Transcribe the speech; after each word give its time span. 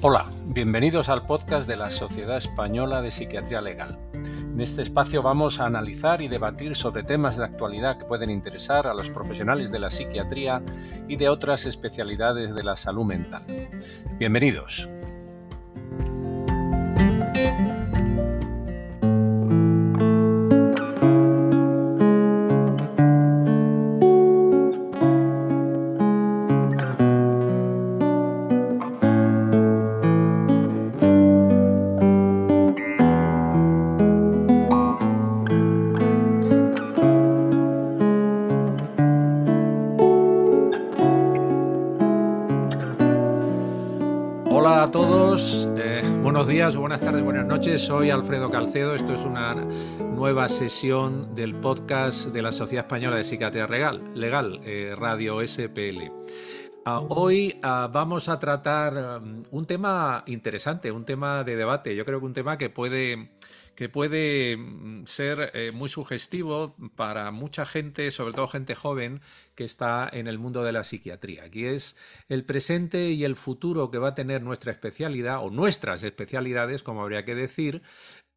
Hola, 0.00 0.26
bienvenidos 0.44 1.08
al 1.08 1.26
podcast 1.26 1.68
de 1.68 1.76
la 1.76 1.90
Sociedad 1.90 2.36
Española 2.36 3.02
de 3.02 3.10
Psiquiatría 3.10 3.60
Legal. 3.60 3.98
En 4.14 4.60
este 4.60 4.82
espacio 4.82 5.22
vamos 5.22 5.58
a 5.58 5.66
analizar 5.66 6.22
y 6.22 6.28
debatir 6.28 6.76
sobre 6.76 7.02
temas 7.02 7.36
de 7.36 7.44
actualidad 7.44 7.98
que 7.98 8.04
pueden 8.04 8.30
interesar 8.30 8.86
a 8.86 8.94
los 8.94 9.10
profesionales 9.10 9.72
de 9.72 9.80
la 9.80 9.90
psiquiatría 9.90 10.62
y 11.08 11.16
de 11.16 11.28
otras 11.28 11.66
especialidades 11.66 12.54
de 12.54 12.62
la 12.62 12.76
salud 12.76 13.06
mental. 13.06 13.42
Bienvenidos. 14.20 14.88
Soy 47.88 48.10
Alfredo 48.10 48.50
Calcedo. 48.50 48.94
Esto 48.94 49.14
es 49.14 49.24
una 49.24 49.54
nueva 49.54 50.50
sesión 50.50 51.34
del 51.34 51.54
podcast 51.54 52.26
de 52.26 52.42
la 52.42 52.52
Sociedad 52.52 52.84
Española 52.84 53.16
de 53.16 53.24
Psiquiatría 53.24 53.66
Legal, 53.66 54.60
eh, 54.66 54.94
Radio 54.94 55.40
SPL. 55.40 56.12
Ah, 56.84 57.00
hoy 57.00 57.58
ah, 57.62 57.88
vamos 57.90 58.28
a 58.28 58.38
tratar 58.38 59.22
um, 59.22 59.42
un 59.50 59.64
tema 59.64 60.22
interesante, 60.26 60.92
un 60.92 61.06
tema 61.06 61.44
de 61.44 61.56
debate. 61.56 61.96
Yo 61.96 62.04
creo 62.04 62.20
que 62.20 62.26
un 62.26 62.34
tema 62.34 62.58
que 62.58 62.68
puede 62.68 63.30
que 63.78 63.88
puede 63.88 64.56
mm, 64.56 65.06
ser 65.06 65.52
eh, 65.54 65.70
muy 65.70 65.88
sugestivo 65.88 66.74
para 66.96 67.30
mucha 67.30 67.64
gente, 67.64 68.10
sobre 68.10 68.34
todo 68.34 68.48
gente 68.48 68.74
joven 68.74 69.20
que 69.54 69.62
está 69.62 70.10
en 70.12 70.26
el 70.26 70.36
mundo 70.36 70.64
de 70.64 70.72
la 70.72 70.82
psiquiatría. 70.82 71.44
Aquí 71.44 71.64
es 71.64 71.96
el 72.28 72.44
presente 72.44 73.10
y 73.10 73.22
el 73.22 73.36
futuro 73.36 73.92
que 73.92 73.98
va 73.98 74.08
a 74.08 74.14
tener 74.16 74.42
nuestra 74.42 74.72
especialidad 74.72 75.44
o 75.44 75.50
nuestras 75.50 76.02
especialidades, 76.02 76.82
como 76.82 77.02
habría 77.02 77.24
que 77.24 77.36
decir, 77.36 77.82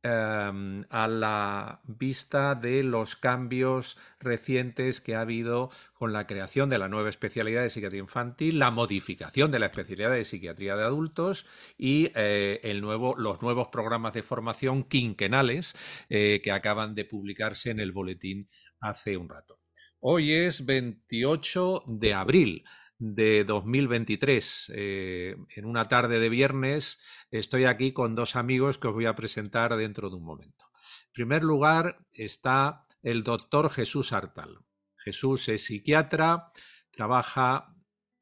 Em, 0.04 0.84
a 0.90 1.08
la 1.08 1.80
vista 1.84 2.56
de 2.56 2.82
los 2.82 3.16
cambios 3.16 4.00
recientes 4.20 5.00
que 5.00 5.14
ha 5.14 5.22
habido 5.22 5.70
con 5.94 6.12
la 6.12 6.26
creación 6.26 6.72
de 6.72 6.80
la 6.80 6.88
nueva 6.88 7.10
especialidad 7.10 7.62
de 7.62 7.70
psiquiatría 7.70 8.02
infantil, 8.02 8.58
la 8.58 8.72
modificación 8.72 9.52
de 9.52 9.60
la 9.60 9.68
especialidad 9.68 10.10
de 10.10 10.26
psiquiatría 10.26 10.76
de 10.76 10.86
adultos 10.86 11.46
y 11.78 12.12
eh, 12.16 12.60
el 12.64 12.82
nuevo, 12.82 13.16
los 13.16 13.44
nuevos 13.44 13.68
programas 13.68 14.14
de 14.14 14.24
formación 14.24 14.86
quinquenales 14.86 15.76
eh, 16.10 16.42
que 16.44 16.52
acaban 16.52 16.96
de 16.96 17.06
publicarse 17.06 17.70
en 17.70 17.80
el 17.80 17.92
boletín 17.92 18.50
hace 18.80 19.18
un 19.18 19.30
rato. 19.30 19.60
Hoy 20.00 20.32
es 20.32 20.66
28 20.66 21.84
de 21.86 22.14
abril 22.16 22.64
de 23.02 23.44
2023. 23.46 24.72
Eh, 24.76 25.36
en 25.56 25.66
una 25.66 25.86
tarde 25.86 26.20
de 26.20 26.30
viernes 26.30 27.00
estoy 27.32 27.66
aquí 27.66 27.94
con 27.94 28.14
dos 28.14 28.36
amigos 28.36 28.78
que 28.78 28.88
os 28.88 28.94
voy 28.94 29.08
a 29.08 29.16
presentar 29.16 29.76
dentro 29.76 30.12
de 30.12 30.18
un 30.18 30.24
momento. 30.24 30.66
En 31.08 31.12
primer 31.12 31.44
lugar 31.44 31.98
está 32.14 32.86
el 33.02 33.24
doctor 33.24 33.72
Jesús 33.72 34.14
Artal. 34.14 34.60
Jesús 34.98 35.50
es 35.50 35.66
psiquiatra, 35.66 36.52
trabaja 36.92 37.76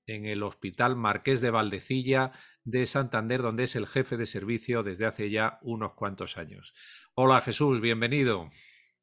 en 0.05 0.25
el 0.25 0.43
Hospital 0.43 0.95
Marqués 0.95 1.41
de 1.41 1.51
Valdecilla 1.51 2.31
de 2.63 2.87
Santander, 2.87 3.41
donde 3.41 3.65
es 3.65 3.75
el 3.75 3.85
jefe 3.85 4.15
de 4.15 4.25
servicio 4.25 4.81
desde 4.81 5.05
hace 5.05 5.29
ya 5.29 5.59
unos 5.61 5.93
cuantos 5.93 6.37
años. 6.37 6.73
Hola 7.15 7.41
Jesús, 7.41 7.81
bienvenido. 7.81 8.49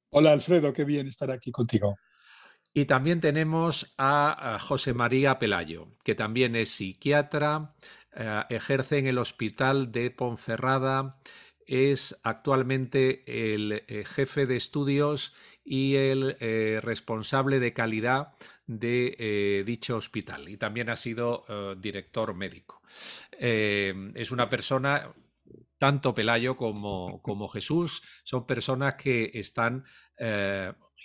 Hola 0.08 0.32
Alfredo, 0.32 0.72
qué 0.72 0.84
bien 0.84 1.06
estar 1.06 1.30
aquí 1.30 1.50
contigo. 1.50 1.96
Y 2.76 2.84
también 2.84 3.22
tenemos 3.22 3.94
a, 3.96 4.58
José 4.60 4.92
María 4.92 5.38
Pelayo, 5.38 5.88
que 6.04 6.14
también 6.14 6.54
es 6.54 6.68
psiquiatra, 6.72 7.74
eh, 8.14 8.42
ejerce 8.50 8.98
en 8.98 9.06
el 9.06 9.16
Hospital 9.16 9.92
de 9.92 10.10
Ponferrada, 10.10 11.18
es 11.66 12.20
actualmente 12.22 13.54
el 13.54 13.82
eh, 13.88 14.04
jefe 14.04 14.44
de 14.44 14.56
estudios 14.56 15.32
y 15.64 15.94
el 15.94 16.36
eh, 16.38 16.80
responsable 16.82 17.60
de 17.60 17.72
calidad 17.72 18.34
de 18.66 19.62
dicho 19.64 19.96
hospital 19.96 20.46
y 20.50 20.58
también 20.58 20.90
ha 20.90 20.96
sido 20.96 21.46
director 21.78 22.34
médico. 22.34 22.82
es 23.30 24.30
una 24.30 24.50
persona, 24.50 25.14
tanto 25.78 26.14
Pelayo 26.14 26.58
como, 26.58 27.22
como 27.22 27.48
Jesús, 27.48 28.02
son 28.22 28.44
personas 28.44 28.96
que 28.96 29.30
están 29.32 29.84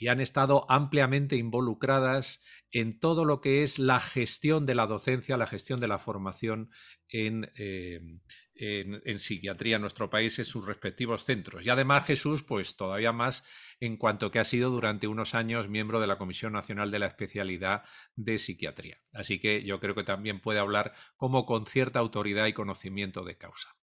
y 0.01 0.07
han 0.07 0.19
estado 0.19 0.65
ampliamente 0.67 1.35
involucradas 1.35 2.41
en 2.71 2.99
todo 2.99 3.23
lo 3.23 3.39
que 3.39 3.61
es 3.61 3.77
la 3.77 3.99
gestión 3.99 4.65
de 4.65 4.73
la 4.73 4.87
docencia, 4.87 5.37
la 5.37 5.45
gestión 5.45 5.79
de 5.79 5.87
la 5.87 5.99
formación 5.99 6.71
en, 7.07 7.51
em, 7.55 8.19
en, 8.55 9.19
psiquiatría 9.19 9.75
en 9.75 9.83
nuestro 9.83 10.09
país 10.09 10.39
en 10.39 10.45
sus 10.45 10.65
respectivos 10.65 11.23
centros. 11.23 11.67
Y 11.67 11.69
además 11.69 12.07
Jesús, 12.07 12.41
pues 12.41 12.75
todavía 12.75 13.11
más 13.11 13.43
en 13.81 13.97
cuanto 13.97 14.31
que 14.31 14.39
ha 14.39 14.45
sido 14.45 14.69
durante 14.69 15.07
unos 15.07 15.35
años 15.35 15.67
miembro 15.67 15.99
de 15.99 16.07
la 16.07 16.17
Comisión 16.17 16.53
Nacional 16.53 16.91
de 16.91 16.99
la 16.99 17.07
Especialidad 17.07 17.83
de 18.15 18.39
Psiquiatría. 18.39 18.99
Así 19.11 19.39
que 19.39 19.63
yo 19.63 19.79
creo 19.79 19.95
que 19.95 20.03
también 20.03 20.39
puede 20.39 20.59
hablar 20.59 20.93
como 21.17 21.45
con 21.45 21.65
cierta 21.65 21.99
autoridad 21.99 22.45
y 22.45 22.53
conocimiento 22.53 23.25
de 23.25 23.37
causa. 23.37 23.75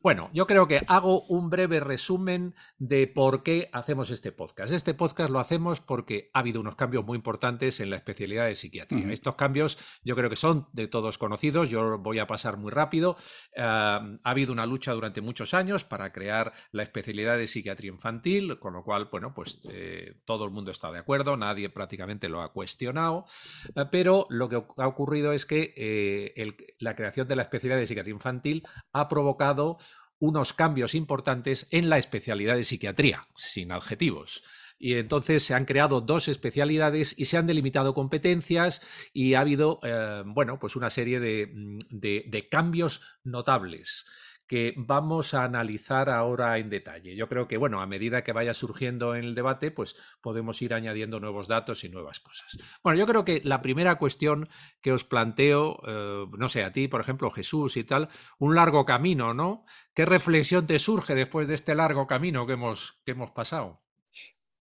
Bueno, 0.00 0.30
yo 0.32 0.46
creo 0.46 0.66
que 0.66 0.80
hago 0.88 1.22
un 1.26 1.50
breve 1.50 1.80
resumen 1.80 2.54
de 2.78 3.06
por 3.06 3.42
qué 3.42 3.68
hacemos 3.72 4.10
este 4.10 4.32
podcast. 4.32 4.72
Este 4.72 4.94
podcast 4.94 5.30
lo 5.30 5.38
hacemos 5.38 5.80
porque 5.80 6.30
ha 6.32 6.38
habido 6.38 6.60
unos 6.60 6.76
cambios 6.76 7.04
muy 7.04 7.16
importantes 7.16 7.80
en 7.80 7.90
la 7.90 7.96
especialidad 7.96 8.46
de 8.46 8.54
psiquiatría. 8.54 9.12
Estos 9.12 9.34
cambios 9.34 9.78
yo 10.02 10.16
creo 10.16 10.30
que 10.30 10.36
son 10.36 10.68
de 10.72 10.88
todos 10.88 11.18
conocidos, 11.18 11.68
yo 11.68 11.98
voy 11.98 12.18
a 12.18 12.26
pasar 12.26 12.56
muy 12.56 12.70
rápido. 12.70 13.16
ha 13.56 14.00
habido 14.24 14.52
una 14.52 14.64
lucha 14.64 14.92
durante 14.92 15.20
muchos 15.20 15.52
años 15.52 15.84
para 15.84 16.12
crear 16.12 16.52
la 16.72 16.82
especialidad 16.82 17.36
de 17.36 17.46
psiquiatría 17.46 17.90
infantil, 17.90 18.58
con 18.58 18.72
lo 18.72 18.82
cual, 18.82 19.08
bueno, 19.10 19.34
pues 19.34 19.39
eh, 19.68 20.14
todo 20.24 20.44
el 20.44 20.50
mundo 20.50 20.70
está 20.70 20.90
de 20.90 20.98
acuerdo, 20.98 21.36
nadie 21.36 21.68
prácticamente 21.68 22.28
lo 22.28 22.42
ha 22.42 22.52
cuestionado, 22.52 23.26
eh, 23.74 23.84
pero 23.90 24.26
lo 24.30 24.48
que 24.48 24.62
ha 24.76 24.86
ocurrido 24.86 25.32
es 25.32 25.46
que 25.46 25.74
eh, 25.76 26.56
la 26.78 26.96
creación 26.96 27.28
de 27.28 27.36
la 27.36 27.42
especialidad 27.42 27.78
de 27.78 27.86
psiquiatría 27.86 28.14
infantil 28.14 28.66
ha 28.92 29.08
provocado 29.08 29.78
unos 30.18 30.52
cambios 30.52 30.94
importantes 30.94 31.66
en 31.70 31.88
la 31.88 31.98
especialidad 31.98 32.56
de 32.56 32.64
psiquiatría, 32.64 33.22
sin 33.36 33.72
adjetivos. 33.72 34.42
Y 34.78 34.94
entonces 34.94 35.42
se 35.42 35.54
han 35.54 35.66
creado 35.66 36.00
dos 36.00 36.28
especialidades 36.28 37.14
y 37.18 37.26
se 37.26 37.36
han 37.36 37.46
delimitado 37.46 37.94
competencias 37.94 38.80
y 39.12 39.34
ha 39.34 39.40
habido, 39.40 39.78
bueno, 40.24 40.58
pues 40.58 40.74
una 40.74 40.88
serie 40.88 41.20
de 41.20 42.48
cambios 42.50 43.02
notables 43.24 44.06
que 44.50 44.74
vamos 44.76 45.32
a 45.32 45.44
analizar 45.44 46.10
ahora 46.10 46.58
en 46.58 46.70
detalle. 46.70 47.14
Yo 47.14 47.28
creo 47.28 47.46
que, 47.46 47.56
bueno, 47.56 47.80
a 47.80 47.86
medida 47.86 48.24
que 48.24 48.32
vaya 48.32 48.52
surgiendo 48.52 49.14
en 49.14 49.22
el 49.22 49.36
debate, 49.36 49.70
pues 49.70 49.94
podemos 50.20 50.60
ir 50.60 50.74
añadiendo 50.74 51.20
nuevos 51.20 51.46
datos 51.46 51.84
y 51.84 51.88
nuevas 51.88 52.18
cosas. 52.18 52.58
Bueno, 52.82 52.98
yo 52.98 53.06
creo 53.06 53.24
que 53.24 53.40
la 53.44 53.62
primera 53.62 53.94
cuestión 53.94 54.48
que 54.80 54.90
os 54.90 55.04
planteo, 55.04 55.80
eh, 55.86 56.26
no 56.36 56.48
sé, 56.48 56.64
a 56.64 56.72
ti, 56.72 56.88
por 56.88 57.00
ejemplo, 57.00 57.30
Jesús 57.30 57.76
y 57.76 57.84
tal, 57.84 58.08
un 58.40 58.56
largo 58.56 58.84
camino, 58.84 59.34
¿no? 59.34 59.64
¿Qué 59.94 60.04
reflexión 60.04 60.66
te 60.66 60.80
surge 60.80 61.14
después 61.14 61.46
de 61.46 61.54
este 61.54 61.76
largo 61.76 62.08
camino 62.08 62.44
que 62.44 62.54
hemos, 62.54 63.00
que 63.04 63.12
hemos 63.12 63.30
pasado? 63.30 63.84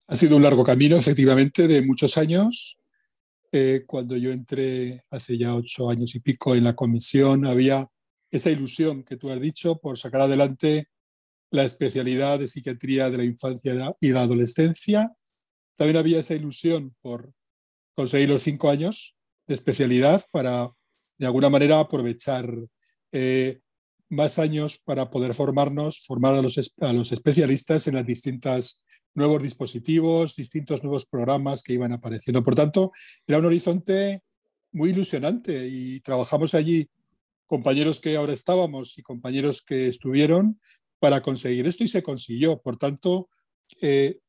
Ha 0.08 0.16
sido 0.16 0.38
un 0.38 0.42
largo 0.42 0.64
camino, 0.64 0.96
efectivamente, 0.96 1.68
de 1.68 1.82
muchos 1.82 2.18
años. 2.18 2.80
Eh, 3.52 3.84
cuando 3.86 4.16
yo 4.16 4.32
entré 4.32 5.04
hace 5.12 5.38
ya 5.38 5.54
ocho 5.54 5.88
años 5.88 6.16
y 6.16 6.18
pico 6.18 6.56
en 6.56 6.64
la 6.64 6.74
comisión, 6.74 7.46
había 7.46 7.88
esa 8.30 8.50
ilusión 8.50 9.04
que 9.04 9.16
tú 9.16 9.30
has 9.30 9.40
dicho 9.40 9.78
por 9.78 9.98
sacar 9.98 10.22
adelante 10.22 10.88
la 11.50 11.64
especialidad 11.64 12.38
de 12.38 12.48
psiquiatría 12.48 13.10
de 13.10 13.18
la 13.18 13.24
infancia 13.24 13.74
y 14.00 14.10
la 14.10 14.22
adolescencia. 14.22 15.12
También 15.76 15.96
había 15.96 16.20
esa 16.20 16.34
ilusión 16.34 16.94
por 17.00 17.32
conseguir 17.94 18.28
los 18.28 18.42
cinco 18.42 18.70
años 18.70 19.16
de 19.46 19.54
especialidad 19.54 20.24
para, 20.30 20.70
de 21.16 21.26
alguna 21.26 21.48
manera, 21.48 21.80
aprovechar 21.80 22.52
eh, 23.12 23.60
más 24.10 24.38
años 24.38 24.78
para 24.78 25.10
poder 25.10 25.34
formarnos, 25.34 26.02
formar 26.06 26.34
a 26.34 26.42
los, 26.42 26.74
a 26.80 26.92
los 26.92 27.12
especialistas 27.12 27.86
en 27.86 27.94
las 27.94 28.06
distintas 28.06 28.82
nuevos 29.14 29.42
dispositivos, 29.42 30.36
distintos 30.36 30.82
nuevos 30.82 31.06
programas 31.06 31.62
que 31.62 31.72
iban 31.72 31.92
apareciendo. 31.92 32.42
Por 32.42 32.54
tanto, 32.54 32.92
era 33.26 33.38
un 33.38 33.46
horizonte 33.46 34.22
muy 34.72 34.90
ilusionante 34.90 35.66
y 35.66 36.00
trabajamos 36.00 36.54
allí 36.54 36.88
compañeros 37.48 38.00
que 38.00 38.16
ahora 38.16 38.34
estábamos 38.34 38.96
y 38.98 39.02
compañeros 39.02 39.62
que 39.62 39.88
estuvieron 39.88 40.60
para 41.00 41.22
conseguir 41.22 41.66
esto 41.66 41.82
y 41.82 41.88
se 41.88 42.02
consiguió. 42.02 42.60
Por 42.60 42.76
tanto, 42.76 43.28
eh, 43.80 44.20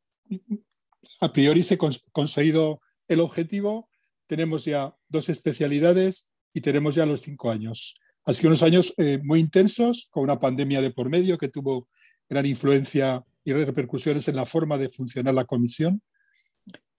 a 1.20 1.32
priori 1.32 1.62
se 1.64 1.76
ha 1.76 1.78
conseguido 2.12 2.82
el 3.08 3.20
objetivo, 3.20 3.90
tenemos 4.26 4.66
ya 4.66 4.96
dos 5.10 5.30
especialidades 5.30 6.32
y 6.54 6.62
tenemos 6.62 6.96
ya 6.96 7.06
los 7.06 7.22
cinco 7.22 7.52
años. 7.52 7.96
Ha 8.26 8.34
sido 8.34 8.50
unos 8.50 8.64
años 8.64 8.94
eh, 8.98 9.20
muy 9.24 9.40
intensos, 9.40 10.08
con 10.12 10.24
una 10.24 10.40
pandemia 10.40 10.82
de 10.82 10.92
por 10.92 11.10
medio 11.10 11.38
que 11.38 11.50
tuvo 11.50 11.90
gran 12.30 12.46
influencia 12.46 13.24
y 13.44 13.54
repercusiones 13.54 14.28
en 14.28 14.36
la 14.36 14.46
forma 14.46 14.78
de 14.78 14.90
funcionar 14.90 15.34
la 15.34 15.46
comisión. 15.46 16.02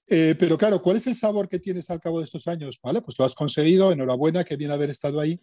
Eh, 0.08 0.34
pero 0.36 0.58
claro, 0.58 0.82
¿cuál 0.82 0.96
es 0.96 1.06
el 1.06 1.14
sabor 1.14 1.48
que 1.48 1.60
tienes 1.60 1.88
al 1.88 2.00
cabo 2.00 2.18
de 2.18 2.24
estos 2.24 2.48
años? 2.48 2.80
Vale, 2.82 3.00
pues 3.00 3.16
lo 3.16 3.24
has 3.24 3.34
conseguido, 3.34 3.92
enhorabuena, 3.92 4.42
que 4.42 4.56
bien 4.56 4.72
haber 4.72 4.90
estado 4.90 5.20
ahí, 5.20 5.40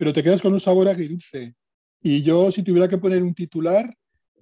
pero 0.00 0.14
te 0.14 0.22
quedas 0.22 0.40
con 0.40 0.54
un 0.54 0.60
sabor 0.60 0.88
agridulce. 0.88 1.54
Y 2.00 2.22
yo, 2.22 2.50
si 2.50 2.62
tuviera 2.62 2.88
que 2.88 2.96
poner 2.96 3.22
un 3.22 3.34
titular, 3.34 3.94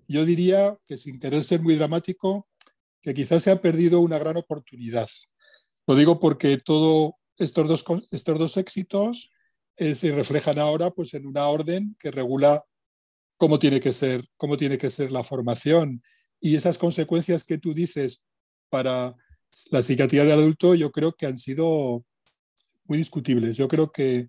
yo 0.07 0.25
diría 0.25 0.79
que 0.87 0.97
sin 0.97 1.19
querer 1.19 1.43
ser 1.43 1.61
muy 1.61 1.75
dramático, 1.75 2.47
que 3.03 3.13
quizás 3.13 3.43
se 3.43 3.51
ha 3.51 3.61
perdido 3.61 3.99
una 3.99 4.21
gran 4.21 4.37
oportunidad. 4.37 5.09
Lo 5.89 5.97
digo 5.97 6.21
porque 6.21 6.59
todos 6.59 7.15
estos 7.39 7.67
dos, 7.67 7.85
estos 8.13 8.39
dos 8.39 8.57
éxitos 8.57 9.33
eh, 9.77 9.97
se 9.97 10.13
reflejan 10.13 10.61
ahora 10.61 10.93
pues, 10.93 11.13
en 11.15 11.27
una 11.27 11.49
orden 11.49 11.97
que 11.99 12.13
regula 12.13 12.65
cómo 13.37 13.59
tiene, 13.59 13.81
que 13.81 13.93
ser, 13.93 14.25
cómo 14.37 14.57
tiene 14.57 14.79
que 14.79 14.91
ser 14.91 15.11
la 15.11 15.25
formación. 15.25 16.05
Y 16.39 16.55
esas 16.55 16.79
consecuencias 16.79 17.43
que 17.43 17.59
tú 17.59 17.75
dices 17.75 18.23
para 18.69 19.17
la 19.73 19.83
psiquiatría 19.83 20.23
del 20.23 20.39
adulto 20.39 20.77
yo 20.77 20.93
creo 20.93 21.15
que 21.15 21.27
han 21.27 21.37
sido 21.37 22.05
muy 22.85 22.97
discutibles. 22.97 23.57
Yo 23.57 23.67
creo 23.67 23.91
que 23.91 24.29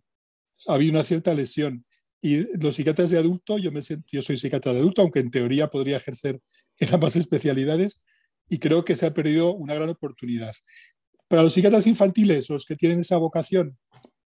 ha 0.68 0.74
habido 0.74 0.92
una 0.94 1.04
cierta 1.04 1.34
lesión. 1.34 1.86
Y 2.22 2.58
los 2.58 2.76
psiquiatras 2.76 3.10
de 3.10 3.18
adulto, 3.18 3.58
yo, 3.58 3.72
me 3.72 3.82
yo 3.82 4.22
soy 4.22 4.38
psiquiatra 4.38 4.74
de 4.74 4.80
adulto, 4.80 5.02
aunque 5.02 5.20
en 5.20 5.32
teoría 5.32 5.70
podría 5.70 5.98
ejercer 5.98 6.42
en 6.78 6.94
ambas 6.94 7.16
especialidades, 7.16 8.02
y 8.50 8.60
creo 8.60 8.84
que 8.84 8.96
se 8.96 9.06
ha 9.06 9.14
perdido 9.14 9.54
una 9.54 9.76
gran 9.76 9.90
oportunidad. 9.90 10.54
Para 11.28 11.44
los 11.44 11.54
psiquiatras 11.54 11.86
infantiles, 11.88 12.50
los 12.50 12.66
que 12.66 12.76
tienen 12.76 13.00
esa 13.00 13.18
vocación, 13.18 13.78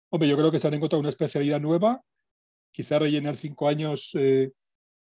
hombre, 0.09 0.27
yo 0.27 0.37
creo 0.37 0.51
que 0.51 0.59
se 0.59 0.67
han 0.67 0.73
encontrado 0.73 0.99
una 0.99 1.09
especialidad 1.09 1.59
nueva. 1.59 2.03
Quizá 2.71 2.99
rellenar 2.99 3.37
cinco 3.37 3.67
años 3.67 4.11
eh, 4.19 4.51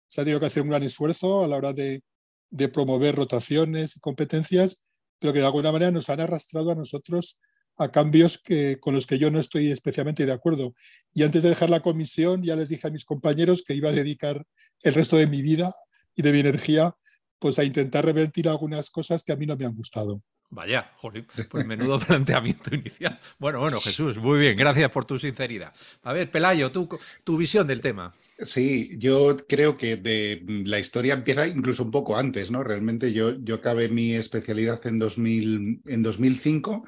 se 0.08 0.22
ha 0.22 0.24
tenido 0.24 0.40
que 0.40 0.46
hacer 0.46 0.64
un 0.64 0.70
gran 0.70 0.84
esfuerzo 0.84 1.44
a 1.44 1.48
la 1.48 1.58
hora 1.58 1.74
de, 1.74 2.02
de 2.50 2.70
promover 2.70 3.16
rotaciones 3.16 3.98
y 3.98 4.00
competencias, 4.00 4.84
pero 5.20 5.34
que 5.34 5.40
de 5.40 5.46
alguna 5.46 5.72
manera 5.72 5.92
nos 5.92 6.10
han 6.10 6.22
arrastrado 6.22 6.72
a 6.72 6.76
nosotros 6.76 7.40
a 7.78 7.92
cambios 7.92 8.38
que, 8.38 8.80
con 8.80 8.94
los 8.94 9.08
que 9.08 9.18
yo 9.18 9.32
no 9.32 9.40
estoy 9.40 9.72
especialmente 9.72 10.26
de 10.26 10.32
acuerdo. 10.32 10.74
Y 11.14 11.24
antes 11.24 11.44
de 11.44 11.50
dejar 11.50 11.70
la 11.70 11.82
comisión, 11.82 12.44
ya 12.44 12.56
les 12.56 12.70
dije 12.70 12.88
a 12.88 12.92
mis 12.92 13.06
compañeros 13.06 13.64
que 13.66 13.74
iba 13.74 13.90
a 13.90 13.94
dedicar 13.94 14.46
el 14.82 14.94
resto 14.94 15.18
de 15.18 15.28
mi 15.28 15.42
vida 15.42 15.74
y 16.16 16.22
de 16.22 16.32
mi 16.32 16.40
energía 16.40 16.96
pues 17.40 17.60
a 17.60 17.66
intentar 17.66 18.06
revertir 18.06 18.48
algunas 18.48 18.90
cosas 18.90 19.24
que 19.24 19.34
a 19.34 19.36
mí 19.36 19.46
no 19.46 19.58
me 19.58 19.66
han 19.66 19.76
gustado. 19.76 20.22
Vaya, 20.50 20.92
joder, 20.98 21.26
pues 21.50 21.66
menudo 21.66 22.00
planteamiento 22.08 22.74
inicial. 22.76 23.20
Bueno, 23.40 23.60
bueno, 23.60 23.80
Jesús, 23.80 24.18
muy 24.18 24.40
bien, 24.40 24.56
gracias 24.56 24.92
por 24.92 25.04
tu 25.04 25.18
sinceridad. 25.18 25.74
A 26.04 26.14
ver, 26.14 26.30
Pelayo, 26.30 26.72
tu, 26.72 26.88
tu 27.24 27.38
visión 27.38 27.66
del 27.66 27.82
tema. 27.82 28.14
Sí, 28.38 28.92
yo 28.98 29.36
creo 29.50 29.76
que 29.78 29.98
de, 29.98 30.44
la 30.66 30.80
historia 30.80 31.16
empieza 31.16 31.48
incluso 31.48 31.84
un 31.84 31.92
poco 31.92 32.18
antes, 32.18 32.52
¿no? 32.52 32.64
Realmente 32.64 33.12
yo, 33.14 33.36
yo 33.40 33.56
acabé 33.56 33.90
mi 33.90 34.14
especialidad 34.14 34.86
en, 34.86 35.00
2000, 35.00 35.82
en 35.86 36.04
2005 36.04 36.88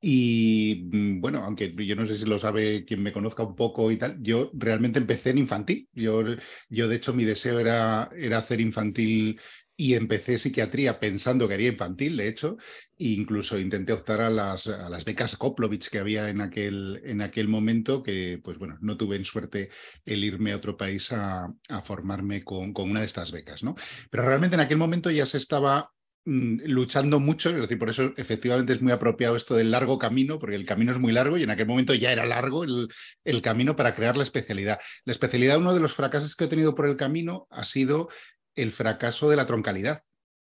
y 0.00 0.88
mm, 0.92 1.20
bueno, 1.20 1.42
aunque 1.44 1.74
yo 1.74 1.96
no 1.96 2.06
sé 2.06 2.18
si 2.18 2.26
lo 2.26 2.38
sabe 2.38 2.84
quien 2.84 3.02
me 3.02 3.12
conozca 3.12 3.42
un 3.42 3.56
poco 3.56 3.90
y 3.90 3.96
tal, 3.96 4.18
yo 4.22 4.50
realmente 4.54 4.98
empecé 4.98 5.30
en 5.30 5.38
infantil. 5.38 5.88
Yo, 5.92 6.22
yo 6.68 6.88
de 6.88 6.96
hecho, 6.96 7.14
mi 7.14 7.24
deseo 7.24 7.58
era, 7.58 8.10
era 8.16 8.38
hacer 8.38 8.60
infantil 8.60 9.40
y 9.78 9.94
empecé 9.94 10.38
psiquiatría 10.38 10.98
pensando 10.98 11.46
que 11.46 11.54
haría 11.54 11.68
infantil, 11.68 12.16
de 12.16 12.28
hecho, 12.28 12.56
e 12.98 13.08
incluso 13.08 13.58
intenté 13.58 13.92
optar 13.92 14.22
a 14.22 14.30
las, 14.30 14.66
a 14.68 14.88
becas 15.04 15.36
Koplovich 15.36 15.90
que 15.90 15.98
había 15.98 16.30
en 16.30 16.40
aquel, 16.40 17.02
en 17.04 17.20
aquel 17.20 17.48
momento, 17.48 18.02
que 18.02 18.40
pues 18.42 18.58
bueno, 18.58 18.78
no 18.80 18.96
tuve 18.96 19.16
en 19.16 19.24
suerte 19.26 19.68
el 20.06 20.24
irme 20.24 20.52
a 20.52 20.56
otro 20.56 20.76
país 20.76 21.12
a, 21.12 21.52
formarme 21.84 22.42
con, 22.42 22.72
con, 22.72 22.90
una 22.90 23.00
de 23.00 23.06
estas 23.06 23.32
becas, 23.32 23.62
¿no? 23.62 23.74
Pero 24.10 24.24
realmente 24.24 24.56
en 24.56 24.60
aquel 24.60 24.78
momento 24.78 25.10
ya 25.10 25.26
se 25.26 25.36
estaba 25.36 25.92
luchando 26.26 27.20
mucho, 27.20 27.50
es 27.50 27.56
decir, 27.56 27.78
por 27.78 27.88
eso 27.88 28.12
efectivamente 28.16 28.72
es 28.72 28.82
muy 28.82 28.92
apropiado 28.92 29.36
esto 29.36 29.54
del 29.54 29.70
largo 29.70 29.98
camino, 29.98 30.38
porque 30.38 30.56
el 30.56 30.66
camino 30.66 30.90
es 30.90 30.98
muy 30.98 31.12
largo 31.12 31.36
y 31.36 31.44
en 31.44 31.50
aquel 31.50 31.66
momento 31.66 31.94
ya 31.94 32.12
era 32.12 32.26
largo 32.26 32.64
el, 32.64 32.88
el 33.24 33.42
camino 33.42 33.76
para 33.76 33.94
crear 33.94 34.16
la 34.16 34.24
especialidad. 34.24 34.80
La 35.04 35.12
especialidad, 35.12 35.58
uno 35.58 35.72
de 35.72 35.80
los 35.80 35.94
fracasos 35.94 36.34
que 36.34 36.44
he 36.44 36.48
tenido 36.48 36.74
por 36.74 36.86
el 36.86 36.96
camino 36.96 37.46
ha 37.50 37.64
sido 37.64 38.08
el 38.56 38.72
fracaso 38.72 39.30
de 39.30 39.36
la 39.36 39.46
troncalidad, 39.46 40.02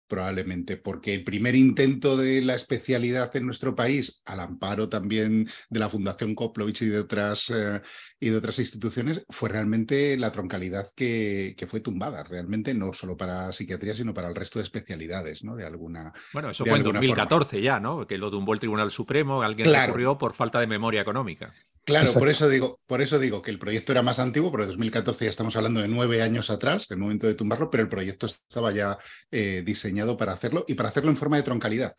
probablemente, 0.08 0.76
porque 0.76 1.14
el 1.14 1.22
primer 1.22 1.54
intento 1.54 2.16
de 2.16 2.40
la 2.40 2.54
especialidad 2.54 3.34
en 3.36 3.46
nuestro 3.46 3.74
país, 3.74 4.22
al 4.24 4.40
amparo 4.40 4.88
también 4.88 5.48
de 5.68 5.78
la 5.78 5.88
Fundación 5.88 6.34
Koplovich 6.34 6.82
y 6.82 6.86
de 6.86 7.00
otras, 7.00 7.50
eh, 7.50 7.80
y 8.18 8.30
de 8.30 8.36
otras 8.36 8.58
instituciones, 8.58 9.24
fue 9.28 9.50
realmente 9.50 10.16
la 10.16 10.32
troncalidad 10.32 10.88
que, 10.96 11.54
que, 11.56 11.66
fue 11.66 11.80
tumbada, 11.80 12.24
realmente 12.24 12.74
no 12.74 12.92
solo 12.92 13.16
para 13.16 13.52
psiquiatría, 13.52 13.94
sino 13.94 14.14
para 14.14 14.28
el 14.28 14.34
resto 14.34 14.58
de 14.58 14.64
especialidades, 14.64 15.44
¿no? 15.44 15.54
De 15.54 15.66
alguna. 15.66 16.12
Bueno, 16.32 16.50
eso 16.50 16.64
fue 16.64 16.78
en 16.78 16.84
2014 16.84 17.60
ya, 17.60 17.78
¿no? 17.78 18.06
Que 18.06 18.18
lo 18.18 18.30
tumbó 18.30 18.54
el 18.54 18.60
Tribunal 18.60 18.90
Supremo, 18.90 19.42
alguien 19.42 19.72
recurrió 19.72 20.18
por 20.18 20.32
falta 20.32 20.58
de 20.58 20.66
memoria 20.66 21.02
económica. 21.02 21.52
Claro, 21.88 22.12
por 22.18 22.28
eso, 22.28 22.50
digo, 22.50 22.80
por 22.86 23.00
eso 23.00 23.18
digo 23.18 23.40
que 23.40 23.50
el 23.50 23.58
proyecto 23.58 23.92
era 23.92 24.02
más 24.02 24.18
antiguo, 24.18 24.50
porque 24.50 24.64
en 24.64 24.68
2014 24.68 25.24
ya 25.24 25.30
estamos 25.30 25.56
hablando 25.56 25.80
de 25.80 25.88
nueve 25.88 26.20
años 26.20 26.50
atrás, 26.50 26.86
el 26.90 26.98
momento 26.98 27.26
de 27.26 27.34
tumbarlo, 27.34 27.70
pero 27.70 27.82
el 27.82 27.88
proyecto 27.88 28.26
estaba 28.26 28.72
ya 28.72 28.98
eh, 29.30 29.62
diseñado 29.64 30.18
para 30.18 30.34
hacerlo 30.34 30.66
y 30.68 30.74
para 30.74 30.90
hacerlo 30.90 31.10
en 31.10 31.16
forma 31.16 31.38
de 31.38 31.44
troncalidad. 31.44 31.94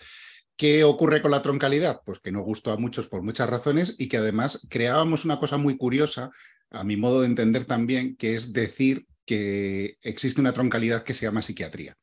¿Qué 0.56 0.84
ocurre 0.84 1.24
con 1.24 1.32
la 1.32 1.42
troncalidad? 1.42 2.02
Pues 2.06 2.20
que 2.20 2.32
no 2.32 2.44
gustó 2.44 2.72
a 2.72 2.78
muchos 2.78 3.08
por 3.08 3.24
muchas 3.24 3.50
razones 3.50 3.96
y 3.98 4.10
que 4.10 4.18
además 4.18 4.68
creábamos 4.70 5.26
una 5.26 5.40
cosa 5.40 5.58
muy 5.58 5.76
curiosa, 5.76 6.30
a 6.70 6.84
mi 6.84 6.96
modo 6.96 7.22
de 7.22 7.28
entender 7.28 7.66
también, 7.66 8.16
que 8.16 8.36
es 8.36 8.54
decir 8.54 9.08
que 9.26 9.98
existe 10.04 10.40
una 10.40 10.54
troncalidad 10.54 11.02
que 11.02 11.16
se 11.16 11.26
llama 11.26 11.42
psiquiatría 11.42 11.98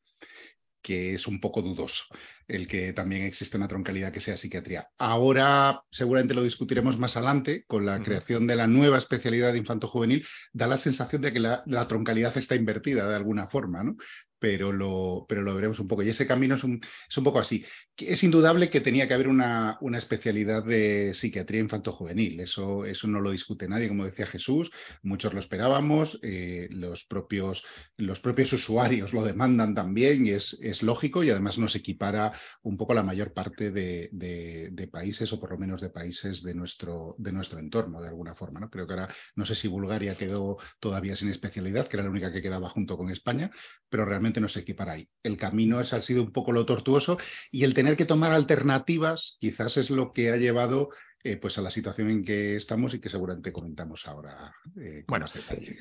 que 0.87 1.15
es 1.15 1.27
un 1.27 1.41
poco 1.41 1.61
dudoso 1.61 2.05
el 2.47 2.65
que 2.65 2.93
también 2.93 3.23
existe 3.23 3.57
una 3.57 3.67
troncalidad 3.67 4.13
que 4.13 4.21
sea 4.21 4.37
psiquiatría. 4.37 4.87
Ahora 4.97 5.81
seguramente 5.91 6.33
lo 6.33 6.43
discutiremos 6.43 6.97
más 6.97 7.17
adelante 7.17 7.65
con 7.67 7.85
la 7.85 8.01
creación 8.01 8.47
de 8.47 8.55
la 8.55 8.67
nueva 8.67 8.97
especialidad 8.97 9.51
de 9.51 9.57
infanto-juvenil. 9.57 10.25
Da 10.53 10.65
la 10.65 10.77
sensación 10.77 11.21
de 11.21 11.33
que 11.33 11.41
la, 11.41 11.61
la, 11.65 11.89
troncalidad 11.89 12.37
está 12.37 12.55
invertida 12.55 13.05
de 13.05 13.15
alguna 13.17 13.49
forma, 13.49 13.83
¿no? 13.83 13.97
Pero 14.39 14.71
lo, 14.71 15.25
pero 15.27 15.41
lo 15.41 15.55
veremos 15.55 15.79
un 15.79 15.87
poco. 15.87 16.03
Y 16.03 16.09
ese 16.09 16.27
camino 16.27 16.55
es 16.55 16.63
un, 16.63 16.79
es 17.09 17.17
un 17.17 17.23
poco 17.23 17.39
así. 17.39 17.65
Es 17.97 18.23
indudable 18.23 18.69
que 18.69 18.81
tenía 18.81 19.07
que 19.07 19.13
haber 19.13 19.27
una, 19.27 19.77
una 19.81 19.97
especialidad 19.97 20.63
de 20.63 21.13
psiquiatría 21.13 21.61
infanto-juvenil. 21.61 22.39
Eso, 22.39 22.85
eso 22.85 23.07
no 23.07 23.19
lo 23.19 23.31
discute 23.31 23.67
nadie, 23.67 23.87
como 23.87 24.05
decía 24.05 24.27
Jesús. 24.27 24.71
Muchos 25.01 25.33
lo 25.33 25.39
esperábamos. 25.39 26.19
Eh, 26.21 26.67
los, 26.71 27.05
propios, 27.05 27.65
los 27.97 28.19
propios 28.19 28.53
usuarios 28.53 29.13
lo 29.13 29.23
demandan 29.23 29.73
también 29.73 30.25
y 30.25 30.31
es, 30.31 30.57
es 30.61 30.83
lógico 30.83 31.23
y 31.23 31.29
además 31.29 31.57
nos 31.57 31.75
equipara 31.75 32.31
un 32.61 32.77
poco 32.77 32.93
la 32.93 33.03
mayor 33.03 33.33
parte 33.33 33.71
de, 33.71 34.09
de, 34.11 34.87
países 34.87 35.33
o 35.33 35.39
por 35.39 35.51
lo 35.51 35.57
menos 35.57 35.81
de 35.81 35.89
países 35.89 36.41
de 36.43 36.53
nuestro, 36.53 37.15
de 37.17 37.33
nuestro 37.33 37.59
entorno, 37.59 38.01
de 38.01 38.07
alguna 38.07 38.33
forma. 38.35 38.59
¿no? 38.59 38.69
Creo 38.69 38.87
que 38.87 38.93
ahora, 38.93 39.09
no 39.35 39.45
sé 39.45 39.53
si 39.53 39.67
Bulgaria 39.67 40.15
quedó 40.15 40.57
todavía 40.79 41.15
sin 41.15 41.29
especialidad, 41.29 41.87
que 41.87 41.97
era 41.97 42.03
la 42.03 42.09
única 42.09 42.31
que 42.31 42.41
quedaba 42.41 42.69
junto 42.69 42.95
con 42.95 43.09
España, 43.09 43.51
pero 43.89 44.05
realmente 44.05 44.26
no 44.41 44.47
se 44.47 44.61
equipara 44.61 44.93
ahí. 44.93 45.09
El 45.23 45.37
camino 45.37 45.79
es, 45.79 45.93
ha 45.93 46.01
sido 46.01 46.23
un 46.23 46.31
poco 46.31 46.51
lo 46.51 46.65
tortuoso 46.65 47.17
y 47.51 47.63
el 47.63 47.73
tener 47.73 47.97
que 47.97 48.05
tomar 48.05 48.31
alternativas 48.31 49.37
quizás 49.39 49.77
es 49.77 49.89
lo 49.89 50.11
que 50.11 50.31
ha 50.31 50.37
llevado 50.37 50.89
eh, 51.27 51.35
pues 51.35 51.57
a 51.57 51.61
la 51.61 51.71
situación 51.71 52.09
en 52.09 52.23
que 52.23 52.55
estamos 52.55 52.93
y 52.93 52.99
que 52.99 53.09
seguramente 53.09 53.51
comentamos 53.51 54.07
ahora. 54.07 54.55
Eh, 54.79 55.03
bueno, 55.07 55.25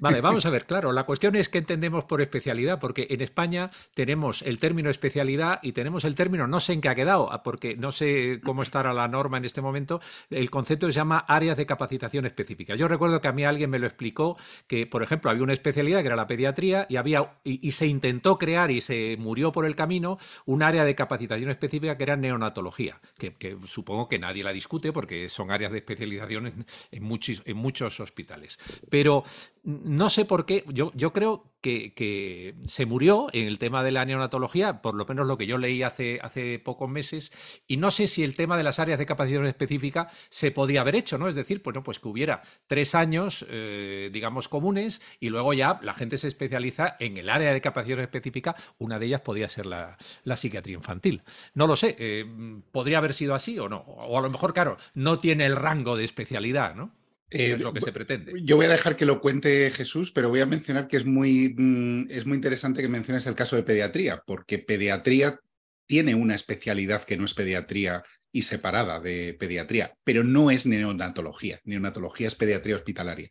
vale, 0.00 0.20
vamos 0.20 0.44
a 0.44 0.50
ver, 0.56 0.64
claro, 0.64 0.90
la 0.90 1.04
cuestión 1.04 1.36
es 1.36 1.48
que 1.48 1.58
entendemos 1.58 2.04
por 2.04 2.20
especialidad, 2.20 2.80
porque 2.80 3.06
en 3.10 3.20
España 3.20 3.70
tenemos 3.94 4.42
el 4.42 4.58
término 4.58 4.90
especialidad 4.90 5.60
y 5.62 5.70
tenemos 5.70 6.04
el 6.04 6.16
término, 6.16 6.48
no 6.48 6.58
sé 6.58 6.72
en 6.72 6.80
qué 6.80 6.88
ha 6.88 6.96
quedado, 6.96 7.30
porque 7.44 7.76
no 7.76 7.92
sé 7.92 8.40
cómo 8.42 8.62
estará 8.64 8.92
la 8.92 9.06
norma 9.06 9.38
en 9.38 9.44
este 9.44 9.62
momento, 9.62 10.00
el 10.30 10.50
concepto 10.50 10.88
se 10.88 10.92
llama 10.94 11.18
áreas 11.18 11.56
de 11.56 11.64
capacitación 11.64 12.26
específica. 12.26 12.74
Yo 12.74 12.88
recuerdo 12.88 13.20
que 13.20 13.28
a 13.28 13.32
mí 13.32 13.44
alguien 13.44 13.70
me 13.70 13.78
lo 13.78 13.86
explicó, 13.86 14.36
que 14.66 14.84
por 14.86 15.04
ejemplo 15.04 15.30
había 15.30 15.44
una 15.44 15.52
especialidad 15.52 16.00
que 16.00 16.08
era 16.08 16.16
la 16.16 16.26
pediatría 16.26 16.86
y, 16.88 16.96
había, 16.96 17.34
y, 17.44 17.70
se 17.70 17.86
intentó 17.86 18.36
crear 18.36 18.72
y 18.72 18.80
se 18.80 19.16
murió 19.16 19.52
por 19.52 19.64
el 19.64 19.76
camino 19.76 20.18
un 20.44 20.64
área 20.64 20.84
de 20.84 20.96
capacitación 20.96 21.50
específica 21.50 21.96
que 21.96 22.02
era 22.02 22.16
neonatología, 22.16 23.00
que, 23.16 23.34
que 23.34 23.56
supongo 23.66 24.08
que 24.08 24.18
nadie 24.18 24.42
la 24.42 24.52
discute 24.52 24.92
porque 24.92 25.26
es 25.26 25.35
son 25.36 25.50
áreas 25.50 25.70
de 25.70 25.78
especialización 25.78 26.64
en, 26.90 27.02
muchos, 27.02 27.42
en 27.44 27.56
muchos 27.56 28.00
hospitales. 28.00 28.58
Pero 28.88 29.22
no 29.64 30.08
sé 30.08 30.24
por 30.24 30.46
qué, 30.46 30.64
yo, 30.68 30.90
yo 30.94 31.12
creo 31.12 31.55
que, 31.60 32.54
se 32.66 32.86
murió 32.86 33.26
en 33.32 33.46
el 33.46 33.58
tema 33.58 33.82
de 33.82 33.90
la 33.90 34.04
neonatología, 34.04 34.82
por 34.82 34.94
lo 34.94 35.04
menos 35.06 35.26
lo 35.26 35.36
que 35.36 35.46
yo 35.46 35.58
leí 35.58 35.82
hace, 35.82 36.18
hace 36.22 36.58
pocos 36.58 36.88
meses, 36.88 37.32
y 37.66 37.76
no 37.76 37.90
sé 37.90 38.06
si 38.06 38.22
el 38.22 38.36
tema 38.36 38.56
de 38.56 38.62
las 38.62 38.78
áreas 38.78 38.98
de 38.98 39.06
capacitación 39.06 39.46
específica 39.46 40.10
se 40.28 40.50
podía 40.50 40.82
haber 40.82 40.96
hecho, 40.96 41.18
¿no? 41.18 41.28
Es 41.28 41.34
decir, 41.34 41.62
pues, 41.62 41.76
pues 41.84 41.98
que 41.98 42.08
hubiera 42.08 42.42
tres 42.66 42.94
años, 42.94 43.44
eh, 43.48 44.10
digamos, 44.12 44.48
comunes, 44.48 45.02
y 45.20 45.28
luego 45.28 45.52
ya 45.54 45.78
la 45.82 45.94
gente 45.94 46.18
se 46.18 46.28
especializa 46.28 46.96
en 47.00 47.16
el 47.16 47.28
área 47.28 47.52
de 47.52 47.60
capacitación 47.60 48.00
específica, 48.00 48.54
una 48.78 48.98
de 48.98 49.06
ellas 49.06 49.20
podía 49.22 49.48
ser 49.48 49.66
la, 49.66 49.96
psiquiatría 50.36 50.76
infantil. 50.76 51.22
No 51.54 51.66
lo 51.66 51.76
sé, 51.76 51.96
eh, 51.98 52.26
podría 52.72 52.98
haber 52.98 53.14
sido 53.14 53.34
así 53.34 53.58
o 53.58 53.68
no, 53.68 53.78
o 53.78 54.18
a 54.18 54.22
lo 54.22 54.30
mejor, 54.30 54.52
claro, 54.52 54.76
no 54.94 55.18
tiene 55.18 55.46
el 55.46 55.56
rango 55.56 55.96
de 55.96 56.04
especialidad, 56.04 56.74
¿no? 56.74 56.92
Es 57.30 57.54
eh, 57.54 57.58
lo 57.58 57.72
que 57.72 57.80
se 57.80 57.92
pretende. 57.92 58.32
Yo 58.42 58.56
voy 58.56 58.66
a 58.66 58.70
dejar 58.70 58.96
que 58.96 59.04
lo 59.04 59.20
cuente 59.20 59.70
Jesús, 59.70 60.12
pero 60.12 60.28
voy 60.28 60.40
a 60.40 60.46
mencionar 60.46 60.86
que 60.86 60.96
es 60.96 61.04
muy, 61.04 61.54
mm, 61.56 62.10
es 62.10 62.26
muy 62.26 62.36
interesante 62.36 62.82
que 62.82 62.88
menciones 62.88 63.26
el 63.26 63.34
caso 63.34 63.56
de 63.56 63.62
pediatría, 63.62 64.22
porque 64.26 64.58
pediatría 64.58 65.40
tiene 65.86 66.14
una 66.14 66.34
especialidad 66.34 67.04
que 67.04 67.16
no 67.16 67.24
es 67.24 67.34
pediatría 67.34 68.02
y 68.32 68.42
separada 68.42 69.00
de 69.00 69.36
pediatría, 69.38 69.94
pero 70.04 70.22
no 70.22 70.50
es 70.50 70.66
neonatología. 70.66 71.60
Neonatología 71.64 72.28
es 72.28 72.34
pediatría 72.34 72.76
hospitalaria. 72.76 73.28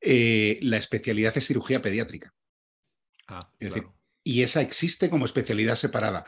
Eh, 0.00 0.58
la 0.62 0.76
especialidad 0.76 1.36
es 1.36 1.46
cirugía 1.46 1.80
pediátrica. 1.80 2.32
Ah, 3.28 3.48
y 4.22 4.42
esa 4.42 4.60
existe 4.60 5.08
como 5.08 5.24
especialidad 5.24 5.76
separada 5.76 6.24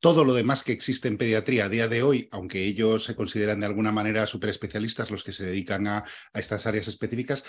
todo 0.00 0.24
lo 0.24 0.34
demás 0.34 0.62
que 0.62 0.72
existe 0.72 1.08
en 1.08 1.18
pediatría 1.18 1.66
a 1.66 1.68
día 1.68 1.88
de 1.88 2.02
hoy, 2.02 2.28
aunque 2.32 2.64
ellos 2.64 3.04
se 3.04 3.14
consideran 3.14 3.60
de 3.60 3.66
alguna 3.66 3.92
manera 3.92 4.24
especialistas 4.24 5.10
los 5.10 5.22
que 5.22 5.32
se 5.32 5.46
dedican 5.46 5.86
a, 5.86 6.04
estas 6.34 6.66
áreas 6.66 6.88
específicas, 6.88 7.44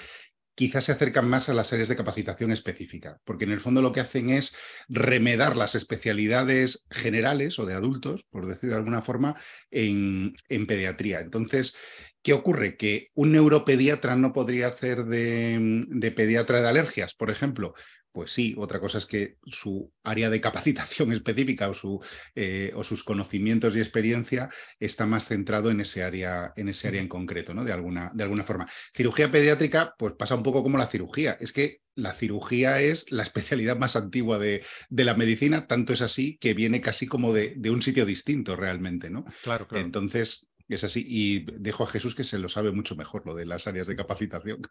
quizás 0.54 0.84
se 0.84 0.92
acercan 0.92 1.30
más 1.30 1.48
a 1.48 1.54
las 1.54 1.72
áreas 1.72 1.88
de 1.88 1.96
capacitación 1.96 2.52
específica, 2.52 3.20
porque 3.24 3.46
en 3.46 3.52
el 3.52 3.62
fondo 3.62 3.82
lo 3.82 3.94
que 3.94 4.02
hacen 4.02 4.30
es 4.30 4.54
remedar 4.90 5.56
las 5.56 5.76
especialidades 5.76 6.86
generales 6.92 7.58
o 7.58 7.66
de 7.66 7.74
adultos, 7.74 8.26
por 8.30 8.46
decir 8.48 8.70
de 8.70 8.76
alguna 8.76 9.02
forma, 9.02 9.36
en, 9.72 10.34
pediatría. 10.68 11.22
Entonces, 11.22 11.74
¿qué 12.22 12.34
ocurre? 12.34 12.76
Que 12.76 13.08
un 13.14 13.32
neuropediatra 13.32 14.16
no 14.18 14.34
podría 14.34 14.68
hacer 14.68 15.06
de 15.06 16.14
pediatra 16.16 16.62
de 16.62 16.68
alergias, 16.68 17.16
por 17.16 17.32
ejemplo 17.32 17.74
pues 18.12 18.32
sí, 18.32 18.56
otra 18.58 18.80
cosa 18.80 18.98
es 18.98 19.06
que 19.06 19.38
su 19.46 19.92
área 20.04 20.30
de 20.30 20.42
capacitación 20.42 21.12
específica 21.14 21.70
o, 21.70 21.74
su, 21.74 22.02
eh, 22.36 22.72
o, 22.76 22.84
sus 22.84 23.04
conocimientos 23.04 23.76
y 23.76 23.80
experiencia 23.80 24.50
está 24.80 25.06
más 25.06 25.28
centrado 25.28 25.72
en 25.72 25.82
ese 25.82 26.04
área 26.04 26.54
en, 26.56 26.70
ese 26.70 26.88
área 26.88 27.02
en 27.02 27.08
concreto, 27.08 27.54
¿no? 27.54 27.64
De 27.64 27.72
alguna, 27.72 28.12
de 28.14 28.24
alguna 28.24 28.44
forma. 28.44 28.70
Cirugía 28.94 29.32
pediátrica, 29.32 29.96
pues 29.98 30.14
pasa 30.14 30.36
un 30.36 30.44
poco 30.44 30.64
como 30.64 30.78
la 30.78 30.88
cirugía. 30.88 31.38
Es 31.40 31.54
que 31.54 31.82
la 31.96 32.14
cirugía 32.14 32.82
es 32.82 33.12
la 33.12 33.24
especialidad 33.24 33.78
más 33.78 33.96
antigua 33.96 34.40
de, 34.40 34.64
de 34.90 35.06
la 35.06 35.16
medicina, 35.16 35.68
tanto 35.68 35.94
es 35.94 36.02
así 36.02 36.38
que 36.38 36.54
viene 36.54 36.82
casi 36.82 37.08
como 37.08 37.34
de, 37.34 37.54
de 37.58 37.70
un 37.70 37.82
sitio 37.82 38.06
distinto 38.06 38.56
realmente, 38.56 39.10
¿no? 39.10 39.26
Claro, 39.44 39.68
claro. 39.68 39.86
Entonces, 39.86 40.48
es 40.76 40.84
así. 40.84 41.06
Y 41.08 41.46
dejo 41.60 41.84
a 41.84 41.88
Jesús 41.88 42.16
que 42.16 42.24
se 42.24 42.38
lo 42.38 42.50
sabe 42.50 42.72
mucho 42.72 42.96
mejor, 42.96 43.26
lo 43.26 43.36
de 43.36 43.46
las 43.46 43.68
áreas 43.68 43.88
de 43.88 43.96
capacitación. 43.96 44.62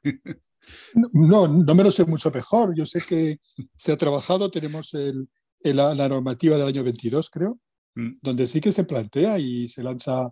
No, 0.92 1.48
no 1.48 1.74
me 1.74 1.82
lo 1.82 1.90
sé 1.90 2.04
mucho 2.04 2.30
mejor. 2.30 2.74
Yo 2.76 2.84
sé 2.84 3.00
que 3.00 3.38
se 3.74 3.92
ha 3.92 3.96
trabajado, 3.96 4.50
tenemos 4.50 4.94
la, 5.62 6.08
normativa 6.08 6.58
del 6.58 6.68
año 6.68 6.84
22, 6.84 7.30
creo, 7.30 7.58
mm. 7.94 8.18
donde 8.20 8.46
sí 8.46 8.60
que 8.60 8.70
se 8.70 8.84
plantea 8.84 9.38
y 9.38 9.68
se 9.68 9.82
lanza 9.82 10.30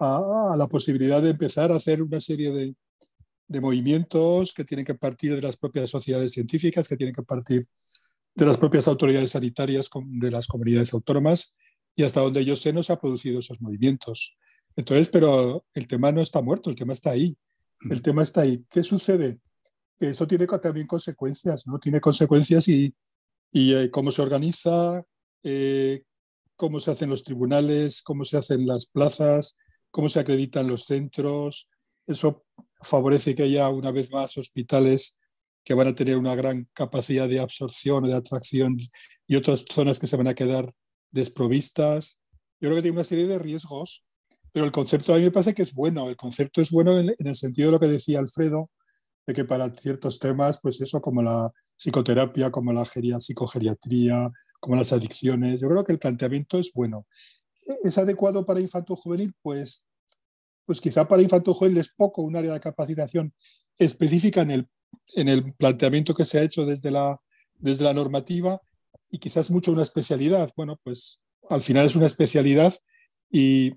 a, 0.00 0.52
la 0.56 0.66
posibilidad 0.66 1.22
de 1.22 1.30
empezar 1.30 1.70
a 1.70 1.76
hacer 1.76 2.02
una 2.02 2.20
serie 2.20 2.50
de, 2.50 2.74
de 3.46 3.60
movimientos 3.60 4.52
que 4.52 4.64
tienen 4.64 4.84
que 4.84 4.94
partir 4.94 5.34
de 5.34 5.42
las 5.42 5.56
propias 5.56 5.90
sociedades 5.90 6.32
científicas, 6.32 6.88
que 6.88 6.96
tienen 6.96 7.14
que 7.14 7.22
partir 7.22 7.66
de 8.34 8.46
las 8.46 8.56
propias 8.56 8.86
autoridades 8.86 9.32
sanitarias 9.32 9.88
de 9.92 10.30
las 10.30 10.46
comunidades 10.46 10.92
autónomas 10.94 11.54
y 11.96 12.04
hasta 12.04 12.20
donde 12.20 12.44
yo 12.44 12.54
sé 12.54 12.72
no 12.72 12.84
se 12.84 12.92
han 12.92 13.00
producido 13.00 13.40
esos 13.40 13.60
movimientos. 13.60 14.36
Entonces, 14.78 15.08
pero 15.08 15.66
el 15.74 15.88
tema 15.88 16.12
no 16.12 16.22
está 16.22 16.40
muerto, 16.40 16.70
el 16.70 16.76
tema 16.76 16.92
está 16.92 17.10
ahí. 17.10 17.36
El 17.90 18.00
tema 18.00 18.22
está 18.22 18.42
ahí. 18.42 18.64
¿Qué 18.70 18.84
sucede? 18.84 19.40
Que 19.98 20.10
esto 20.10 20.24
tiene 20.24 20.46
también 20.46 20.86
consecuencias, 20.86 21.66
¿no? 21.66 21.80
Tiene 21.80 22.00
consecuencias 22.00 22.68
y, 22.68 22.94
y 23.50 23.74
eh, 23.74 23.90
cómo 23.90 24.12
se 24.12 24.22
organiza, 24.22 25.02
eh, 25.42 26.04
cómo 26.54 26.78
se 26.78 26.92
hacen 26.92 27.10
los 27.10 27.24
tribunales, 27.24 28.02
cómo 28.02 28.24
se 28.24 28.36
hacen 28.36 28.68
las 28.68 28.86
plazas, 28.86 29.56
cómo 29.90 30.08
se 30.08 30.20
acreditan 30.20 30.68
los 30.68 30.84
centros. 30.84 31.68
Eso 32.06 32.44
favorece 32.80 33.34
que 33.34 33.42
haya 33.42 33.68
una 33.70 33.90
vez 33.90 34.12
más 34.12 34.38
hospitales 34.38 35.18
que 35.64 35.74
van 35.74 35.88
a 35.88 35.94
tener 35.96 36.16
una 36.16 36.36
gran 36.36 36.68
capacidad 36.72 37.28
de 37.28 37.40
absorción 37.40 38.04
o 38.04 38.06
de 38.06 38.14
atracción 38.14 38.78
y 39.26 39.34
otras 39.34 39.64
zonas 39.68 39.98
que 39.98 40.06
se 40.06 40.16
van 40.16 40.28
a 40.28 40.34
quedar 40.34 40.72
desprovistas. 41.10 42.20
Yo 42.60 42.68
creo 42.68 42.76
que 42.76 42.82
tiene 42.82 42.98
una 42.98 43.04
serie 43.04 43.26
de 43.26 43.40
riesgos 43.40 44.04
pero 44.58 44.66
el 44.66 44.72
concepto 44.72 45.14
a 45.14 45.18
mí 45.18 45.22
me 45.22 45.30
parece 45.30 45.54
que 45.54 45.62
es 45.62 45.72
bueno. 45.72 46.08
El 46.08 46.16
concepto 46.16 46.60
es 46.60 46.72
bueno 46.72 46.98
en, 46.98 47.14
el 47.16 47.34
sentido 47.36 47.68
de 47.68 47.72
lo 47.72 47.78
que 47.78 47.86
decía 47.86 48.18
Alfredo, 48.18 48.70
de 49.24 49.32
que 49.32 49.44
para 49.44 49.72
ciertos 49.72 50.18
temas, 50.18 50.58
pues 50.60 50.80
eso, 50.80 51.00
como 51.00 51.22
la 51.22 51.52
psicoterapia, 51.76 52.50
como 52.50 52.72
la 52.72 52.84
psicogeriatría, 52.84 54.32
como 54.58 54.74
las 54.74 54.92
adicciones, 54.92 55.60
yo 55.60 55.68
creo 55.68 55.84
que 55.84 55.92
el 55.92 56.00
planteamiento 56.00 56.58
es 56.58 56.72
bueno. 56.72 57.06
¿Es 57.84 57.98
adecuado 57.98 58.44
para 58.44 58.58
infanto 58.58 58.96
juvenil? 58.96 59.32
Pues, 59.42 59.86
pues 60.64 60.80
quizá 60.80 61.06
para 61.06 61.22
infanto 61.22 61.54
juvenil 61.54 61.78
es 61.78 61.90
poco 61.90 62.22
un 62.22 62.34
área 62.34 62.52
de 62.52 62.58
capacitación 62.58 63.32
específica 63.78 64.42
en 64.42 64.50
el, 64.50 64.68
en 65.14 65.28
el 65.28 65.44
planteamiento 65.56 66.14
que 66.14 66.24
se 66.24 66.40
ha 66.40 66.42
hecho 66.42 66.66
desde 66.66 66.90
la, 66.90 67.20
desde 67.54 67.84
la 67.84 67.94
normativa 67.94 68.60
y 69.08 69.18
quizás 69.18 69.52
mucho 69.52 69.70
una 69.70 69.84
especialidad. 69.84 70.50
Bueno, 70.56 70.80
pues 70.82 71.20
al 71.48 71.62
final 71.62 71.86
es 71.86 71.94
una 71.94 72.06
especialidad 72.06 72.74
y 73.30 73.74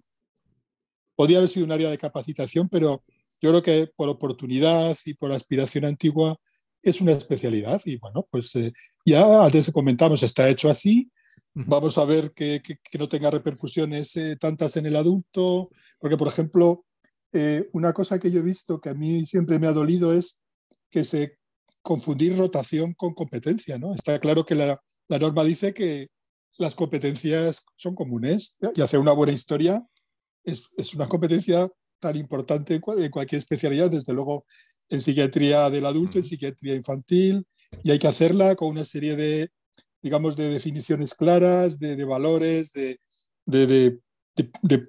podía 1.21 1.37
haber 1.37 1.49
sido 1.49 1.67
un 1.67 1.71
área 1.71 1.91
de 1.91 1.99
capacitación, 1.99 2.67
pero 2.67 3.03
yo 3.39 3.51
creo 3.51 3.61
que 3.61 3.91
por 3.95 4.09
oportunidad 4.09 4.97
y 5.05 5.13
por 5.13 5.31
aspiración 5.31 5.85
antigua 5.85 6.35
es 6.81 6.99
una 6.99 7.11
especialidad. 7.11 7.79
Y 7.85 7.97
bueno, 7.97 8.27
pues 8.31 8.55
eh, 8.55 8.73
ya 9.05 9.43
antes 9.43 9.69
comentamos, 9.71 10.23
está 10.23 10.49
hecho 10.49 10.67
así. 10.67 11.11
Vamos 11.53 11.99
a 11.99 12.05
ver 12.05 12.31
que, 12.33 12.63
que, 12.63 12.97
no 12.97 13.07
tenga 13.07 13.29
repercusiones 13.29 14.15
eh, 14.15 14.35
tantas 14.35 14.77
en 14.77 14.87
el 14.87 14.95
adulto, 14.95 15.69
porque 15.99 16.17
por 16.17 16.27
ejemplo, 16.27 16.85
eh, 17.33 17.69
una 17.71 17.93
cosa 17.93 18.17
que 18.17 18.31
yo 18.31 18.39
he 18.39 18.43
visto 18.43 18.81
que 18.81 18.89
a 18.89 18.95
mí 18.95 19.23
siempre 19.27 19.59
me 19.59 19.67
ha 19.67 19.73
dolido 19.73 20.13
es 20.13 20.41
que 20.89 21.03
se 21.03 21.37
confundir 21.83 22.35
rotación 22.35 22.95
con 22.95 23.13
competencia. 23.13 23.77
¿no? 23.77 23.93
Está 23.93 24.17
claro 24.17 24.43
que 24.43 24.55
la, 24.55 24.81
la 25.07 25.19
norma 25.19 25.43
dice 25.43 25.71
que 25.71 26.07
las 26.57 26.73
competencias 26.73 27.63
son 27.75 27.93
comunes 27.93 28.57
y 28.73 28.81
hacer 28.81 28.99
una 28.99 29.11
buena 29.11 29.33
historia 29.33 29.85
es, 30.43 30.67
es 30.77 30.93
una 30.93 31.07
competencia 31.07 31.69
tan 31.99 32.15
importante 32.15 32.75
en 32.75 33.09
cualquier 33.11 33.39
especialidad, 33.39 33.89
desde 33.89 34.13
luego 34.13 34.45
en 34.89 34.99
psiquiatría 34.99 35.69
del 35.69 35.85
adulto, 35.85 36.17
en 36.17 36.23
psiquiatría 36.23 36.75
infantil, 36.75 37.45
y 37.83 37.91
hay 37.91 37.99
que 37.99 38.07
hacerla 38.07 38.55
con 38.55 38.69
una 38.69 38.83
serie 38.83 39.15
de, 39.15 39.49
digamos, 40.01 40.35
de 40.35 40.49
definiciones 40.49 41.13
claras, 41.13 41.79
de, 41.79 41.95
de 41.95 42.03
valores, 42.03 42.73
de, 42.73 42.99
de, 43.45 43.99
de 44.35 44.87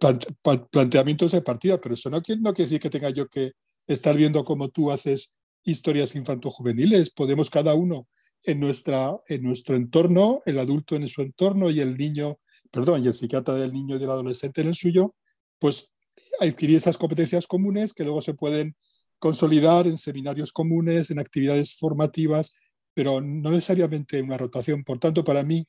planteamientos 0.70 1.32
de 1.32 1.42
partida, 1.42 1.80
pero 1.80 1.94
eso 1.94 2.10
no 2.10 2.22
quiere, 2.22 2.40
no 2.40 2.52
quiere 2.52 2.68
decir 2.68 2.80
que 2.80 2.90
tenga 2.90 3.10
yo 3.10 3.28
que 3.28 3.52
estar 3.86 4.16
viendo 4.16 4.44
cómo 4.44 4.70
tú 4.70 4.90
haces 4.90 5.34
historias 5.64 6.14
infanto-juveniles. 6.16 7.10
Podemos 7.10 7.50
cada 7.50 7.74
uno 7.74 8.08
en, 8.44 8.58
nuestra, 8.58 9.16
en 9.28 9.42
nuestro 9.42 9.76
entorno, 9.76 10.42
el 10.46 10.58
adulto 10.58 10.96
en 10.96 11.08
su 11.08 11.22
entorno 11.22 11.70
y 11.70 11.80
el 11.80 11.96
niño, 11.96 12.38
perdón, 12.70 13.04
y 13.04 13.08
el 13.08 13.14
psiquiatra 13.14 13.54
del 13.54 13.72
niño 13.72 13.96
y 13.96 13.98
del 13.98 14.10
adolescente 14.10 14.62
en 14.62 14.68
el 14.68 14.74
suyo, 14.74 15.14
pues 15.62 15.92
adquirir 16.40 16.76
esas 16.76 16.98
competencias 16.98 17.46
comunes 17.46 17.94
que 17.94 18.02
luego 18.02 18.20
se 18.20 18.34
pueden 18.34 18.74
consolidar 19.20 19.86
en 19.86 19.96
seminarios 19.96 20.52
comunes, 20.52 21.12
en 21.12 21.20
actividades 21.20 21.76
formativas, 21.76 22.52
pero 22.94 23.20
no 23.20 23.52
necesariamente 23.52 24.18
en 24.18 24.24
una 24.24 24.38
rotación. 24.38 24.82
Por 24.82 24.98
tanto, 24.98 25.22
para 25.22 25.44
mí, 25.44 25.64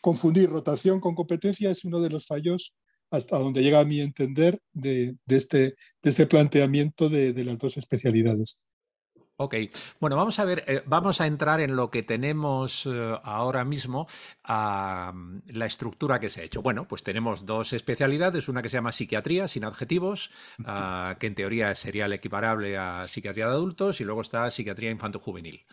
confundir 0.00 0.50
rotación 0.50 0.98
con 0.98 1.14
competencia 1.14 1.70
es 1.70 1.84
uno 1.84 2.00
de 2.00 2.10
los 2.10 2.26
fallos 2.26 2.74
hasta 3.08 3.38
donde 3.38 3.62
llega 3.62 3.78
a 3.78 3.84
mi 3.84 4.00
entender 4.00 4.58
de, 4.72 5.14
este, 5.28 5.76
este 6.02 6.26
planteamiento 6.26 7.08
de 7.08 7.44
las 7.44 7.56
dos 7.56 7.76
especialidades. 7.76 8.58
Ok, 9.36 9.56
bueno, 9.98 10.14
vamos 10.14 10.38
a 10.38 10.44
ver, 10.44 10.62
eh, 10.68 10.82
vamos 10.86 11.20
a 11.20 11.26
entrar 11.26 11.60
en 11.60 11.74
lo 11.74 11.90
que 11.90 12.04
tenemos 12.04 12.86
eh, 12.86 13.18
ahora 13.24 13.64
mismo, 13.64 14.06
a 14.44 15.12
la 15.46 15.66
estructura 15.66 16.20
que 16.20 16.30
se 16.30 16.40
ha 16.40 16.44
hecho. 16.44 16.62
Bueno, 16.62 16.86
pues 16.86 17.02
tenemos 17.02 17.44
dos 17.44 17.72
especialidades, 17.72 18.48
una 18.48 18.62
que 18.62 18.68
se 18.68 18.76
llama 18.76 18.92
psiquiatría, 18.92 19.48
sin 19.48 19.64
adjetivos, 19.64 20.30
ah, 20.64 21.16
que 21.18 21.26
en 21.26 21.34
teoría 21.34 21.74
sería 21.74 22.06
el 22.06 22.12
equiparable 22.12 22.78
a 22.78 23.02
psiquiatría 23.08 23.46
de 23.46 23.54
adultos, 23.54 24.00
y 24.00 24.04
luego 24.04 24.20
está 24.20 24.48
psiquiatría 24.52 24.92
infanto-juvenil. 24.92 25.64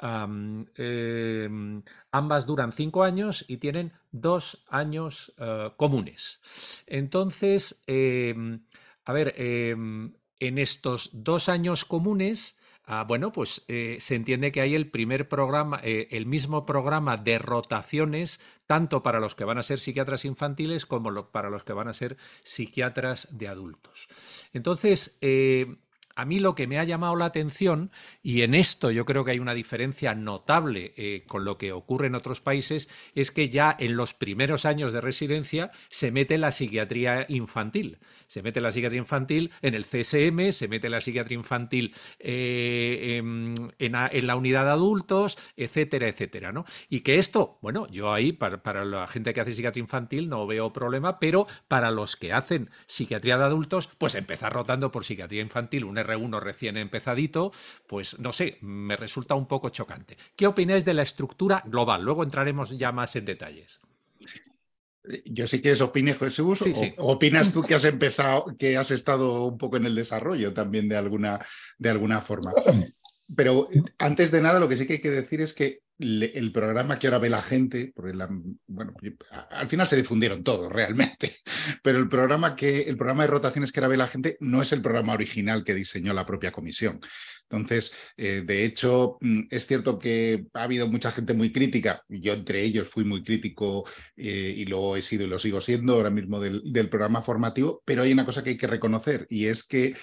Em, 0.00 1.82
ambas 2.12 2.46
duran 2.46 2.72
cinco 2.72 3.02
años 3.02 3.44
y 3.46 3.58
tienen 3.58 3.92
dos 4.10 4.64
años 4.70 5.34
eh, 5.36 5.70
comunes. 5.76 6.40
Entonces, 6.86 7.82
em, 7.86 8.64
a 9.04 9.12
ver, 9.12 9.34
em, 9.36 10.14
en 10.40 10.58
estos 10.58 11.10
dos 11.12 11.50
años 11.50 11.84
comunes, 11.84 12.56
Ah, 12.84 13.04
bueno, 13.06 13.32
pues 13.32 13.62
eh, 13.68 13.98
se 14.00 14.16
entiende 14.16 14.50
que 14.50 14.60
hay 14.60 14.74
el 14.74 14.90
primer 14.90 15.28
programa, 15.28 15.80
eh, 15.84 16.08
el 16.10 16.26
mismo 16.26 16.66
programa 16.66 17.16
de 17.16 17.38
rotaciones, 17.38 18.40
tanto 18.66 19.04
para 19.04 19.20
los 19.20 19.36
que 19.36 19.44
van 19.44 19.58
a 19.58 19.62
ser 19.62 19.78
psiquiatras 19.78 20.24
infantiles 20.24 20.84
como 20.84 21.14
para 21.30 21.48
los 21.48 21.62
que 21.62 21.72
van 21.72 21.86
a 21.86 21.94
ser 21.94 22.16
psiquiatras 22.42 23.28
de 23.30 23.46
adultos. 23.46 24.08
Entonces, 24.52 25.16
eh, 25.20 25.76
a 26.14 26.24
mí 26.24 26.38
lo 26.38 26.54
que 26.54 26.66
me 26.66 26.78
ha 26.78 26.84
llamado 26.84 27.16
la 27.16 27.26
atención, 27.26 27.90
y 28.22 28.42
en 28.42 28.54
esto 28.54 28.90
yo 28.90 29.04
creo 29.04 29.24
que 29.24 29.32
hay 29.32 29.38
una 29.38 29.54
diferencia 29.54 30.14
notable 30.14 30.92
eh, 30.96 31.24
con 31.26 31.44
lo 31.44 31.58
que 31.58 31.72
ocurre 31.72 32.06
en 32.06 32.14
otros 32.14 32.40
países, 32.40 32.88
es 33.14 33.30
que 33.30 33.48
ya 33.48 33.74
en 33.78 33.96
los 33.96 34.14
primeros 34.14 34.64
años 34.64 34.92
de 34.92 35.00
residencia 35.00 35.70
se 35.88 36.10
mete 36.10 36.38
la 36.38 36.52
psiquiatría 36.52 37.26
infantil. 37.28 37.98
Se 38.26 38.42
mete 38.42 38.60
la 38.60 38.72
psiquiatría 38.72 39.00
infantil 39.00 39.50
en 39.60 39.74
el 39.74 39.84
CSM, 39.84 40.52
se 40.52 40.68
mete 40.68 40.88
la 40.88 41.00
psiquiatría 41.00 41.36
infantil 41.36 41.94
eh, 42.18 43.18
en, 43.18 44.26
la 44.26 44.36
unidad 44.36 44.64
de 44.64 44.70
adultos, 44.70 45.36
etcétera, 45.56 46.08
etcétera. 46.08 46.52
¿no? 46.52 46.64
Y 46.88 47.00
que 47.00 47.18
esto, 47.18 47.58
bueno, 47.60 47.86
yo 47.88 48.12
ahí, 48.12 48.32
para, 48.32 48.62
para 48.62 48.84
la 48.84 49.06
gente 49.06 49.34
que 49.34 49.40
hace 49.40 49.54
psiquiatría 49.54 49.82
infantil, 49.82 50.28
no 50.28 50.46
veo 50.46 50.72
problema, 50.72 51.18
pero 51.18 51.46
para 51.68 51.90
los 51.90 52.16
que 52.16 52.32
hacen 52.32 52.70
psiquiatría 52.86 53.36
de 53.38 53.44
adultos, 53.44 53.88
pues 53.98 54.14
empezar 54.14 54.52
rotando 54.52 54.90
por 54.90 55.04
psiquiatría 55.04 55.42
infantil 55.42 55.84
un 55.84 55.98
R1 56.02 56.40
recién 56.40 56.76
empezadito, 56.76 57.52
pues 57.86 58.18
no 58.18 58.32
sé, 58.32 58.58
me 58.60 58.96
resulta 58.96 59.34
un 59.34 59.46
poco 59.46 59.70
chocante. 59.70 60.16
¿Qué 60.36 60.46
opináis 60.46 60.84
de 60.84 60.94
la 60.94 61.02
estructura 61.02 61.62
global? 61.66 62.02
Luego 62.02 62.22
entraremos 62.22 62.76
ya 62.76 62.92
más 62.92 63.16
en 63.16 63.24
detalles. 63.24 63.80
Yo 65.24 65.48
sí 65.48 65.60
que 65.60 65.72
es 65.72 65.80
opine 65.80 66.14
Jesús, 66.14 66.62
o 66.62 67.12
opinas 67.12 67.52
tú 67.52 67.62
que 67.62 67.74
has 67.74 67.84
empezado, 67.84 68.54
que 68.56 68.76
has 68.76 68.92
estado 68.92 69.46
un 69.46 69.58
poco 69.58 69.76
en 69.76 69.86
el 69.86 69.96
desarrollo 69.96 70.52
también 70.52 70.88
de 70.88 70.96
alguna, 70.96 71.44
de 71.76 71.90
alguna 71.90 72.20
forma. 72.20 72.52
Pero 73.34 73.68
antes 73.98 74.30
de 74.30 74.40
nada, 74.40 74.60
lo 74.60 74.68
que 74.68 74.76
sí 74.76 74.86
que 74.86 74.94
hay 74.94 75.00
que 75.00 75.10
decir 75.10 75.40
es 75.40 75.54
que 75.54 75.80
el 76.02 76.52
programa 76.52 76.98
que 76.98 77.06
ahora 77.06 77.18
ve 77.18 77.30
la 77.30 77.42
gente, 77.42 77.92
porque 77.94 78.16
bueno, 78.66 78.94
al 79.50 79.68
final 79.68 79.86
se 79.86 79.96
difundieron 79.96 80.42
todos 80.42 80.70
realmente, 80.70 81.36
pero 81.82 81.98
el 81.98 82.08
programa, 82.08 82.56
que, 82.56 82.82
el 82.82 82.96
programa 82.96 83.22
de 83.22 83.28
rotaciones 83.28 83.72
que 83.72 83.80
ahora 83.80 83.88
ve 83.88 83.96
la 83.96 84.08
gente 84.08 84.36
no 84.40 84.62
es 84.62 84.72
el 84.72 84.82
programa 84.82 85.12
original 85.12 85.64
que 85.64 85.74
diseñó 85.74 86.12
la 86.12 86.26
propia 86.26 86.52
comisión. 86.52 87.00
Entonces, 87.48 87.92
eh, 88.16 88.42
de 88.44 88.64
hecho, 88.64 89.18
mm, 89.20 89.42
es 89.50 89.66
cierto 89.66 89.98
que 89.98 90.46
ha 90.54 90.62
habido 90.62 90.88
mucha 90.88 91.10
gente 91.10 91.34
muy 91.34 91.52
crítica, 91.52 92.02
yo 92.08 92.32
entre 92.32 92.64
ellos 92.64 92.88
fui 92.88 93.04
muy 93.04 93.22
crítico 93.22 93.84
eh, 94.16 94.54
y 94.56 94.64
lo 94.64 94.96
he 94.96 95.02
sido 95.02 95.24
y 95.24 95.28
lo 95.28 95.38
sigo 95.38 95.60
siendo 95.60 95.94
ahora 95.94 96.10
mismo 96.10 96.40
del, 96.40 96.62
del 96.72 96.88
programa 96.88 97.22
formativo, 97.22 97.82
pero 97.84 98.02
hay 98.02 98.12
una 98.12 98.24
cosa 98.24 98.42
que 98.42 98.50
hay 98.50 98.56
que 98.56 98.66
reconocer 98.66 99.26
y 99.28 99.46
es 99.46 99.64
que 99.64 99.94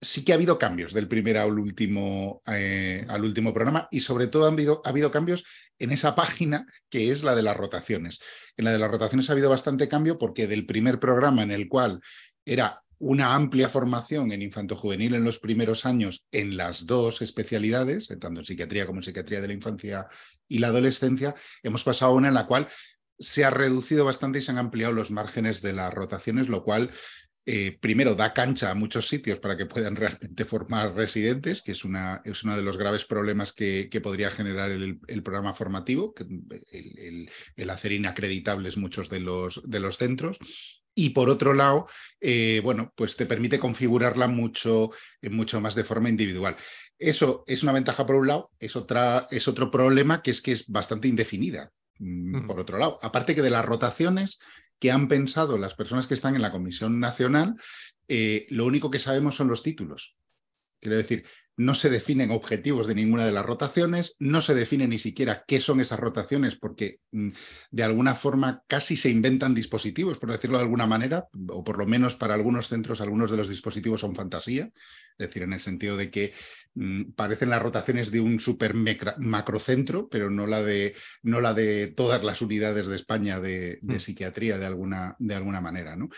sí 0.00 0.24
que 0.24 0.32
ha 0.32 0.36
habido 0.36 0.58
cambios 0.58 0.92
del 0.92 1.08
primer 1.08 1.38
al 1.38 1.58
último, 1.58 2.42
eh, 2.46 3.04
al 3.08 3.24
último 3.24 3.52
programa 3.52 3.88
y 3.90 4.00
sobre 4.00 4.28
todo 4.28 4.46
habido, 4.46 4.80
ha 4.84 4.90
habido 4.90 5.10
cambios 5.10 5.44
en 5.78 5.90
esa 5.90 6.14
página 6.14 6.66
que 6.88 7.10
es 7.10 7.22
la 7.22 7.34
de 7.34 7.42
las 7.42 7.56
rotaciones. 7.56 8.20
En 8.56 8.64
la 8.64 8.72
de 8.72 8.78
las 8.78 8.90
rotaciones 8.90 9.28
ha 9.28 9.32
habido 9.32 9.50
bastante 9.50 9.88
cambio 9.88 10.18
porque 10.18 10.46
del 10.46 10.66
primer 10.66 10.98
programa 11.00 11.42
en 11.42 11.50
el 11.50 11.68
cual 11.68 12.00
era 12.44 12.82
una 13.00 13.34
amplia 13.34 13.68
formación 13.68 14.32
en 14.32 14.42
infanto-juvenil 14.42 15.14
en 15.14 15.24
los 15.24 15.38
primeros 15.38 15.86
años 15.86 16.26
en 16.32 16.56
las 16.56 16.86
dos 16.86 17.22
especialidades, 17.22 18.08
tanto 18.08 18.40
en 18.40 18.44
psiquiatría 18.44 18.86
como 18.86 18.98
en 18.98 19.04
psiquiatría 19.04 19.40
de 19.40 19.48
la 19.48 19.54
infancia 19.54 20.06
y 20.48 20.58
la 20.58 20.68
adolescencia, 20.68 21.34
hemos 21.62 21.84
pasado 21.84 22.12
a 22.12 22.14
una 22.14 22.28
en 22.28 22.34
la 22.34 22.46
cual 22.46 22.68
se 23.18 23.44
ha 23.44 23.50
reducido 23.50 24.04
bastante 24.04 24.38
y 24.38 24.42
se 24.42 24.50
han 24.50 24.58
ampliado 24.58 24.92
los 24.92 25.10
márgenes 25.10 25.60
de 25.62 25.72
las 25.72 25.92
rotaciones, 25.92 26.48
lo 26.48 26.64
cual 26.64 26.90
eh, 27.50 27.78
primero 27.80 28.14
da 28.14 28.34
cancha 28.34 28.70
a 28.70 28.74
muchos 28.74 29.08
sitios 29.08 29.38
para 29.38 29.56
que 29.56 29.64
puedan 29.64 29.96
realmente 29.96 30.44
formar 30.44 30.94
residentes, 30.94 31.62
que 31.62 31.72
es, 31.72 31.82
una, 31.82 32.20
es 32.22 32.44
uno 32.44 32.54
de 32.54 32.62
los 32.62 32.76
graves 32.76 33.06
problemas 33.06 33.54
que, 33.54 33.88
podría 34.02 34.30
generar 34.30 34.70
el, 34.70 35.22
programa 35.22 35.54
formativo, 35.54 36.14
el, 36.70 37.70
hacer 37.70 37.92
inacreditables 37.92 38.76
muchos 38.76 39.08
de 39.08 39.20
los, 39.20 39.62
de 39.64 39.80
los 39.80 39.96
centros. 39.96 40.36
Y 40.94 41.10
por 41.10 41.30
otro 41.30 41.54
lado, 41.54 41.86
eh, 42.20 42.60
bueno, 42.62 42.92
pues 42.94 43.16
te 43.16 43.24
permite 43.24 43.58
configurarla 43.58 44.28
mucho, 44.28 44.90
mucho 45.22 45.58
más 45.58 45.74
de 45.74 45.84
forma 45.84 46.10
individual. 46.10 46.54
Eso 46.98 47.44
es 47.46 47.62
una 47.62 47.72
ventaja 47.72 48.04
por 48.04 48.16
un 48.16 48.26
lado, 48.26 48.50
es, 48.58 48.76
otra, 48.76 49.26
es 49.30 49.48
otro 49.48 49.70
problema 49.70 50.20
que 50.20 50.32
es 50.32 50.42
que 50.42 50.52
es 50.52 50.68
bastante 50.68 51.08
indefinida. 51.08 51.72
Mm, 51.98 52.46
por 52.46 52.60
otro 52.60 52.76
lado, 52.76 52.98
aparte 53.02 53.34
que 53.34 53.42
de 53.42 53.50
las 53.50 53.64
rotaciones, 53.64 54.38
que 54.78 54.90
han 54.90 55.08
pensado 55.08 55.58
las 55.58 55.74
personas 55.74 56.06
que 56.06 56.14
están 56.14 56.34
en 56.36 56.42
la 56.42 56.52
Comisión 56.52 57.00
Nacional, 57.00 57.56
eh, 58.08 58.46
lo 58.50 58.66
único 58.66 58.90
que 58.90 58.98
sabemos 58.98 59.36
son 59.36 59.48
los 59.48 59.62
títulos. 59.62 60.16
Quiero 60.80 60.96
decir, 60.96 61.24
no 61.58 61.74
se 61.74 61.90
definen 61.90 62.30
objetivos 62.30 62.86
de 62.86 62.94
ninguna 62.94 63.26
de 63.26 63.32
las 63.32 63.44
rotaciones, 63.44 64.14
no 64.20 64.40
se 64.40 64.54
define 64.54 64.86
ni 64.86 65.00
siquiera 65.00 65.44
qué 65.46 65.60
son 65.60 65.80
esas 65.80 65.98
rotaciones, 65.98 66.54
porque 66.54 67.00
mm, 67.10 67.30
de 67.72 67.82
alguna 67.82 68.14
forma 68.14 68.62
casi 68.68 68.96
se 68.96 69.10
inventan 69.10 69.54
dispositivos, 69.54 70.18
por 70.18 70.30
decirlo 70.30 70.58
de 70.58 70.64
alguna 70.64 70.86
manera, 70.86 71.26
o 71.48 71.64
por 71.64 71.76
lo 71.76 71.86
menos 71.86 72.14
para 72.14 72.34
algunos 72.34 72.68
centros 72.68 73.00
algunos 73.00 73.30
de 73.30 73.36
los 73.36 73.48
dispositivos 73.48 74.00
son 74.00 74.14
fantasía, 74.14 74.70
es 75.18 75.28
decir, 75.28 75.42
en 75.42 75.52
el 75.52 75.60
sentido 75.60 75.96
de 75.96 76.10
que 76.10 76.32
mm, 76.74 77.12
parecen 77.12 77.50
las 77.50 77.60
rotaciones 77.62 78.10
de 78.10 78.20
un 78.20 78.38
super 78.38 78.74
macrocentro, 78.74 80.08
pero 80.08 80.30
no 80.30 80.46
la, 80.46 80.62
de, 80.62 80.94
no 81.22 81.40
la 81.40 81.54
de 81.54 81.88
todas 81.88 82.22
las 82.22 82.40
unidades 82.40 82.86
de 82.86 82.96
España 82.96 83.40
de, 83.40 83.78
de 83.82 83.96
mm. 83.96 84.00
psiquiatría 84.00 84.58
de 84.58 84.66
alguna, 84.66 85.16
de 85.18 85.34
alguna 85.34 85.60
manera. 85.60 85.96
¿no? 85.96 86.08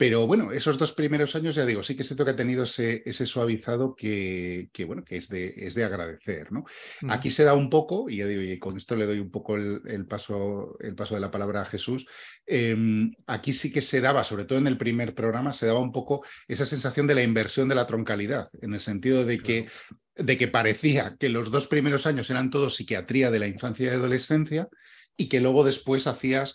Pero 0.00 0.26
bueno, 0.26 0.50
esos 0.50 0.78
dos 0.78 0.92
primeros 0.92 1.36
años, 1.36 1.54
ya 1.54 1.66
digo, 1.66 1.82
sí 1.82 1.94
que 1.94 2.04
siento 2.04 2.24
que 2.24 2.30
ha 2.30 2.36
tenido 2.36 2.64
ese, 2.64 3.02
ese 3.04 3.26
suavizado 3.26 3.94
que, 3.94 4.70
que, 4.72 4.86
bueno, 4.86 5.04
que 5.04 5.18
es 5.18 5.28
de, 5.28 5.52
es 5.54 5.74
de 5.74 5.84
agradecer. 5.84 6.50
¿no? 6.52 6.64
Aquí 7.10 7.30
se 7.30 7.44
da 7.44 7.52
un 7.52 7.68
poco, 7.68 8.08
y 8.08 8.16
ya 8.16 8.26
digo, 8.26 8.40
y 8.40 8.58
con 8.58 8.78
esto 8.78 8.96
le 8.96 9.04
doy 9.04 9.18
un 9.18 9.30
poco 9.30 9.56
el, 9.56 10.06
paso, 10.06 10.78
el 10.80 10.94
paso 10.94 11.16
de 11.16 11.20
la 11.20 11.30
palabra 11.30 11.60
a 11.60 11.66
Jesús, 11.66 12.06
em, 12.46 13.12
aquí 13.26 13.52
sí 13.52 13.70
que 13.70 13.82
se 13.82 14.00
daba, 14.00 14.24
sobre 14.24 14.46
todo 14.46 14.58
en 14.58 14.68
el 14.68 14.78
primer 14.78 15.14
programa, 15.14 15.52
se 15.52 15.66
daba 15.66 15.80
un 15.80 15.92
poco 15.92 16.24
esa 16.48 16.64
sensación 16.64 17.06
de 17.06 17.16
la 17.16 17.22
inversión 17.22 17.68
de 17.68 17.74
la 17.74 17.86
troncalidad, 17.86 18.39
en 18.60 18.74
el 18.74 18.80
sentido 18.80 19.24
de 19.24 19.40
que, 19.40 19.68
de 20.16 20.36
que 20.36 20.48
parecía 20.48 21.16
que 21.18 21.28
los 21.28 21.50
dos 21.50 21.66
primeros 21.66 22.06
años 22.06 22.30
eran 22.30 22.50
todo 22.50 22.70
psiquiatría 22.70 23.30
de 23.30 23.38
la 23.38 23.46
infancia 23.46 23.86
y 23.86 23.88
adolescencia, 23.94 24.68
y 25.16 25.28
que 25.28 25.40
luego 25.40 25.64
después 25.64 26.06
hacías 26.06 26.54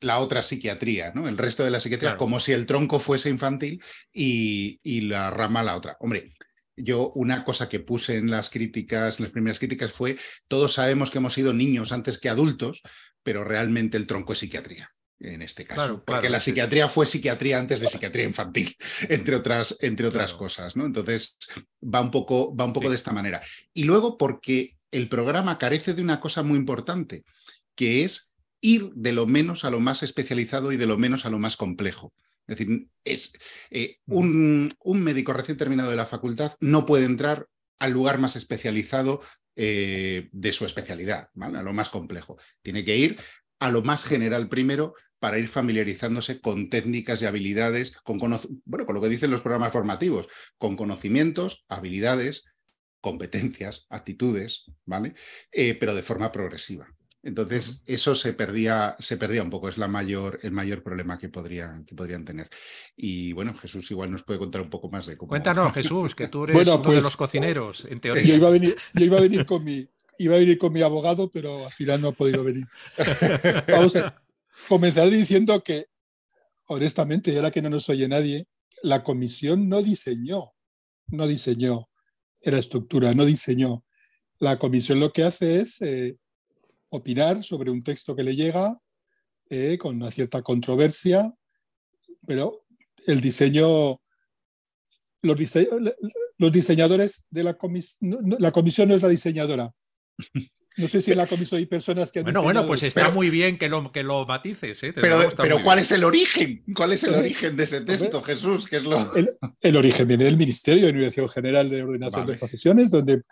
la 0.00 0.18
otra 0.18 0.42
psiquiatría, 0.42 1.12
¿no? 1.14 1.28
El 1.28 1.38
resto 1.38 1.64
de 1.64 1.70
la 1.70 1.80
psiquiatría, 1.80 2.16
como 2.16 2.38
si 2.38 2.52
el 2.52 2.66
tronco 2.66 2.98
fuese 2.98 3.30
infantil 3.30 3.82
y, 4.12 4.78
y, 4.82 5.02
la 5.02 5.30
rama 5.30 5.62
la 5.62 5.76
otra. 5.76 5.96
Hombre, 6.00 6.34
yo 6.76 7.10
una 7.14 7.44
cosa 7.44 7.68
que 7.68 7.80
puse 7.80 8.16
en 8.16 8.30
las 8.30 8.50
críticas, 8.50 9.18
en 9.18 9.24
las 9.24 9.32
primeras 9.32 9.58
críticas 9.58 9.92
fue, 9.92 10.18
todos 10.48 10.74
sabemos 10.74 11.10
que 11.10 11.18
hemos 11.18 11.32
sido 11.32 11.52
niños 11.52 11.92
antes 11.92 12.18
que 12.18 12.28
adultos, 12.28 12.82
pero 13.22 13.42
realmente 13.42 13.96
el 13.96 14.06
tronco 14.06 14.34
es 14.34 14.40
psiquiatría 14.40 14.95
en 15.20 15.42
este 15.42 15.64
caso, 15.64 16.04
porque 16.04 16.28
la 16.28 16.40
psiquiatría 16.40 16.88
fue 16.88 17.06
psiquiatría 17.06 17.58
antes 17.58 17.80
de 17.80 17.86
psiquiatría 17.86 18.24
infantil, 18.24 18.76
entre 19.08 19.36
otras, 19.36 19.76
entre 19.80 20.06
otras 20.06 20.32
cosas, 20.34 20.76
¿no? 20.76 20.84
Entonces 20.84 21.36
va 21.82 22.00
un 22.00 22.10
poco, 22.10 22.54
va 22.54 22.64
un 22.64 22.72
poco 22.72 22.90
de 22.90 22.96
esta 22.96 23.12
manera. 23.12 23.40
Y 23.72 23.84
luego 23.84 24.18
porque 24.18 24.76
el 24.90 25.08
programa 25.08 25.58
carece 25.58 25.94
de 25.94 26.02
una 26.02 26.20
cosa 26.20 26.42
muy 26.42 26.58
importante, 26.58 27.24
que 27.74 28.04
es 28.04 28.32
ir 28.60 28.90
de 28.94 29.12
lo 29.12 29.26
menos 29.26 29.64
a 29.64 29.70
lo 29.70 29.80
más 29.80 30.02
especializado 30.02 30.72
y 30.72 30.76
de 30.76 30.86
lo 30.86 30.98
menos 30.98 31.24
a 31.26 31.30
lo 31.30 31.38
más 31.38 31.56
complejo. 31.56 32.12
Es 32.46 32.58
decir, 32.58 32.88
es, 33.04 33.32
eh, 33.70 33.98
un, 34.06 34.70
médico 34.84 35.32
recién 35.32 35.58
terminado 35.58 35.90
de 35.90 35.96
la 35.96 36.06
facultad 36.06 36.54
no 36.60 36.86
puede 36.86 37.04
entrar 37.04 37.48
al 37.78 37.92
lugar 37.92 38.18
más 38.18 38.36
especializado 38.36 39.20
eh, 39.56 40.28
de 40.32 40.52
su 40.52 40.64
especialidad, 40.64 41.30
a 41.40 41.62
lo 41.62 41.72
más 41.72 41.90
complejo. 41.90 42.38
Tiene 42.62 42.84
que 42.84 42.96
ir 42.96 43.18
a 43.58 43.70
lo 43.70 43.82
más 43.82 44.04
general 44.04 44.48
primero 44.48 44.94
para 45.18 45.38
ir 45.38 45.48
familiarizándose 45.48 46.40
con 46.40 46.68
técnicas 46.68 47.22
y 47.22 47.26
habilidades, 47.26 47.92
con, 48.04 48.18
bueno, 48.18 48.86
con 48.86 48.94
lo 48.94 49.00
que 49.00 49.08
dicen 49.08 49.30
los 49.30 49.40
programas 49.40 49.72
formativos, 49.72 50.28
con 50.58 50.76
conocimientos, 50.76 51.64
habilidades, 51.68 52.44
competencias, 53.00 53.86
actitudes, 53.88 54.64
¿vale? 54.84 55.14
Eh, 55.52 55.76
pero 55.78 55.94
de 55.94 56.02
forma 56.02 56.32
progresiva. 56.32 56.88
Entonces, 57.22 57.82
eso 57.86 58.14
se 58.14 58.34
perdía, 58.34 58.94
se 59.00 59.16
perdía 59.16 59.42
un 59.42 59.50
poco, 59.50 59.68
es 59.68 59.78
la 59.78 59.88
mayor, 59.88 60.38
el 60.42 60.52
mayor 60.52 60.84
problema 60.84 61.18
que 61.18 61.28
podrían, 61.28 61.84
que 61.84 61.96
podrían 61.96 62.24
tener. 62.24 62.48
Y 62.94 63.32
bueno, 63.32 63.52
Jesús 63.54 63.90
igual 63.90 64.12
nos 64.12 64.22
puede 64.22 64.38
contar 64.38 64.60
un 64.60 64.70
poco 64.70 64.88
más 64.90 65.06
de 65.06 65.16
cómo. 65.16 65.30
Cuéntanos, 65.30 65.72
Jesús, 65.72 66.14
que 66.14 66.28
tú 66.28 66.44
eres 66.44 66.56
uno 66.56 66.76
de 66.76 66.82
pues, 66.84 67.02
los 67.02 67.16
cocineros, 67.16 67.84
en 67.90 68.00
teoría. 68.00 68.22
Yo 68.22 68.36
iba 68.36 68.46
a 68.46 68.52
venir, 68.52 68.76
yo 68.94 69.04
iba 69.04 69.18
a 69.18 69.22
venir 69.22 69.44
con 69.44 69.64
mi, 69.64 69.88
iba 70.18 70.36
a 70.36 70.38
venir 70.38 70.58
con 70.58 70.72
mi 70.72 70.82
abogado, 70.82 71.30
pero 71.30 71.66
al 71.66 71.72
final 71.72 72.00
no 72.00 72.08
ha 72.08 72.12
podido 72.12 72.44
venir. 72.44 72.64
Vamos 73.68 73.96
a 73.96 74.22
comenzar 74.68 75.08
diciendo 75.10 75.62
que, 75.62 75.86
honestamente, 76.66 77.32
y 77.32 77.36
ahora 77.36 77.50
que 77.50 77.62
no 77.62 77.70
nos 77.70 77.88
oye 77.88 78.08
nadie, 78.08 78.46
la 78.82 79.02
comisión 79.02 79.68
no 79.68 79.82
diseñó, 79.82 80.52
no 81.08 81.26
diseñó 81.26 81.88
la 82.42 82.58
estructura, 82.58 83.12
no 83.12 83.24
diseñó. 83.24 83.84
La 84.38 84.58
comisión 84.58 85.00
lo 85.00 85.12
que 85.12 85.24
hace 85.24 85.60
es 85.60 85.80
eh, 85.82 86.16
opinar 86.90 87.42
sobre 87.42 87.70
un 87.70 87.82
texto 87.82 88.14
que 88.14 88.22
le 88.22 88.36
llega 88.36 88.80
eh, 89.48 89.78
con 89.78 89.96
una 89.96 90.10
cierta 90.10 90.42
controversia, 90.42 91.34
pero 92.26 92.64
el 93.06 93.20
diseño, 93.20 94.00
los, 95.22 96.52
diseñadores 96.52 97.24
de 97.30 97.44
la 97.44 97.54
comisión, 97.54 98.36
la 98.38 98.52
comisión 98.52 98.88
no 98.88 98.94
es 98.94 99.02
la 99.02 99.08
diseñadora. 99.08 99.72
No 100.78 100.88
sé 100.88 101.00
si 101.00 101.10
en 101.10 101.16
la 101.16 101.26
comisión 101.26 101.58
hay 101.58 101.64
personas 101.64 102.12
que 102.12 102.18
han 102.18 102.24
Bueno, 102.24 102.42
bueno, 102.42 102.66
pues 102.66 102.82
está 102.82 103.08
muy 103.10 103.30
bien 103.30 103.56
que 103.58 103.66
lo, 103.66 103.90
que 103.90 104.02
lo 104.02 104.26
matices. 104.26 104.82
¿eh? 104.82 104.92
pero, 104.92 105.26
pero 105.34 105.62
¿cuál 105.62 105.78
es 105.78 105.90
el 105.90 106.04
origen? 106.04 106.62
¿Cuál 106.74 106.92
es 106.92 107.02
el 107.04 107.14
origen 107.14 107.56
de 107.56 107.64
ese 107.64 107.80
texto, 107.80 108.22
Jesús? 108.22 108.66
es 108.70 108.82
lo... 108.82 108.98
el, 109.62 109.76
origen 109.76 110.06
viene 110.06 110.24
del 110.24 110.36
Ministerio 110.36 110.84
de 110.84 110.90
Universidad 110.90 111.28
General 111.28 111.70
de 111.70 111.82
Ordenación 111.82 112.26
de 112.26 112.36
Profesiones, 112.36 112.90
donde, 112.90 113.22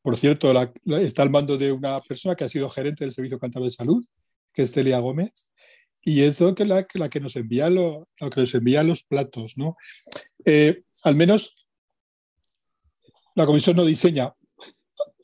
por 0.00 0.16
cierto, 0.16 0.52
está 1.00 1.22
al 1.22 1.30
mando 1.30 1.58
de 1.58 1.72
una 1.72 2.00
persona 2.02 2.36
que 2.36 2.44
ha 2.44 2.48
sido 2.48 2.70
gerente 2.70 3.04
del 3.04 3.12
Servicio 3.12 3.40
Cantado 3.40 3.64
de 3.64 3.72
Salud, 3.72 4.04
que 4.54 4.62
es 4.62 4.70
Celia 4.70 5.00
Gómez, 5.00 5.50
y 6.02 6.22
es 6.22 6.40
lo 6.40 6.54
que 6.54 6.64
la, 6.64 6.86
la 6.94 7.08
que 7.08 7.20
nos 7.20 7.34
envía 7.34 7.68
lo, 7.68 8.08
que 8.16 8.40
nos 8.40 8.54
envía 8.54 8.84
los 8.84 9.02
platos, 9.02 9.54
¿no? 9.56 9.76
Eh, 10.44 10.82
al 11.02 11.16
menos 11.16 11.56
la 13.34 13.44
comisión 13.44 13.76
no 13.76 13.84
diseña. 13.84 14.34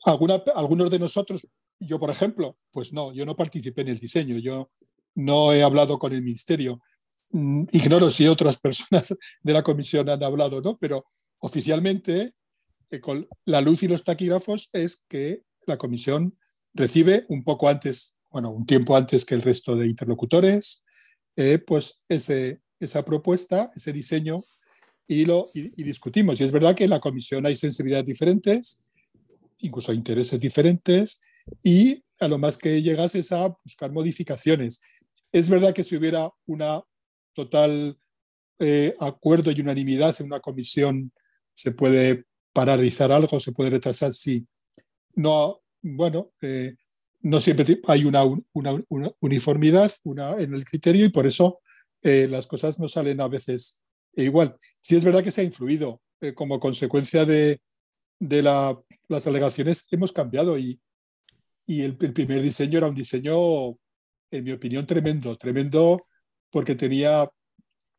Alguna, 0.05 0.41
algunos 0.55 0.89
de 0.89 0.99
nosotros, 0.99 1.47
yo 1.79 1.99
por 1.99 2.09
ejemplo, 2.09 2.57
pues 2.71 2.93
no, 2.93 3.13
yo 3.13 3.25
no 3.25 3.35
participé 3.35 3.81
en 3.81 3.89
el 3.89 3.99
diseño, 3.99 4.37
yo 4.37 4.71
no 5.15 5.53
he 5.53 5.63
hablado 5.63 5.97
con 5.99 6.13
el 6.13 6.21
ministerio. 6.21 6.81
Mm, 7.31 7.65
ignoro 7.71 8.09
si 8.09 8.27
otras 8.27 8.57
personas 8.61 9.15
de 9.41 9.53
la 9.53 9.63
comisión 9.63 10.09
han 10.09 10.23
hablado, 10.23 10.61
¿no? 10.61 10.77
Pero 10.77 11.05
oficialmente, 11.39 12.33
eh, 12.91 12.99
con 12.99 13.27
la 13.45 13.61
luz 13.61 13.83
y 13.83 13.87
los 13.87 14.03
taquígrafos 14.03 14.69
es 14.73 15.03
que 15.07 15.43
la 15.65 15.77
comisión 15.77 16.37
recibe 16.73 17.25
un 17.29 17.43
poco 17.43 17.69
antes 17.69 18.15
bueno, 18.31 18.51
un 18.51 18.65
tiempo 18.65 18.95
antes 18.95 19.25
que 19.25 19.35
el 19.35 19.41
resto 19.41 19.75
de 19.75 19.87
interlocutores, 19.87 20.83
eh, 21.35 21.59
pues 21.59 22.03
ese, 22.09 22.61
esa 22.79 23.03
propuesta, 23.03 23.71
ese 23.75 23.93
diseño, 23.93 24.43
y 25.07 25.25
lo 25.25 25.49
y, 25.53 25.83
discutimos. 25.83 26.39
Y 26.39 26.43
es 26.43 26.51
verdad 26.51 26.75
que 26.75 26.83
en 26.83 26.91
la 26.91 26.99
comisión 26.99 27.45
hay 27.45 27.55
sensibilidades 27.55 28.05
diferentes, 28.05 28.83
incluso 29.59 29.93
intereses 29.93 30.39
diferentes, 30.39 31.21
y 31.63 32.03
a 32.19 32.27
lo 32.27 32.37
más 32.37 32.57
que 32.57 32.81
llegas 32.81 33.15
es 33.15 33.31
a 33.31 33.55
buscar 33.63 33.91
modificaciones. 33.91 34.81
Es 35.31 35.49
verdad 35.49 35.73
que 35.73 35.83
si 35.83 35.95
hubiera 35.95 36.29
una 36.45 36.81
total 37.33 37.97
eh, 38.59 38.95
acuerdo 38.99 39.51
y 39.51 39.61
unanimidad 39.61 40.15
en 40.19 40.27
una 40.27 40.39
comisión, 40.39 41.11
se 41.53 41.71
puede 41.71 42.25
paralizar 42.53 43.11
algo, 43.11 43.39
se 43.39 43.51
puede 43.51 43.69
retrasar, 43.69 44.13
sí. 44.13 44.47
No, 45.15 45.61
bueno, 45.81 46.33
eh, 46.41 46.75
no 47.21 47.39
siempre 47.39 47.81
hay 47.87 48.05
una, 48.05 48.23
uniformidad 49.19 49.91
una, 50.03 50.31
en 50.39 50.53
el 50.53 50.65
criterio 50.65 51.05
y 51.05 51.09
por 51.09 51.25
eso 51.25 51.59
eh, 52.01 52.27
las 52.29 52.47
cosas 52.47 52.79
no 52.79 52.87
salen 52.87 53.21
a 53.21 53.27
veces 53.27 53.81
igual. 54.13 54.55
Sí 54.81 54.95
es 54.95 55.03
verdad 55.03 55.23
que 55.23 55.31
se 55.31 55.41
ha 55.41 55.43
influido 55.43 56.01
eh, 56.21 56.33
como 56.33 56.59
consecuencia 56.59 57.25
de, 57.25 57.61
las 58.19 59.27
alegaciones, 59.27 59.87
hemos 59.91 60.11
cambiado 60.11 60.57
y, 60.57 60.79
el, 61.67 61.97
primer 61.97 62.41
diseño 62.41 62.79
era 62.79 62.87
un 62.87 62.95
diseño, 62.95 63.77
en 64.31 64.43
mi 64.43 64.51
opinión, 64.51 64.85
tremendo, 64.85 65.37
tremendo 65.37 66.05
porque 66.49 66.75
tenía, 66.75 67.29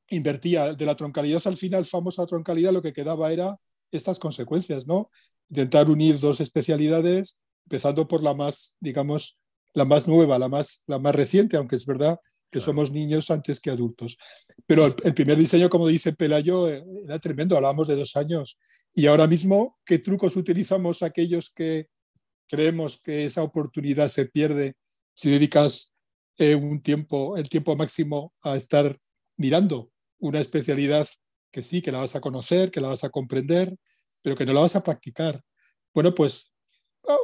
invertía 0.08 0.74
de 0.74 0.86
la 0.86 0.96
troncalidad 0.96 1.42
al 1.46 1.56
final, 1.56 1.84
famosa 1.84 2.26
troncalidad, 2.26 2.72
lo 2.72 2.82
que 2.82 2.92
quedaba 2.92 3.32
era 3.32 3.56
estas 3.92 4.18
consecuencias, 4.18 4.86
¿no? 4.86 5.10
Intentar 5.48 5.88
unir 5.88 6.18
dos 6.18 6.40
especialidades 6.40 7.38
empezando 7.64 8.08
por 8.08 8.22
la 8.22 8.34
más, 8.34 8.76
digamos, 8.80 9.38
la 9.74 9.84
más 9.84 10.08
nueva, 10.08 10.38
la 10.38 10.48
más, 10.48 10.82
la 10.86 10.98
más 10.98 11.14
reciente, 11.14 11.56
aunque 11.56 11.76
es 11.76 11.86
verdad 11.86 12.18
que 12.50 12.60
somos 12.60 12.90
niños 12.90 13.30
antes 13.30 13.60
que 13.60 13.70
adultos. 13.70 14.18
Pero 14.66 14.86
el, 14.86 15.14
primer 15.14 15.38
diseño, 15.38 15.68
como 15.70 15.86
dice 15.86 16.12
Pelayo, 16.12 16.68
eh, 16.68 16.84
era 17.04 17.18
tremendo, 17.18 17.56
hablábamos 17.56 17.88
de 17.88 17.96
dos 17.96 18.16
años. 18.16 18.58
Y 18.92 19.06
ahora 19.06 19.26
mismo, 19.26 19.78
¿qué 19.84 19.98
trucos 19.98 20.36
utilizamos 20.36 21.02
aquellos 21.02 21.52
que 21.52 21.88
creemos 22.48 23.00
que 23.00 23.26
esa 23.26 23.42
oportunidad 23.42 24.08
se 24.08 24.26
pierde 24.26 24.74
si 25.14 25.30
dedicas 25.30 25.94
eh, 26.38 26.56
un 26.56 26.82
tiempo, 26.82 27.36
el 27.36 27.48
tiempo 27.48 27.76
máximo 27.76 28.34
a 28.42 28.56
estar 28.56 28.98
mirando 29.36 29.90
una 30.18 30.40
especialidad 30.40 31.06
que 31.52 31.62
sí, 31.62 31.80
que 31.80 31.92
la 31.92 31.98
vas 31.98 32.16
a 32.16 32.20
conocer, 32.20 32.70
que 32.70 32.80
la 32.80 32.88
vas 32.88 33.04
a 33.04 33.10
comprender, 33.10 33.76
pero 34.22 34.36
que 34.36 34.44
no 34.44 34.52
la 34.52 34.62
vas 34.62 34.76
a 34.76 34.82
practicar? 34.82 35.40
Bueno, 35.94 36.14
pues 36.14 36.52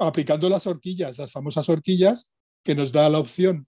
aplicando 0.01 0.49
las 0.49 0.67
horquillas, 0.67 1.19
las 1.19 1.33
famosas 1.33 1.69
horquillas 1.69 2.31
que 2.63 2.75
nos 2.75 2.93
da 2.93 3.09
la 3.09 3.19
opción 3.19 3.67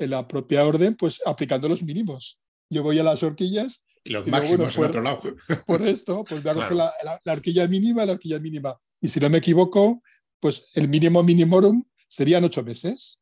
en 0.00 0.10
la 0.10 0.26
propia 0.26 0.66
orden, 0.66 0.96
pues 0.96 1.20
aplicando 1.24 1.68
los 1.68 1.82
mínimos. 1.82 2.40
Yo 2.70 2.82
voy 2.82 2.98
a 2.98 3.02
las 3.02 3.22
horquillas 3.22 3.84
y 4.02 4.10
los 4.10 4.26
máximos 4.26 4.74
por, 4.74 4.86
otro 4.86 5.02
lado. 5.02 5.22
Por 5.66 5.82
esto, 5.82 6.24
pues 6.24 6.42
me 6.42 6.50
hago 6.50 6.62
la, 6.72 7.20
horquilla 7.26 7.66
mínima, 7.68 8.06
la 8.06 8.12
horquilla 8.12 8.38
mínima. 8.38 8.78
Y 9.00 9.08
si 9.08 9.20
no 9.20 9.28
me 9.28 9.38
equivoco, 9.38 10.02
pues 10.40 10.70
el 10.74 10.88
mínimo 10.88 11.22
minimorum 11.22 11.84
serían 12.08 12.44
ocho 12.44 12.62
meses. 12.62 13.20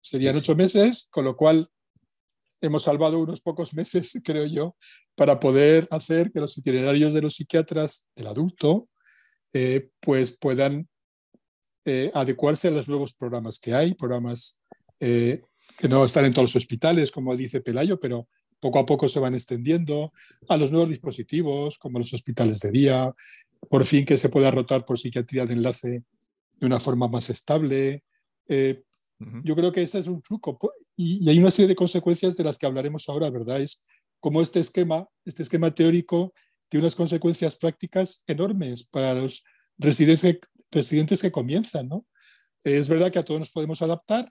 Serían 0.00 0.36
ocho 0.36 0.56
meses, 0.56 1.06
con 1.10 1.24
lo 1.24 1.36
cual 1.36 1.70
hemos 2.60 2.82
salvado 2.82 3.20
unos 3.20 3.40
pocos 3.40 3.74
meses, 3.74 4.20
creo 4.24 4.46
yo, 4.46 4.76
para 5.14 5.38
poder 5.38 5.86
hacer 5.90 6.32
que 6.32 6.40
los 6.40 6.58
itinerarios 6.58 7.12
de 7.12 7.22
los 7.22 7.34
psiquiatras 7.34 8.08
del 8.16 8.26
adulto 8.26 8.88
eh, 9.52 9.90
pues 10.00 10.36
puedan 10.36 10.88
eh, 11.84 12.10
adecuarse 12.12 12.68
a 12.68 12.70
los 12.72 12.88
nuevos 12.88 13.14
programas 13.14 13.58
que 13.58 13.72
hay, 13.72 13.94
programas 13.94 14.60
eh, 15.00 15.42
que 15.78 15.88
no 15.88 16.04
están 16.04 16.24
en 16.24 16.32
todos 16.32 16.50
los 16.50 16.56
hospitales, 16.56 17.10
como 17.10 17.34
dice 17.36 17.60
Pelayo, 17.60 17.98
pero 17.98 18.28
poco 18.60 18.80
a 18.80 18.86
poco 18.86 19.08
se 19.08 19.20
van 19.20 19.34
extendiendo, 19.34 20.12
a 20.48 20.56
los 20.56 20.72
nuevos 20.72 20.90
dispositivos, 20.90 21.78
como 21.78 21.98
los 21.98 22.12
hospitales 22.12 22.58
de 22.60 22.70
día, 22.70 23.14
por 23.70 23.84
fin 23.84 24.04
que 24.04 24.18
se 24.18 24.28
pueda 24.28 24.50
rotar 24.50 24.84
por 24.84 24.98
psiquiatría 24.98 25.46
de 25.46 25.54
enlace 25.54 26.02
de 26.54 26.66
una 26.66 26.80
forma 26.80 27.06
más 27.06 27.30
estable. 27.30 28.02
Eh, 28.48 28.82
yo 29.44 29.56
creo 29.56 29.72
que 29.72 29.82
ese 29.82 30.00
es 30.00 30.06
un 30.06 30.20
truco 30.20 30.58
y, 30.96 31.24
y, 31.24 31.30
hay 31.30 31.38
una 31.38 31.50
serie 31.50 31.68
de 31.68 31.74
consecuencias 31.74 32.36
de 32.36 32.44
las 32.44 32.58
que 32.58 32.66
hablaremos 32.66 33.08
ahora, 33.08 33.30
¿verdad? 33.30 33.60
Es 33.60 33.80
como 34.20 34.42
este 34.42 34.60
esquema, 34.60 35.08
este 35.24 35.42
esquema 35.42 35.72
teórico 35.72 36.32
tiene 36.68 36.84
unas 36.84 36.94
consecuencias 36.94 37.56
prácticas 37.56 38.22
enormes 38.26 38.84
para 38.84 39.14
los 39.14 39.44
residentes, 39.78 40.38
residentes 40.70 41.22
que 41.22 41.32
comienzan. 41.32 41.88
¿no? 41.88 42.06
Es 42.64 42.88
verdad 42.88 43.10
que 43.10 43.18
a 43.18 43.22
todos 43.22 43.40
nos 43.40 43.50
podemos 43.50 43.80
adaptar, 43.82 44.28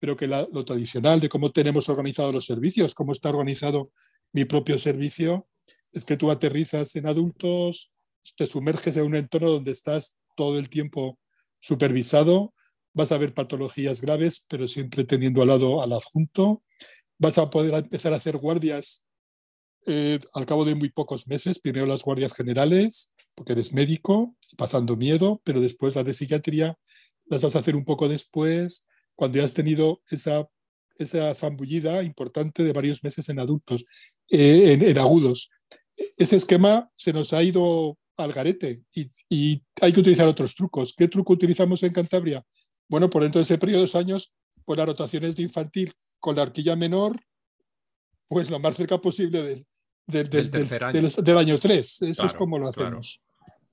pero 0.00 0.16
que 0.16 0.26
lo 0.26 0.64
tradicional 0.64 1.20
de 1.20 1.28
cómo 1.28 1.52
tenemos 1.52 1.88
organizados 1.88 2.34
los 2.34 2.46
servicios, 2.46 2.94
cómo 2.94 3.12
está 3.12 3.28
organizado 3.28 3.92
mi 4.32 4.46
propio 4.46 4.78
servicio, 4.78 5.46
es 5.92 6.04
que 6.04 6.16
tú 6.16 6.30
aterrizas 6.30 6.96
en 6.96 7.06
adultos, 7.06 7.92
te 8.36 8.46
sumerges 8.46 8.96
en 8.96 9.04
un 9.04 9.14
entorno 9.14 9.50
donde 9.50 9.72
estás 9.72 10.16
todo 10.36 10.58
el 10.58 10.70
tiempo 10.70 11.18
supervisado, 11.60 12.54
vas 12.94 13.12
a 13.12 13.18
ver 13.18 13.34
patologías 13.34 14.00
graves, 14.00 14.44
pero 14.48 14.66
siempre 14.66 15.04
teniendo 15.04 15.42
al 15.42 15.48
lado 15.48 15.82
al 15.82 15.92
adjunto, 15.92 16.62
vas 17.18 17.36
a 17.36 17.50
poder 17.50 17.74
empezar 17.74 18.14
a 18.14 18.16
hacer 18.16 18.38
guardias 18.38 19.04
eh, 19.86 20.18
al 20.34 20.46
cabo 20.46 20.64
de 20.64 20.74
muy 20.74 20.88
pocos 20.88 21.26
meses, 21.26 21.58
primero 21.58 21.86
las 21.86 22.02
guardias 22.02 22.34
generales, 22.34 23.12
porque 23.34 23.52
eres 23.52 23.72
médico, 23.72 24.34
pasando 24.56 24.96
miedo, 24.96 25.40
pero 25.44 25.60
después 25.60 25.94
la 25.94 26.04
de 26.04 26.14
psiquiatría 26.14 26.78
las 27.26 27.42
vas 27.42 27.54
a 27.54 27.60
hacer 27.60 27.76
un 27.76 27.84
poco 27.84 28.08
después, 28.08 28.86
cuando 29.20 29.36
ya 29.36 29.44
has 29.44 29.52
tenido 29.52 30.00
esa, 30.08 30.48
esa 30.96 31.34
zambullida 31.34 32.02
importante 32.02 32.64
de 32.64 32.72
varios 32.72 33.04
meses 33.04 33.28
en 33.28 33.38
adultos, 33.38 33.84
eh, 34.30 34.78
en, 34.80 34.98
agudos. 34.98 35.50
Ese 36.16 36.36
esquema 36.36 36.90
se 36.96 37.12
nos 37.12 37.34
ha 37.34 37.42
ido 37.42 37.98
al 38.16 38.32
garete 38.32 38.82
y, 38.94 39.08
y, 39.28 39.62
hay 39.82 39.92
que 39.92 40.00
utilizar 40.00 40.26
otros 40.26 40.54
trucos. 40.54 40.94
¿Qué 40.96 41.06
truco 41.06 41.34
utilizamos 41.34 41.82
en 41.82 41.92
Cantabria? 41.92 42.42
Bueno, 42.88 43.10
por 43.10 43.22
dentro 43.22 43.40
de 43.40 43.42
ese 43.42 43.58
periodo 43.58 43.80
de 43.80 43.88
dos 43.88 43.94
años, 43.94 44.32
pues 44.64 44.78
las 44.78 44.86
rotaciones 44.86 45.36
de 45.36 45.42
infantil 45.42 45.92
con 46.18 46.36
la 46.36 46.40
arquilla 46.40 46.74
menor, 46.74 47.20
pues 48.26 48.48
lo 48.48 48.58
más 48.58 48.74
cerca 48.74 49.02
posible 49.02 49.42
del, 49.42 49.66
del, 50.06 50.50
del, 50.50 50.82
año. 50.82 51.08
del 51.10 51.36
año 51.36 51.58
3. 51.58 52.02
Eso 52.04 52.24
es 52.24 52.32
como 52.32 52.58
lo 52.58 52.68
hacemos. 52.68 53.20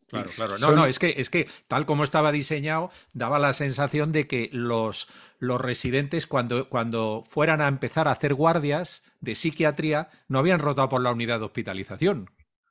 Claro, 0.10 0.30
claro. 0.36 0.58
No, 0.60 0.72
no, 0.72 0.86
es 0.86 1.00
que, 1.00 1.16
es 1.18 1.30
que 1.30 1.50
tal 1.68 1.86
como 1.86 2.04
estaba 2.04 2.32
diseñado, 2.32 2.92
daba 3.14 3.40
la 3.40 3.54
sensación 3.54 4.12
de 4.12 4.28
que 4.28 4.50
los, 4.54 5.08
los 5.40 5.60
residentes, 5.60 6.28
cuando, 6.28 6.70
cuando 6.70 7.24
fueran 7.28 7.60
a 7.60 7.68
empezar 7.68 8.08
a 8.08 8.12
hacer 8.12 8.34
guardias 8.34 9.04
de 9.20 9.36
psiquiatría, 9.36 10.10
no 10.30 10.40
habían 10.40 10.60
rotado 10.60 10.90
por 10.90 11.02
la 11.02 11.12
unidad 11.12 11.40
de 11.40 11.46
hospitalización. 11.46 12.30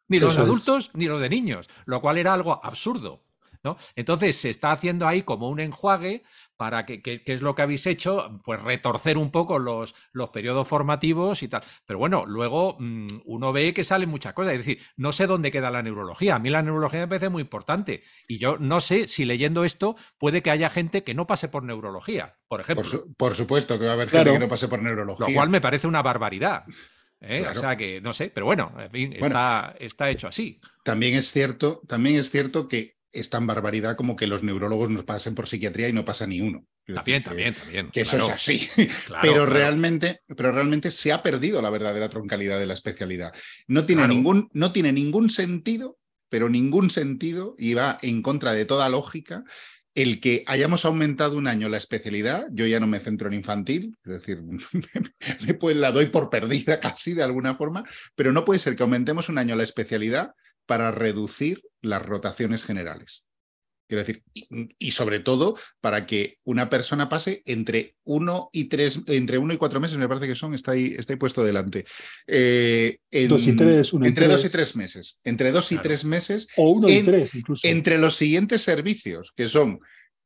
Ni 0.08 0.20
los 0.20 0.38
adultos 0.38 0.90
ni 0.94 1.06
los 1.06 1.20
de 1.20 1.28
niños, 1.28 1.68
lo 1.84 2.00
cual 2.00 2.16
era 2.16 2.32
algo 2.32 2.64
absurdo. 2.64 3.25
Entonces 3.94 4.36
se 4.36 4.50
está 4.50 4.70
haciendo 4.72 5.08
ahí 5.08 5.22
como 5.22 5.48
un 5.48 5.60
enjuague 5.60 6.22
para 6.56 6.86
que, 6.86 7.02
¿qué 7.02 7.22
es 7.26 7.42
lo 7.42 7.54
que 7.54 7.62
habéis 7.62 7.86
hecho? 7.86 8.40
Pues 8.44 8.62
retorcer 8.62 9.18
un 9.18 9.30
poco 9.30 9.58
los, 9.58 9.94
los 10.12 10.30
periodos 10.30 10.66
formativos 10.66 11.42
y 11.42 11.48
tal. 11.48 11.62
Pero 11.84 11.98
bueno, 11.98 12.24
luego 12.26 12.76
mm, 12.78 13.06
uno 13.24 13.52
ve 13.52 13.74
que 13.74 13.84
salen 13.84 14.08
muchas 14.08 14.32
cosas. 14.32 14.52
Es 14.52 14.58
decir, 14.58 14.78
no 14.96 15.12
sé 15.12 15.26
dónde 15.26 15.50
queda 15.50 15.70
la 15.70 15.82
neurología. 15.82 16.36
A 16.36 16.38
mí 16.38 16.50
la 16.50 16.62
neurología 16.62 17.00
me 17.00 17.08
parece 17.08 17.28
muy 17.28 17.42
importante. 17.42 18.02
Y 18.26 18.38
yo 18.38 18.56
no 18.58 18.80
sé 18.80 19.08
si 19.08 19.24
leyendo 19.24 19.64
esto 19.64 19.96
puede 20.18 20.42
que 20.42 20.50
haya 20.50 20.70
gente 20.70 21.04
que 21.04 21.14
no 21.14 21.26
pase 21.26 21.48
por 21.48 21.62
neurología, 21.62 22.36
por 22.48 22.60
ejemplo. 22.60 23.06
Por, 23.16 23.34
supuesto 23.34 23.78
que 23.78 23.84
va 23.84 23.92
a 23.92 23.94
haber 23.94 24.10
gente 24.10 24.32
que 24.32 24.38
no 24.38 24.48
pase 24.48 24.68
por 24.68 24.82
neurología. 24.82 25.26
Lo 25.28 25.34
cual 25.34 25.50
me 25.50 25.60
parece 25.60 25.86
una 25.86 26.02
barbaridad. 26.02 26.64
¿eh? 27.20 27.46
O 27.48 27.54
sea 27.58 27.76
que 27.76 28.00
no 28.00 28.14
sé, 28.14 28.30
pero 28.32 28.46
bueno, 28.46 28.72
en 28.78 28.90
fin, 28.90 29.12
está, 29.12 29.74
está, 29.78 30.10
hecho 30.10 30.28
así. 30.28 30.60
También 30.84 31.14
es 31.14 31.30
cierto, 31.30 31.82
también 31.86 32.16
es 32.16 32.30
cierto 32.30 32.68
que 32.68 32.95
es 33.12 33.30
tan 33.30 33.46
barbaridad 33.46 33.96
como 33.96 34.16
que 34.16 34.26
los 34.26 34.42
neurólogos 34.42 34.90
nos 34.90 35.04
pasen 35.04 35.34
por 35.34 35.46
psiquiatría 35.46 35.88
y 35.88 35.92
no 35.92 36.04
pasa 36.04 36.26
ni 36.26 36.40
uno. 36.40 36.66
También, 36.86 37.22
también, 37.22 37.54
también. 37.54 37.90
Que 37.90 38.02
eso 38.02 38.18
es 38.18 38.28
así. 38.28 38.68
pero, 39.22 39.46
Realmente, 39.46 40.20
pero 40.36 40.52
realmente 40.52 40.90
se 40.90 41.12
ha 41.12 41.22
perdido 41.22 41.60
la 41.62 41.70
verdadera 41.70 42.08
troncalidad 42.08 42.58
de 42.58 42.66
la 42.66 42.74
especialidad. 42.74 43.34
No 43.66 43.86
tiene, 43.86 44.06
ningún, 44.06 44.48
no 44.52 44.72
tiene 44.72 44.92
ningún 44.92 45.30
sentido, 45.30 45.98
pero 46.28 46.48
ningún 46.48 46.90
sentido, 46.90 47.54
y 47.58 47.74
va 47.74 47.98
en 48.02 48.22
contra 48.22 48.52
de 48.52 48.64
toda 48.64 48.88
lógica, 48.88 49.44
el 49.96 50.20
que 50.20 50.44
hayamos 50.46 50.84
aumentado 50.84 51.38
un 51.38 51.48
año 51.48 51.70
la 51.70 51.78
especialidad, 51.78 52.46
yo 52.52 52.66
ya 52.66 52.78
no 52.78 52.86
me 52.86 53.00
centro 53.00 53.28
en 53.28 53.34
infantil, 53.34 53.96
es 54.04 54.12
decir, 54.12 54.42
pues 55.58 55.74
la 55.74 55.90
doy 55.90 56.06
por 56.06 56.28
perdida 56.28 56.80
casi 56.80 57.14
de 57.14 57.22
alguna 57.22 57.54
forma, 57.54 57.82
pero 58.14 58.30
no 58.30 58.44
puede 58.44 58.60
ser 58.60 58.76
que 58.76 58.82
aumentemos 58.82 59.30
un 59.30 59.38
año 59.38 59.56
la 59.56 59.64
especialidad 59.64 60.34
para 60.66 60.90
reducir 60.90 61.62
las 61.80 62.04
rotaciones 62.04 62.64
generales. 62.64 63.26
Quiero 63.88 64.02
decir, 64.02 64.24
y, 64.34 64.90
sobre 64.90 65.20
todo 65.20 65.56
para 65.80 66.06
que 66.06 66.38
una 66.42 66.68
persona 66.68 67.08
pase 67.08 67.42
entre 67.46 67.94
uno 68.02 68.50
y 68.52 68.64
tres, 68.64 68.98
entre 69.06 69.38
uno 69.38 69.54
y 69.54 69.58
cuatro 69.58 69.78
meses, 69.78 69.96
me 69.96 70.08
parece 70.08 70.26
que 70.26 70.34
son, 70.34 70.54
está 70.54 70.72
ahí, 70.72 70.96
está 70.98 71.12
ahí 71.12 71.18
puesto 71.18 71.44
delante. 71.44 71.84
Eh, 72.26 72.98
dos 73.28 73.46
y 73.46 73.54
tres, 73.54 73.92
Entre 74.02 74.26
dos 74.26 74.44
y 74.44 74.48
tres 74.48 74.74
meses. 74.74 75.20
Entre 75.22 75.52
dos 75.52 75.70
y 75.70 75.78
tres 75.78 76.04
meses. 76.04 76.48
O 76.56 76.70
uno 76.70 76.88
y 76.88 77.00
tres, 77.02 77.36
incluso. 77.36 77.66
Entre 77.66 77.96
los 77.98 78.16
siguientes 78.16 78.62
servicios, 78.62 79.32
que 79.36 79.48
son 79.48 79.78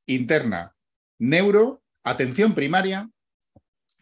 interna, 0.06 0.74
neuro, 1.18 1.82
atención 2.02 2.54
primaria 2.54 3.10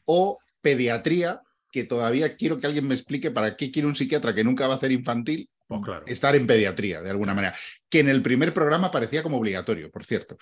o 0.05 0.39
pediatría, 0.61 1.43
que 1.73 1.83
todavía 1.83 2.37
quiero 2.37 2.61
que 2.61 2.69
alguien 2.69 2.87
me 2.87 2.95
explique 2.95 3.33
para 3.33 3.57
qué 3.57 3.73
quiere 3.73 3.89
un 3.89 3.97
psiquiatra 3.97 4.35
que 4.35 4.45
nunca 4.45 4.69
va 4.69 4.75
a 4.75 4.77
hacer 4.77 4.93
infantil 4.93 5.51
pues 5.69 6.03
estar 6.07 6.35
en 6.35 6.47
pediatría, 6.47 7.03
de 7.03 7.11
alguna 7.11 7.35
manera. 7.35 7.55
Que 7.89 8.01
en 8.01 8.09
el 8.09 8.23
primer 8.23 8.55
programa 8.55 8.91
parecía 8.91 9.23
como 9.23 9.37
obligatorio, 9.37 9.91
por 9.91 10.05
cierto. 10.05 10.39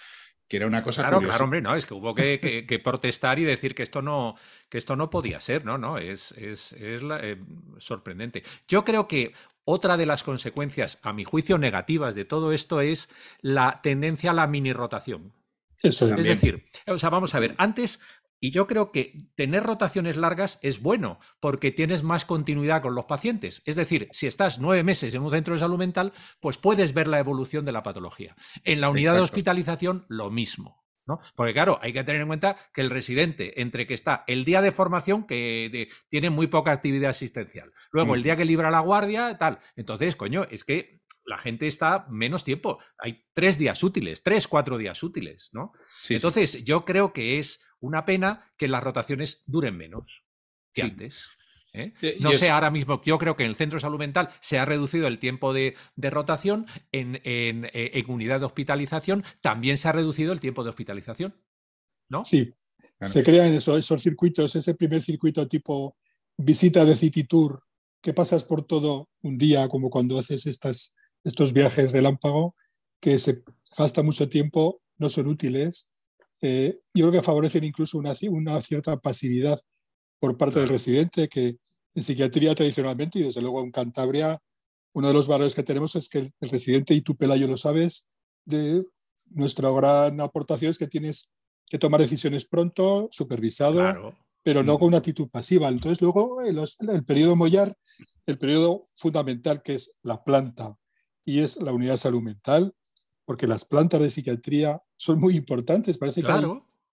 Que 0.49 0.59
era 0.59 0.69
una 0.69 0.85
cosa. 0.85 1.03
Claro, 1.03 1.21
claro, 1.21 1.45
hombre, 1.45 1.61
no, 1.61 1.75
es 1.75 1.85
que 1.85 1.95
hubo 1.95 2.15
que, 2.15 2.81
protestar 2.83 3.41
y 3.41 3.45
decir 3.45 3.75
que 3.75 3.83
esto 3.83 4.01
no, 4.01 4.37
que 4.69 4.79
esto 4.79 4.95
no 4.95 5.11
podía 5.11 5.41
ser, 5.41 5.65
¿no? 5.65 5.77
No, 5.77 5.99
es, 5.99 6.31
es, 6.33 6.73
eh, 6.79 7.37
sorprendente. 7.79 8.45
Yo 8.69 8.85
creo 8.85 9.09
que 9.09 9.33
otra 9.65 9.97
de 9.97 10.07
las 10.07 10.23
consecuencias, 10.23 11.01
a 11.03 11.13
mi 11.13 11.25
juicio, 11.25 11.59
negativas 11.59 12.15
de 12.15 12.25
todo 12.25 12.53
esto 12.53 12.81
es 12.81 13.09
la 13.41 13.81
tendencia 13.83 14.31
a 14.31 14.35
la 14.35 14.47
mini 14.47 14.73
rotación. 14.73 15.33
Eso 15.83 16.07
es. 16.07 16.19
es 16.19 16.25
decir, 16.25 16.65
o 16.87 16.99
sea, 16.99 17.11
vamos 17.11 17.35
a 17.35 17.41
ver, 17.41 17.57
antes 17.59 18.01
y 18.41 18.51
yo 18.51 18.67
creo 18.67 18.93
que 18.93 19.29
tener 19.35 19.63
rotaciones 19.63 20.17
largas 20.17 20.59
es 20.63 20.81
bueno 20.81 21.19
porque 21.41 21.73
tienes 21.73 22.03
más 22.03 22.25
continuidad 22.25 22.83
con 22.83 22.95
los 22.95 23.07
pacientes. 23.07 23.63
Es 23.65 23.77
decir, 23.77 24.09
si 24.13 24.27
estás 24.27 24.59
nueve 24.59 24.83
meses 24.83 25.15
en 25.15 25.23
un 25.23 25.31
centro 25.31 25.55
de 25.55 25.61
salud 25.61 25.79
mental, 25.79 26.13
pues 26.41 26.59
puedes 26.59 26.95
ver 26.95 27.09
la 27.09 27.19
evolución 27.19 27.65
de 27.65 27.73
la 27.73 27.83
patología. 27.83 28.37
En 28.65 28.81
la 28.81 28.91
unidad 28.91 29.15
de 29.15 29.21
hospitalización, 29.21 30.05
lo 30.09 30.31
mismo. 30.31 30.85
¿no? 31.07 31.21
Porque 31.37 31.53
claro, 31.53 31.79
hay 31.81 31.93
que 31.93 32.03
tener 32.03 32.21
en 32.21 32.27
cuenta 32.27 32.57
que 32.75 32.81
el 32.81 32.91
residente, 32.91 33.61
entre 33.61 33.87
que 33.87 33.95
está 33.95 34.25
el 34.27 34.45
día 34.45 34.61
de 34.61 34.73
formación, 34.73 35.25
que 35.25 35.89
tiene 36.09 36.31
muy 36.31 36.49
poca 36.49 36.73
actividad 36.73 37.11
asistencial, 37.11 37.73
luego 37.93 38.17
el 38.17 38.25
día 38.25 38.37
que 38.37 38.45
libra 38.45 38.73
la 38.73 38.81
guardia, 38.81 39.39
tal. 39.39 39.61
Entonces, 39.77 40.17
coño, 40.17 40.47
es 40.51 40.65
que 40.65 41.03
la 41.25 41.39
gente 41.39 41.67
está 41.67 42.07
menos 42.09 42.45
tiempo. 42.45 42.79
Hay 42.99 43.25
tres 43.35 43.59
días 43.59 43.83
útiles, 43.83 44.23
tres, 44.23 44.49
cuatro 44.49 44.79
días 44.79 45.03
útiles, 45.03 45.51
¿no? 45.53 45.73
Entonces, 46.09 46.65
yo 46.65 46.85
creo 46.85 47.13
que 47.13 47.39
es 47.39 47.66
una 47.87 48.05
pena 48.05 48.53
que 48.57 48.69
las 48.69 48.83
rotaciones 48.83 49.43
duren 49.47 49.77
menos 49.77 50.23
que 50.73 50.83
antes. 50.83 51.27
¿eh? 51.73 51.93
No 52.21 52.33
sé, 52.33 52.51
ahora 52.51 52.71
mismo, 52.71 53.03
yo 53.05 53.19
creo 53.19 53.37
que 53.37 53.45
en 53.45 53.51
el 53.51 53.57
centro 53.57 53.77
de 53.77 53.83
salud 53.83 53.99
mental 53.99 54.31
se 54.41 54.59
ha 54.59 54.65
reducido 54.65 55.07
el 55.07 55.19
tiempo 55.19 55.53
de, 55.53 55.75
rotación, 55.97 56.67
en, 56.93 57.17
eh, 57.25 57.71
en, 57.73 58.11
unidad 58.11 58.41
de 58.41 58.47
hospitalización 58.47 59.25
también 59.41 59.79
se 59.79 59.89
ha 59.89 59.93
reducido 59.93 60.33
el 60.33 60.41
tiempo 60.41 60.65
de 60.65 60.71
hospitalización, 60.71 61.35
¿no? 62.09 62.25
Sí, 62.25 62.53
se 63.01 63.23
crean 63.23 63.53
esos, 63.53 63.79
esos 63.79 64.03
circuitos, 64.03 64.57
ese 64.57 64.75
primer 64.75 65.03
circuito 65.03 65.47
tipo 65.47 65.97
visita 66.37 66.85
de 66.85 66.97
City 66.97 67.25
Tour, 67.25 67.63
que 68.01 68.13
pasas 68.15 68.45
por 68.45 68.65
todo 68.67 69.09
un 69.23 69.37
día, 69.39 69.69
como 69.69 69.91
cuando 69.91 70.19
haces 70.19 70.47
estas 70.47 70.95
estos 71.27 71.53
viajes 71.53 71.93
relámpago 71.93 72.55
que 73.01 73.19
se 73.19 73.43
gasta 73.77 74.03
mucho 74.03 74.29
tiempo, 74.29 74.81
no 74.97 75.11
son 75.11 75.27
útiles. 75.27 75.89
Eh, 76.43 76.79
yo 76.95 77.09
creo 77.09 77.13
que 77.13 77.23
favorecen 77.23 77.65
incluso 77.65 77.99
una, 77.99 78.13
una 78.31 78.61
cierta 78.61 78.97
pasividad 78.99 79.59
por 80.19 80.37
parte 80.37 80.61
del 80.61 80.69
residente, 80.69 81.29
que 81.29 81.57
en 81.95 82.03
psiquiatría 82.03 82.55
tradicionalmente 82.55 83.19
y 83.19 83.23
desde 83.23 83.41
luego 83.41 83.63
en 83.63 83.71
Cantabria, 83.71 84.39
uno 84.93 85.09
de 85.09 85.15
los 85.15 85.27
valores 85.27 85.55
que 85.55 85.63
tenemos 85.63 85.95
es 85.97 86.09
que 86.09 86.19
el, 86.19 86.33
residente, 86.41 86.95
y 86.95 87.01
tú 87.01 87.17
Pelayo 87.17 87.47
lo 87.47 87.57
sabes, 87.57 88.07
de 88.45 88.85
nuestra 89.27 89.71
gran 89.71 90.21
aportación 90.21 90.71
es 90.71 90.79
que 90.79 90.87
tienes 90.87 91.31
que 91.67 91.79
tomar 91.79 92.01
decisiones 92.01 92.47
pronto, 92.47 93.09
supervisado, 93.11 94.15
pero 94.43 94.63
no 94.63 94.75
mm. 94.75 94.79
con 94.79 94.89
una 94.89 94.99
actitud 94.99 95.29
pasiva. 95.29 95.69
Entonces 95.69 96.01
luego 96.01 96.41
el, 96.43 96.59
el 96.59 97.05
periodo 97.05 97.37
Mollar, 97.37 97.77
el 98.27 98.39
periodo 98.39 98.85
fundamental 98.95 99.63
que 99.63 99.75
es 99.75 99.99
la 100.03 100.23
planta, 100.23 100.77
y 101.27 101.41
es 101.41 101.61
la 101.61 101.73
unidad 101.73 101.93
de 101.93 101.99
salud 101.99 102.23
mental, 102.23 102.73
porque 103.27 103.47
las 103.47 103.65
plantas 103.65 104.01
de 104.01 104.11
psiquiatría 104.11 104.81
son 104.97 105.19
muy 105.19 105.37
importantes. 105.37 105.99
Parece 105.99 106.23
que 106.23 106.31
hay 106.31 106.45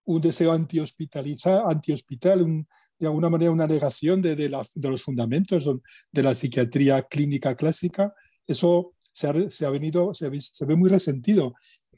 un 0.04 0.20
deseo 0.20 0.52
antihospitaliza, 0.52 1.62
antihospital, 1.66 2.66
de 2.98 3.06
alguna 3.06 3.30
manera 3.30 3.50
una 3.50 3.66
negación 3.66 4.20
de, 4.20 4.36
de, 4.36 4.48
los 4.48 5.02
fundamentos 5.02 5.68
de 6.12 6.22
la 6.22 6.34
psiquiatría 6.34 7.02
clínica 7.04 7.54
clásica. 7.54 8.12
Eso 8.46 8.94
se 9.12 9.28
ha, 9.28 9.70
venido, 9.70 10.12
se, 10.12 10.28
ve 10.28 10.76
muy 10.76 10.90
resentido. 10.90 11.54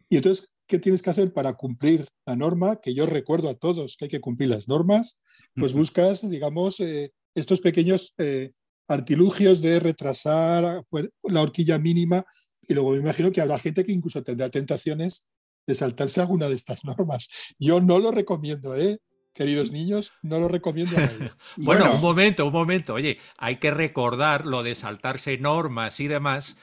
Y 0.08 0.16
entonces, 0.16 0.52
¿qué 0.66 0.78
tienes 0.78 1.02
que 1.02 1.10
hacer 1.10 1.32
para 1.32 1.54
cumplir 1.54 2.06
la 2.26 2.36
norma? 2.36 2.76
Que 2.76 2.94
yo 2.94 3.06
recuerdo 3.06 3.48
a 3.48 3.54
todos 3.54 3.96
que 3.96 4.04
hay 4.04 4.10
que 4.10 4.20
cumplir 4.20 4.50
las 4.50 4.68
normas. 4.68 5.18
Pues 5.54 5.72
buscas, 5.72 6.28
digamos, 6.28 6.78
eh, 6.80 7.12
estos 7.34 7.60
pequeños 7.60 8.14
eh, 8.18 8.50
artilugios 8.86 9.62
de 9.62 9.80
retrasar 9.80 10.84
la 11.22 11.42
horquilla 11.42 11.78
mínima 11.78 12.24
y 12.68 12.74
luego 12.74 12.92
me 12.92 12.98
imagino 12.98 13.30
que 13.30 13.40
habrá 13.40 13.58
gente 13.58 13.84
que 13.84 13.92
incluso 13.92 14.22
tendrá 14.22 14.50
tentaciones 14.50 15.28
de 15.66 15.74
saltarse 15.74 16.20
alguna 16.20 16.48
de 16.48 16.54
estas 16.54 16.84
normas. 16.84 17.28
Yo 17.58 17.80
no 17.80 17.98
lo 17.98 18.10
recomiendo, 18.10 18.76
¿eh? 18.76 19.00
Queridos 19.34 19.70
niños, 19.70 20.12
no 20.22 20.38
lo 20.40 20.48
recomiendo. 20.48 20.96
bueno, 21.56 21.92
un 21.92 22.00
momento, 22.00 22.46
un 22.46 22.52
momento. 22.52 22.94
Oye, 22.94 23.18
hay 23.36 23.58
que 23.58 23.70
recordar 23.70 24.46
lo 24.46 24.62
de 24.62 24.74
saltarse 24.74 25.36
normas 25.38 26.00
y 26.00 26.08
demás 26.08 26.56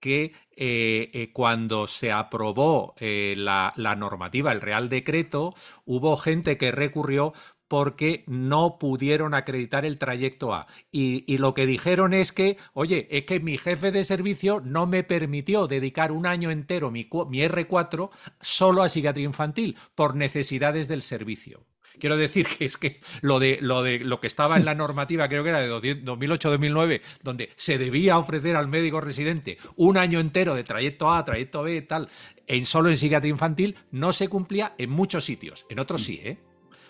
que 0.00 0.32
eh, 0.56 1.10
eh, 1.14 1.32
cuando 1.32 1.86
se 1.86 2.12
aprobó 2.12 2.94
eh, 2.98 3.34
la, 3.38 3.72
la, 3.76 3.96
normativa, 3.96 4.52
el 4.52 4.60
Real 4.60 4.90
Decreto, 4.90 5.54
hubo 5.86 6.18
gente 6.18 6.58
que 6.58 6.70
recurrió 6.72 7.32
porque 7.68 8.24
no 8.26 8.78
pudieron 8.78 9.34
acreditar 9.34 9.84
el 9.84 9.98
trayecto 9.98 10.54
A. 10.54 10.66
Y, 10.92 11.36
lo 11.38 11.54
que 11.54 11.66
dijeron 11.66 12.14
es 12.14 12.32
que, 12.32 12.56
oye, 12.72 13.08
es 13.10 13.24
que 13.24 13.40
mi 13.40 13.58
jefe 13.58 13.90
de 13.90 14.04
servicio 14.04 14.60
no 14.64 14.86
me 14.86 15.02
permitió 15.02 15.66
dedicar 15.66 16.12
un 16.12 16.26
año 16.26 16.50
entero 16.50 16.90
mi, 16.90 17.08
mi 17.28 17.40
R4 17.40 18.10
solo 18.40 18.82
a 18.82 18.88
psiquiatría 18.88 19.24
infantil 19.24 19.76
por 19.94 20.14
necesidades 20.14 20.88
del 20.88 21.02
servicio. 21.02 21.66
Quiero 21.98 22.16
decir 22.16 22.46
que 22.46 22.64
es 22.64 22.76
que 22.76 23.00
lo 23.20 23.38
de, 23.38 23.58
lo 23.60 23.82
de 23.82 24.00
lo 24.00 24.20
que 24.20 24.26
estaba 24.26 24.56
en 24.56 24.64
la 24.64 24.74
normativa, 24.74 25.28
creo 25.28 25.42
que 25.42 25.50
era 25.50 25.60
de 25.60 25.70
2008-2009, 26.04 27.00
donde 27.22 27.50
se 27.56 27.78
debía 27.78 28.18
ofrecer 28.18 28.56
al 28.56 28.68
médico 28.68 29.00
residente 29.00 29.58
un 29.76 29.96
año 29.96 30.20
entero 30.20 30.54
de 30.54 30.64
trayecto 30.64 31.12
A, 31.12 31.24
trayecto 31.24 31.62
B, 31.62 31.82
tal, 31.82 32.08
en 32.46 32.66
solo 32.66 32.88
en 32.88 32.96
psiquiatría 32.96 33.30
infantil, 33.30 33.76
no 33.90 34.12
se 34.12 34.28
cumplía 34.28 34.74
en 34.78 34.90
muchos 34.90 35.24
sitios. 35.24 35.66
En 35.68 35.78
otros 35.78 36.02
sí, 36.02 36.20
¿eh? 36.22 36.38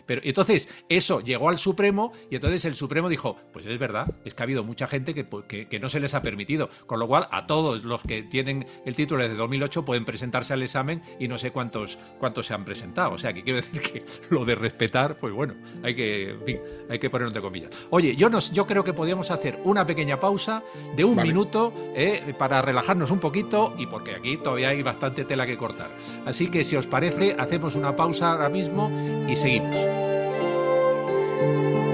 Pero 0.06 0.20
entonces 0.24 0.68
eso 0.88 1.20
llegó 1.20 1.48
al 1.48 1.58
Supremo 1.58 2.12
y 2.30 2.36
entonces 2.36 2.64
el 2.64 2.74
Supremo 2.74 3.08
dijo, 3.08 3.36
pues 3.52 3.66
es 3.66 3.78
verdad, 3.78 4.06
es 4.24 4.34
que 4.34 4.42
ha 4.42 4.44
habido 4.44 4.64
mucha 4.64 4.86
gente 4.86 5.14
que, 5.14 5.26
que, 5.68 5.78
no 5.80 5.88
se 5.88 6.00
les 6.00 6.14
ha 6.14 6.22
permitido, 6.22 6.68
con 6.86 6.98
lo 6.98 7.06
cual 7.06 7.28
a 7.30 7.46
todos 7.46 7.84
los 7.84 8.00
que 8.02 8.22
tienen 8.22 8.66
el 8.84 8.96
título 8.96 9.22
desde 9.22 9.36
2008 9.36 9.84
pueden 9.84 10.04
presentarse 10.04 10.52
al 10.52 10.62
examen 10.62 11.02
y 11.18 11.28
no 11.28 11.38
sé 11.38 11.50
cuántos, 11.50 11.98
cuántos 12.18 12.46
se 12.46 12.54
han 12.54 12.64
presentado. 12.64 13.12
O 13.12 13.18
sea, 13.18 13.32
que 13.32 13.42
quiero 13.42 13.56
decir 13.56 13.80
que 13.80 14.04
lo 14.30 14.44
de 14.44 14.54
respetar, 14.54 15.18
pues 15.18 15.32
bueno, 15.32 15.54
hay 15.82 15.94
que, 15.94 16.60
hay 16.88 16.98
que 16.98 17.10
ponerlo 17.10 17.32
de 17.32 17.40
comillas. 17.40 17.70
Oye, 17.90 18.16
yo, 18.16 18.30
nos, 18.30 18.52
yo 18.52 18.66
creo 18.66 18.84
que 18.84 18.92
podríamos 18.92 19.30
hacer 19.30 19.60
una 19.64 19.86
pequeña 19.86 20.20
pausa 20.20 20.62
de 20.96 21.04
un 21.04 21.16
minuto 21.16 21.72
eh, 21.94 22.34
para 22.38 22.62
relajarnos 22.62 23.10
un 23.10 23.20
poquito 23.20 23.74
y 23.78 23.86
porque 23.86 24.14
aquí 24.14 24.36
todavía 24.36 24.70
hay 24.70 24.82
bastante 24.82 25.24
tela 25.24 25.46
que 25.46 25.56
cortar. 25.56 25.90
Así 26.24 26.48
que 26.48 26.64
si 26.64 26.76
os 26.76 26.86
parece, 26.86 27.34
hacemos 27.38 27.74
una 27.74 27.96
pausa 27.96 28.32
ahora 28.32 28.48
mismo 28.48 28.90
y 29.28 29.36
seguimos. 29.36 29.93
Bueno, 29.94 31.70
bueno, 31.72 31.93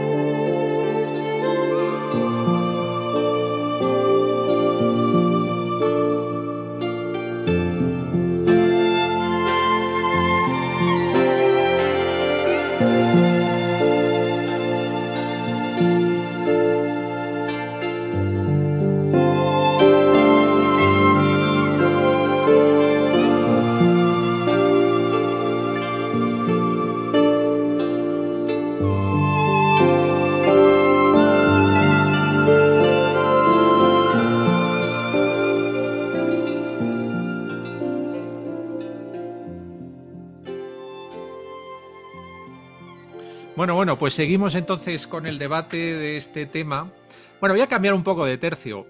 pues 44.10 44.16
seguimos 44.16 44.56
entonces 44.56 45.06
con 45.06 45.24
el 45.24 45.38
debate 45.38 45.76
de 45.76 46.16
este 46.16 46.44
tema. 46.44 46.90
Bueno, 47.38 47.54
voy 47.54 47.62
a 47.62 47.68
cambiar 47.68 47.94
un 47.94 48.02
poco 48.02 48.24
de 48.24 48.38
tercio. 48.38 48.88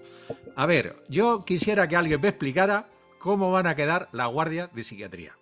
A 0.55 0.65
ver, 0.65 0.95
yo 1.09 1.37
quisiera 1.37 1.87
que 1.87 1.95
alguien 1.95 2.19
me 2.19 2.29
explicara 2.29 2.89
cómo 3.19 3.51
van 3.51 3.67
a 3.67 3.75
quedar 3.75 4.09
la 4.13 4.25
guardia 4.25 4.71
de 4.73 4.83
psiquiatría. 4.83 5.37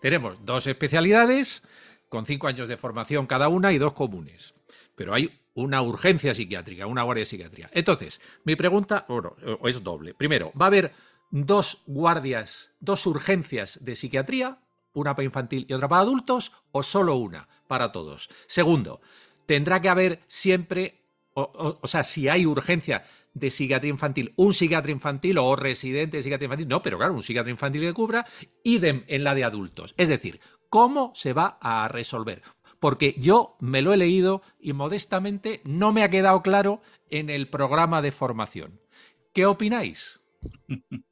Tenemos 0.00 0.42
dos 0.46 0.66
especialidades 0.66 1.62
con 2.08 2.24
cinco 2.24 2.46
años 2.46 2.70
de 2.70 2.78
formación 2.78 3.26
cada 3.26 3.48
una 3.48 3.70
y 3.70 3.76
dos 3.76 3.92
comunes. 3.92 4.54
Pero 4.94 5.12
hay 5.12 5.38
una 5.52 5.82
urgencia 5.82 6.32
psiquiátrica, 6.32 6.86
una 6.86 7.02
guardia 7.02 7.20
de 7.20 7.26
psiquiatría. 7.26 7.68
Entonces, 7.74 8.22
mi 8.44 8.56
pregunta 8.56 9.04
bueno, 9.10 9.36
es 9.62 9.84
doble. 9.84 10.14
Primero, 10.14 10.52
¿va 10.58 10.64
a 10.64 10.68
haber 10.68 10.94
dos 11.30 11.82
guardias, 11.84 12.72
dos 12.80 13.04
urgencias 13.04 13.78
de 13.84 13.94
psiquiatría, 13.94 14.56
una 14.94 15.14
para 15.14 15.26
infantil 15.26 15.66
y 15.68 15.74
otra 15.74 15.86
para 15.86 16.00
adultos, 16.00 16.50
o 16.72 16.82
solo 16.82 17.16
una 17.16 17.46
para 17.68 17.92
todos? 17.92 18.28
Segundo, 18.48 19.00
¿tendrá 19.46 19.80
que 19.80 19.88
haber 19.88 20.20
siempre, 20.26 21.02
o, 21.34 21.86
sea, 21.86 22.02
si 22.02 22.28
hay 22.28 22.44
urgencia 22.46 23.04
de 23.32 23.50
psiquiatría 23.50 23.90
infantil, 23.90 24.32
un 24.36 24.52
psiquiatra 24.52 24.90
infantil 24.90 25.38
o 25.38 25.54
residente 25.54 26.16
de 26.16 26.22
psiquiatría 26.24 26.46
infantil? 26.46 26.68
No, 26.68 26.82
pero 26.82 26.98
claro, 26.98 27.14
un 27.14 27.22
psiquiatra 27.22 27.50
infantil 27.50 27.82
que 27.82 27.92
cubra, 27.92 28.26
idem 28.64 29.04
en 29.06 29.22
la 29.22 29.34
de 29.34 29.44
adultos. 29.44 29.94
Es 29.96 30.08
decir, 30.08 30.40
¿cómo 30.68 31.12
se 31.14 31.32
va 31.32 31.58
a 31.60 31.86
resolver? 31.86 32.42
Porque 32.80 33.14
yo 33.18 33.56
me 33.60 33.82
lo 33.82 33.92
he 33.92 33.96
leído 33.96 34.42
y 34.58 34.72
modestamente 34.72 35.60
no 35.64 35.92
me 35.92 36.02
ha 36.02 36.10
quedado 36.10 36.42
claro 36.42 36.80
en 37.10 37.30
el 37.30 37.48
programa 37.48 38.02
de 38.02 38.12
formación. 38.12 38.80
¿Qué 39.32 39.46
opináis? 39.46 40.20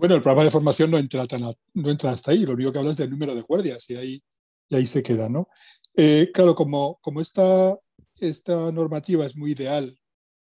Bueno, 0.00 0.14
el 0.14 0.22
programa 0.22 0.44
de 0.44 0.50
formación 0.50 0.90
no 0.90 0.96
entra, 0.96 1.26
entra 1.74 2.10
hasta 2.12 2.30
ahí, 2.30 2.46
lo 2.46 2.54
único 2.54 2.72
que 2.72 2.78
habla 2.78 2.92
es 2.92 2.96
del 2.96 3.10
número 3.10 3.34
de 3.34 3.42
guardias 3.42 3.90
y 3.90 4.22
ahí 4.70 4.86
se 4.86 5.02
queda, 5.02 5.28
¿no? 5.28 5.46
Eh, 5.96 6.30
claro, 6.32 6.54
como, 6.54 6.98
como 7.00 7.20
esta, 7.20 7.78
esta 8.18 8.70
normativa 8.72 9.26
es 9.26 9.36
muy 9.36 9.52
ideal, 9.52 9.98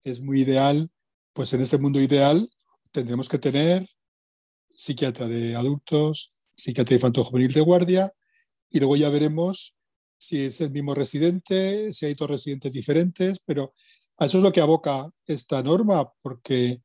es 0.05 0.21
muy 0.21 0.43
ideal, 0.43 0.91
pues 1.33 1.53
en 1.53 1.63
ese 1.63 1.79
mundo 1.79 2.01
ideal 2.01 2.49
tendremos 2.93 3.29
que 3.29 3.39
tener 3.39 3.87
psiquiatra 4.71 5.27
de 5.27 5.57
adultos, 5.57 6.35
psiquiatra 6.57 6.95
infanto-juvenil 6.95 7.53
de 7.53 7.61
guardia, 7.61 8.13
y 8.71 8.79
luego 8.79 8.97
ya 8.97 9.11
veremos 9.11 9.75
si 10.19 10.43
es 10.43 10.61
el 10.61 10.71
mismo 10.71 10.95
residente, 10.95 11.93
si 11.93 12.07
hay 12.07 12.15
dos 12.15 12.31
residentes 12.31 12.73
diferentes, 12.73 13.41
pero 13.45 13.75
eso 14.19 14.39
es 14.39 14.45
lo 14.45 14.53
que 14.53 14.61
aboca 14.61 15.11
esta 15.27 15.63
norma, 15.63 16.13
porque 16.23 16.81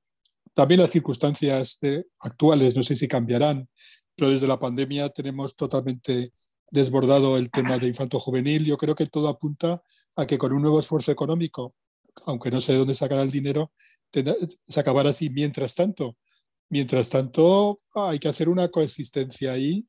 también 0.56 0.82
las 0.82 0.90
circunstancias 0.90 1.80
actuales, 2.20 2.76
no 2.76 2.82
sé 2.82 2.96
si 2.96 3.08
cambiarán, 3.08 3.70
pero 4.16 4.32
desde 4.32 4.48
la 4.48 4.60
pandemia 4.60 5.10
tenemos 5.10 5.56
totalmente 5.56 6.34
desbordado 6.72 7.38
el 7.38 7.50
tema 7.50 7.78
de 7.78 7.88
infanto 7.88 8.20
juvenil. 8.20 8.66
Yo 8.66 8.78
creo 8.78 8.96
que 8.96 9.06
todo 9.06 9.30
apunta 9.30 9.82
a 10.16 10.26
que 10.26 10.38
con 10.38 10.54
un 10.54 10.62
nuevo 10.62 10.80
esfuerzo 10.80 11.12
económico, 11.12 11.76
aunque 12.26 12.52
no 12.52 12.62
sé 12.62 12.74
de 12.74 12.80
dónde 12.80 12.96
sacará 12.96 13.22
el 13.22 13.32
dinero, 13.32 13.72
se 14.68 14.80
acabará 14.80 15.10
así. 15.10 15.30
Mientras 15.30 15.76
tanto, 15.76 16.18
mientras 16.70 17.10
tanto, 17.10 17.82
hay 17.94 18.20
que 18.20 18.30
hacer 18.30 18.50
una 18.50 18.70
coexistencia 18.70 19.54
ahí 19.54 19.88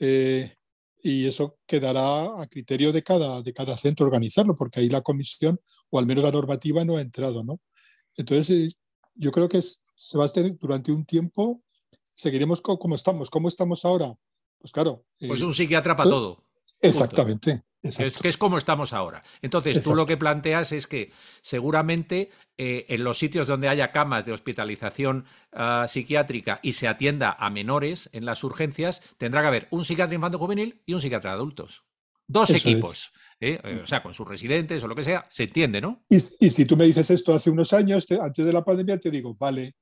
eh, 0.00 0.54
y 1.02 1.26
eso 1.26 1.58
quedará 1.66 2.40
a 2.40 2.46
criterio 2.46 2.92
de 2.92 3.02
cada, 3.02 3.42
de 3.42 3.52
cada 3.52 3.76
centro 3.76 4.06
organizarlo, 4.06 4.54
porque 4.54 4.80
ahí 4.80 4.88
la 4.88 5.02
comisión, 5.02 5.60
o 5.90 5.98
al 5.98 6.06
menos 6.06 6.24
la 6.24 6.30
normativa, 6.30 6.84
no 6.84 6.96
ha 6.96 7.02
entrado. 7.02 7.44
¿no? 7.44 7.60
Entonces, 8.16 8.72
eh, 8.72 8.76
yo 9.14 9.30
creo 9.30 9.48
que 9.48 9.60
se 9.62 10.18
va 10.18 10.24
a 10.24 10.26
hacer 10.26 10.56
durante 10.58 10.92
un 10.92 11.04
tiempo, 11.04 11.62
seguiremos 12.14 12.60
como 12.60 12.94
estamos. 12.94 13.28
¿Cómo 13.30 13.48
estamos 13.48 13.84
ahora? 13.84 14.16
Pues 14.64 14.72
claro. 14.72 15.04
Pues 15.18 15.42
un 15.42 15.52
psiquiatra 15.52 15.94
para 15.94 16.08
todo. 16.08 16.42
Exactamente. 16.80 17.64
Es 17.82 18.16
que 18.16 18.28
es 18.28 18.38
como 18.38 18.56
estamos 18.56 18.94
ahora. 18.94 19.22
Entonces, 19.42 19.82
tú 19.82 19.94
lo 19.94 20.06
que 20.06 20.16
planteas 20.16 20.72
es 20.72 20.86
que 20.86 21.12
seguramente 21.42 22.30
eh, 22.56 22.86
en 22.88 23.04
los 23.04 23.18
sitios 23.18 23.46
donde 23.46 23.68
haya 23.68 23.92
camas 23.92 24.24
de 24.24 24.32
hospitalización 24.32 25.26
ah, 25.52 25.84
psiquiátrica 25.86 26.60
y 26.62 26.72
se 26.72 26.88
atienda 26.88 27.36
a 27.38 27.50
menores 27.50 28.08
en 28.14 28.24
las 28.24 28.42
urgencias, 28.42 29.02
tendrá 29.18 29.42
que 29.42 29.48
haber 29.48 29.68
un 29.70 29.84
psiquiatra 29.84 30.14
infantil 30.14 30.38
juvenil 30.38 30.82
y 30.86 30.94
un 30.94 31.02
psiquiatra 31.02 31.32
de 31.32 31.36
adultos. 31.36 31.84
Dos 32.26 32.48
equipos. 32.48 33.12
¿eh? 33.40 33.60
Eh, 33.62 33.80
o 33.84 33.86
sea, 33.86 34.02
con 34.02 34.14
sus 34.14 34.26
residentes 34.26 34.82
o 34.82 34.88
lo 34.88 34.94
que 34.94 35.04
sea, 35.04 35.26
se 35.28 35.42
entiende, 35.42 35.82
¿no? 35.82 36.06
Y, 36.08 36.20
si 36.20 36.64
tú 36.64 36.74
me 36.74 36.86
dices 36.86 37.10
esto 37.10 37.34
hace 37.34 37.50
unos 37.50 37.74
años, 37.74 38.06
antes 38.18 38.46
de 38.46 38.52
la 38.54 38.64
pandemia, 38.64 38.98
te 38.98 39.10
digo, 39.10 39.34
vale, 39.34 39.74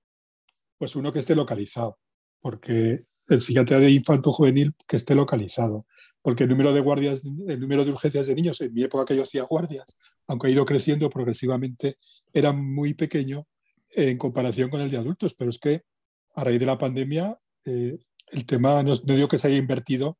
pues 0.76 0.96
uno 0.96 1.12
que 1.12 1.20
esté 1.20 1.36
localizado, 1.36 2.00
porque 2.40 3.06
el 3.28 3.40
psiquiatra 3.40 3.80
de 3.80 3.90
infanto 3.90 4.32
juvenil 4.32 4.74
que 4.86 4.96
esté 4.96 5.14
localizado, 5.14 5.86
porque 6.22 6.44
el 6.44 6.50
número 6.50 6.72
de 6.72 6.80
guardias, 6.80 7.22
el 7.24 7.60
número 7.60 7.84
de 7.84 7.92
urgencias 7.92 8.26
de 8.26 8.34
niños, 8.34 8.60
en 8.60 8.72
mi 8.74 8.82
época 8.82 9.04
que 9.04 9.16
yo 9.16 9.22
hacía 9.22 9.44
guardias, 9.44 9.96
aunque 10.26 10.48
ha 10.48 10.50
ido 10.50 10.64
creciendo 10.64 11.10
progresivamente, 11.10 11.96
era 12.32 12.52
muy 12.52 12.94
pequeño 12.94 13.46
en 13.90 14.18
comparación 14.18 14.70
con 14.70 14.80
el 14.80 14.90
de 14.90 14.96
adultos, 14.96 15.34
pero 15.34 15.50
es 15.50 15.58
que 15.58 15.82
a 16.34 16.44
raíz 16.44 16.58
de 16.58 16.66
la 16.66 16.78
pandemia 16.78 17.38
eh, 17.64 17.98
el 18.30 18.46
tema 18.46 18.82
no, 18.82 18.92
no 18.92 19.14
digo 19.14 19.28
que 19.28 19.38
se 19.38 19.48
haya 19.48 19.56
invertido, 19.56 20.18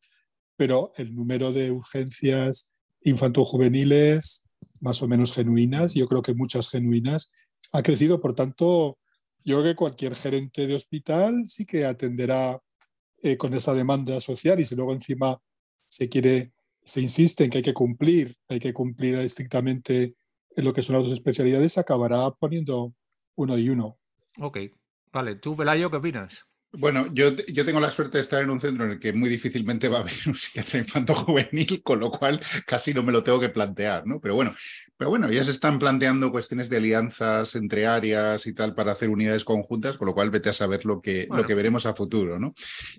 pero 0.56 0.92
el 0.96 1.14
número 1.14 1.52
de 1.52 1.70
urgencias 1.70 2.70
infanto-juveniles 3.02 4.44
más 4.80 5.02
o 5.02 5.08
menos 5.08 5.32
genuinas, 5.32 5.94
yo 5.94 6.08
creo 6.08 6.22
que 6.22 6.34
muchas 6.34 6.68
genuinas, 6.68 7.30
ha 7.72 7.82
crecido. 7.82 8.20
Por 8.20 8.34
tanto, 8.34 8.98
yo 9.44 9.60
creo 9.60 9.72
que 9.72 9.76
cualquier 9.76 10.14
gerente 10.14 10.66
de 10.66 10.74
hospital 10.74 11.42
sí 11.46 11.64
que 11.64 11.84
atenderá 11.84 12.60
eh, 13.22 13.36
con 13.36 13.54
esa 13.54 13.72
demanda 13.74 14.20
social 14.20 14.60
y 14.60 14.66
si 14.66 14.74
luego 14.74 14.92
encima 14.92 15.40
se 15.88 16.08
quiere, 16.08 16.52
se 16.84 17.00
insiste 17.00 17.44
en 17.44 17.50
que 17.50 17.58
hay 17.58 17.62
que 17.62 17.74
cumplir, 17.74 18.34
hay 18.48 18.58
que 18.58 18.72
cumplir 18.72 19.14
estrictamente 19.16 20.14
en 20.56 20.64
lo 20.64 20.72
que 20.72 20.82
son 20.82 20.96
las 20.96 21.04
dos 21.04 21.12
especialidades, 21.12 21.78
acabará 21.78 22.30
poniendo 22.32 22.92
uno 23.36 23.56
y 23.56 23.68
uno. 23.68 23.98
Ok, 24.38 24.58
vale. 25.12 25.36
¿Tú, 25.36 25.56
Pelayo, 25.56 25.90
qué 25.90 25.96
opinas? 25.96 26.44
Bueno, 26.74 27.06
yo, 27.12 27.36
yo, 27.48 27.66
tengo 27.66 27.80
la 27.80 27.90
suerte 27.90 28.16
de 28.16 28.22
estar 28.22 28.42
en 28.42 28.48
un 28.48 28.58
centro 28.58 28.86
en 28.86 28.92
el 28.92 28.98
que 28.98 29.12
muy 29.12 29.28
difícilmente 29.28 29.88
va 29.88 29.98
a 29.98 30.00
haber 30.00 30.14
un 30.26 30.34
psiquiatra 30.34 30.78
infanto 30.78 31.14
juvenil, 31.14 31.82
con 31.82 32.00
lo 32.00 32.10
cual 32.10 32.40
casi 32.66 32.94
no 32.94 33.02
me 33.02 33.12
lo 33.12 33.22
tengo 33.22 33.38
que 33.38 33.50
plantear, 33.50 34.06
¿no? 34.06 34.20
Pero 34.20 34.34
bueno, 34.34 34.54
pero 34.96 35.10
bueno, 35.10 35.30
ya 35.30 35.44
se 35.44 35.50
están 35.50 35.78
planteando 35.78 36.30
cuestiones 36.30 36.70
de 36.70 36.78
alianzas 36.78 37.56
entre 37.56 37.86
áreas 37.86 38.46
y 38.46 38.54
tal 38.54 38.74
para 38.74 38.92
hacer 38.92 39.10
unidades 39.10 39.44
conjuntas, 39.44 39.98
con 39.98 40.06
lo 40.06 40.14
cual 40.14 40.30
vete 40.30 40.48
a 40.48 40.54
saber 40.54 40.86
lo 40.86 41.02
que, 41.02 41.28
lo 41.30 41.44
que 41.44 41.54
veremos 41.54 41.84
a 41.84 41.94
futuro, 41.94 42.38
¿no? 42.38 42.54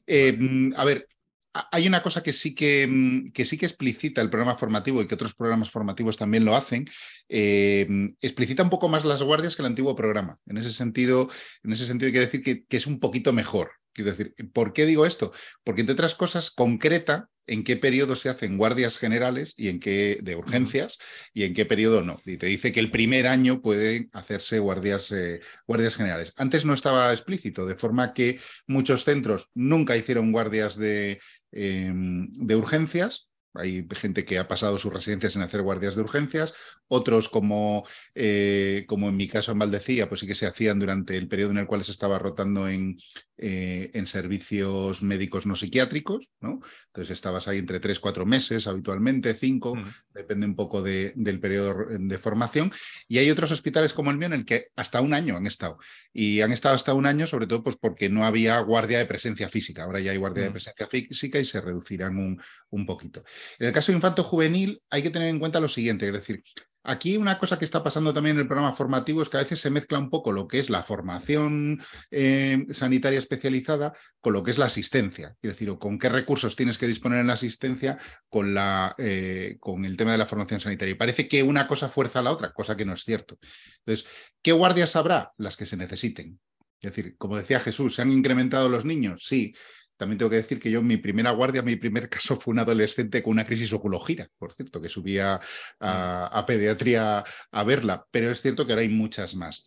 Eh, 0.06 0.38
a 0.76 0.86
ver, 0.86 1.08
hay 1.54 1.88
una 1.88 2.02
cosa 2.02 2.24
que 2.24 2.34
sí 2.34 2.56
que, 2.56 2.88
mm, 2.88 3.32
que, 3.32 3.46
sí 3.46 3.58
que 3.58 3.66
explicita 3.66 4.22
el 4.22 4.30
programa 4.30 4.58
formativo 4.58 5.02
y 5.02 5.08
que 5.08 5.16
otros 5.16 5.34
programas 5.36 5.70
formativos 5.70 6.18
también 6.18 6.46
lo 6.46 6.56
hacen, 6.56 6.86
eh, 7.30 7.88
explicita 8.22 8.64
un 8.64 8.70
poco 8.70 8.90
más 8.90 9.06
las 9.06 9.22
guardias 9.22 9.56
que 9.56 9.62
el 9.62 9.68
antiguo 9.68 9.96
programa. 9.96 10.40
En 10.48 10.58
ese 10.58 10.72
sentido, 10.72 11.30
en 11.64 11.74
ese 11.74 11.86
sentido 11.86 12.08
hay 12.08 12.14
que 12.14 12.20
decir 12.20 12.42
que, 12.42 12.66
que 12.66 12.78
es 12.78 12.88
un 12.88 13.00
poquito 13.00 13.34
mejor. 13.34 13.72
Quiero 13.94 14.12
decir, 14.12 14.34
¿por 14.54 14.74
qué 14.74 14.86
digo 14.86 15.06
esto? 15.06 15.32
Porque 15.64 15.82
entre 15.82 15.94
otras 15.94 16.16
cosas 16.16 16.50
concreta 16.50 17.30
en 17.48 17.64
qué 17.64 17.78
periodo 17.78 18.16
se 18.16 18.30
hacen 18.30 18.58
guardias 18.58 18.98
generales 18.98 19.54
y 19.58 19.70
en 19.70 19.80
qué 19.80 20.20
de 20.22 20.36
urgencias 20.36 20.98
y 21.34 21.44
en 21.44 21.54
qué 21.54 21.66
periodo 21.66 22.02
no. 22.02 22.22
Y 22.26 22.38
te 22.38 22.48
dice 22.48 22.72
que 22.72 22.80
el 22.80 22.92
primer 22.92 23.28
año 23.28 23.62
pueden 23.62 24.10
hacerse 24.14 24.60
guardias, 24.60 25.12
eh, 25.12 25.40
guardias 25.68 25.96
generales. 25.96 26.34
Antes 26.38 26.66
no 26.66 26.74
estaba 26.74 27.12
explícito, 27.12 27.66
de 27.66 27.76
forma 27.76 28.14
que 28.14 28.40
muchos 28.68 29.04
centros 29.04 29.50
nunca 29.54 29.98
hicieron 29.98 30.32
guardias 30.32 30.78
de, 30.78 31.20
em, 31.52 32.32
de 32.34 32.56
urgencias 32.56 33.30
hay 33.56 33.88
gente 33.96 34.26
que 34.26 34.40
ha 34.40 34.48
pasado 34.48 34.80
sus 34.80 34.92
residencias 34.92 35.36
en 35.36 35.44
hacer 35.44 35.62
guardias 35.62 35.96
de 35.96 36.02
urgencias, 36.02 36.54
otros 36.88 37.30
como, 37.30 37.86
eh, 38.16 38.86
como 38.88 39.10
en 39.10 39.18
mi 39.18 39.28
caso 39.28 39.52
en 39.52 39.60
Valdecía, 39.60 40.10
pues 40.10 40.22
sí 40.22 40.28
que 40.28 40.36
se 40.36 40.48
hacían 40.48 40.80
durante 40.80 41.16
el 41.18 41.28
periodo 41.28 41.52
en 41.52 41.60
el 41.60 41.68
cual 41.68 41.84
se 41.84 41.92
estaba 41.92 42.18
rotando 42.18 42.68
en, 42.68 42.98
eh, 43.38 43.90
en 43.94 44.06
servicios 44.06 45.02
médicos 45.02 45.46
no 45.46 45.56
psiquiátricos, 45.56 46.30
¿no? 46.40 46.62
Entonces 46.88 47.12
estabas 47.12 47.48
ahí 47.48 47.58
entre 47.58 47.80
tres, 47.80 48.00
cuatro 48.00 48.26
meses 48.26 48.68
habitualmente, 48.68 49.34
cinco, 49.34 49.76
depende 50.14 50.46
un 50.46 50.56
poco 50.56 50.84
de, 50.84 51.14
del 51.16 51.40
periodo 51.40 51.88
de 51.90 52.18
formación. 52.18 52.72
Y 53.08 53.18
hay 53.18 53.32
otros 53.32 53.52
hospitales 53.52 53.94
como 53.94 54.12
el 54.12 54.18
mío 54.18 54.28
en 54.28 54.34
el 54.34 54.46
que 54.46 54.68
hasta 54.76 55.02
un 55.02 55.14
año 55.14 55.36
han 55.36 55.48
estado. 55.48 55.78
Y 56.14 56.42
han 56.42 56.52
estado 56.52 56.76
hasta 56.76 56.94
un 56.94 57.06
año, 57.06 57.26
sobre 57.26 57.48
todo 57.48 57.64
pues 57.64 57.78
porque 57.78 58.08
no 58.08 58.26
había 58.26 58.60
guardia 58.60 59.00
de 59.00 59.06
presencia 59.06 59.50
física. 59.50 59.84
Ahora 59.84 60.00
ya 60.00 60.12
hay 60.12 60.18
guardia 60.18 60.44
de 60.44 60.52
presencia 60.52 60.88
física 60.88 61.40
y 61.40 61.46
se 61.46 61.60
reducirán 61.60 62.18
un, 62.18 62.42
un 62.70 62.86
poquito. 62.86 63.24
En 63.58 63.68
el 63.68 63.74
caso 63.74 63.92
de 63.92 63.98
infanto 63.98 64.24
juvenil 64.24 64.82
hay 64.90 65.02
que 65.02 65.10
tener 65.10 65.30
en 65.30 65.40
cuenta 65.40 65.60
lo 65.60 65.68
siguiente, 65.68 66.08
es 66.08 66.14
decir, 66.14 66.44
Aquí 66.84 67.16
una 67.16 67.40
cosa 67.40 67.58
que 67.58 67.66
está 67.66 67.82
pasando 67.82 68.14
también 68.14 68.36
en 68.36 68.42
el 68.42 68.48
programa 68.48 68.74
formativo 68.74 69.22
es 69.22 69.30
que 69.30 69.38
a 69.38 69.42
veces 69.42 69.62
se 69.62 69.70
mezcla 69.70 69.98
un 69.98 70.10
poco 70.10 70.32
lo 70.34 70.48
que 70.48 70.60
es 70.60 70.70
la 70.70 70.84
formación 70.84 71.82
eh, 72.12 72.66
sanitaria 72.72 73.20
especializada 73.20 73.94
con 74.20 74.34
lo 74.34 74.44
que 74.44 74.52
es 74.52 74.58
la 74.58 74.66
asistencia. 74.66 75.36
Es 75.42 75.52
decir, 75.52 75.74
con 75.80 75.98
qué 75.98 76.10
recursos 76.10 76.56
tienes 76.56 76.78
que 76.78 76.88
disponer 76.88 77.20
en 77.20 77.28
la 77.28 77.34
asistencia 77.34 77.98
con, 78.28 78.54
la, 78.54 78.96
eh, 78.98 79.56
con 79.60 79.86
el 79.86 79.96
tema 79.96 80.12
de 80.12 80.18
la 80.18 80.26
formación 80.26 80.60
sanitaria. 80.60 80.92
Y 80.92 80.98
parece 80.98 81.28
que 81.28 81.42
una 81.42 81.68
cosa 81.68 81.88
fuerza 81.88 82.20
a 82.20 82.24
la 82.24 82.32
otra, 82.32 82.52
cosa 82.52 82.76
que 82.76 82.86
no 82.86 82.94
es 82.94 83.04
cierto. 83.04 83.38
Entonces, 83.80 84.06
¿qué 84.42 84.52
guardias 84.52 84.96
habrá? 84.98 85.32
Las 85.38 85.56
que 85.56 85.66
se 85.66 85.78
necesiten. 85.78 86.40
Es 86.82 86.94
decir, 86.94 87.16
como 87.18 87.38
decía 87.38 87.62
Jesús, 87.62 87.96
¿se 87.96 88.02
han 88.02 88.12
incrementado 88.12 88.68
los 88.68 88.84
niños? 88.84 89.24
Sí. 89.26 89.54
También 89.98 90.18
tengo 90.18 90.30
que 90.30 90.38
decir 90.38 90.60
que 90.60 90.72
yo 90.72 90.82
mi 90.82 90.98
primera 90.98 91.32
guardia, 91.32 91.62
mi 91.62 91.76
primer 91.76 92.10
caso 92.10 92.40
fue 92.40 92.54
un 92.54 92.60
adolescente 92.60 93.22
con 93.22 93.32
una 93.32 93.46
crisis 93.46 93.74
oculogira, 93.74 94.28
por 94.38 94.54
cierto, 94.54 94.82
que 94.82 94.90
subía 94.90 95.40
a, 95.80 96.42
mm. 96.42 96.46
pediatría 96.46 97.24
a 97.52 97.64
verla, 97.64 98.06
pero 98.12 98.32
es 98.32 98.42
cierto 98.42 98.66
que 98.66 98.74
ahora 98.74 98.82
hay 98.82 98.90
muchas 98.90 99.36
más. 99.36 99.66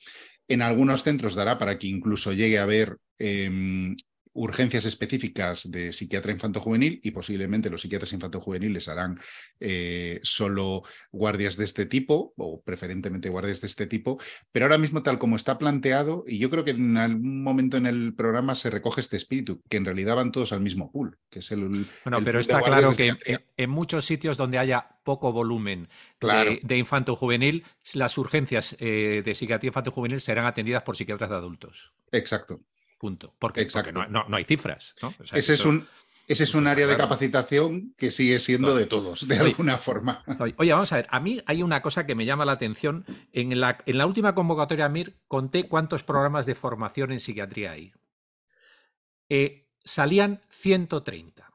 En 0.49 0.63
algunos 0.63 1.03
centros 1.03 1.35
dará 1.35 1.59
para 1.59 1.79
que 1.79 1.89
incluso 1.89 2.33
llegue 2.33 2.59
a 2.59 2.63
haber 2.63 2.97
em, 3.19 3.97
urgencias 4.37 4.85
específicas 4.85 5.71
de 5.71 5.93
psiquiatra 5.93 6.33
infanto-juvenil 6.33 7.01
y 7.03 7.11
posiblemente 7.11 7.71
los 7.71 7.81
psiquiatras 7.81 8.13
infanto-juveniles 8.13 8.87
harán 8.89 9.19
eh, 9.61 10.21
solo 10.23 10.83
guardias 11.11 11.57
de 11.57 11.65
este 11.65 11.87
tipo 11.87 12.35
o 12.37 12.61
preferentemente 12.63 13.31
guardias 13.31 13.63
de 13.63 13.67
este 13.67 13.87
tipo, 13.87 14.21
pero 14.53 14.67
ahora 14.67 14.79
mismo 14.79 15.03
tal 15.03 15.19
como 15.19 15.37
está 15.37 15.59
planteado, 15.59 16.25
y 16.27 16.39
yo 16.39 16.51
creo 16.51 16.65
que 16.65 16.73
en 16.73 16.97
algún 16.99 17.43
momento 17.43 17.79
en 17.79 17.87
el 17.87 18.15
programa 18.15 18.55
se 18.55 18.71
recoge 18.71 19.01
este 19.01 19.17
espíritu, 19.17 19.63
que 19.69 19.79
en 19.79 19.87
realidad 19.87 20.17
van 20.17 20.33
todos 20.33 20.53
al 20.53 20.61
mismo 20.61 20.93
pool, 20.93 21.19
que 21.31 21.39
es 21.39 21.51
el... 21.51 21.87
Bueno, 22.05 22.23
pero 22.23 22.39
está 22.39 22.61
claro 22.61 22.93
que 22.95 23.17
en, 23.57 23.71
muchos 23.71 24.05
sitios 24.05 24.37
donde 24.37 24.59
haya 24.59 24.87
poco 25.03 25.33
volumen 25.33 25.89
de, 26.21 26.77
infanto-juvenil, 26.77 27.65
las 27.95 28.19
urgencias 28.19 28.77
eh, 28.81 29.23
de 29.25 29.35
psiquiatría 29.35 29.69
infanto-juvenil 29.69 30.21
serán 30.21 30.45
atendidas 30.45 30.83
por 30.83 30.97
psiquiatras 30.97 31.31
de 31.31 31.37
adultos. 31.37 31.93
Exacto. 32.13 32.61
Punto. 33.07 33.37
Porque, 33.39 33.69
no, 34.09 34.37
hay 34.37 34.45
cifras. 34.45 34.97
ese, 35.33 35.55
es 35.55 35.65
un, 35.65 35.87
ese 36.27 36.43
es 36.43 36.57
un 36.57 36.67
área 36.67 36.89
de 36.89 36.97
capacitación 36.97 37.95
que 37.97 38.11
sigue 38.11 38.41
siendo 38.41 38.75
de 38.75 38.87
todos, 38.87 39.29
de 39.29 39.39
alguna 39.39 39.77
forma. 39.77 40.25
Oye, 40.57 40.73
vamos 40.73 40.93
a 40.93 40.97
ver, 40.97 41.07
a 41.09 41.21
mí 41.21 41.41
hay 41.47 41.63
una 41.63 41.83
cosa 41.83 42.05
que 42.05 42.17
me 42.17 42.25
llama 42.25 42.45
la 42.45 42.51
atención. 42.51 43.05
En 43.33 43.61
la, 43.61 43.79
en 43.87 43.99
la 43.99 44.07
última 44.07 44.35
convocatoria 44.35 44.89
MIR 44.89 45.15
conté 45.29 45.69
cuántos 45.69 46.03
programas 46.03 46.47
de 46.47 46.57
formación 46.57 47.13
en 47.13 47.21
psiquiatría 47.21 47.71
hay. 47.71 47.93
Eh, 49.29 49.69
salían 49.85 50.41
130. 50.51 51.49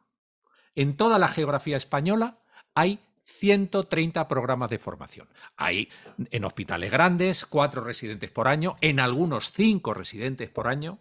En 0.75 0.95
toda 0.95 1.19
la 1.19 1.27
geografía 1.27 1.75
española 1.75 2.39
hay 2.75 3.01
130 3.25 4.27
programas 4.27 4.69
de 4.69 4.79
formación. 4.79 5.27
Hay 5.57 5.89
en 6.29 6.45
hospitales 6.45 6.91
grandes, 6.91 7.45
cuatro 7.45 7.83
residentes 7.83 8.31
por 8.31 8.47
año, 8.47 8.75
en 8.81 9.01
algunos 9.01 9.51
cinco 9.51 9.93
residentes 9.93 10.49
por 10.49 10.67
año. 10.67 10.99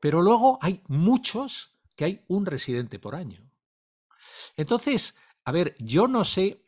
Pero 0.00 0.22
luego 0.22 0.58
hay 0.60 0.82
muchos 0.88 1.76
que 1.96 2.04
hay 2.04 2.24
un 2.28 2.46
residente 2.46 2.98
por 2.98 3.14
año. 3.14 3.50
Entonces, 4.56 5.16
a 5.44 5.52
ver, 5.52 5.74
yo 5.78 6.06
no 6.06 6.24
sé 6.24 6.62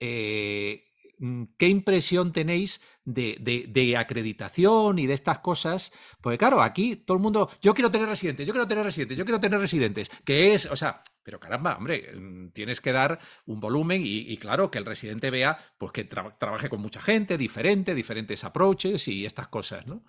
eh, 0.00 0.84
mm, 1.18 1.44
qué 1.58 1.68
impresión 1.68 2.32
tenéis 2.32 2.80
de, 3.04 3.96
acreditación 3.98 4.98
y 4.98 5.06
de 5.06 5.14
estas 5.14 5.38
cosas, 5.38 5.92
porque 6.20 6.38
claro, 6.38 6.62
aquí 6.62 6.96
todo 6.96 7.16
el 7.16 7.22
mundo, 7.22 7.50
yo 7.62 7.74
quiero 7.74 7.90
tener 7.90 8.08
residentes, 8.08 8.46
yo 8.46 8.52
quiero 8.52 8.68
tener 8.68 8.84
residentes, 8.84 9.16
yo 9.16 9.24
quiero 9.24 9.40
tener 9.40 9.60
residentes, 9.60 10.10
que 10.24 10.54
es, 10.54 10.66
o 10.66 10.76
sea, 10.76 11.02
pero 11.22 11.40
caramba, 11.40 11.76
hombre, 11.76 12.12
mm, 12.14 12.50
tienes 12.50 12.80
que 12.80 12.92
dar 12.92 13.18
un 13.46 13.58
volumen 13.60 14.02
y, 14.04 14.36
claro, 14.36 14.70
que 14.70 14.78
el 14.78 14.84
residente 14.84 15.30
vea 15.30 15.58
pues 15.78 15.92
que 15.92 16.04
trabaje 16.04 16.68
con 16.68 16.80
mucha 16.80 17.00
gente, 17.00 17.38
diferente, 17.38 17.94
diferentes 17.94 18.44
approaches 18.44 19.08
y 19.08 19.24
estas 19.24 19.48
cosas, 19.48 19.86
¿no? 19.86 20.04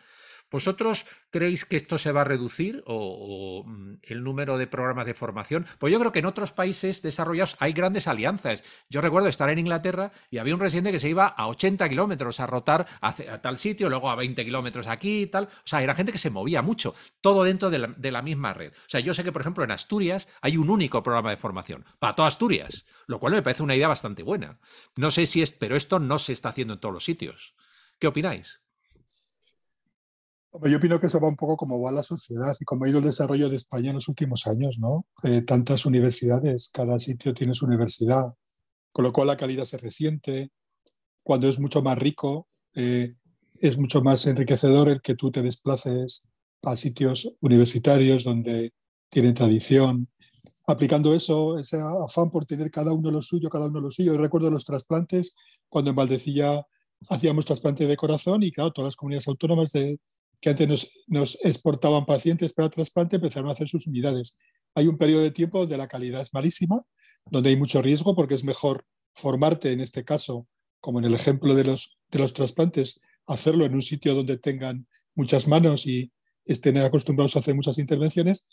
¿Vosotros 0.49 1.05
creéis 1.29 1.65
que 1.65 1.75
esto 1.75 1.99
se 1.99 2.11
va 2.11 2.21
a 2.21 2.23
reducir 2.23 2.81
o, 2.85 3.63
mm, 3.65 3.95
el 4.03 4.23
número 4.23 4.57
de 4.57 4.67
programas 4.67 5.05
de 5.05 5.13
formación? 5.13 5.65
Pues 5.77 5.91
yo 5.91 5.99
creo 5.99 6.11
que 6.11 6.19
en 6.19 6.25
otros 6.25 6.53
países 6.53 7.01
desarrollados 7.01 7.57
hay 7.59 7.73
grandes 7.73 8.07
alianzas. 8.07 8.63
Yo 8.89 9.01
recuerdo 9.01 9.27
estar 9.27 9.49
en 9.49 9.59
Inglaterra 9.59 10.11
y 10.29 10.37
había 10.37 10.53
un 10.53 10.61
residente 10.61 10.91
que 10.91 10.99
se 10.99 11.09
iba 11.09 11.27
a 11.27 11.47
80 11.47 11.89
kilómetros 11.89 12.39
a 12.39 12.47
rotar 12.47 12.87
a, 13.01 13.13
tal 13.41 13.57
sitio, 13.57 13.89
luego 13.89 14.09
a 14.09 14.15
20 14.15 14.45
kilómetros 14.45 14.87
aquí 14.87 15.23
y 15.23 15.27
tal. 15.27 15.45
O 15.45 15.67
sea, 15.67 15.81
era 15.81 15.95
gente 15.95 16.11
que 16.11 16.17
se 16.17 16.29
movía 16.29 16.61
mucho, 16.61 16.95
todo 17.19 17.43
dentro 17.43 17.69
de 17.69 17.79
la, 17.79 17.87
de 17.87 18.11
la 18.11 18.21
misma 18.21 18.53
red. 18.53 18.71
O 18.71 18.89
sea, 18.89 19.01
yo 19.01 19.13
sé 19.13 19.23
que, 19.23 19.33
por 19.33 19.41
ejemplo, 19.41 19.65
en 19.65 19.71
Asturias 19.71 20.29
hay 20.41 20.55
un 20.55 20.69
único 20.69 21.03
programa 21.03 21.31
de 21.31 21.37
formación 21.37 21.83
para 21.99 22.13
toda 22.13 22.29
Asturias, 22.29 22.85
lo 23.07 23.19
cual 23.19 23.33
me 23.33 23.41
parece 23.41 23.63
una 23.63 23.75
idea 23.75 23.87
bastante 23.89 24.23
buena. 24.23 24.59
No 24.95 25.11
sé 25.11 25.25
si 25.25 25.41
es, 25.41 25.51
pero 25.51 25.75
esto 25.75 25.99
no 25.99 26.19
se 26.19 26.33
está 26.33 26.49
haciendo 26.49 26.75
en 26.75 26.79
todos 26.79 26.93
los 26.93 27.03
sitios. 27.03 27.53
¿Qué 27.99 28.07
opináis? 28.07 28.61
Yo 30.65 30.77
opino 30.77 30.99
que 30.99 31.07
eso 31.07 31.19
va 31.19 31.27
un 31.27 31.35
poco 31.35 31.57
como 31.57 31.79
va 31.79 31.91
la 31.91 32.03
sociedad 32.03 32.55
y 32.59 32.65
como 32.65 32.85
ha 32.85 32.89
ido 32.89 32.99
el 32.99 33.05
desarrollo 33.05 33.49
de 33.49 33.55
España 33.55 33.89
en 33.89 33.95
los 33.95 34.07
últimos 34.07 34.47
años, 34.47 34.79
¿no? 34.79 35.05
Eh, 35.23 35.41
tantas 35.41 35.85
universidades, 35.85 36.69
cada 36.73 36.99
sitio 36.99 37.33
tiene 37.33 37.53
su 37.53 37.65
universidad, 37.65 38.33
con 38.91 39.03
lo 39.03 39.11
cual 39.11 39.27
la 39.27 39.37
calidad 39.37 39.65
se 39.65 39.77
resiente. 39.77 40.51
Cuando 41.23 41.47
es 41.47 41.59
mucho 41.59 41.81
más 41.81 41.97
rico, 41.97 42.47
eh, 42.73 43.15
es 43.59 43.77
mucho 43.77 44.01
más 44.01 44.25
enriquecedor 44.25 44.89
el 44.89 45.01
que 45.01 45.15
tú 45.15 45.31
te 45.31 45.41
desplaces 45.41 46.27
a 46.63 46.75
sitios 46.77 47.31
universitarios 47.41 48.23
donde 48.23 48.73
tienen 49.09 49.33
tradición. 49.33 50.07
Aplicando 50.65 51.13
eso, 51.13 51.59
ese 51.59 51.79
afán 51.79 52.29
por 52.29 52.45
tener 52.45 52.71
cada 52.71 52.93
uno 52.93 53.11
lo 53.11 53.21
suyo, 53.21 53.49
cada 53.49 53.67
uno 53.67 53.79
lo 53.79 53.91
suyo. 53.91 54.13
Yo 54.13 54.21
recuerdo 54.21 54.49
los 54.49 54.65
trasplantes, 54.65 55.35
cuando 55.69 55.91
en 55.91 55.95
Valdecilla 55.95 56.65
hacíamos 57.09 57.45
trasplante 57.45 57.87
de 57.87 57.95
corazón 57.95 58.43
y 58.43 58.51
claro, 58.51 58.71
todas 58.71 58.89
las 58.89 58.95
comunidades 58.95 59.27
autónomas 59.27 59.71
de, 59.71 59.99
que 60.39 60.49
antes 60.49 60.91
nos, 61.07 61.37
exportaban 61.43 62.05
pacientes 62.05 62.53
para 62.53 62.69
trasplante, 62.69 63.15
empezaron 63.15 63.49
a 63.49 63.53
hacer 63.53 63.67
sus 63.67 63.87
unidades. 63.87 64.37
Hay 64.75 64.87
un 64.87 64.97
periodo 64.97 65.23
de 65.23 65.31
tiempo 65.31 65.59
donde 65.59 65.77
la 65.77 65.87
calidad 65.87 66.21
es 66.21 66.33
malísima, 66.33 66.81
donde 67.25 67.49
hay 67.49 67.57
mucho 67.57 67.81
riesgo 67.81 68.15
porque 68.15 68.35
es 68.35 68.43
mejor 68.43 68.85
formarte, 69.13 69.71
en 69.71 69.79
este 69.79 70.03
caso, 70.03 70.47
como 70.79 70.99
en 70.99 71.05
el 71.05 71.13
ejemplo 71.13 71.55
de 71.55 71.65
los, 71.65 71.97
de 72.11 72.19
los 72.19 72.33
trasplantes, 72.33 73.01
hacerlo 73.25 73.65
en 73.65 73.73
un 73.73 73.81
sitio 73.81 74.13
donde 74.13 74.37
tengan 74.37 74.87
muchas 75.15 75.47
manos 75.47 75.87
y 75.87 76.11
estén 76.45 76.77
acostumbrados 76.77 77.35
a 77.35 77.39
hacer 77.39 77.55
muchas 77.55 77.77
intervenciones, 77.77 78.47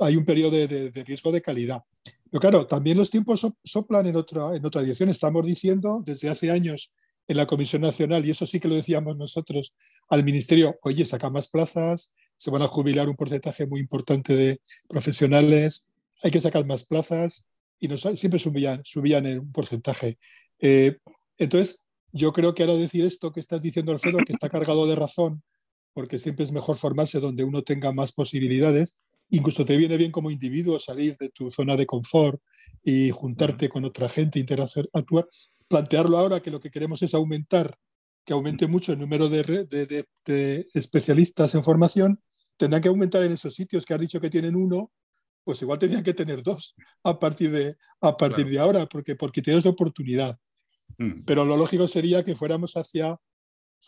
hay 0.00 0.16
un 0.16 0.24
periodo 0.24 0.56
de, 0.56 0.90
riesgo 1.06 1.30
de 1.30 1.42
calidad. 1.42 1.82
Pero 2.30 2.40
claro, 2.40 2.66
también 2.66 2.98
los 2.98 3.10
tiempos 3.10 3.46
soplan 3.62 4.06
en 4.06 4.16
otra, 4.16 4.56
en 4.56 4.64
otra 4.66 4.82
dirección. 4.82 5.08
Estamos 5.08 5.44
diciendo 5.46 6.02
desde 6.04 6.28
hace 6.28 6.50
años 6.50 6.92
en 7.28 7.36
la 7.36 7.46
Comisión 7.46 7.82
Nacional, 7.82 8.24
y 8.24 8.30
eso 8.30 8.46
sí 8.46 8.60
que 8.60 8.68
lo 8.68 8.76
decíamos 8.76 9.16
nosotros 9.16 9.74
al 10.08 10.24
Ministerio, 10.24 10.78
oye, 10.82 11.04
saca 11.04 11.30
más 11.30 11.48
plazas, 11.48 12.12
se 12.36 12.50
van 12.50 12.62
a 12.62 12.68
jubilar 12.68 13.08
un 13.08 13.16
porcentaje 13.16 13.66
muy 13.66 13.80
importante 13.80 14.36
de 14.36 14.60
profesionales, 14.88 15.86
hay 16.22 16.30
que 16.30 16.40
sacar 16.40 16.64
más 16.66 16.84
plazas, 16.84 17.46
y 17.78 17.88
nos, 17.88 18.02
siempre 18.02 18.38
subían, 18.38 18.80
subían 18.84 19.26
en 19.26 19.40
un 19.40 19.52
porcentaje. 19.52 20.18
Eh, 20.60 20.98
entonces, 21.38 21.84
yo 22.12 22.32
creo 22.32 22.54
que 22.54 22.62
ahora 22.62 22.74
decir 22.74 23.04
esto 23.04 23.32
que 23.32 23.40
estás 23.40 23.62
diciendo, 23.62 23.92
Alfredo, 23.92 24.18
que 24.18 24.32
está 24.32 24.48
cargado 24.48 24.86
de 24.86 24.96
razón, 24.96 25.42
porque 25.92 26.18
siempre 26.18 26.44
es 26.44 26.52
mejor 26.52 26.76
formarse 26.76 27.20
donde 27.20 27.44
uno 27.44 27.62
tenga 27.62 27.92
más 27.92 28.12
posibilidades, 28.12 28.96
incluso 29.28 29.64
te 29.64 29.76
viene 29.76 29.96
bien 29.96 30.12
como 30.12 30.30
individuo 30.30 30.78
salir 30.78 31.16
de 31.18 31.28
tu 31.30 31.50
zona 31.50 31.76
de 31.76 31.86
confort 31.86 32.40
y 32.82 33.10
juntarte 33.10 33.68
con 33.68 33.84
otra 33.84 34.08
gente, 34.08 34.38
interactuar, 34.38 35.26
plantearlo 35.68 36.18
ahora 36.18 36.40
que 36.40 36.50
lo 36.50 36.60
que 36.60 36.70
queremos 36.70 37.02
es 37.02 37.14
aumentar, 37.14 37.78
que 38.24 38.32
aumente 38.32 38.66
mucho 38.66 38.92
el 38.92 38.98
número 38.98 39.28
de, 39.28 40.06
especialistas 40.74 41.54
en 41.54 41.62
formación, 41.62 42.22
tendrán 42.56 42.82
que 42.82 42.88
aumentar 42.88 43.22
en 43.22 43.32
esos 43.32 43.54
sitios 43.54 43.84
que 43.84 43.94
has 43.94 44.00
dicho 44.00 44.20
que 44.20 44.30
tienen 44.30 44.56
uno, 44.56 44.92
pues 45.44 45.62
igual 45.62 45.78
tendrían 45.78 46.02
que 46.02 46.14
tener 46.14 46.42
dos 46.42 46.74
a 47.04 47.18
partir 47.18 47.50
de, 47.52 47.76
a 48.00 48.16
partir 48.16 48.48
de 48.48 48.58
ahora, 48.58 48.86
porque, 48.86 49.14
porque 49.14 49.42
tienes 49.42 49.64
oportunidad. 49.66 50.38
Mm. 50.98 51.24
Pero 51.24 51.44
lo 51.44 51.56
lógico 51.56 51.86
sería 51.86 52.24
que 52.24 52.34
fuéramos 52.34 52.76
hacia, 52.76 53.16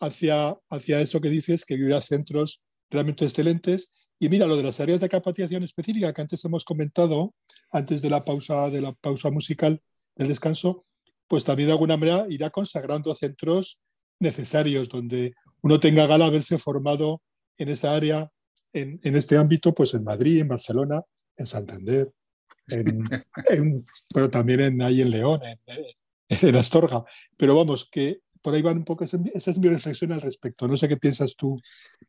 hacia, 0.00 0.56
hacia 0.70 1.00
eso 1.00 1.20
que 1.20 1.30
dices, 1.30 1.64
que 1.64 1.74
hubiera 1.74 2.00
centros 2.00 2.62
realmente 2.90 3.24
excelentes. 3.24 3.94
Y 4.20 4.28
mira, 4.28 4.46
lo 4.46 4.56
de 4.56 4.62
las 4.62 4.80
áreas 4.80 5.00
de 5.00 5.08
capacitación 5.08 5.62
específica 5.62 6.12
que 6.12 6.20
antes 6.20 6.44
hemos 6.44 6.64
comentado, 6.64 7.34
antes 7.72 8.02
de 8.02 8.10
la 8.10 8.24
pausa, 8.24 8.70
de 8.70 8.82
la 8.82 8.92
pausa 8.92 9.30
musical, 9.30 9.82
del 10.16 10.28
descanso, 10.28 10.86
pues 11.28 11.44
también 11.44 11.68
de 11.68 11.72
alguna 11.74 11.96
manera 11.96 12.26
irá 12.28 12.50
consagrando 12.50 13.14
centros 13.14 13.80
necesarios 14.18 14.88
donde 14.88 15.34
uno 15.62 15.78
tenga 15.78 16.06
gala 16.06 16.26
haberse 16.26 16.58
formado 16.58 17.22
en 17.56 17.68
esa 17.68 17.94
área, 17.94 18.30
en, 18.72 19.00
este 19.02 19.36
ámbito, 19.36 19.74
pues 19.74 19.94
en 19.94 20.04
Madrid, 20.04 20.40
en 20.40 20.48
Barcelona, 20.48 21.02
en 21.36 21.46
Santander, 21.46 22.12
pero 24.14 24.30
también 24.30 24.60
en, 24.60 24.82
ahí 24.82 25.00
en 25.00 25.10
León, 25.10 25.40
en, 26.28 26.56
Astorga. 26.56 27.04
Pero 27.36 27.56
vamos, 27.56 27.88
que 27.90 28.20
por 28.42 28.54
ahí 28.54 28.62
van 28.62 28.78
un 28.78 28.84
poco, 28.84 29.04
esa 29.04 29.18
es 29.34 29.58
mi 29.58 29.68
reflexión 29.68 30.12
al 30.12 30.20
respecto. 30.20 30.68
No 30.68 30.76
sé 30.76 30.88
qué 30.88 30.96
piensas 30.96 31.34
tú, 31.36 31.60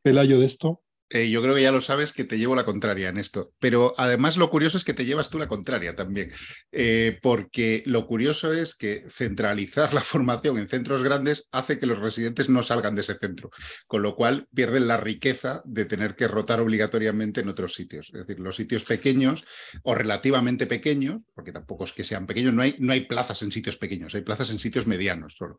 Pelayo, 0.02 0.40
de 0.40 0.46
esto. 0.46 0.82
Eh, 1.10 1.30
yo 1.30 1.42
creo 1.42 1.56
que 1.56 1.64
ya 1.64 1.72
lo 1.72 1.82
sabes 1.82 2.14
que 2.14 2.24
te 2.24 2.38
llevo 2.38 2.56
la 2.56 2.66
contraria 2.66 3.10
en 3.10 3.18
esto, 3.18 3.52
pero 3.60 3.94
además 3.98 4.38
lo 4.38 4.50
curioso 4.50 4.78
es 4.78 4.84
que 4.84 4.94
te 4.94 5.06
llevas 5.06 5.30
tú 5.30 5.40
la 5.40 5.48
contraria 5.48 5.96
también, 5.96 6.32
eh, 6.72 7.18
porque 7.22 7.82
lo 7.88 8.06
curioso 8.06 8.54
es 8.54 8.76
que 8.76 9.06
centralizar 9.10 9.94
la 9.94 10.02
formación 10.02 10.60
en 10.60 10.68
centros 10.68 11.04
grandes 11.04 11.48
hace 11.52 11.80
que 11.80 11.88
los 11.88 11.98
residentes 11.98 12.48
no 12.50 12.62
salgan 12.62 12.94
de 12.96 13.02
ese 13.02 13.16
centro, 13.16 13.50
con 13.88 14.04
lo 14.04 14.16
cual 14.16 14.48
pierden 14.54 14.88
la 14.88 14.98
riqueza 14.98 15.64
de 15.66 15.86
tener 15.86 16.16
que 16.16 16.28
rotar 16.28 16.60
obligatoriamente 16.60 17.42
en 17.42 17.50
otros 17.50 17.74
sitios. 17.74 18.12
Es 18.14 18.28
decir, 18.28 18.40
los 18.40 18.56
sitios 18.56 18.84
pequeños 18.84 19.46
o 19.84 19.96
relativamente 19.96 20.68
pequeños, 20.68 21.22
porque 21.34 21.52
tampoco 21.52 21.86
es 21.86 21.94
que 21.94 22.04
sean 22.04 22.28
pequeños, 22.28 22.54
no 22.54 22.62
hay, 22.62 22.76
no 22.80 22.94
hay 22.94 23.06
plazas 23.06 23.42
en 23.42 23.52
sitios 23.52 23.78
pequeños, 23.78 24.14
hay 24.14 24.22
plazas 24.22 24.52
en 24.52 24.60
sitios 24.60 24.86
medianos 24.86 25.36
solo. 25.36 25.58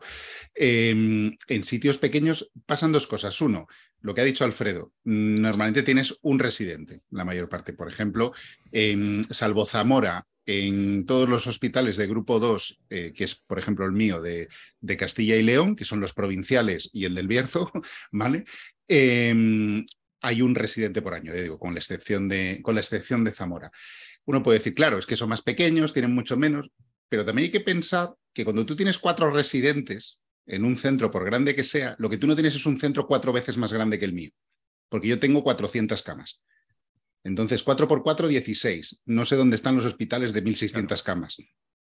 Em, 0.54 1.36
en 1.48 1.64
sitios 1.64 1.98
pequeños 1.98 2.50
pasan 2.66 2.92
dos 2.92 3.06
cosas. 3.06 3.40
Uno, 3.40 3.66
lo 4.02 4.14
que 4.14 4.20
ha 4.20 4.24
dicho 4.24 4.44
Alfredo, 4.44 4.92
mm, 5.04 5.34
normalmente 5.34 5.82
tienes 5.82 6.18
un 6.22 6.38
residente, 6.38 7.02
la 7.10 7.24
mayor 7.24 7.48
parte. 7.48 7.72
Por 7.72 7.88
ejemplo, 7.88 8.32
en 8.72 9.24
salvo 9.30 9.66
Zamora, 9.66 10.26
en 10.46 11.06
todos 11.06 11.28
los 11.28 11.46
hospitales 11.46 11.96
de 11.96 12.06
grupo 12.06 12.40
2, 12.40 12.80
eh, 12.90 13.12
que 13.14 13.24
es, 13.24 13.34
por 13.34 13.58
ejemplo, 13.58 13.84
el 13.84 13.92
mío 13.92 14.20
de, 14.20 14.48
Castilla 14.98 15.36
y 15.36 15.42
León, 15.42 15.76
que 15.76 15.84
son 15.84 16.00
los 16.00 16.12
provinciales 16.12 16.90
y 16.92 17.04
el 17.04 17.14
del 17.14 17.28
Bierzo, 17.28 17.70
¿vale? 18.12 18.44
Em, 18.88 19.84
hay 20.22 20.42
un 20.42 20.54
residente 20.54 21.02
por 21.02 21.14
año, 21.14 21.32
digo, 21.32 21.58
con 21.58 21.74
la, 21.74 21.80
excepción 21.80 22.28
de, 22.28 22.60
con 22.62 22.74
la 22.74 22.80
excepción 22.80 23.24
de 23.24 23.32
Zamora. 23.32 23.70
Uno 24.24 24.42
puede 24.42 24.58
decir, 24.58 24.74
claro, 24.74 24.98
es 24.98 25.06
que 25.06 25.16
son 25.16 25.28
más 25.28 25.42
pequeños, 25.42 25.92
tienen 25.92 26.14
mucho 26.14 26.36
menos, 26.36 26.70
pero 27.08 27.24
también 27.24 27.46
hay 27.46 27.52
que 27.52 27.60
pensar 27.60 28.10
que 28.32 28.44
cuando 28.44 28.66
tú 28.66 28.76
tienes 28.76 28.98
cuatro 28.98 29.30
residentes, 29.30 30.19
en 30.50 30.64
un 30.64 30.76
centro, 30.76 31.10
por 31.10 31.24
grande 31.24 31.54
que 31.54 31.64
sea, 31.64 31.94
lo 31.98 32.10
que 32.10 32.18
tú 32.18 32.26
no 32.26 32.34
tienes 32.34 32.54
es 32.54 32.66
un 32.66 32.76
centro 32.76 33.06
cuatro 33.06 33.32
veces 33.32 33.56
más 33.56 33.72
grande 33.72 33.98
que 33.98 34.04
el 34.04 34.12
mío, 34.12 34.30
porque 34.88 35.08
yo 35.08 35.18
tengo 35.18 35.42
400 35.42 36.02
camas. 36.02 36.40
Entonces, 37.22 37.62
4 37.62 37.86
por 37.86 38.02
4, 38.02 38.28
16. 38.28 39.00
No 39.06 39.26
sé 39.26 39.36
dónde 39.36 39.56
están 39.56 39.76
los 39.76 39.84
hospitales 39.84 40.32
de 40.32 40.42
1.600 40.42 41.02
camas. 41.02 41.36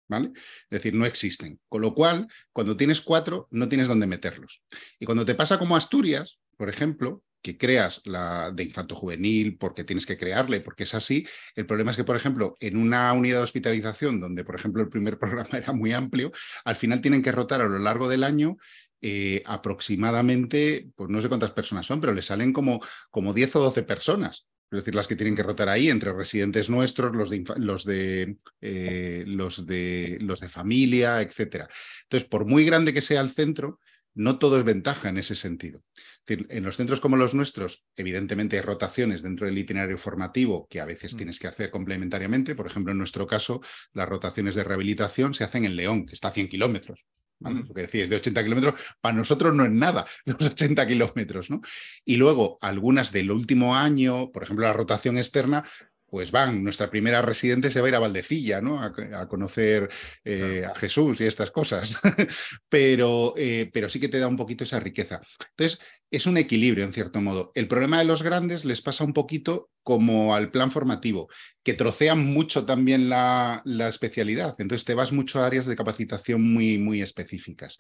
¿Vale? 0.08 0.32
Es 0.36 0.70
decir, 0.70 0.94
no 0.94 1.06
existen. 1.06 1.60
Con 1.68 1.82
lo 1.82 1.94
cual, 1.94 2.28
cuando 2.54 2.78
tienes 2.78 3.02
cuatro, 3.02 3.48
no 3.52 3.68
tienes 3.68 3.88
dónde 3.88 4.06
meterlos. 4.06 4.64
Y 5.00 5.06
cuando 5.06 5.26
te 5.26 5.36
pasa 5.36 5.58
como 5.58 5.76
Asturias, 5.76 6.40
por 6.58 6.70
ejemplo, 6.70 7.24
que 7.46 7.60
creas 7.60 8.02
la 8.06 8.50
de 8.50 8.64
infanto 8.64 8.96
juvenil 8.96 9.56
porque 9.60 9.84
tienes 9.84 10.08
que 10.08 10.18
crearle, 10.18 10.62
porque 10.62 10.86
es 10.86 10.96
así. 10.96 11.28
El 11.56 11.68
problema 11.68 11.92
es 11.92 11.98
que, 11.98 12.04
por 12.04 12.16
ejemplo, 12.16 12.58
en 12.60 12.76
una 12.76 13.14
unidad 13.14 13.38
de 13.38 13.44
hospitalización 13.44 14.20
donde, 14.20 14.44
por 14.44 14.56
ejemplo, 14.56 14.82
el 14.82 14.90
primer 14.90 15.20
programa 15.20 15.56
era 15.56 15.72
muy 15.72 15.94
amplio, 15.94 16.32
al 16.64 16.76
final 16.76 17.02
tienen 17.02 17.22
que 17.22 17.32
rotar 17.32 17.62
a 17.62 17.68
lo 17.68 17.78
largo 17.78 18.10
del 18.10 18.24
año 18.24 18.58
eh, 19.00 19.44
aproximadamente, 19.46 20.90
pues 20.96 21.12
no 21.12 21.22
sé 21.22 21.28
cuántas 21.28 21.52
personas 21.52 21.86
son, 21.86 22.02
pero 22.02 22.14
le 22.14 22.24
salen 22.24 22.52
como, 22.52 22.82
como 23.12 23.32
10 23.32 23.58
o 23.58 23.60
12 23.60 23.84
personas. 23.84 24.48
Es 24.72 24.78
decir, 24.78 24.96
las 24.96 25.06
que 25.06 25.16
tienen 25.16 25.36
que 25.36 25.44
rotar 25.44 25.70
ahí 25.70 25.90
entre 25.90 26.14
residentes 26.14 26.72
nuestros, 26.72 27.16
los 27.16 27.30
de, 27.30 27.44
los 27.58 27.86
de, 27.86 28.38
eh, 28.60 29.24
los 29.28 29.68
de, 29.68 30.18
los 30.20 30.40
de 30.40 30.50
familia, 30.50 31.22
etc. 31.22 31.68
Entonces, 32.06 32.28
por 32.28 32.46
muy 32.48 32.66
grande 32.66 32.92
que 32.92 33.04
sea 33.04 33.22
el 33.22 33.30
centro, 33.30 33.80
no 34.16 34.40
todo 34.40 34.58
es 34.58 34.64
ventaja 34.64 35.10
en 35.10 35.18
ese 35.18 35.36
sentido. 35.36 35.84
en 36.28 36.64
los 36.64 36.78
centros 36.78 37.00
como 37.00 37.18
los 37.18 37.36
nuestros, 37.36 37.86
evidentemente 37.96 38.56
hay 38.56 38.64
rotaciones 38.64 39.22
dentro 39.22 39.46
del 39.46 39.58
itinerario 39.58 39.98
formativo 39.98 40.68
que 40.70 40.80
a 40.80 40.86
veces 40.86 41.14
mm. 41.14 41.18
tienes 41.18 41.40
que 41.40 41.48
hacer 41.48 41.70
complementariamente. 41.70 42.56
Por 42.56 42.66
ejemplo, 42.66 42.94
en 42.94 42.98
nuestro 42.98 43.28
caso, 43.28 43.62
las 43.94 44.10
rotaciones 44.10 44.56
de 44.56 44.64
rehabilitación 44.64 45.34
se 45.34 45.44
hacen 45.44 45.66
en 45.66 45.76
León, 45.76 46.06
que 46.06 46.16
está 46.16 46.30
a 46.30 46.32
100 46.32 46.48
kilómetros. 46.48 47.06
Lo 47.40 47.74
que 47.74 47.82
decís, 47.82 48.10
de 48.10 48.16
80 48.16 48.44
kilómetros, 48.44 48.76
para 49.02 49.16
nosotros 49.16 49.54
no 49.54 49.66
es 49.66 49.72
nada, 49.72 50.06
los 50.26 50.42
80 50.42 50.88
kilómetros, 50.88 51.50
¿no? 51.50 51.62
Y 52.06 52.16
luego, 52.16 52.58
algunas 52.62 53.12
del 53.12 53.30
último 53.30 53.76
año, 53.76 54.32
por 54.32 54.44
ejemplo, 54.44 54.66
la 54.66 54.74
rotación 54.74 55.18
externa, 55.18 55.68
pues 56.08 56.32
van, 56.32 56.64
nuestra 56.64 56.90
primera 56.90 57.22
residente 57.22 57.72
se 57.72 57.82
va 57.82 57.88
a 57.88 57.90
ir 57.90 57.96
a 57.96 58.00
Valdecilla, 58.00 58.62
¿no? 58.62 58.82
A, 58.82 59.28
conocer 59.28 59.90
eh, 60.24 60.64
a 60.66 60.76
Jesús 60.76 61.20
y 61.22 61.26
estas 61.26 61.52
cosas, 61.52 62.00
pero, 62.70 63.34
eh, 63.38 63.70
pero 63.74 63.90
sí 63.90 64.00
que 64.00 64.10
te 64.10 64.20
da 64.20 64.28
un 64.28 64.38
poquito 64.38 64.64
esa 64.64 64.80
riqueza. 64.80 65.22
Entonces, 65.52 65.80
es 66.16 66.26
un 66.26 66.38
equilibrio, 66.38 66.86
en 66.86 66.94
cierto 66.94 67.20
modo. 67.22 67.52
El 67.56 67.68
problema 67.68 68.00
de 68.00 68.06
los 68.06 68.24
grandes 68.24 68.64
les 68.64 68.82
pasa 68.82 69.04
un 69.04 69.14
poquito 69.14 69.70
como 69.84 70.34
al 70.34 70.50
plan 70.50 70.72
formativo, 70.72 71.30
que 71.64 71.74
trocean 71.74 72.26
mucho 72.26 72.66
también 72.66 73.08
la, 73.08 73.62
especialidad. 73.88 74.56
Entonces 74.58 74.84
te 74.86 74.96
vas 74.96 75.12
mucho 75.12 75.40
a 75.40 75.46
áreas 75.46 75.66
de 75.66 75.76
capacitación 75.76 76.42
muy, 76.42 76.80
muy 76.80 77.02
específicas. 77.02 77.78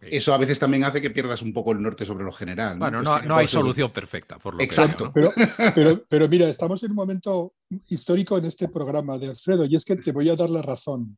Eso 0.00 0.32
a 0.32 0.38
veces 0.38 0.58
también 0.58 0.84
hace 0.84 1.02
que 1.02 1.10
pierdas 1.10 1.42
un 1.42 1.52
poco 1.52 1.72
el 1.72 1.82
norte 1.82 2.06
sobre 2.06 2.24
lo 2.24 2.32
general. 2.32 2.78
Bueno, 2.78 3.02
no, 3.02 3.36
hay 3.36 3.46
solución 3.46 3.92
perfecta, 3.92 4.38
por 4.38 4.54
lo 4.54 4.62
Exacto. 4.62 5.10
Pero, 5.12 5.32
pero, 5.74 6.04
pero 6.08 6.28
mira, 6.28 6.48
estamos 6.48 6.82
en 6.82 6.92
un 6.92 6.96
momento 6.96 7.52
histórico 7.88 8.38
en 8.38 8.46
este 8.46 8.68
programa 8.68 9.18
de 9.18 9.28
Alfredo, 9.28 9.64
y 9.64 9.76
es 9.76 9.84
que 9.84 9.96
te 9.96 10.12
voy 10.12 10.28
a 10.28 10.36
dar 10.36 10.50
la 10.50 10.62
razón. 10.62 11.16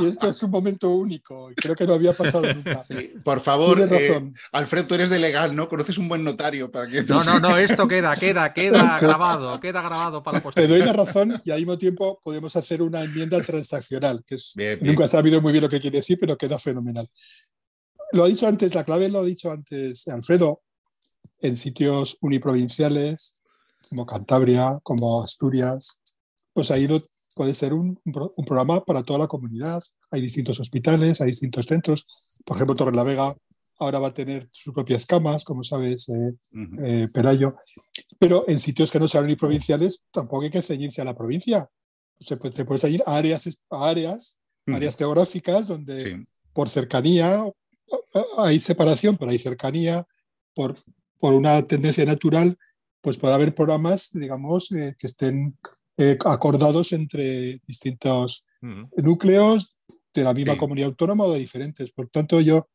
Y 0.00 0.06
esto, 0.06 0.28
es 0.28 0.42
un 0.42 0.50
momento 0.50 0.90
único, 0.90 1.50
creo 1.56 1.74
que 1.74 1.86
no 1.86 1.94
había 1.94 2.12
pasado 2.12 2.52
nunca. 2.52 2.82
por 3.22 3.40
favor, 3.40 3.80
eh, 3.80 4.32
Alfredo, 4.52 4.86
tú 4.86 4.94
eres 4.94 5.10
de 5.10 5.18
legal, 5.18 5.54
¿no? 5.54 5.68
Conoces 5.68 5.98
un 5.98 6.08
buen 6.08 6.24
notario 6.24 6.70
para 6.70 6.86
que... 6.88 7.02
No, 7.02 7.22
no, 7.24 7.38
no, 7.38 7.56
esto 7.58 7.86
queda, 7.86 8.14
queda, 8.14 8.52
queda 8.52 8.98
grabado, 8.98 9.60
queda 9.60 9.82
grabado 9.82 10.22
para 10.22 10.38
la 10.38 10.42
posteridad. 10.42 10.74
Te 10.74 10.78
doy 10.78 10.86
la 10.86 10.92
razón 10.92 11.40
y 11.44 11.50
al 11.50 11.58
mismo 11.58 11.78
tiempo 11.78 12.20
podemos 12.22 12.54
hacer 12.56 12.82
una 12.82 13.02
enmienda 13.02 13.42
transaccional, 13.42 14.24
que 14.26 14.36
es, 14.36 14.54
nunca 14.80 15.04
he 15.04 15.08
sabido 15.08 15.40
muy 15.40 15.52
bien 15.52 15.62
lo 15.62 15.70
que 15.70 15.80
quiere 15.80 15.98
decir, 15.98 16.18
pero 16.20 16.36
queda 16.36 16.58
fenomenal. 16.58 17.08
Lo 18.12 18.24
ha 18.24 18.28
dicho 18.28 18.46
antes, 18.46 18.74
la 18.74 18.84
clave 18.84 19.08
lo 19.08 19.20
ha 19.20 19.24
dicho 19.24 19.50
antes 19.50 20.06
Alfredo, 20.08 20.62
en 21.40 21.56
sitios 21.56 22.16
uniprovinciales, 22.20 23.36
como 23.88 24.06
Cantabria, 24.06 24.78
como 24.82 25.22
Asturias, 25.22 25.98
pues 26.52 26.70
ahí 26.70 26.86
puede 27.34 27.54
ser 27.54 27.74
un, 27.74 28.00
programa 28.46 28.84
para 28.84 29.02
toda 29.02 29.18
la 29.20 29.26
comunidad. 29.26 29.82
Hay 30.10 30.20
distintos 30.20 30.60
hospitales, 30.60 31.20
hay 31.20 31.28
distintos 31.28 31.66
centros. 31.66 32.06
Por 32.44 32.56
ejemplo, 32.56 32.74
Torre 32.74 32.94
la 32.94 33.02
Vega 33.02 33.36
ahora 33.78 33.98
va 33.98 34.08
a 34.08 34.14
tener 34.14 34.48
sus 34.52 34.72
propias 34.72 35.04
camas, 35.04 35.42
como 35.44 35.64
sabes, 35.64 36.08
eh, 36.08 36.34
eh, 36.86 37.08
Perayo. 37.12 37.56
Pero 38.18 38.44
en 38.46 38.58
sitios 38.58 38.90
que 38.90 39.00
no 39.00 39.08
sean 39.08 39.24
uniprovinciales 39.24 40.04
tampoco 40.12 40.42
hay 40.42 40.50
que 40.50 40.62
ceñirse 40.62 41.02
a 41.02 41.04
la 41.04 41.16
provincia. 41.16 41.68
Se 42.20 42.36
puede, 42.36 42.54
te 42.54 42.64
puedes 42.64 42.82
ceñir 42.82 43.02
a 43.04 43.16
áreas, 43.16 43.48
áreas, 43.70 44.38
áreas 44.66 44.96
geográficas 44.96 45.66
donde 45.66 46.24
por 46.52 46.68
cercanía 46.68 47.44
hay 48.38 48.60
separación, 48.60 49.16
pero 49.16 49.30
hay 49.30 49.38
cercanía, 49.38 50.06
por, 50.54 50.76
por 51.18 51.34
una 51.34 51.60
tendencia 51.66 52.04
natural 52.04 52.56
pues 53.04 53.18
puede 53.18 53.34
haber 53.34 53.54
programas, 53.54 54.12
digamos, 54.14 54.72
eh, 54.72 54.96
que 54.98 55.06
estén 55.06 55.58
eh, 55.98 56.16
acordados 56.24 56.90
entre 56.94 57.60
distintos 57.66 58.46
núcleos 58.96 59.76
de 60.14 60.24
la 60.24 60.32
misma 60.32 60.56
comunidad 60.56 60.88
autónoma 60.88 61.24
o 61.24 61.32
de 61.34 61.38
diferentes. 61.38 61.92
Por 61.92 62.08
tanto, 62.08 62.40
yo 62.40 62.66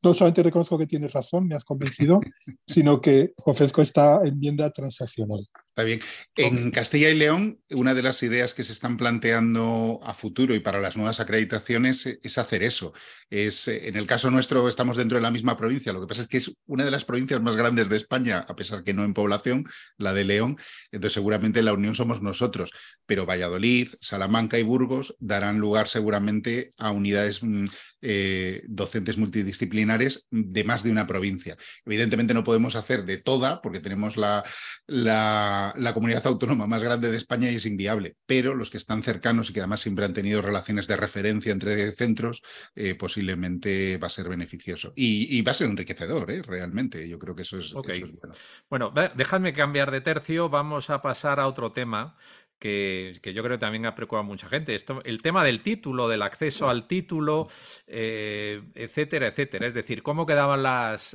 no 0.00 0.14
solamente 0.14 0.44
reconozco 0.44 0.78
que 0.78 0.86
tienes 0.86 1.12
razón, 1.12 1.48
me 1.48 1.56
has 1.56 1.64
convencido, 1.64 2.20
sino 2.64 3.00
que 3.00 3.32
ofrezco 3.44 3.82
esta 3.82 4.20
enmienda 4.24 4.70
transaccional. 4.70 5.44
Está 5.76 5.82
bien. 5.82 5.98
En 6.36 6.70
Castilla 6.70 7.10
y 7.10 7.16
León, 7.16 7.58
una 7.70 7.94
de 7.94 8.02
las 8.02 8.22
ideas 8.22 8.54
que 8.54 8.62
se 8.62 8.72
están 8.72 8.96
planteando 8.96 9.98
a 10.04 10.14
futuro 10.14 10.54
y 10.54 10.60
para 10.60 10.80
las 10.80 10.96
nuevas 10.96 11.18
acreditaciones 11.18 12.06
es 12.22 12.38
hacer 12.38 12.62
eso. 12.62 12.92
Es, 13.28 13.66
en 13.66 13.96
el 13.96 14.06
caso 14.06 14.30
nuestro 14.30 14.68
estamos 14.68 14.96
dentro 14.96 15.18
de 15.18 15.22
la 15.22 15.32
misma 15.32 15.56
provincia, 15.56 15.92
lo 15.92 16.00
que 16.00 16.06
pasa 16.06 16.22
es 16.22 16.28
que 16.28 16.36
es 16.36 16.54
una 16.66 16.84
de 16.84 16.92
las 16.92 17.04
provincias 17.04 17.42
más 17.42 17.56
grandes 17.56 17.88
de 17.88 17.96
España, 17.96 18.46
a 18.46 18.54
pesar 18.54 18.84
que 18.84 18.94
no 18.94 19.02
en 19.02 19.14
población, 19.14 19.66
la 19.98 20.14
de 20.14 20.22
León, 20.22 20.58
entonces 20.92 21.14
seguramente 21.14 21.60
la 21.60 21.72
unión 21.72 21.96
somos 21.96 22.22
nosotros, 22.22 22.70
pero 23.04 23.26
Valladolid, 23.26 23.88
Salamanca 24.00 24.60
y 24.60 24.62
Burgos 24.62 25.16
darán 25.18 25.58
lugar 25.58 25.88
seguramente 25.88 26.72
a 26.76 26.92
unidades 26.92 27.42
mm, 27.42 27.64
eh, 28.02 28.62
docentes 28.68 29.18
multidisciplinares 29.18 30.28
de 30.30 30.62
más 30.62 30.84
de 30.84 30.92
una 30.92 31.08
provincia. 31.08 31.56
Evidentemente 31.84 32.34
no 32.34 32.44
podemos 32.44 32.76
hacer 32.76 33.04
de 33.04 33.18
toda, 33.18 33.60
porque 33.60 33.80
tenemos 33.80 34.16
la, 34.16 34.44
la 34.86 35.63
la, 35.76 35.94
comunidad 35.94 36.26
autónoma 36.26 36.66
más 36.66 36.82
grande 36.82 37.10
de 37.10 37.16
España 37.16 37.50
y 37.50 37.56
es 37.56 37.66
inviable, 37.66 38.16
pero 38.26 38.54
los 38.54 38.70
que 38.70 38.76
están 38.76 39.02
cercanos 39.02 39.50
y 39.50 39.52
que 39.52 39.60
además 39.60 39.80
siempre 39.80 40.04
han 40.04 40.12
tenido 40.12 40.42
relaciones 40.42 40.86
de 40.86 40.96
referencia 40.96 41.52
entre 41.52 41.92
centros, 41.92 42.42
eh, 42.74 42.94
posiblemente 42.94 43.96
va 43.98 44.08
a 44.08 44.10
ser 44.10 44.28
beneficioso. 44.28 44.92
Y, 44.96 45.40
va 45.42 45.52
a 45.52 45.54
ser 45.54 45.68
enriquecedor, 45.68 46.30
¿eh? 46.30 46.42
realmente. 46.42 47.08
Yo 47.08 47.18
creo 47.18 47.34
que 47.34 47.42
eso 47.42 47.58
es, 47.58 47.72
bueno. 47.72 48.34
Bueno, 48.68 48.92
dejadme 49.14 49.52
cambiar 49.52 49.90
de 49.90 50.00
tercio, 50.00 50.48
vamos 50.48 50.90
a 50.90 51.02
pasar 51.02 51.40
a 51.40 51.46
otro 51.46 51.72
tema. 51.72 52.16
Que, 52.58 53.20
yo 53.22 53.42
creo 53.42 53.58
que 53.58 53.60
también 53.60 53.84
ha 53.84 53.94
preocupado 53.94 54.22
a 54.22 54.26
mucha 54.26 54.48
gente. 54.48 54.74
Esto, 54.74 55.02
el 55.04 55.20
tema 55.20 55.44
del 55.44 55.60
título, 55.60 56.08
del 56.08 56.22
acceso 56.22 56.70
al 56.70 56.86
título, 56.86 57.48
eh, 57.86 58.62
etcétera, 58.74 59.28
etcétera. 59.28 59.66
Es 59.66 59.74
decir, 59.74 60.02
cómo 60.02 60.24
quedaban 60.24 60.62
las, 60.62 61.14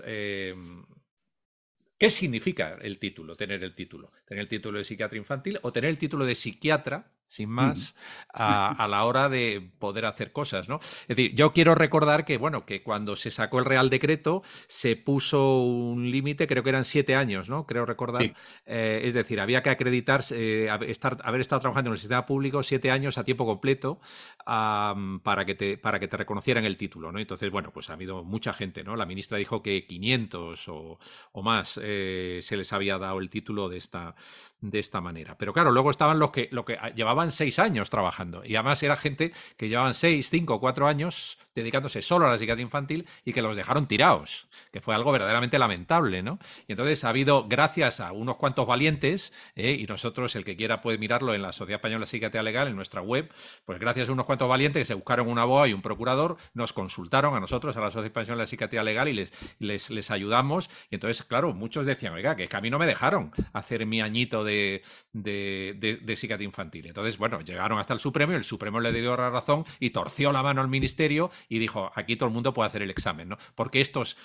¿Qué 1.99 2.09
significa 2.09 2.77
el 2.81 2.97
título, 2.97 3.35
tener 3.35 3.61
el 3.61 3.75
título? 3.75 4.13
Tener 4.25 4.43
el 4.43 4.47
título 4.47 4.77
de 4.77 4.85
psiquiatra 4.85 5.17
infantil 5.17 5.59
o 5.63 5.73
tener 5.73 5.89
el 5.89 5.97
título 5.97 6.23
de 6.23 6.33
psiquiatra 6.33 7.11
sin 7.29 7.47
más, 7.47 7.95
a, 8.33 8.87
la 8.89 9.05
hora 9.05 9.29
de 9.29 9.69
poder 9.77 10.07
hacer 10.07 10.31
cosas, 10.31 10.67
¿no? 10.67 10.79
Es 10.81 11.09
decir, 11.09 11.35
yo 11.35 11.53
quiero 11.53 11.75
recordar 11.75 12.25
que, 12.25 12.39
bueno, 12.39 12.65
que 12.65 12.81
cuando 12.81 13.15
se 13.15 13.29
sacó 13.29 13.59
el 13.59 13.65
Real 13.65 13.91
Decreto 13.91 14.41
se 14.67 14.95
puso 14.95 15.59
un 15.59 16.09
límite, 16.09 16.47
creo 16.47 16.63
que 16.63 16.69
eran 16.71 16.85
siete 16.85 17.15
años, 17.15 17.47
¿no? 17.47 17.67
Creo 17.67 17.85
recordar. 17.85 18.33
Eh, 18.65 19.01
es 19.03 19.13
decir, 19.13 19.39
había 19.39 19.61
que 19.61 19.69
acreditarse, 19.69 20.65
eh, 20.65 20.79
estar, 20.87 21.19
haber 21.23 21.41
estado 21.41 21.61
trabajando 21.61 21.91
en 21.91 21.93
el 21.93 21.99
sistema 21.99 22.25
público 22.25 22.63
siete 22.63 22.89
años 22.89 23.19
a 23.19 23.23
tiempo 23.23 23.45
completo 23.45 23.99
para, 24.43 25.45
que 25.45 25.53
te, 25.53 25.77
para 25.77 25.99
que 25.99 26.07
te 26.07 26.17
reconocieran 26.17 26.65
el 26.65 26.77
título, 26.77 27.11
¿no? 27.11 27.19
Entonces, 27.19 27.51
bueno, 27.51 27.69
pues 27.71 27.91
ha 27.91 27.93
habido 27.93 28.23
mucha 28.23 28.53
gente, 28.53 28.83
¿no? 28.83 28.95
La 28.95 29.05
ministra 29.05 29.37
dijo 29.37 29.61
que 29.61 29.85
500 29.85 30.67
o, 30.69 30.97
más 31.43 31.79
eh, 31.81 32.39
se 32.41 32.57
les 32.57 32.73
había 32.73 32.97
dado 32.97 33.19
el 33.19 33.29
título 33.29 33.69
de 33.69 33.77
esta, 33.77 34.15
de 34.61 34.79
esta 34.79 34.99
manera. 34.99 35.37
Pero 35.37 35.53
claro, 35.53 35.71
luego 35.71 35.91
estaban 35.91 36.17
los 36.17 36.31
que, 36.31 36.49
lo 36.51 36.65
que 36.65 36.77
llevaban 36.95 37.18
llevaban 37.19 37.31
seis 37.31 37.59
años 37.59 37.89
trabajando. 37.89 38.41
Y 38.45 38.55
además 38.55 38.81
era 38.81 38.95
gente 38.95 39.33
que 39.57 39.67
llevaban 39.67 39.93
seis, 39.93 40.29
cinco, 40.29 40.59
cuatro 40.59 40.87
años 40.87 41.37
dedicándose 41.53 42.01
solo 42.01 42.25
a 42.25 42.31
la 42.31 42.37
psiquiatría 42.37 42.63
infantil 42.63 43.05
y 43.25 43.33
que 43.33 43.41
los 43.41 43.55
dejaron 43.55 43.87
tirados, 43.87 44.47
que 44.71 44.79
fue 44.79 44.95
algo 44.95 45.11
verdaderamente 45.11 45.59
lamentable, 45.59 46.23
¿no? 46.23 46.39
Y 46.67 46.73
entonces 46.73 47.03
ha 47.03 47.09
habido, 47.09 47.47
gracias 47.47 47.99
a 47.99 48.11
unos 48.13 48.37
cuantos 48.37 48.65
valientes, 48.65 49.33
¿eh? 49.55 49.75
y 49.79 49.85
nosotros, 49.85 50.35
el 50.35 50.45
que 50.45 50.55
quiera 50.55 50.81
puede 50.81 50.97
mirarlo 50.97 51.33
en 51.33 51.41
la 51.41 51.51
Sociedad 51.51 51.79
Española 51.79 52.01
de 52.01 52.07
Psiquiatría 52.07 52.43
Legal, 52.43 52.67
en 52.69 52.75
nuestra 52.75 53.01
web, 53.01 53.29
pues 53.65 53.79
gracias 53.79 54.09
a 54.09 54.11
unos 54.13 54.25
cuantos 54.25 54.47
valientes 54.47 54.81
que 54.81 54.85
se 54.85 54.93
buscaron 54.93 55.27
un 55.27 55.39
abogado 55.39 55.67
y 55.67 55.73
un 55.73 55.81
procurador, 55.81 56.37
nos 56.53 56.71
consultaron 56.71 57.35
a 57.35 57.39
nosotros, 57.39 57.75
a 57.75 57.81
la 57.81 57.87
Sociedad 57.87 58.05
Española 58.05 58.43
de 58.43 58.47
Psiquiatría 58.47 58.83
Legal, 58.83 59.09
y 59.09 59.13
les, 59.13 59.33
les, 59.59 59.89
les 59.89 60.11
ayudamos. 60.11 60.69
Y 60.89 60.95
entonces, 60.95 61.25
claro, 61.25 61.53
muchos 61.53 61.85
decían, 61.85 62.13
oiga, 62.13 62.35
que, 62.35 62.47
a 62.51 62.61
mí 62.61 62.69
no 62.69 62.79
me 62.79 62.85
dejaron 62.85 63.31
hacer 63.53 63.85
mi 63.85 64.01
añito 64.01 64.43
de, 64.43 64.81
de, 65.13 65.99
de, 66.01 66.15
psiquiatría 66.15 66.45
infantil. 66.45 66.87
Entonces, 66.87 67.08
bueno, 67.17 67.41
llegaron 67.41 67.79
hasta 67.79 67.93
el 67.93 67.99
Supremo 67.99 68.33
y 68.33 68.35
el 68.35 68.43
Supremo 68.43 68.79
le 68.79 68.91
dio 68.91 69.15
la 69.15 69.29
razón 69.29 69.65
y 69.79 69.89
torció 69.89 70.31
la 70.31 70.43
mano 70.43 70.61
al 70.61 70.67
ministerio 70.67 71.31
y 71.47 71.59
dijo, 71.59 71.91
aquí 71.95 72.15
todo 72.15 72.27
el 72.27 72.33
mundo 72.33 72.53
puede 72.53 72.67
hacer 72.67 72.81
el 72.81 72.89
examen, 72.89 73.29
¿no? 73.29 73.37
Porque 73.55 73.81
estos, 73.81 74.17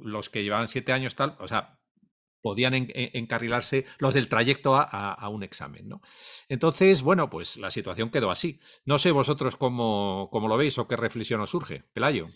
los 0.00 0.30
que 0.30 0.42
llevaban 0.42 0.68
siete 0.68 0.92
años 0.92 1.14
tal, 1.14 1.36
o 1.38 1.48
sea, 1.48 1.78
podían 2.44 2.74
encarrilarse 2.74 3.86
los 3.98 4.12
del 4.12 4.28
trayecto 4.28 4.76
a, 4.76 5.28
un 5.30 5.42
examen. 5.42 5.88
¿no? 5.88 6.02
Entonces, 6.46 7.00
bueno, 7.00 7.30
pues 7.30 7.56
la 7.56 7.70
situación 7.70 8.10
quedó 8.10 8.30
así. 8.30 8.60
No 8.84 8.98
sé 8.98 9.12
vosotros 9.12 9.56
cómo, 9.56 10.28
cómo 10.30 10.46
lo 10.46 10.58
veis 10.58 10.76
o 10.76 10.86
qué 10.86 10.94
reflexión 10.94 11.40
os 11.40 11.48
surge. 11.48 11.84
Pelayo. 11.94 12.28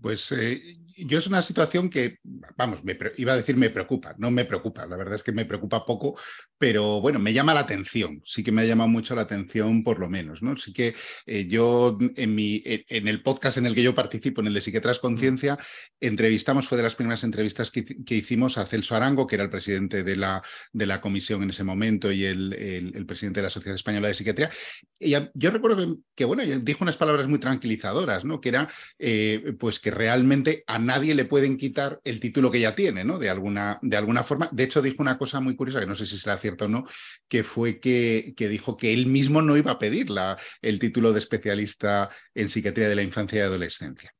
Pues 0.00 0.32
eh, 0.32 0.78
yo 1.06 1.18
es 1.18 1.26
una 1.26 1.42
situación 1.42 1.90
que, 1.90 2.18
vamos, 2.56 2.84
me, 2.84 2.98
iba 3.16 3.32
a 3.32 3.36
decir 3.36 3.56
me 3.56 3.70
preocupa, 3.70 4.14
no 4.18 4.30
me 4.30 4.44
preocupa, 4.44 4.86
la 4.86 4.96
verdad 4.96 5.14
es 5.14 5.22
que 5.22 5.32
me 5.32 5.44
preocupa 5.44 5.84
poco, 5.84 6.18
pero 6.58 7.00
bueno, 7.00 7.18
me 7.18 7.32
llama 7.32 7.54
la 7.54 7.60
atención, 7.60 8.22
sí 8.24 8.42
que 8.42 8.52
me 8.52 8.62
ha 8.62 8.64
llamado 8.64 8.88
mucho 8.88 9.14
la 9.14 9.22
atención 9.22 9.82
por 9.82 9.98
lo 9.98 10.08
menos, 10.08 10.42
¿no? 10.42 10.56
Sí 10.56 10.72
que 10.72 10.94
eh, 11.26 11.46
yo 11.46 11.98
en, 12.16 12.34
mi, 12.34 12.62
en 12.64 13.08
el 13.08 13.22
podcast 13.22 13.58
en 13.58 13.66
el 13.66 13.74
que 13.74 13.82
yo 13.82 13.94
participo, 13.94 14.40
en 14.40 14.48
el 14.48 14.54
de 14.54 14.60
Psiquiatras 14.60 14.98
Conciencia, 14.98 15.58
entrevistamos, 16.00 16.68
fue 16.68 16.78
de 16.78 16.84
las 16.84 16.94
primeras 16.94 17.24
entrevistas 17.24 17.70
que, 17.70 17.84
hicimos 18.14 18.58
a 18.58 18.66
Celso 18.66 18.94
Arango, 18.94 19.26
que 19.26 19.36
era 19.36 19.44
el 19.44 19.50
presidente 19.50 20.02
de 20.02 20.16
la, 20.16 20.42
de 20.72 20.86
la 20.86 21.00
comisión 21.00 21.42
en 21.42 21.50
ese 21.50 21.64
momento 21.64 22.12
y 22.12 22.24
el, 22.24 22.52
el, 22.52 23.06
presidente 23.06 23.40
de 23.40 23.44
la 23.44 23.50
Sociedad 23.50 23.76
Española 23.76 24.08
de 24.08 24.14
Psiquiatría. 24.14 24.50
Y 24.98 25.14
yo 25.34 25.50
recuerdo 25.50 25.98
que, 26.14 26.24
bueno, 26.24 26.42
dijo 26.60 26.84
unas 26.84 26.96
palabras 26.96 27.28
muy 27.28 27.38
tranquilizadoras, 27.38 28.24
¿no? 28.24 28.40
Que 28.40 28.50
era, 28.50 28.68
eh, 28.98 29.54
pues 29.58 29.80
que 29.80 29.90
realmente 29.90 30.64
a 30.66 30.78
nadie 30.90 31.14
le 31.14 31.24
pueden 31.24 31.56
quitar 31.56 32.00
el 32.02 32.18
título 32.18 32.50
que 32.50 32.58
ya 32.58 32.74
tiene, 32.74 33.04
¿no? 33.04 33.18
De 33.18 33.30
alguna, 33.30 33.78
de 33.80 33.96
alguna 33.96 34.24
forma. 34.24 34.48
De 34.50 34.64
hecho, 34.64 34.82
dijo 34.82 34.96
una 34.98 35.18
cosa 35.18 35.38
muy 35.38 35.54
curiosa, 35.54 35.78
que 35.78 35.86
no 35.86 35.94
sé 35.94 36.04
si 36.04 36.18
será 36.18 36.36
cierto 36.36 36.64
o 36.64 36.68
no, 36.68 36.84
que 37.28 37.44
fue 37.44 37.78
que, 37.78 38.34
que 38.36 38.48
dijo 38.48 38.76
que 38.76 38.92
él 38.92 39.06
mismo 39.06 39.40
no 39.40 39.56
iba 39.56 39.70
a 39.70 39.78
pedir 39.78 40.10
la, 40.10 40.36
el 40.60 40.80
título 40.80 41.12
de 41.12 41.20
especialista 41.20 42.10
en 42.34 42.50
psiquiatría 42.50 42.88
de 42.88 42.96
la 42.96 43.02
infancia 43.02 43.38
y 43.38 43.42
adolescencia. 43.42 44.12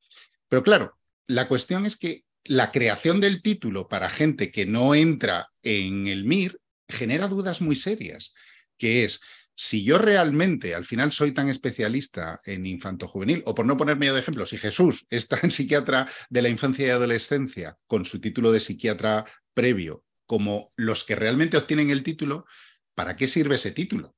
Pero 0.48 0.62
claro, 0.62 0.96
la 1.26 1.48
cuestión 1.48 1.86
es 1.86 1.96
que 1.96 2.22
la 2.44 2.70
creación 2.70 3.20
del 3.20 3.42
título 3.42 3.88
para 3.88 4.08
gente 4.08 4.52
que 4.52 4.64
no 4.64 4.94
entra 4.94 5.48
en 5.62 6.06
el 6.06 6.24
MIR 6.24 6.60
genera 6.88 7.26
dudas 7.26 7.60
muy 7.60 7.74
serias, 7.74 8.32
que 8.78 9.04
es, 9.04 9.20
si 9.54 9.84
yo 9.84 9.98
realmente 9.98 10.74
al 10.74 10.84
final 10.84 11.12
soy 11.12 11.32
tan 11.32 11.48
especialista 11.48 12.40
en 12.44 12.66
infanto 12.66 13.06
juvenil, 13.08 13.42
o 13.44 13.54
por 13.54 13.66
no 13.66 13.76
poner 13.76 13.96
medio 13.96 14.14
de 14.14 14.20
ejemplo, 14.20 14.46
si 14.46 14.58
Jesús 14.58 15.06
es 15.10 15.28
tan 15.28 15.50
psiquiatra 15.50 16.08
de 16.28 16.42
la 16.42 16.48
infancia 16.48 16.86
y 16.86 16.90
adolescencia 16.90 17.76
con 17.86 18.04
su 18.04 18.20
título 18.20 18.52
de 18.52 18.60
psiquiatra 18.60 19.24
previo, 19.54 20.04
como 20.26 20.72
los 20.76 21.04
que 21.04 21.16
realmente 21.16 21.56
obtienen 21.56 21.90
el 21.90 22.02
título, 22.02 22.46
¿para 22.94 23.16
qué 23.16 23.26
sirve 23.26 23.56
ese 23.56 23.72
título? 23.72 24.14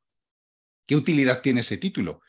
¿Qué 0.87 0.97
utilidad 0.97 1.41
tiene 1.41 1.61
ese 1.61 1.79
título? 1.79 2.21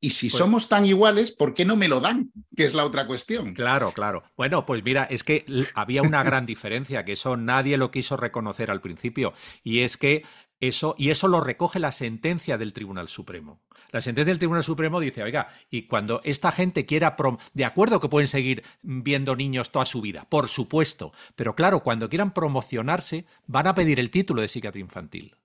Y 0.00 0.10
si 0.10 0.28
pues 0.28 0.38
somos 0.38 0.68
tan 0.68 0.84
iguales, 0.84 1.32
¿por 1.32 1.54
qué 1.54 1.64
no 1.64 1.74
me 1.74 1.88
lo 1.88 2.00
dan? 2.00 2.30
Que 2.54 2.66
es 2.66 2.74
la 2.74 2.84
otra 2.84 3.06
cuestión. 3.06 3.54
Claro, 3.54 3.92
claro. 3.92 4.22
Bueno, 4.36 4.66
pues 4.66 4.84
mira, 4.84 5.04
es 5.04 5.24
que 5.24 5.46
había 5.74 6.02
una 6.02 6.22
gran 6.22 6.44
diferencia, 6.46 7.04
que 7.04 7.12
eso 7.12 7.36
nadie 7.36 7.78
lo 7.78 7.90
quiso 7.90 8.16
reconocer 8.16 8.70
al 8.70 8.82
principio, 8.82 9.32
y 9.62 9.80
es 9.80 9.96
que 9.96 10.22
eso, 10.60 10.94
y 10.98 11.10
eso 11.10 11.28
lo 11.28 11.40
recoge 11.40 11.78
la 11.78 11.92
sentencia 11.92 12.56
del 12.58 12.72
Tribunal 12.72 13.08
Supremo. 13.08 13.60
La 13.90 14.00
sentencia 14.00 14.30
del 14.30 14.38
Tribunal 14.38 14.64
Supremo 14.64 15.00
dice, 15.00 15.22
oiga, 15.22 15.48
y 15.70 15.82
cuando 15.82 16.20
esta 16.24 16.50
gente 16.52 16.86
quiera, 16.86 17.16
de 17.52 17.64
acuerdo 17.64 18.00
que 18.00 18.08
pueden 18.08 18.28
seguir 18.28 18.62
viendo 18.82 19.36
niños 19.36 19.70
toda 19.70 19.86
su 19.86 20.00
vida, 20.00 20.26
por 20.28 20.48
supuesto, 20.48 21.12
pero 21.34 21.54
claro, 21.54 21.82
cuando 21.82 22.08
quieran 22.08 22.32
promocionarse, 22.32 23.26
van 23.46 23.66
a 23.66 23.74
pedir 23.74 24.00
el 24.00 24.10
título 24.10 24.42
de 24.42 24.48
psiquiatría 24.48 24.84
infantil. 24.84 25.36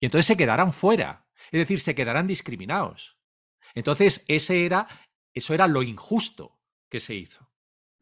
Y 0.00 0.06
entonces 0.06 0.26
se 0.26 0.36
quedarán 0.36 0.72
fuera, 0.72 1.26
es 1.46 1.58
decir, 1.58 1.80
se 1.80 1.94
quedarán 1.94 2.26
discriminados. 2.26 3.16
Entonces, 3.74 4.24
ese 4.28 4.64
era, 4.64 4.86
eso 5.34 5.54
era 5.54 5.66
lo 5.66 5.82
injusto 5.82 6.58
que 6.88 7.00
se 7.00 7.14
hizo. 7.14 7.48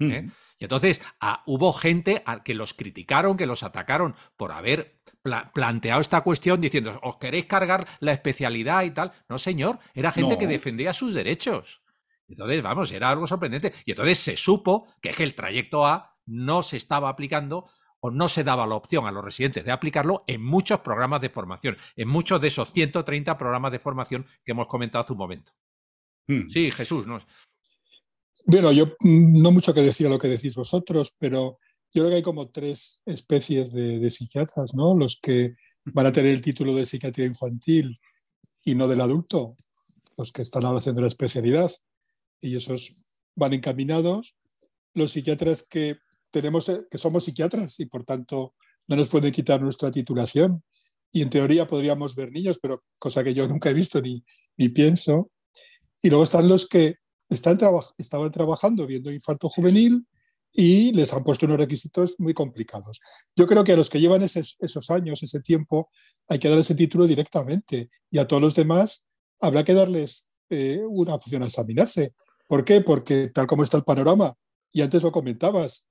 ¿eh? 0.01 0.23
Mm. 0.23 0.31
Y 0.65 0.67
entonces 0.67 1.03
ah, 1.21 1.43
hubo 1.45 1.75
gente 1.75 2.23
a 2.25 2.43
que 2.43 2.55
los 2.55 2.73
criticaron, 2.73 3.37
que 3.37 3.45
los 3.45 3.63
atacaron 3.63 4.17
por 4.39 4.51
haber 4.51 5.03
planteado 5.53 6.01
esta 6.01 6.23
cuestión 6.23 6.59
diciendo, 6.59 6.99
os 7.03 7.17
queréis 7.17 7.45
cargar 7.45 7.87
la 8.01 8.13
especialidad 8.13 8.83
y 8.85 8.91
tal. 8.91 9.13
No, 9.29 9.39
señor, 9.39 9.79
era 9.93 10.11
gente 10.11 10.39
que 10.39 10.47
defendía 10.47 10.95
sus 10.95 11.13
derechos. 11.13 11.83
Entonces, 12.27 12.63
vamos, 12.63 12.91
era 12.93 13.11
algo 13.11 13.27
sorprendente. 13.27 13.75
Y 13.85 13.91
entonces 13.91 14.19
se 14.19 14.39
supo 14.39 14.87
que, 15.03 15.11
que 15.11 15.25
el 15.25 15.35
trayecto 15.35 15.87
A 15.87 16.17
no 16.25 16.63
se 16.63 16.79
estaba 16.79 17.11
aplicando 17.11 17.67
o 18.01 18.11
no 18.11 18.29
se 18.29 18.43
daba 18.43 18.67
la 18.67 18.77
opción 18.77 19.07
a 19.07 19.13
los 19.13 19.23
residentes 19.23 19.67
de 19.67 19.71
aplicarlo 19.71 20.25
en 20.27 20.43
muchos 20.43 20.81
programas 20.81 21.21
de 21.21 21.29
formación, 21.29 21.77
en 21.95 22.09
muchos 22.09 22.41
de 22.41 22.49
esos 22.49 22.73
130 22.73 23.37
programas 23.37 23.71
de 23.71 23.81
formación 23.81 24.25
que 24.43 24.53
hemos 24.53 24.69
comentado 24.69 25.03
hace 25.03 25.13
un 25.13 25.19
momento. 25.19 25.53
Hmm. 26.27 26.49
Sí, 26.49 26.71
Jesús, 26.71 27.07
¿no? 27.07 27.19
Bueno, 28.47 28.73
yo 28.73 28.87
mm, 29.01 29.41
no 29.41 29.53
mucho 29.53 29.73
que 29.73 29.83
decir 29.83 30.07
a 30.07 30.11
lo 30.11 30.19
que 30.19 30.29
decís 30.29 30.55
vosotros, 30.55 31.15
pero 31.19 31.59
yo 31.93 32.03
creo 32.03 32.11
que 32.11 32.17
hay 32.17 32.23
como 32.23 32.51
tres 32.51 33.01
especies 33.07 33.73
de, 33.73 34.11
psiquiatras, 34.11 34.75
¿no? 34.75 34.95
Los 34.95 35.19
que 35.21 35.55
van 35.85 36.07
a 36.07 36.13
tener 36.13 36.33
el 36.33 36.43
título 36.43 36.75
de 36.75 36.85
psiquiatría 36.85 37.27
infantil 37.27 37.99
y 38.65 38.75
no 38.75 38.87
del 38.89 39.01
adulto, 39.01 39.57
los 40.19 40.31
que 40.33 40.43
están 40.43 40.65
ahora 40.65 40.79
haciendo 40.79 41.01
la 41.01 41.09
especialidad, 41.09 41.71
y 42.41 42.57
esos 42.57 43.07
van 43.35 43.55
encaminados. 43.55 44.35
Los 44.93 45.13
psiquiatras 45.13 45.63
que 45.63 45.97
tenemos, 46.31 46.69
eh, 46.69 46.83
que 46.91 46.99
somos 46.99 47.25
psiquiatras 47.25 47.81
y 47.81 47.87
por 47.87 48.05
tanto 48.05 48.55
no 48.89 48.97
nos 48.97 49.09
pueden 49.09 49.33
quitar 49.33 49.63
nuestra 49.63 49.91
titulación. 49.91 50.63
Y 51.13 51.23
en 51.23 51.31
teoría 51.31 51.67
podríamos 51.67 52.15
ver 52.15 52.31
niños, 52.33 52.59
pero 52.61 52.83
cosa 52.99 53.25
que 53.25 53.35
yo 53.35 53.49
nunca 53.49 53.71
he 53.71 53.75
visto 53.75 54.01
ni, 54.03 54.25
ni 54.59 54.69
pienso. 54.69 55.31
Y 56.03 56.11
luego 56.11 56.25
están 56.25 56.49
los 56.49 56.69
que 56.69 56.97
están 57.35 57.59
estaban 57.99 58.31
trabajando 58.31 58.87
viendo 58.87 59.13
infanto 59.13 59.49
juvenil 59.49 60.07
y 60.53 60.93
les 60.93 61.13
han 61.13 61.25
puesto 61.25 61.47
unos 61.47 61.59
requisitos 61.59 62.15
muy 62.19 62.33
complicados. 62.33 63.01
Yo 63.37 63.47
creo 63.47 63.65
que 63.65 63.73
a 63.73 63.77
los 63.77 63.91
que 63.91 64.01
llevan 64.01 64.23
esos, 64.23 64.91
años, 64.91 65.23
ese 65.23 65.41
tiempo, 65.41 65.91
hay 66.29 66.39
que 66.39 66.49
dar 66.49 66.59
ese 66.59 66.75
título 66.75 67.07
directamente 67.07 67.91
y 68.11 68.19
a 68.19 68.27
todos 68.27 68.41
los 68.41 68.55
demás 68.55 69.05
habrá 69.41 69.65
que 69.65 69.75
darles 69.75 70.27
eh, 70.51 70.81
una 70.89 71.15
opción 71.15 71.43
a 71.43 71.47
examinarse. 71.47 72.15
¿Por 72.49 72.65
qué? 72.65 72.81
Porque 72.81 73.29
tal 73.29 73.47
como 73.47 73.65
está 73.65 73.77
el 73.77 73.85
panorama, 73.85 74.37
y 74.73 74.83
antes 74.83 75.03
lo 75.03 75.13
comentabas, 75.13 75.87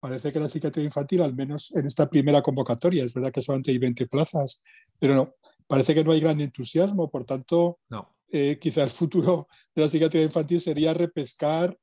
parece 0.00 0.32
que 0.32 0.40
la 0.40 0.48
psiquiatría 0.48 0.84
infantil, 0.84 1.22
al 1.22 1.34
menos 1.34 1.74
en 1.74 1.86
esta 1.86 2.08
primera 2.08 2.42
convocatoria, 2.42 3.04
es 3.04 3.12
verdad 3.12 3.32
que 3.32 3.42
solamente 3.42 3.70
hay 3.70 3.78
20 3.78 4.06
plazas, 4.06 4.62
pero 4.98 5.14
no, 5.14 5.34
parece 5.66 5.94
que 5.94 6.04
no 6.04 6.12
hay 6.12 6.20
gran 6.20 6.40
entusiasmo, 6.40 7.10
por 7.10 7.24
tanto, 7.24 7.80
no. 7.88 8.15
Eh, 8.38 8.58
quizá 8.58 8.82
el 8.82 8.90
futuro 8.90 9.48
de 9.74 9.80
la 9.80 9.88
psiquiatría 9.88 10.22
infantil 10.22 10.60
sería 10.60 10.92
repescar, 10.92 11.74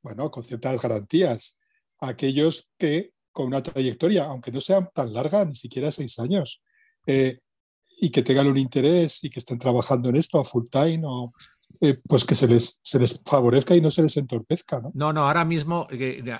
bueno, 0.00 0.30
con 0.30 0.42
ciertas 0.42 0.80
garantías, 0.80 1.58
aquellos 2.00 2.66
que 2.78 3.12
con 3.30 3.48
una 3.48 3.62
trayectoria, 3.62 4.24
aunque 4.24 4.50
no 4.50 4.62
sea 4.62 4.82
tan 4.86 5.12
larga, 5.12 5.44
ni 5.44 5.54
siquiera 5.54 5.92
seis 5.92 6.18
años, 6.18 6.62
eh, 7.06 7.40
y 8.00 8.08
que 8.08 8.22
tengan 8.22 8.46
un 8.46 8.56
interés 8.56 9.22
y 9.22 9.28
que 9.28 9.40
estén 9.40 9.58
trabajando 9.58 10.08
en 10.08 10.16
esto 10.16 10.40
a 10.40 10.44
full 10.44 10.64
time 10.70 11.02
eh, 11.82 11.98
pues 12.08 12.24
que 12.24 12.34
se 12.34 12.48
les, 12.48 12.80
favorezca 13.28 13.76
y 13.76 13.82
no 13.82 13.90
se 13.90 14.02
les 14.02 14.16
entorpezca. 14.16 14.80
¿no? 14.80 14.92
no, 14.94 15.12
no, 15.12 15.26
ahora 15.26 15.44
mismo, 15.44 15.88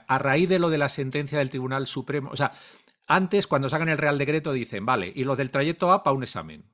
a 0.08 0.18
raíz 0.18 0.48
de 0.48 0.58
lo 0.58 0.70
de 0.70 0.78
la 0.78 0.88
sentencia 0.88 1.38
del 1.38 1.50
Tribunal 1.50 1.86
Supremo, 1.86 2.30
o 2.32 2.36
sea, 2.36 2.52
antes 3.06 3.46
cuando 3.46 3.68
sacan 3.68 3.90
el 3.90 3.98
Real 3.98 4.16
Decreto 4.16 4.54
dicen, 4.54 4.86
vale, 4.86 5.12
y 5.14 5.24
los 5.24 5.36
del 5.36 5.50
trayecto 5.50 5.92
A 5.92 6.02
para 6.02 6.16
un 6.16 6.22
examen. 6.22 6.71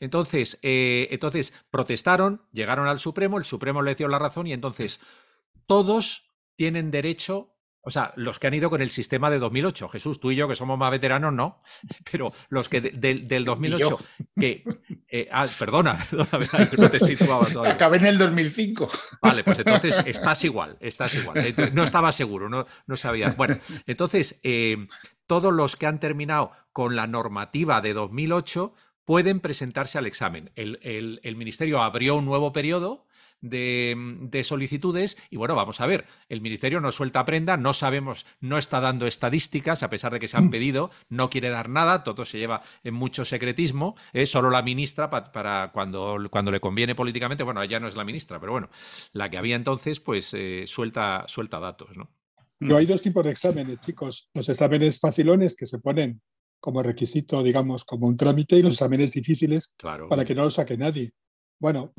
Entonces, 0.00 0.58
eh, 0.62 1.08
entonces 1.10 1.52
protestaron, 1.70 2.42
llegaron 2.52 2.86
al 2.88 2.98
Supremo, 2.98 3.38
el 3.38 3.44
Supremo 3.44 3.82
le 3.82 3.94
dio 3.94 4.08
la 4.08 4.18
razón 4.18 4.46
y 4.46 4.52
entonces 4.52 5.00
todos 5.66 6.28
tienen 6.56 6.90
derecho, 6.90 7.54
o 7.80 7.90
sea, 7.90 8.12
los 8.16 8.38
que 8.38 8.46
han 8.46 8.54
ido 8.54 8.70
con 8.70 8.82
el 8.82 8.90
sistema 8.90 9.30
de 9.30 9.38
2008, 9.38 9.88
Jesús, 9.88 10.20
tú 10.20 10.30
y 10.30 10.36
yo 10.36 10.46
que 10.46 10.56
somos 10.56 10.78
más 10.78 10.90
veteranos, 10.90 11.32
no, 11.32 11.62
pero 12.10 12.26
los 12.48 12.68
que 12.68 12.80
del 12.80 13.44
2008, 13.44 13.98
que, 14.36 14.64
eh, 15.08 15.28
ah, 15.32 15.46
perdona, 15.58 15.98
perdona, 16.10 16.68
no 16.78 16.90
te 16.90 17.00
situaba 17.00 17.46
todavía. 17.46 17.72
Acabé 17.72 17.98
en 17.98 18.06
el 18.06 18.18
2005. 18.18 18.88
Vale, 19.20 19.44
pues 19.44 19.58
entonces 19.58 20.00
estás 20.06 20.44
igual, 20.44 20.76
estás 20.80 21.14
igual. 21.14 21.54
No 21.72 21.82
estaba 21.82 22.12
seguro, 22.12 22.48
no, 22.48 22.66
no 22.86 22.96
sabía. 22.96 23.34
Bueno, 23.36 23.58
entonces, 23.86 24.40
eh, 24.42 24.76
todos 25.26 25.52
los 25.52 25.76
que 25.76 25.86
han 25.86 25.98
terminado 25.98 26.52
con 26.72 26.96
la 26.96 27.06
normativa 27.06 27.80
de 27.80 27.94
2008, 27.94 28.74
pueden 29.04 29.40
presentarse 29.40 29.98
al 29.98 30.06
examen. 30.06 30.50
El, 30.54 31.36
Ministerio 31.36 31.82
abrió 31.82 32.16
un 32.16 32.24
nuevo 32.24 32.52
periodo 32.52 33.06
de, 33.40 34.42
solicitudes 34.44 35.16
y 35.30 35.36
bueno, 35.36 35.54
vamos 35.54 35.80
a 35.80 35.86
ver, 35.86 36.06
el 36.28 36.40
Ministerio 36.40 36.80
no 36.80 36.92
suelta 36.92 37.24
prenda, 37.24 37.56
no 37.56 37.72
sabemos, 37.72 38.26
no 38.40 38.58
está 38.58 38.80
dando 38.80 39.06
estadísticas, 39.06 39.82
a 39.82 39.90
pesar 39.90 40.12
de 40.12 40.20
que 40.20 40.28
se 40.28 40.36
han 40.36 40.50
pedido, 40.50 40.90
no 41.08 41.30
quiere 41.30 41.50
dar 41.50 41.68
nada, 41.68 42.04
todo 42.04 42.24
se 42.24 42.38
lleva 42.38 42.62
en 42.84 42.94
mucho 42.94 43.24
secretismo, 43.24 43.96
¿eh? 44.12 44.26
solo 44.26 44.50
la 44.50 44.62
ministra 44.62 45.10
para 45.10 45.72
cuando, 45.72 46.18
cuando 46.30 46.50
le 46.50 46.60
conviene 46.60 46.94
políticamente, 46.94 47.42
bueno, 47.42 47.64
ya 47.64 47.80
no 47.80 47.88
es 47.88 47.96
la 47.96 48.04
ministra, 48.04 48.38
pero 48.38 48.52
bueno, 48.52 48.70
la 49.12 49.28
que 49.28 49.38
había 49.38 49.56
entonces, 49.56 49.98
pues 49.98 50.32
eh, 50.34 50.64
suelta, 50.66 51.24
suelta 51.26 51.58
datos, 51.58 51.96
¿no? 51.96 52.10
No 52.60 52.76
hay 52.76 52.86
dos 52.86 53.02
tipos 53.02 53.24
de 53.24 53.32
exámenes, 53.32 53.80
chicos. 53.80 54.30
Los 54.34 54.48
exámenes 54.48 55.00
facilones 55.00 55.56
que 55.56 55.66
se 55.66 55.80
ponen 55.80 56.22
como 56.62 56.80
requisito, 56.80 57.42
digamos, 57.42 57.84
como 57.84 58.06
un 58.06 58.16
trámite 58.16 58.56
y 58.56 58.62
los 58.62 58.74
exámenes 58.74 59.10
difíciles 59.10 59.74
para 60.08 60.24
que 60.24 60.32
no 60.32 60.44
lo 60.44 60.50
saque 60.50 60.76
nadie. 60.76 61.12
Bueno, 61.58 61.92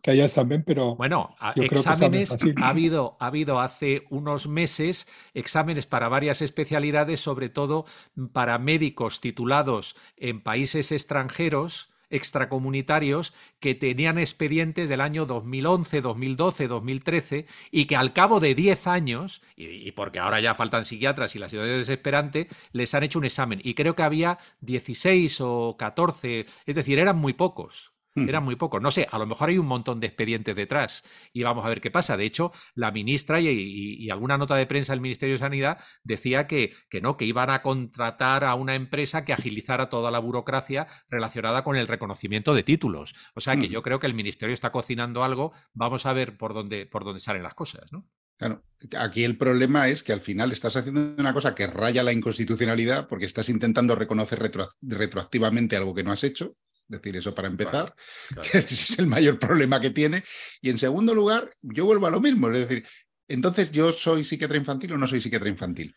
que 0.00 0.12
haya 0.12 0.24
examen, 0.24 0.62
pero 0.64 0.94
bueno, 0.94 1.34
yo 1.56 1.64
exámenes 1.64 2.32
ha 2.56 2.68
habido 2.68 3.16
ha 3.18 3.26
habido 3.26 3.58
hace 3.58 4.04
unos 4.10 4.46
meses 4.46 5.08
exámenes 5.34 5.86
para 5.86 6.08
varias 6.08 6.42
especialidades, 6.42 7.18
sobre 7.18 7.48
todo 7.48 7.86
para 8.32 8.58
médicos 8.58 9.20
titulados 9.20 9.96
en 10.16 10.44
países 10.44 10.92
extranjeros 10.92 11.90
extracomunitarios 12.10 13.34
que 13.60 13.74
tenían 13.74 14.18
expedientes 14.18 14.88
del 14.88 15.00
año 15.00 15.26
2011, 15.26 16.00
2012, 16.00 16.68
2013 16.68 17.46
y 17.70 17.86
que 17.86 17.96
al 17.96 18.12
cabo 18.12 18.40
de 18.40 18.54
10 18.54 18.86
años, 18.86 19.42
y, 19.56 19.90
porque 19.92 20.18
ahora 20.18 20.40
ya 20.40 20.54
faltan 20.54 20.84
psiquiatras 20.84 21.34
y 21.36 21.38
la 21.38 21.48
situación 21.48 21.80
es 21.80 21.86
desesperante, 21.86 22.48
les 22.72 22.94
han 22.94 23.02
hecho 23.02 23.18
un 23.18 23.24
examen. 23.24 23.60
Y 23.62 23.74
creo 23.74 23.94
que 23.94 24.02
había 24.02 24.38
16 24.60 25.40
o 25.40 25.76
14, 25.78 26.40
es 26.40 26.74
decir, 26.74 26.98
eran 26.98 27.18
muy 27.18 27.32
pocos. 27.32 27.92
Eran 28.26 28.44
muy 28.44 28.56
pocos. 28.56 28.80
No 28.80 28.90
sé, 28.90 29.06
a 29.10 29.18
lo 29.18 29.26
mejor 29.26 29.50
hay 29.50 29.58
un 29.58 29.66
montón 29.66 30.00
de 30.00 30.06
expedientes 30.06 30.56
detrás 30.56 31.04
y 31.32 31.42
vamos 31.42 31.64
a 31.64 31.68
ver 31.68 31.80
qué 31.80 31.90
pasa. 31.90 32.16
De 32.16 32.24
hecho, 32.24 32.52
la 32.74 32.90
ministra 32.90 33.40
y, 33.40 34.08
alguna 34.10 34.38
nota 34.38 34.56
de 34.56 34.66
prensa 34.66 34.92
del 34.92 35.00
Ministerio 35.00 35.34
de 35.34 35.40
Sanidad 35.40 35.78
decía 36.02 36.46
que, 36.46 36.72
que, 36.88 37.00
no, 37.00 37.16
que 37.16 37.24
iban 37.24 37.50
a 37.50 37.62
contratar 37.62 38.44
a 38.44 38.54
una 38.54 38.74
empresa 38.74 39.24
que 39.24 39.32
agilizara 39.32 39.88
toda 39.88 40.10
la 40.10 40.18
burocracia 40.18 40.86
relacionada 41.08 41.62
con 41.62 41.76
el 41.76 41.88
reconocimiento 41.88 42.54
de 42.54 42.62
títulos. 42.62 43.14
O 43.34 43.40
sea 43.40 43.56
que 43.56 43.68
yo 43.68 43.82
creo 43.82 44.00
que 44.00 44.06
el 44.06 44.14
Ministerio 44.14 44.54
está 44.54 44.72
cocinando 44.72 45.24
algo. 45.24 45.52
Vamos 45.74 46.06
a 46.06 46.12
ver 46.12 46.36
por 46.36 46.54
dónde, 46.54 46.86
por 46.86 47.04
dónde 47.04 47.20
salen 47.20 47.42
las 47.42 47.54
cosas, 47.54 47.92
¿no? 47.92 48.06
Claro, 48.38 48.62
aquí 48.96 49.24
el 49.24 49.36
problema 49.36 49.88
es 49.88 50.04
que 50.04 50.12
al 50.12 50.20
final 50.20 50.52
estás 50.52 50.76
haciendo 50.76 51.16
una 51.18 51.34
cosa 51.34 51.56
que 51.56 51.66
raya 51.66 52.04
la 52.04 52.12
inconstitucionalidad 52.12 53.08
porque 53.08 53.24
estás 53.24 53.48
intentando 53.48 53.96
reconocer 53.96 54.38
retroactivamente 54.80 55.76
algo 55.76 55.92
que 55.92 56.04
no 56.04 56.12
has 56.12 56.22
hecho 56.22 56.54
decir 56.88 57.16
eso 57.16 57.34
para 57.34 57.48
empezar, 57.48 57.94
que 58.50 58.58
ese 58.58 58.74
es 58.74 58.98
el 58.98 59.06
mayor 59.06 59.38
problema 59.38 59.80
que 59.80 59.90
tiene. 59.90 60.24
Y 60.60 60.70
en 60.70 60.78
segundo 60.78 61.14
lugar, 61.14 61.50
yo 61.62 61.84
vuelvo 61.84 62.06
a 62.06 62.10
lo 62.10 62.20
mismo, 62.20 62.50
es 62.50 62.68
decir, 62.68 62.86
entonces 63.28 63.70
yo 63.70 63.92
soy 63.92 64.24
psiquiatra 64.24 64.56
infantil 64.56 64.92
o 64.92 64.98
no 64.98 65.06
soy 65.06 65.20
psiquiatra 65.20 65.48
infantil. 65.48 65.94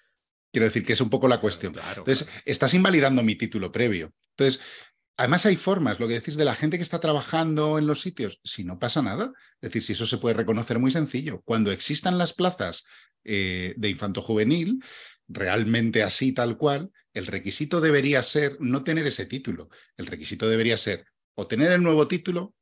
Quiero 0.52 0.66
decir 0.66 0.84
que 0.84 0.94
es 0.94 1.02
un 1.02 1.10
poco 1.10 1.28
la 1.28 1.40
cuestión. 1.40 1.74
entonces, 1.96 2.28
estás 2.44 2.74
invalidando 2.74 3.24
mi 3.24 3.36
título 3.36 3.72
previo. 3.72 4.14
Entonces, 4.36 4.62
además 5.16 5.46
hay 5.46 5.56
formas, 5.56 6.00
lo 6.00 6.08
que 6.08 6.16
decís 6.16 6.36
de 6.36 6.44
la 6.44 6.56
gente 6.56 6.78
que 6.78 6.84
está 6.84 7.00
trabajando 7.00 7.78
en 7.78 7.88
los 7.88 8.02
sitios, 8.02 8.42
si 8.44 8.66
no 8.66 8.78
pasa 8.78 9.02
nada, 9.02 9.32
es 9.62 9.72
decir, 9.72 9.84
si 9.84 9.94
eso 9.94 10.06
se 10.06 10.18
puede 10.18 10.36
reconocer 10.36 10.78
muy 10.78 10.92
sencillo. 10.92 11.42
Cuando 11.46 11.72
existan 11.72 12.18
las 12.18 12.34
plazas 12.34 12.84
eh, 13.24 13.74
de 13.78 13.90
infanto 13.90 14.22
juvenil, 14.22 14.84
realmente 15.34 16.04
así 16.04 16.32
tal 16.32 16.58
cual, 16.58 16.92
el 17.14 17.28
requisito 17.28 17.82
debería 17.82 18.24
ser 18.24 18.58
no 18.60 18.84
tener 18.84 19.06
ese 19.08 19.26
título. 19.26 19.70
El 19.98 20.08
requisito 20.08 20.48
debería 20.48 20.78
ser 20.78 21.06
o 21.36 21.48
tener 21.48 21.72
el 21.72 21.84
nuevo 21.84 22.08
título 22.08 22.54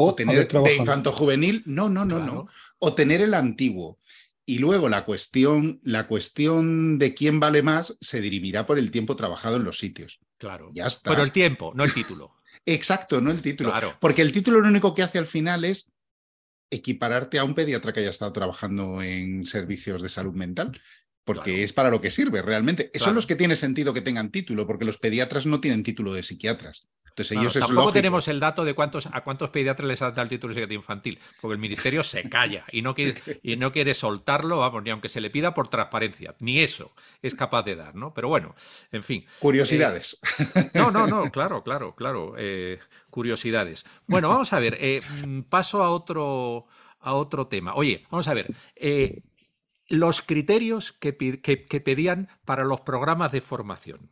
o, 0.00 0.14
tener 0.14 0.46
de 0.46 0.76
infanto 0.76 1.10
juvenil, 1.10 1.62
no, 1.66 1.88
no, 1.88 2.04
no, 2.04 2.24
no, 2.24 2.46
o 2.78 2.94
tener 2.94 3.20
el 3.20 3.34
antiguo. 3.34 3.98
Y 4.46 4.58
luego 4.58 4.88
la 4.88 5.04
cuestión, 5.04 5.80
la 5.82 6.06
cuestión 6.06 6.98
de 6.98 7.14
quién 7.14 7.40
vale 7.40 7.62
más 7.62 7.98
se 8.00 8.20
dirimirá 8.20 8.64
por 8.64 8.78
el 8.78 8.92
tiempo 8.92 9.16
trabajado 9.16 9.56
en 9.56 9.64
los 9.64 9.78
sitios. 9.78 10.20
Claro. 10.38 10.70
Ya 10.72 10.86
está. 10.86 11.10
Pero 11.10 11.24
el 11.24 11.32
tiempo, 11.32 11.72
no 11.74 11.84
el 11.84 11.92
título. 11.92 12.36
Exacto, 12.64 13.20
no 13.20 13.32
el 13.32 13.42
título. 13.42 13.70
Claro. 13.70 13.96
Porque 14.00 14.22
el 14.22 14.30
título 14.30 14.60
lo 14.60 14.68
único 14.68 14.94
que 14.94 15.02
hace 15.02 15.18
al 15.18 15.26
final 15.26 15.64
es 15.64 15.90
equipararte 16.70 17.38
a 17.38 17.44
un 17.44 17.54
pediatra 17.54 17.92
que 17.92 18.00
haya 18.00 18.10
estado 18.10 18.32
trabajando 18.32 19.02
en 19.02 19.46
servicios 19.46 20.00
de 20.00 20.08
salud 20.08 20.34
mental 20.34 20.80
porque 21.28 21.62
es 21.62 21.74
para 21.74 21.90
lo 21.90 22.00
que 22.00 22.08
sirve 22.08 22.40
realmente. 22.40 22.90
Son 22.94 23.14
los 23.14 23.26
que 23.26 23.36
tiene 23.36 23.54
sentido 23.54 23.92
que 23.92 24.00
tengan 24.00 24.30
título, 24.30 24.66
porque 24.66 24.86
los 24.86 24.96
pediatras 24.96 25.44
no 25.44 25.60
tienen 25.60 25.82
título 25.82 26.14
de 26.14 26.22
psiquiatras. 26.22 26.88
Entonces 27.04 27.36
ellos 27.36 27.54
es 27.54 27.66
tampoco 27.66 27.92
tenemos 27.92 28.28
el 28.28 28.40
dato 28.40 28.64
de 28.64 28.72
cuántos, 28.72 29.04
a 29.12 29.20
cuántos 29.22 29.50
pediatras 29.50 29.86
les 29.86 30.00
ha 30.00 30.06
dado 30.08 30.22
el 30.22 30.30
título 30.30 30.54
de 30.54 30.54
psiquiatra 30.54 30.74
infantil, 30.74 31.18
porque 31.38 31.52
el 31.52 31.58
ministerio 31.58 32.02
se 32.02 32.26
calla 32.30 32.64
y 32.72 32.80
no 32.80 32.94
quiere, 32.94 33.12
y 33.42 33.56
no 33.56 33.72
quiere 33.72 33.92
soltarlo, 33.92 34.60
vamos, 34.60 34.82
ni 34.82 34.88
aunque 34.88 35.10
se 35.10 35.20
le 35.20 35.28
pida 35.28 35.52
por 35.52 35.68
transparencia, 35.68 36.34
ni 36.38 36.60
eso 36.60 36.92
es 37.20 37.34
capaz 37.34 37.62
de 37.64 37.76
dar, 37.76 37.94
¿no? 37.94 38.14
Pero 38.14 38.28
bueno, 38.28 38.54
en 38.90 39.02
fin. 39.02 39.26
Curiosidades. 39.38 40.18
Eh, 40.54 40.70
no, 40.72 40.90
no, 40.90 41.06
no, 41.06 41.30
claro, 41.30 41.62
claro, 41.62 41.94
claro. 41.94 42.36
Eh, 42.38 42.78
curiosidades. 43.10 43.84
Bueno, 44.06 44.30
vamos 44.30 44.50
a 44.54 44.60
ver, 44.60 44.78
eh, 44.80 45.02
mm, 45.26 45.42
paso 45.42 45.82
a 45.82 45.90
otro, 45.90 46.68
a 47.00 47.12
otro 47.12 47.48
tema. 47.48 47.74
Oye, 47.74 48.06
vamos 48.10 48.28
a 48.28 48.34
ver 48.34 48.46
los 49.88 50.22
criterios 50.22 50.92
que, 50.92 51.12
pedían 51.12 52.28
para 52.44 52.64
los 52.64 52.82
programas 52.82 53.32
de 53.32 53.40
formación 53.40 54.10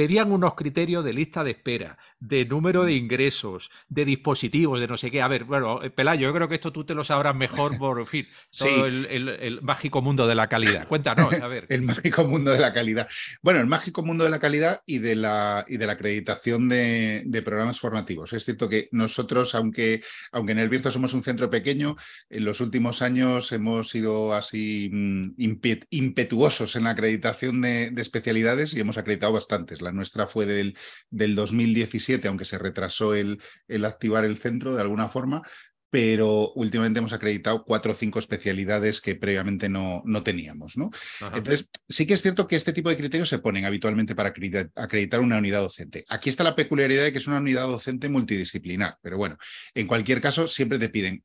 pedían 0.00 0.32
unos 0.32 0.54
criterios 0.54 1.04
de 1.04 1.12
lista 1.12 1.44
de 1.44 1.50
espera, 1.50 1.98
de 2.18 2.46
número 2.46 2.84
de 2.84 2.94
ingresos, 2.94 3.70
de 3.90 4.06
dispositivos, 4.06 4.80
de 4.80 4.86
no 4.86 4.96
sé 4.96 5.10
qué. 5.10 5.20
A 5.20 5.28
ver, 5.28 5.44
bueno, 5.44 5.82
eh, 5.82 5.90
Pelayo, 5.90 6.22
yo 6.22 6.32
creo 6.32 6.48
que 6.48 6.54
esto 6.54 6.72
tú 6.72 6.84
te 6.84 6.94
lo 6.94 7.04
sabrás 7.04 7.36
mejor 7.36 7.76
por, 7.76 8.06
fin, 8.06 8.26
todo 8.58 8.86
el, 8.86 9.60
mágico 9.60 10.00
mundo 10.00 10.26
de 10.26 10.34
la 10.34 10.48
calidad. 10.48 10.88
Cuéntanos, 10.88 11.34
a 11.34 11.46
ver. 11.48 11.66
el 11.68 11.82
mágico 11.82 12.24
mundo 12.24 12.50
de 12.50 12.60
la 12.60 12.72
calidad. 12.72 13.10
Bueno, 13.42 13.60
el 13.60 13.66
mágico 13.66 14.02
mundo 14.02 14.24
de 14.24 14.30
la 14.30 14.38
calidad 14.38 14.80
y 14.86 15.00
de 15.00 15.16
la, 15.16 15.66
y 15.68 15.76
de 15.76 15.86
la 15.86 15.92
acreditación 15.92 16.70
de, 16.70 17.42
programas 17.44 17.78
formativos. 17.78 18.32
Es 18.32 18.46
cierto 18.46 18.70
que 18.70 18.88
nosotros, 18.92 19.54
aunque, 19.54 20.02
aunque 20.32 20.52
en 20.52 20.60
el 20.60 20.70
Bierzo 20.70 20.90
somos 20.90 21.12
un 21.12 21.22
centro 21.22 21.50
pequeño, 21.50 21.96
en 22.30 22.46
los 22.46 22.62
últimos 22.62 23.02
años 23.02 23.52
hemos 23.52 23.90
sido 23.90 24.32
así 24.32 24.88
mm, 24.90 25.34
impetuosos 25.90 26.74
en 26.76 26.84
la 26.84 26.90
acreditación 26.90 27.60
de, 27.60 27.90
de 27.90 28.00
especialidades 28.00 28.72
y 28.72 28.80
hemos 28.80 28.96
acreditado 28.96 29.34
bastantes 29.34 29.82
nuestra 29.92 30.26
fue 30.26 30.46
del, 30.46 30.76
del 31.10 31.34
2017, 31.34 32.28
aunque 32.28 32.44
se 32.44 32.58
retrasó 32.58 33.14
el, 33.14 33.40
el 33.68 33.84
activar 33.84 34.24
el 34.24 34.36
centro 34.36 34.74
de 34.74 34.82
alguna 34.82 35.08
forma, 35.08 35.42
pero 35.90 36.52
últimamente 36.52 37.00
hemos 37.00 37.12
acreditado 37.12 37.64
cuatro 37.64 37.92
o 37.92 37.94
cinco 37.94 38.20
especialidades 38.20 39.00
que 39.00 39.16
previamente 39.16 39.68
no, 39.68 40.02
no 40.04 40.22
teníamos. 40.22 40.76
¿no? 40.76 40.90
Entonces, 41.34 41.68
sí 41.88 42.06
que 42.06 42.14
es 42.14 42.22
cierto 42.22 42.46
que 42.46 42.56
este 42.56 42.72
tipo 42.72 42.88
de 42.88 42.96
criterios 42.96 43.28
se 43.28 43.40
ponen 43.40 43.64
habitualmente 43.64 44.14
para 44.14 44.32
acreditar 44.76 45.20
una 45.20 45.38
unidad 45.38 45.60
docente. 45.60 46.04
Aquí 46.08 46.30
está 46.30 46.44
la 46.44 46.54
peculiaridad 46.54 47.04
de 47.04 47.12
que 47.12 47.18
es 47.18 47.26
una 47.26 47.38
unidad 47.38 47.66
docente 47.66 48.08
multidisciplinar, 48.08 48.96
pero 49.02 49.18
bueno, 49.18 49.36
en 49.74 49.88
cualquier 49.88 50.20
caso, 50.20 50.46
siempre 50.46 50.78
te 50.78 50.88
piden 50.88 51.24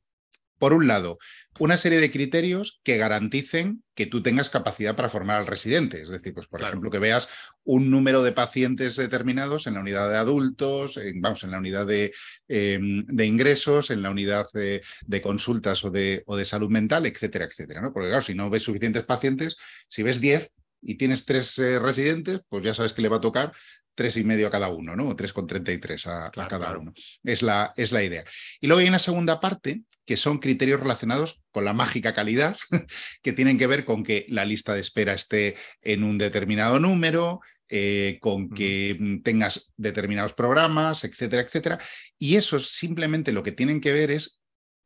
por 0.58 0.72
un 0.72 0.86
lado, 0.86 1.18
una 1.58 1.76
serie 1.76 2.00
de 2.00 2.10
criterios 2.10 2.80
que 2.82 2.96
garanticen 2.96 3.82
que 3.94 4.06
tú 4.06 4.22
tengas 4.22 4.50
capacidad 4.50 4.94
para 4.94 5.08
formar 5.08 5.38
al 5.38 5.46
residente. 5.46 6.02
Es 6.02 6.08
decir, 6.08 6.34
pues 6.34 6.46
por 6.46 6.62
ejemplo, 6.62 6.90
que 6.90 6.98
veas 6.98 7.28
un 7.64 7.90
número 7.90 8.22
de 8.22 8.32
pacientes 8.32 8.96
determinados 8.96 9.66
en 9.66 9.74
la 9.74 9.80
unidad 9.80 10.10
de 10.10 10.16
adultos, 10.16 10.98
en, 10.98 11.20
vamos, 11.20 11.44
en 11.44 11.50
la 11.50 11.58
unidad 11.58 11.86
de, 11.86 12.12
em, 12.48 13.04
de 13.06 13.26
ingresos, 13.26 13.90
en 13.90 14.02
la 14.02 14.10
unidad 14.10 14.46
de, 14.52 14.82
consultas 15.22 15.84
o 15.84 15.90
de, 15.90 16.22
o 16.26 16.36
de, 16.36 16.44
salud 16.44 16.70
mental, 16.70 17.06
etcétera, 17.06 17.46
etcétera. 17.46 17.80
¿no? 17.80 17.92
Porque 17.92 18.08
claro, 18.08 18.22
si 18.22 18.34
no 18.34 18.50
ves 18.50 18.62
suficientes 18.62 19.04
pacientes, 19.04 19.56
si 19.88 20.02
ves 20.02 20.20
10 20.20 20.52
y 20.80 20.96
tienes 20.96 21.24
tres 21.24 21.58
eh, 21.58 21.78
residentes, 21.78 22.40
pues 22.48 22.64
ya 22.64 22.74
sabes 22.74 22.92
que 22.92 23.02
le 23.02 23.08
va 23.08 23.16
a 23.16 23.20
tocar 23.20 23.52
tres 23.96 24.16
y 24.18 24.24
medio 24.24 24.46
a 24.46 24.50
cada 24.50 24.68
uno, 24.68 24.94
¿no? 24.94 25.08
O 25.08 25.16
tres 25.16 25.32
con 25.32 25.46
treinta 25.46 25.72
y 25.72 25.78
tres 25.78 26.06
a, 26.06 26.30
cada 26.30 26.76
uno. 26.78 26.92
Es 27.24 27.42
la, 27.42 27.72
es 27.76 27.90
la 27.92 28.04
idea. 28.04 28.24
Y 28.60 28.66
luego 28.66 28.80
hay 28.80 28.88
una 28.88 28.98
segunda 28.98 29.40
parte 29.40 29.82
que 30.04 30.16
son 30.16 30.38
criterios 30.38 30.78
relacionados 30.78 31.42
con 31.50 31.64
la 31.64 31.72
mágica 31.72 32.14
calidad, 32.14 32.56
que 33.22 33.32
tienen 33.32 33.58
que 33.58 33.66
ver 33.66 33.84
con 33.84 34.04
que 34.04 34.26
la 34.28 34.44
lista 34.44 34.74
de 34.74 34.80
espera 34.80 35.14
esté 35.14 35.56
en 35.80 36.04
un 36.04 36.18
determinado 36.18 36.78
número, 36.78 37.40
eh, 37.68 38.18
con 38.20 38.50
que 38.50 38.96
mm, 38.98 39.22
tengas 39.22 39.72
determinados 39.76 40.34
programas, 40.34 41.02
etcétera, 41.02 41.42
etcétera. 41.42 41.78
Y 42.18 42.36
eso 42.36 42.60
simplemente 42.60 43.32
lo 43.32 43.42
que 43.42 43.52
tienen 43.52 43.80
que 43.80 43.92
ver 43.92 44.10
es 44.10 44.40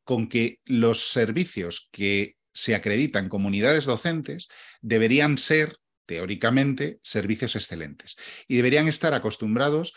con 0.04 0.28
que 0.28 0.60
los 0.64 1.10
servicios 1.10 1.88
que 1.92 2.36
se 2.52 2.74
acreditan 2.74 3.28
como 3.28 3.48
unidades 3.48 3.84
docentes 3.84 4.48
deberían 4.80 5.38
ser 5.38 5.76
teóricamente, 6.06 6.98
servicios 7.04 7.54
excelentes. 7.54 8.16
Y 8.48 8.56
deberían 8.56 8.88
estar 8.88 9.14
acostumbrados 9.14 9.94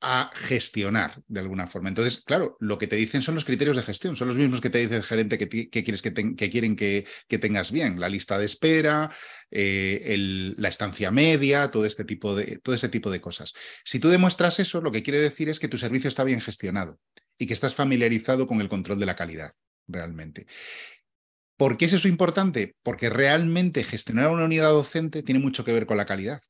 a 0.00 0.32
gestionar 0.34 1.22
de 1.28 1.38
alguna 1.38 1.68
forma. 1.68 1.88
Entonces, 1.88 2.22
claro, 2.24 2.56
lo 2.58 2.76
que 2.76 2.88
te 2.88 2.96
dicen 2.96 3.22
son 3.22 3.36
los 3.36 3.44
criterios 3.44 3.76
de 3.76 3.84
gestión, 3.84 4.16
son 4.16 4.26
los 4.26 4.36
mismos 4.36 4.60
que 4.60 4.70
te 4.70 4.78
dice 4.78 4.96
el 4.96 5.04
gerente 5.04 5.38
que, 5.38 5.48
quieres 5.70 6.02
que, 6.02 6.12
quieren 6.50 6.74
que, 6.74 7.06
tengas 7.40 7.70
bien, 7.70 8.00
la 8.00 8.08
lista 8.08 8.36
de 8.36 8.46
espera, 8.46 9.14
eh, 9.52 10.16
la 10.56 10.68
estancia 10.68 11.12
media, 11.12 11.70
todo 11.70 11.86
este, 11.86 12.04
tipo 12.04 12.34
de, 12.34 12.58
todo 12.58 12.74
este 12.74 12.88
tipo 12.88 13.10
de 13.12 13.20
cosas. 13.20 13.52
Si 13.84 14.00
tú 14.00 14.08
demuestras 14.08 14.58
eso, 14.58 14.80
lo 14.80 14.90
que 14.90 15.04
quiere 15.04 15.20
decir 15.20 15.48
es 15.48 15.60
que 15.60 15.68
tu 15.68 15.78
servicio 15.78 16.08
está 16.08 16.24
bien 16.24 16.40
gestionado 16.40 16.98
y 17.38 17.46
que 17.46 17.54
estás 17.54 17.76
familiarizado 17.76 18.48
con 18.48 18.60
el 18.60 18.68
control 18.68 18.98
de 18.98 19.06
la 19.06 19.14
calidad, 19.14 19.52
realmente. 19.86 20.48
¿Por 21.56 21.76
qué 21.76 21.86
es 21.86 21.92
eso 21.92 22.08
importante? 22.08 22.74
Porque 22.82 23.10
realmente 23.10 23.84
gestionar 23.84 24.30
una 24.30 24.44
unidad 24.44 24.70
docente 24.70 25.22
tiene 25.22 25.40
mucho 25.40 25.64
que 25.64 25.72
ver 25.72 25.86
con 25.86 25.96
la 25.96 26.06
calidad 26.06 26.40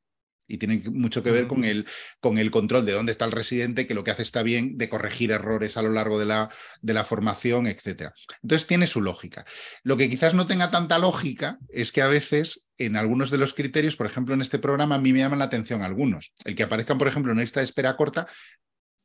y 0.53 0.59
tiene 0.59 0.83
mucho 0.95 1.23
que 1.23 1.31
ver 1.31 1.47
con 1.47 1.65
el, 1.65 1.87
con 2.21 2.37
el 2.37 2.51
control 2.51 2.85
de 2.85 2.93
dónde 2.93 3.13
está 3.13 3.25
el 3.25 3.33
residente, 3.33 3.87
que 3.87 3.95
lo 3.95 4.05
que 4.05 4.11
hace 4.11 4.23
está 4.23 4.43
bien, 4.43 4.77
de 4.77 4.89
corregir 4.89 5.31
errores 5.31 5.77
a 5.77 5.83
lo 5.83 5.91
largo 5.91 6.19
de 6.19 6.27
la, 6.27 6.51
de 6.83 6.95
la 6.95 7.05
formación, 7.05 7.67
etc. 7.67 8.11
Entonces 8.43 8.67
tiene 8.67 8.87
su 8.87 9.01
lógica. 9.01 9.47
Lo 9.83 9.97
que 9.97 10.11
quizás 10.11 10.35
no 10.35 10.47
tenga 10.47 10.71
tanta 10.71 10.99
lógica 10.99 11.59
es 11.71 11.91
que 11.91 12.03
a 12.03 12.09
veces 12.09 12.67
en 12.77 12.97
algunos 12.97 13.31
de 13.31 13.39
los 13.39 13.55
criterios, 13.55 13.97
por 13.97 14.07
ejemplo, 14.07 14.35
en 14.35 14.43
este 14.43 14.59
programa 14.59 14.97
a 14.97 14.99
mí 14.99 15.13
me 15.13 15.21
llaman 15.21 15.39
la 15.39 15.47
atención 15.47 15.83
algunos. 15.83 16.33
El 16.45 16.55
que 16.55 16.65
aparezcan, 16.65 16.99
por 16.99 17.09
ejemplo, 17.09 17.33
en 17.33 17.37
una 17.37 17.43
lista 17.43 17.61
de 17.61 17.65
espera 17.65 17.95
corta 17.95 18.27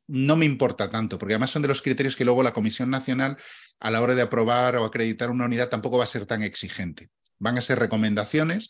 no 0.08 0.36
me 0.36 0.46
importa 0.46 0.90
tanto, 0.90 1.18
porque 1.18 1.34
además 1.34 1.50
son 1.50 1.62
de 1.62 1.68
los 1.68 1.82
criterios 1.82 2.16
que 2.16 2.24
luego 2.24 2.42
la 2.42 2.52
Comisión 2.52 2.90
Nacional, 2.90 3.36
a 3.78 3.90
la 3.90 4.00
hora 4.00 4.14
de 4.14 4.22
aprobar 4.22 4.76
o 4.76 4.84
acreditar 4.84 5.30
una 5.30 5.44
unidad, 5.44 5.68
tampoco 5.68 5.98
va 5.98 6.04
a 6.04 6.08
ser 6.08 6.26
tan 6.26 6.42
exigente. 6.42 7.10
Van 7.38 7.56
a 7.56 7.60
ser 7.60 7.78
recomendaciones 7.78 8.68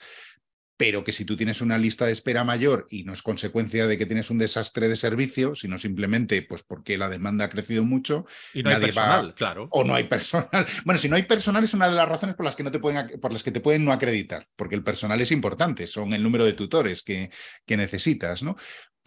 pero 0.79 1.03
que 1.03 1.13
si 1.13 1.25
tú 1.25 1.37
tienes 1.37 1.61
una 1.61 1.77
lista 1.77 2.07
de 2.07 2.13
espera 2.13 2.45
mayor 2.45 2.87
y 2.89 3.03
no 3.03 3.13
es 3.13 3.21
consecuencia 3.21 3.89
de 3.89 3.99
que 3.99 4.07
tienes 4.07 4.31
un 4.31 4.39
desastre 4.39 4.89
de 4.89 4.95
servicio, 4.95 5.57
sino 5.57 5.77
simplemente 5.77 6.41
pues 6.43 6.63
porque 6.63 6.97
la 6.97 7.09
demanda 7.09 7.47
ha 7.47 7.51
crecido 7.51 7.83
mucho, 7.83 8.27
y 8.55 8.63
no 8.63 8.71
hay 8.71 8.81
personal, 8.81 9.35
claro. 9.35 9.69
O 9.73 9.83
no 9.83 9.95
hay 9.95 10.05
personal. 10.05 10.49
Bueno, 10.85 10.99
si 10.99 11.09
no 11.09 11.17
hay 11.17 11.25
personal 11.25 11.65
es 11.65 11.75
una 11.75 11.89
de 11.89 11.97
las 11.97 12.09
razones 12.09 12.37
por 12.37 12.47
las 12.47 12.55
que 12.55 12.63
no 12.63 12.71
te 12.71 12.79
pueden 12.79 13.19
por 13.21 13.33
las 13.33 13.43
que 13.43 13.51
te 13.51 13.61
pueden 13.61 13.85
no 13.85 13.93
acreditar, 13.93 14.47
porque 14.55 14.77
el 14.77 14.85
personal 14.85 15.21
es 15.21 15.33
importante, 15.33 15.89
son 15.89 16.15
el 16.15 16.23
número 16.23 16.45
de 16.45 16.53
tutores 16.53 17.03
que, 17.03 17.31
que 17.67 17.77
necesitas, 17.77 18.45
¿no? 18.45 18.57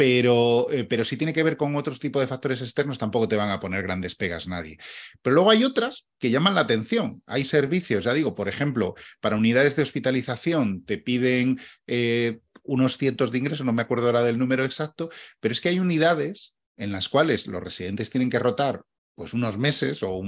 Pero, 0.01 0.67
eh, 0.71 0.83
pero 0.83 1.05
si 1.05 1.15
tiene 1.15 1.31
que 1.31 1.43
ver 1.43 1.57
con 1.57 1.75
otros 1.75 1.99
tipos 1.99 2.23
de 2.23 2.27
factores 2.27 2.59
externos, 2.61 2.97
tampoco 2.97 3.27
te 3.27 3.35
van 3.35 3.51
a 3.51 3.59
poner 3.59 3.83
grandes 3.83 4.15
pegas 4.15 4.47
nadie. 4.47 4.79
Pero 5.21 5.35
luego 5.35 5.51
hay 5.51 5.63
otras 5.63 6.07
que 6.17 6.31
llaman 6.31 6.55
la 6.55 6.61
atención. 6.61 7.21
Hay 7.27 7.45
servicios, 7.45 8.05
ya 8.05 8.15
digo, 8.15 8.33
por 8.33 8.49
ejemplo, 8.49 8.95
para 9.19 9.35
unidades 9.35 9.75
de 9.75 9.83
hospitalización 9.83 10.85
te 10.85 10.97
piden 10.97 11.59
eh, 11.85 12.39
unos 12.63 12.97
cientos 12.97 13.31
de 13.31 13.37
ingresos, 13.37 13.63
no 13.63 13.73
me 13.73 13.83
acuerdo 13.83 14.07
ahora 14.07 14.23
del 14.23 14.39
número 14.39 14.65
exacto, 14.65 15.11
pero 15.39 15.51
es 15.51 15.61
que 15.61 15.69
hay 15.69 15.77
unidades 15.77 16.55
en 16.77 16.91
las 16.91 17.07
cuales 17.07 17.45
los 17.45 17.61
residentes 17.61 18.09
tienen 18.09 18.31
que 18.31 18.39
rotar 18.39 18.81
pues 19.13 19.33
unos 19.33 19.59
meses 19.59 20.01
o 20.01 20.19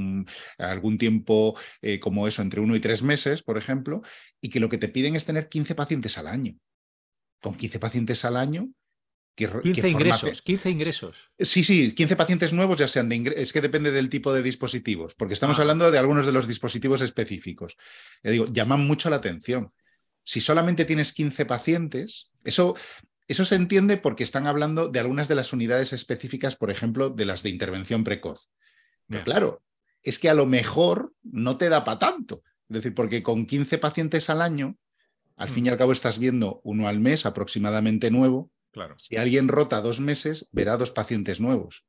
algún 0.59 0.97
tiempo 0.99 1.57
eh, 1.81 1.99
como 1.99 2.27
eso, 2.27 2.43
entre 2.43 2.61
uno 2.61 2.75
y 2.75 2.79
tres 2.79 3.01
meses, 3.01 3.41
por 3.41 3.57
ejemplo, 3.57 4.03
y 4.39 4.49
que 4.49 4.59
lo 4.59 4.69
que 4.69 4.77
te 4.77 4.89
piden 4.89 5.15
es 5.15 5.25
tener 5.25 5.49
15 5.49 5.73
pacientes 5.73 6.19
al 6.19 6.27
año. 6.27 6.53
Con 7.41 7.55
15 7.55 7.79
pacientes 7.79 8.23
al 8.23 8.37
año, 8.37 8.69
15 9.35 9.89
ingresos, 9.89 10.41
15 10.43 10.69
ingresos. 10.69 11.17
Sí, 11.39 11.63
sí, 11.63 11.93
15 11.93 12.15
pacientes 12.15 12.53
nuevos 12.53 12.77
ya 12.77 12.87
sean 12.87 13.09
de 13.09 13.15
ingresos. 13.15 13.41
Es 13.41 13.53
que 13.53 13.61
depende 13.61 13.91
del 13.91 14.09
tipo 14.09 14.31
de 14.31 14.43
dispositivos, 14.43 15.15
porque 15.15 15.33
estamos 15.33 15.57
ah. 15.57 15.61
hablando 15.61 15.89
de 15.89 15.97
algunos 15.97 16.25
de 16.25 16.31
los 16.31 16.47
dispositivos 16.47 17.01
específicos. 17.01 17.75
Ya 18.23 18.31
digo, 18.31 18.45
llaman 18.45 18.85
mucho 18.85 19.09
la 19.09 19.15
atención. 19.15 19.73
Si 20.23 20.39
solamente 20.39 20.85
tienes 20.85 21.13
15 21.13 21.45
pacientes, 21.45 22.29
eso, 22.43 22.75
eso 23.27 23.43
se 23.43 23.55
entiende 23.55 23.97
porque 23.97 24.23
están 24.23 24.45
hablando 24.45 24.89
de 24.89 24.99
algunas 24.99 25.27
de 25.27 25.35
las 25.35 25.51
unidades 25.51 25.93
específicas, 25.93 26.55
por 26.55 26.69
ejemplo, 26.69 27.09
de 27.09 27.25
las 27.25 27.41
de 27.41 27.49
intervención 27.49 28.03
precoz. 28.03 28.49
Pero 29.07 29.23
claro, 29.23 29.63
es 30.03 30.19
que 30.19 30.29
a 30.29 30.35
lo 30.35 30.45
mejor 30.45 31.13
no 31.23 31.57
te 31.57 31.69
da 31.69 31.83
para 31.83 31.99
tanto. 31.99 32.43
Es 32.69 32.75
decir, 32.75 32.93
porque 32.93 33.23
con 33.23 33.47
15 33.47 33.79
pacientes 33.79 34.29
al 34.29 34.41
año, 34.41 34.77
al 35.35 35.49
fin 35.49 35.65
y 35.65 35.69
mm. 35.69 35.71
al 35.71 35.77
cabo 35.79 35.91
estás 35.91 36.19
viendo 36.19 36.61
uno 36.63 36.87
al 36.87 36.99
mes 36.99 37.25
aproximadamente 37.25 38.11
nuevo 38.11 38.51
Claro. 38.73 38.95
Si 38.97 39.15
alguien 39.15 39.47
rota 39.47 39.79
dos 39.81 39.99
meses, 39.99 40.49
verá 40.51 40.75
dos 40.77 40.91
pacientes 40.91 41.39
nuevos. 41.39 41.85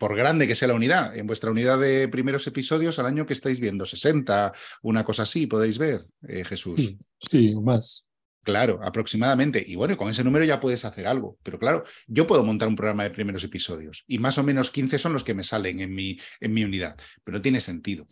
Por 0.00 0.16
grande 0.16 0.48
que 0.48 0.56
sea 0.56 0.66
la 0.66 0.74
unidad. 0.74 1.16
En 1.16 1.28
vuestra 1.28 1.50
unidad 1.50 1.78
de 1.78 2.08
primeros 2.08 2.44
episodios, 2.48 2.98
al 2.98 3.06
año 3.06 3.24
que 3.24 3.34
estáis 3.34 3.60
viendo, 3.60 3.86
60, 3.86 4.52
una 4.82 5.04
cosa 5.04 5.22
así, 5.22 5.46
podéis 5.46 5.78
ver, 5.78 6.06
eh, 6.26 6.44
Jesús. 6.44 6.96
Sí, 7.20 7.54
más. 7.54 8.04
Claro, 8.42 8.80
aproximadamente. 8.82 9.62
Y 9.64 9.76
bueno, 9.76 9.96
con 9.96 10.08
ese 10.08 10.24
número 10.24 10.44
ya 10.44 10.58
puedes 10.58 10.84
hacer 10.84 11.06
algo. 11.06 11.38
Pero 11.42 11.58
claro, 11.58 11.84
yo 12.06 12.26
puedo 12.26 12.42
montar 12.42 12.68
un 12.68 12.76
programa 12.76 13.04
de 13.04 13.10
primeros 13.10 13.44
episodios 13.44 14.04
y 14.06 14.18
más 14.18 14.38
o 14.38 14.42
menos 14.42 14.70
15 14.70 14.98
son 14.98 15.12
los 15.12 15.22
que 15.22 15.34
me 15.34 15.44
salen 15.44 15.80
en 15.80 15.94
mi, 15.94 16.18
en 16.40 16.54
mi 16.54 16.64
unidad. 16.64 16.96
Pero 17.22 17.38
no 17.38 17.42
tiene 17.42 17.60
sentido. 17.60 18.04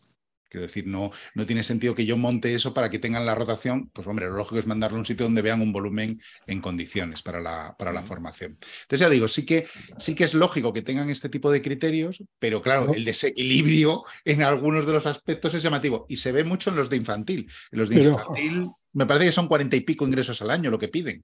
Quiero 0.55 0.69
decir, 0.69 0.87
no, 0.87 1.11
no 1.35 1.47
tiene 1.47 1.65
sentido 1.65 1.97
que 1.97 2.07
yo 2.07 2.17
monte 2.17 2.55
eso 2.55 2.73
para 2.73 2.89
que 2.89 3.01
tengan 3.01 3.27
la 3.27 3.35
rotación. 3.35 3.91
Pues 3.93 4.07
hombre, 4.07 4.27
lo 4.27 4.37
lógico 4.37 4.61
es 4.61 4.69
mandarlo 4.69 4.99
a 4.99 5.01
un 5.01 5.05
sitio 5.05 5.27
donde 5.27 5.43
vean 5.43 5.61
un 5.61 5.73
volumen 5.73 6.23
en 6.47 6.61
condiciones 6.61 7.23
para 7.23 7.41
la, 7.41 7.75
para 7.77 7.93
la 7.93 8.05
formación. 8.05 8.57
Entonces 8.83 9.01
ya 9.01 9.09
digo, 9.09 9.27
sí 9.27 9.45
que, 9.45 9.67
sí 9.99 10.15
que 10.15 10.23
es 10.23 10.33
lógico 10.33 10.73
que 10.73 10.83
tengan 10.83 11.11
este 11.11 11.29
tipo 11.29 11.51
de 11.51 11.61
criterios, 11.61 12.23
pero 12.39 12.63
claro, 12.63 12.95
el 12.95 13.05
desequilibrio 13.05 14.05
en 14.25 14.45
algunos 14.45 14.87
de 14.87 14.93
los 14.93 15.07
aspectos 15.07 15.55
es 15.55 15.63
llamativo 15.65 16.07
y 16.09 16.19
se 16.19 16.31
ve 16.31 16.45
mucho 16.45 16.71
en 16.71 16.77
los 16.77 16.89
de 16.89 16.99
infantil. 16.99 17.51
En 17.73 17.79
los 17.81 17.89
de 17.89 18.05
infantil 18.05 18.71
me 18.93 19.07
parece 19.07 19.27
que 19.27 19.33
son 19.33 19.49
cuarenta 19.49 19.75
y 19.75 19.81
pico 19.81 20.07
ingresos 20.07 20.41
al 20.41 20.53
año 20.53 20.71
lo 20.71 20.79
que 20.79 20.87
piden. 20.87 21.21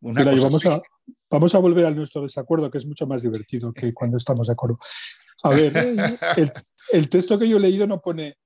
vamos, 0.00 0.66
a, 0.66 0.82
vamos 1.30 1.54
a 1.54 1.58
volver 1.58 1.86
al 1.86 1.94
nuestro 1.94 2.22
desacuerdo, 2.22 2.72
que 2.72 2.78
es 2.78 2.86
mucho 2.86 3.06
más 3.06 3.22
divertido 3.22 3.72
que 3.72 3.94
cuando 3.94 4.16
estamos 4.16 4.48
de 4.48 4.54
acuerdo. 4.54 4.80
A 5.44 5.50
ver, 5.50 5.76
el, 6.36 6.52
el 6.92 7.08
texto 7.08 7.38
que 7.38 7.48
yo 7.48 7.56
he 7.56 7.60
leído 7.60 7.86
no 7.86 8.00
pone, 8.00 8.36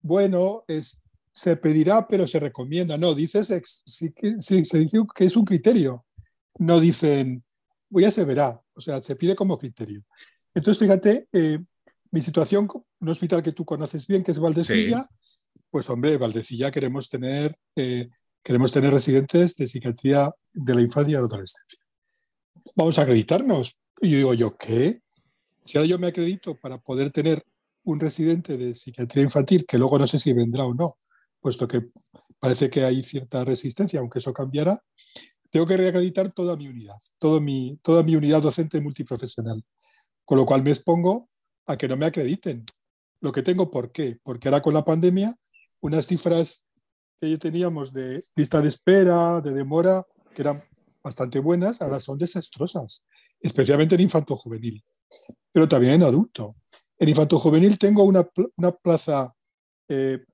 bueno, 0.00 0.64
es, 0.68 1.02
se 1.32 1.56
pedirá, 1.56 2.06
pero 2.06 2.26
se 2.26 2.40
recomienda. 2.40 2.96
No, 2.96 3.14
dice 3.14 3.44
sí, 3.44 3.62
sí, 3.84 4.64
se 4.64 4.78
dice 4.78 4.90
que 5.14 5.24
es 5.24 5.36
un 5.36 5.44
criterio. 5.44 6.04
No 6.58 6.80
dicen, 6.80 7.44
voy 7.88 8.04
a 8.04 8.10
se 8.10 8.24
verá. 8.24 8.60
O 8.74 8.80
sea, 8.80 9.00
se 9.02 9.16
pide 9.16 9.36
como 9.36 9.58
criterio. 9.58 10.04
Entonces, 10.54 10.78
fíjate, 10.78 11.28
eh, 11.32 11.58
mi 12.10 12.20
situación, 12.20 12.68
un 13.00 13.08
hospital 13.08 13.42
que 13.42 13.52
tú 13.52 13.64
conoces 13.64 14.06
bien, 14.06 14.22
que 14.22 14.32
es 14.32 14.38
Valdecilla, 14.38 15.08
pues 15.70 15.88
hombre, 15.90 16.16
Valdecilla 16.16 16.70
queremos 16.70 17.08
tener, 17.08 17.56
eh, 17.76 18.08
queremos 18.42 18.72
tener 18.72 18.92
residentes 18.92 19.56
de 19.56 19.66
psiquiatría 19.66 20.32
de 20.52 20.74
la 20.74 20.80
infancia 20.80 21.10
y 21.10 21.14
la 21.14 21.26
adolescencia. 21.26 21.80
Vamos 22.74 22.98
a 22.98 23.02
acreditarnos. 23.02 23.78
Y 24.00 24.10
yo 24.10 24.16
digo, 24.16 24.34
¿yo 24.34 24.56
qué? 24.56 25.02
Si 25.64 25.76
ahora 25.76 25.88
yo 25.88 25.98
me 25.98 26.06
acredito 26.08 26.56
para 26.56 26.78
poder 26.78 27.10
tener 27.10 27.44
un 27.90 28.00
residente 28.00 28.58
de 28.58 28.74
psiquiatría 28.74 29.24
infantil, 29.24 29.64
que 29.66 29.78
luego 29.78 29.98
no 29.98 30.06
sé 30.06 30.18
si 30.18 30.32
vendrá 30.34 30.64
o 30.64 30.74
no, 30.74 30.98
puesto 31.40 31.66
que 31.66 31.90
parece 32.38 32.68
que 32.68 32.84
hay 32.84 33.02
cierta 33.02 33.44
resistencia, 33.44 34.00
aunque 34.00 34.18
eso 34.18 34.32
cambiará, 34.32 34.82
tengo 35.50 35.66
que 35.66 35.78
reacreditar 35.78 36.30
toda 36.32 36.54
mi 36.56 36.68
unidad, 36.68 36.98
todo 37.18 37.40
mi, 37.40 37.78
toda 37.82 38.02
mi 38.02 38.14
unidad 38.14 38.42
docente 38.42 38.80
multiprofesional. 38.82 39.64
Con 40.26 40.36
lo 40.36 40.44
cual 40.44 40.62
me 40.62 40.70
expongo 40.70 41.30
a 41.66 41.78
que 41.78 41.88
no 41.88 41.96
me 41.96 42.04
acrediten. 42.04 42.66
Lo 43.22 43.32
que 43.32 43.42
tengo, 43.42 43.70
¿por 43.70 43.90
qué? 43.90 44.18
Porque 44.22 44.48
ahora 44.48 44.60
con 44.60 44.74
la 44.74 44.84
pandemia, 44.84 45.34
unas 45.80 46.06
cifras 46.06 46.64
que 47.18 47.38
teníamos 47.38 47.94
de 47.94 48.22
lista 48.36 48.60
de 48.60 48.68
espera, 48.68 49.40
de 49.40 49.52
demora, 49.52 50.06
que 50.34 50.42
eran 50.42 50.62
bastante 51.02 51.38
buenas, 51.38 51.80
ahora 51.80 52.00
son 52.00 52.18
desastrosas, 52.18 53.02
especialmente 53.40 53.94
en 53.94 54.02
infanto 54.02 54.36
juvenil, 54.36 54.84
pero 55.50 55.66
también 55.66 55.94
en 55.94 56.02
adulto. 56.02 56.54
En 56.98 57.08
infanto 57.08 57.38
juvenil 57.38 57.78
tengo 57.78 58.02
una, 58.02 58.24
plaza 58.72 59.34
eh, 59.88 60.24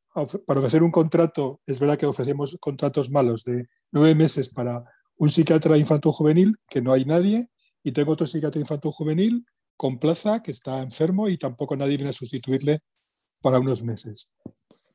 para 0.46 0.60
ofrecer 0.60 0.82
un 0.82 0.90
contrato. 0.90 1.60
Es 1.66 1.78
verdad 1.78 1.98
que 1.98 2.06
ofrecemos 2.06 2.56
contratos 2.60 3.10
malos 3.10 3.44
de 3.44 3.68
nueve 3.92 4.14
meses 4.14 4.48
para 4.48 4.84
un 5.16 5.28
psiquiatra 5.28 5.76
infanto 5.76 6.12
juvenil, 6.12 6.56
que 6.68 6.80
no 6.80 6.92
hay 6.92 7.04
nadie, 7.04 7.50
y 7.82 7.92
tengo 7.92 8.12
otro 8.12 8.26
psiquiatra 8.26 8.60
infanto 8.60 8.90
juvenil 8.90 9.44
con 9.76 9.98
plaza 9.98 10.42
que 10.42 10.52
está 10.52 10.80
enfermo 10.82 11.28
y 11.28 11.36
tampoco 11.36 11.76
nadie 11.76 11.96
viene 11.96 12.10
a 12.10 12.14
sustituirle 12.14 12.80
para 13.40 13.58
unos 13.58 13.82
meses. 13.82 14.30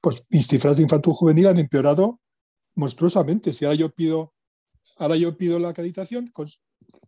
Pues 0.02 0.26
mis 0.30 0.48
cifras 0.48 0.78
de 0.78 0.84
infanto 0.84 1.14
juvenil 1.14 1.48
han 1.48 1.60
empeorado 1.60 2.20
monstruosamente. 2.76 3.54
Si 3.54 3.66
ahora 3.66 3.76
yo 3.76 3.90
pido, 3.92 4.34
ahora 4.98 5.18
yo 5.18 5.38
pido 5.38 5.60
la 5.60 5.70
acreditación, 5.70 6.32
pues 6.34 6.62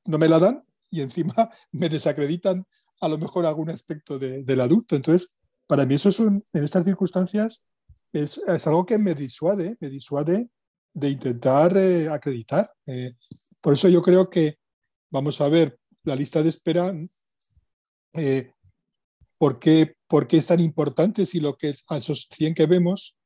no 0.06 0.18
me 0.18 0.28
la 0.28 0.40
dan 0.40 0.64
y 0.90 1.02
encima 1.02 1.50
me 1.72 1.90
desacreditan 1.90 2.66
a 3.02 3.08
lo 3.08 3.18
mejor 3.18 3.46
algún 3.46 3.70
aspecto 3.70 4.18
del 4.18 4.62
adulto. 4.62 4.96
Entonces, 4.96 5.32
para 5.68 5.86
mí 5.86 5.96
eso 5.96 6.10
es 6.10 6.20
en 6.20 6.44
estas 6.54 6.86
circunstancias 6.86 7.64
es, 8.14 8.68
algo 8.68 8.86
que 8.86 8.98
me 8.98 9.16
disuade, 9.16 9.78
me 9.80 9.90
disuade 9.90 10.50
de 10.94 11.10
intentar 11.10 11.76
eh, 11.78 12.10
acreditar. 12.10 12.72
Eh, 12.86 13.14
por 13.62 13.74
eso 13.74 13.88
yo 13.90 14.02
creo 14.02 14.30
que 14.30 14.58
vamos 15.10 15.40
a 15.42 15.50
ver 15.50 15.78
la 16.04 16.16
lista 16.16 16.42
de 16.44 16.50
espera, 16.50 16.94
eh, 18.14 18.52
¿por, 19.38 19.60
qué, 19.60 19.96
es 20.32 20.48
tan 20.48 20.60
importante 20.60 21.26
si 21.26 21.40
lo 21.40 21.56
que 21.56 21.74
a 21.90 21.98
esos 21.98 22.28
100 22.32 22.56
que 22.56 22.66
vemos 22.66 23.18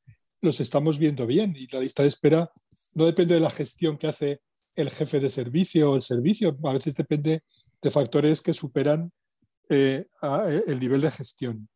los 0.42 0.60
estamos 0.60 1.00
viendo 1.00 1.26
bien? 1.26 1.56
Y 1.58 1.68
la 1.68 1.80
lista 1.80 2.04
de 2.04 2.10
espera 2.10 2.52
no 2.94 3.06
depende 3.06 3.36
de 3.36 3.42
la 3.42 3.50
gestión 3.50 3.98
que 3.98 4.08
hace 4.08 4.42
el 4.76 4.90
jefe 4.90 5.20
de 5.20 5.30
servicio 5.30 5.92
o 5.92 5.96
el 5.96 6.02
servicio, 6.02 6.58
a 6.64 6.74
veces 6.74 6.96
depende 6.96 7.44
de 7.82 7.92
factores 7.92 8.42
que 8.42 8.54
superan 8.54 9.12
eh, 9.70 10.08
el 10.68 10.80
nivel 10.80 11.02
de 11.02 11.12
gestión. 11.12 11.70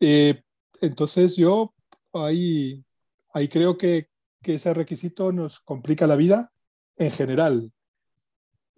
Eh, 0.00 0.42
entonces 0.80 1.36
yo 1.36 1.74
ahí, 2.12 2.84
ahí 3.32 3.48
creo 3.48 3.78
que, 3.78 4.08
que 4.42 4.54
ese 4.54 4.74
requisito 4.74 5.32
nos 5.32 5.60
complica 5.60 6.06
la 6.06 6.16
vida 6.16 6.52
en 6.96 7.10
general. 7.10 7.72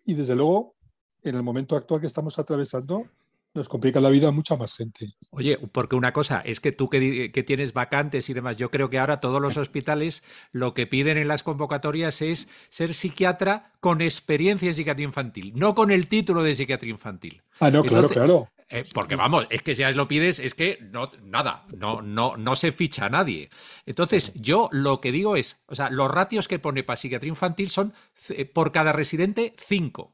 Y 0.05 0.15
desde 0.15 0.37
luego, 0.37 0.77
en 1.23 1.35
el 1.35 1.43
momento 1.43 1.77
actual 1.77 2.01
que 2.01 2.07
estamos 2.07 2.39
atravesando, 2.39 3.09
nos 3.55 3.69
complica 3.69 4.01
la 4.01 4.11
vida 4.11 4.29
a 4.29 4.33
mucha 4.33 4.57
más 4.57 4.75
gente. 4.75 5.07
Oye, 5.31 5.59
porque 5.73 5.95
una 5.95 6.13
cosa 6.13 6.41
es 6.45 6.61
que 6.61 6.73
tú 6.73 6.91
que, 6.91 7.45
tienes 7.47 7.73
vacantes 7.73 8.29
y 8.29 8.35
demás, 8.35 8.57
yo 8.57 8.71
creo 8.71 8.91
que 8.91 8.99
ahora 8.99 9.21
todos 9.21 9.41
los 9.41 9.57
hospitales 9.57 10.25
lo 10.53 10.75
que 10.75 10.87
piden 10.87 11.17
en 11.19 11.29
las 11.29 11.43
convocatorias 11.43 12.21
es 12.21 12.49
ser 12.69 12.95
psiquiatra 12.95 13.73
con 13.81 14.01
experiencia 14.01 14.69
en 14.69 14.75
psiquiatría 14.75 15.07
infantil, 15.07 15.53
no 15.55 15.75
con 15.75 15.91
el 15.91 16.09
título 16.09 16.43
de 16.43 16.55
psiquiatría 16.55 16.91
infantil. 16.91 17.43
Ah, 17.61 17.71
no, 17.71 17.85
claro, 17.85 18.09
claro. 18.09 18.49
Eh, 18.69 18.85
porque 18.95 19.15
vamos, 19.15 19.47
es 19.51 19.63
que 19.63 19.75
si 19.75 19.81
ya 19.81 19.91
lo 19.93 20.09
pides, 20.09 20.39
es 20.39 20.55
que 20.55 20.79
no, 20.91 21.11
nada, 21.23 21.67
no, 21.77 22.03
no, 22.03 22.37
no 22.37 22.57
se 22.57 22.73
ficha 22.73 23.07
a 23.07 23.11
nadie. 23.11 23.51
Entonces, 23.87 24.35
yo 24.41 24.69
lo 24.73 25.01
que 25.01 25.13
digo 25.13 25.37
es, 25.37 25.59
o 25.67 25.75
sea, 25.75 25.91
los 25.91 26.11
ratios 26.11 26.49
que 26.49 26.59
pone 26.59 26.83
para 26.83 26.97
psiquiatría 26.97 27.29
infantil 27.29 27.71
son 27.71 27.93
eh, 28.31 28.47
por 28.47 28.73
cada 28.73 28.93
residente 28.93 29.55
cinco. 29.59 30.14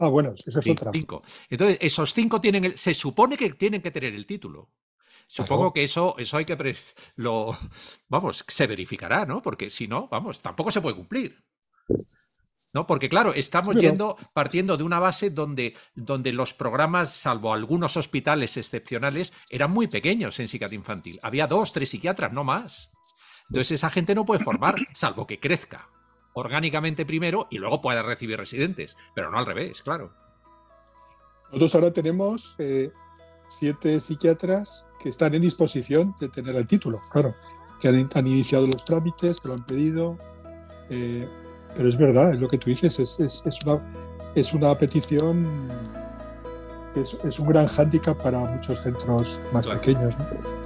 Ah, 0.00 0.08
bueno, 0.08 0.34
eso 0.34 0.60
es 0.60 0.66
otra. 0.66 0.90
Cinco. 0.94 1.20
Entonces, 1.50 1.76
esos 1.80 2.14
cinco 2.14 2.40
tienen 2.40 2.64
el, 2.64 2.78
se 2.78 2.94
supone 2.94 3.36
que 3.36 3.50
tienen 3.50 3.82
que 3.82 3.90
tener 3.90 4.14
el 4.14 4.24
título. 4.24 4.70
Supongo 5.26 5.74
que 5.74 5.82
eso, 5.82 6.16
eso 6.18 6.38
hay 6.38 6.46
que 6.46 6.56
lo 7.16 7.56
vamos, 8.08 8.44
se 8.48 8.66
verificará, 8.66 9.26
¿no? 9.26 9.42
Porque 9.42 9.68
si 9.68 9.86
no, 9.86 10.08
vamos, 10.08 10.40
tampoco 10.40 10.70
se 10.70 10.80
puede 10.80 10.96
cumplir. 10.96 11.44
¿No? 12.72 12.86
Porque, 12.86 13.08
claro, 13.08 13.34
estamos 13.34 13.74
yendo, 13.74 14.14
partiendo 14.32 14.76
de 14.76 14.84
una 14.84 15.00
base 15.00 15.30
donde, 15.30 15.74
donde 15.94 16.32
los 16.32 16.54
programas, 16.54 17.12
salvo 17.12 17.52
algunos 17.52 17.96
hospitales 17.96 18.56
excepcionales, 18.56 19.32
eran 19.50 19.72
muy 19.72 19.88
pequeños 19.88 20.38
en 20.40 20.48
psiquiatría 20.48 20.78
infantil. 20.78 21.18
Había 21.22 21.46
dos, 21.46 21.72
tres 21.72 21.90
psiquiatras, 21.90 22.32
no 22.32 22.44
más. 22.44 22.90
Entonces 23.48 23.72
esa 23.72 23.90
gente 23.90 24.14
no 24.14 24.24
puede 24.24 24.42
formar, 24.42 24.76
salvo 24.94 25.26
que 25.26 25.40
crezca 25.40 25.88
orgánicamente 26.40 27.06
primero 27.06 27.46
y 27.50 27.58
luego 27.58 27.80
pueda 27.80 28.02
recibir 28.02 28.38
residentes, 28.38 28.96
pero 29.14 29.30
no 29.30 29.38
al 29.38 29.46
revés, 29.46 29.82
claro. 29.82 30.12
Nosotros 31.46 31.74
ahora 31.74 31.92
tenemos 31.92 32.54
eh, 32.58 32.90
siete 33.48 34.00
psiquiatras 34.00 34.86
que 35.00 35.08
están 35.08 35.34
en 35.34 35.42
disposición 35.42 36.14
de 36.20 36.28
tener 36.28 36.54
el 36.56 36.66
título, 36.66 36.98
claro, 37.12 37.34
que 37.80 37.88
han, 37.88 38.26
iniciado 38.26 38.66
los 38.66 38.84
trámites, 38.84 39.40
que 39.40 39.48
lo 39.48 39.54
han 39.54 39.66
pedido. 39.66 40.18
Eh, 40.90 41.28
pero 41.76 41.88
es 41.88 41.96
verdad, 41.96 42.32
es 42.32 42.40
lo 42.40 42.48
que 42.48 42.58
tú 42.58 42.70
dices, 42.70 42.98
es, 42.98 43.20
es, 43.20 43.42
es, 43.46 43.58
una, 43.64 43.78
es 44.34 44.52
una 44.52 44.76
petición 44.76 45.46
es, 46.96 47.38
un 47.38 47.48
gran 47.48 47.66
hándicap 47.66 48.20
para 48.20 48.38
muchos 48.40 48.80
centros 48.80 49.40
más 49.52 49.66
pequeños. 49.66 50.14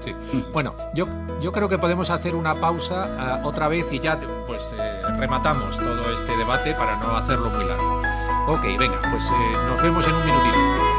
Sí. 0.04 0.14
Bueno, 0.52 0.74
yo, 0.94 1.06
yo 1.40 1.52
creo 1.52 1.68
que 1.68 1.78
podemos 1.78 2.10
hacer 2.10 2.34
una 2.34 2.54
pausa 2.54 3.08
ah, 3.18 3.42
otra 3.44 3.68
vez 3.68 3.86
y 3.92 4.00
ya 4.00 4.18
pues 4.46 4.62
eh, 4.78 5.02
rematamos 5.24 5.78
todo 5.78 6.12
este 6.12 6.36
debate 6.36 6.74
para 6.74 6.96
no 6.96 7.16
hacerlo 7.16 7.48
muy 7.48 7.64
largo. 7.64 8.02
Ok, 8.46 8.62
venga, 8.78 9.00
pues 9.10 9.24
eh, 9.24 9.52
nos 9.66 9.80
vemos 9.80 10.06
en 10.06 10.12
un 10.12 10.24
minutito. 10.26 10.93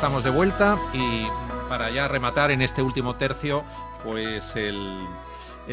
Estamos 0.00 0.24
de 0.24 0.30
vuelta 0.30 0.78
y 0.94 1.26
para 1.68 1.90
ya 1.90 2.08
rematar 2.08 2.50
en 2.50 2.62
este 2.62 2.80
último 2.80 3.16
tercio, 3.16 3.64
pues 4.02 4.56
el, 4.56 5.06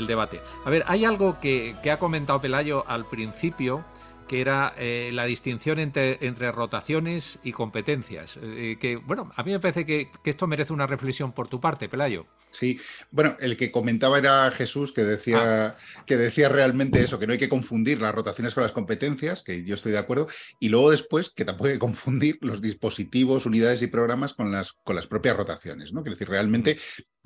debate. 0.06 0.42
A 0.66 0.70
ver, 0.70 0.84
hay 0.86 1.06
algo 1.06 1.40
que, 1.40 1.78
ha 1.90 1.98
comentado 1.98 2.42
Pelayo 2.42 2.84
al 2.90 3.06
principio, 3.06 3.86
que 4.28 4.42
era 4.42 4.74
eh, 4.78 5.10
la 5.14 5.26
distinción 5.26 5.80
entre, 5.80 6.26
entre, 6.26 6.52
rotaciones 6.52 7.40
y 7.44 7.52
competencias. 7.52 8.40
Eh, 8.42 8.78
que, 8.80 8.98
bueno, 8.98 9.32
a 9.36 9.44
mí 9.44 9.52
me 9.52 9.60
parece 9.60 9.86
que, 9.86 10.10
que, 10.24 10.30
esto 10.30 10.48
merece 10.48 10.74
una 10.74 10.88
reflexión 10.88 11.32
por 11.34 11.48
tu 11.48 11.60
parte, 11.60 11.90
Pelayo. 11.90 12.26
Sí, 12.50 12.80
bueno, 13.12 13.36
el 13.40 13.58
que 13.58 13.72
comentaba 13.72 14.18
era 14.18 14.50
Jesús, 14.52 14.94
que 14.94 15.04
decía, 15.04 15.68
ah. 15.68 15.76
que 16.06 16.18
decía 16.18 16.50
realmente 16.50 17.00
eso, 17.00 17.20
que 17.20 17.28
no 17.28 17.34
hay 17.34 17.40
que 17.40 17.50
confundir 17.50 18.02
las 18.02 18.16
rotaciones 18.16 18.54
con 18.54 18.64
las 18.64 18.72
competencias, 18.72 19.44
que 19.44 19.64
yo 19.64 19.76
estoy 19.76 19.92
de 19.92 19.98
acuerdo, 19.98 20.28
y 20.60 20.70
luego 20.70 20.92
después 20.92 21.30
que 21.30 21.46
tampoco 21.46 21.68
hay 21.68 21.74
que 21.74 21.80
confundir 21.80 22.38
los 22.42 22.62
dispositivos, 22.62 23.46
unidades 23.46 23.82
y 23.82 23.88
programas 23.88 24.34
con 24.34 24.52
las, 24.52 24.72
con 24.72 24.96
las 24.96 25.08
propias 25.08 25.36
rotaciones, 25.36 25.92
¿no? 25.94 26.02
Quiero 26.02 26.16
decir, 26.16 26.30
realmente, 26.30 26.78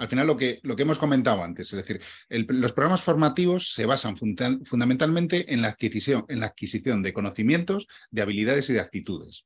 al 0.01 0.07
final 0.07 0.25
lo 0.25 0.35
que, 0.35 0.59
lo 0.63 0.75
que 0.75 0.81
hemos 0.81 0.97
comentado 0.97 1.43
antes, 1.43 1.71
es 1.71 1.77
decir, 1.77 2.01
los 2.29 2.73
programas 2.73 3.03
formativos 3.03 3.71
se 3.71 3.85
basan 3.85 4.17
fundamentalmente 4.17 5.53
en 5.53 5.61
la 5.61 5.67
adquisición, 5.67 6.25
en 6.27 6.39
la 6.39 6.47
adquisición 6.47 7.03
de 7.03 7.13
conocimientos, 7.13 7.87
de 8.09 8.23
habilidades 8.23 8.67
y 8.71 8.73
de 8.73 8.79
actitudes. 8.79 9.45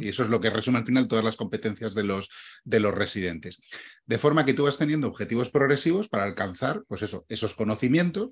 Y 0.00 0.08
eso 0.08 0.22
es 0.22 0.30
lo 0.30 0.40
que 0.40 0.50
resume 0.50 0.78
al 0.78 0.86
final 0.86 1.08
todas 1.08 1.24
las 1.24 1.36
competencias 1.36 1.96
de 1.96 2.04
los, 2.04 2.30
de 2.64 2.78
los 2.78 2.94
residentes. 2.94 3.60
De 4.06 4.18
forma 4.18 4.46
que 4.46 4.54
tú 4.54 4.64
vas 4.64 4.78
teniendo 4.78 5.08
objetivos 5.08 5.50
progresivos 5.50 6.08
para 6.08 6.22
alcanzar, 6.22 6.84
pues 6.86 7.02
eso, 7.02 7.26
esos 7.28 7.54
conocimientos, 7.54 8.30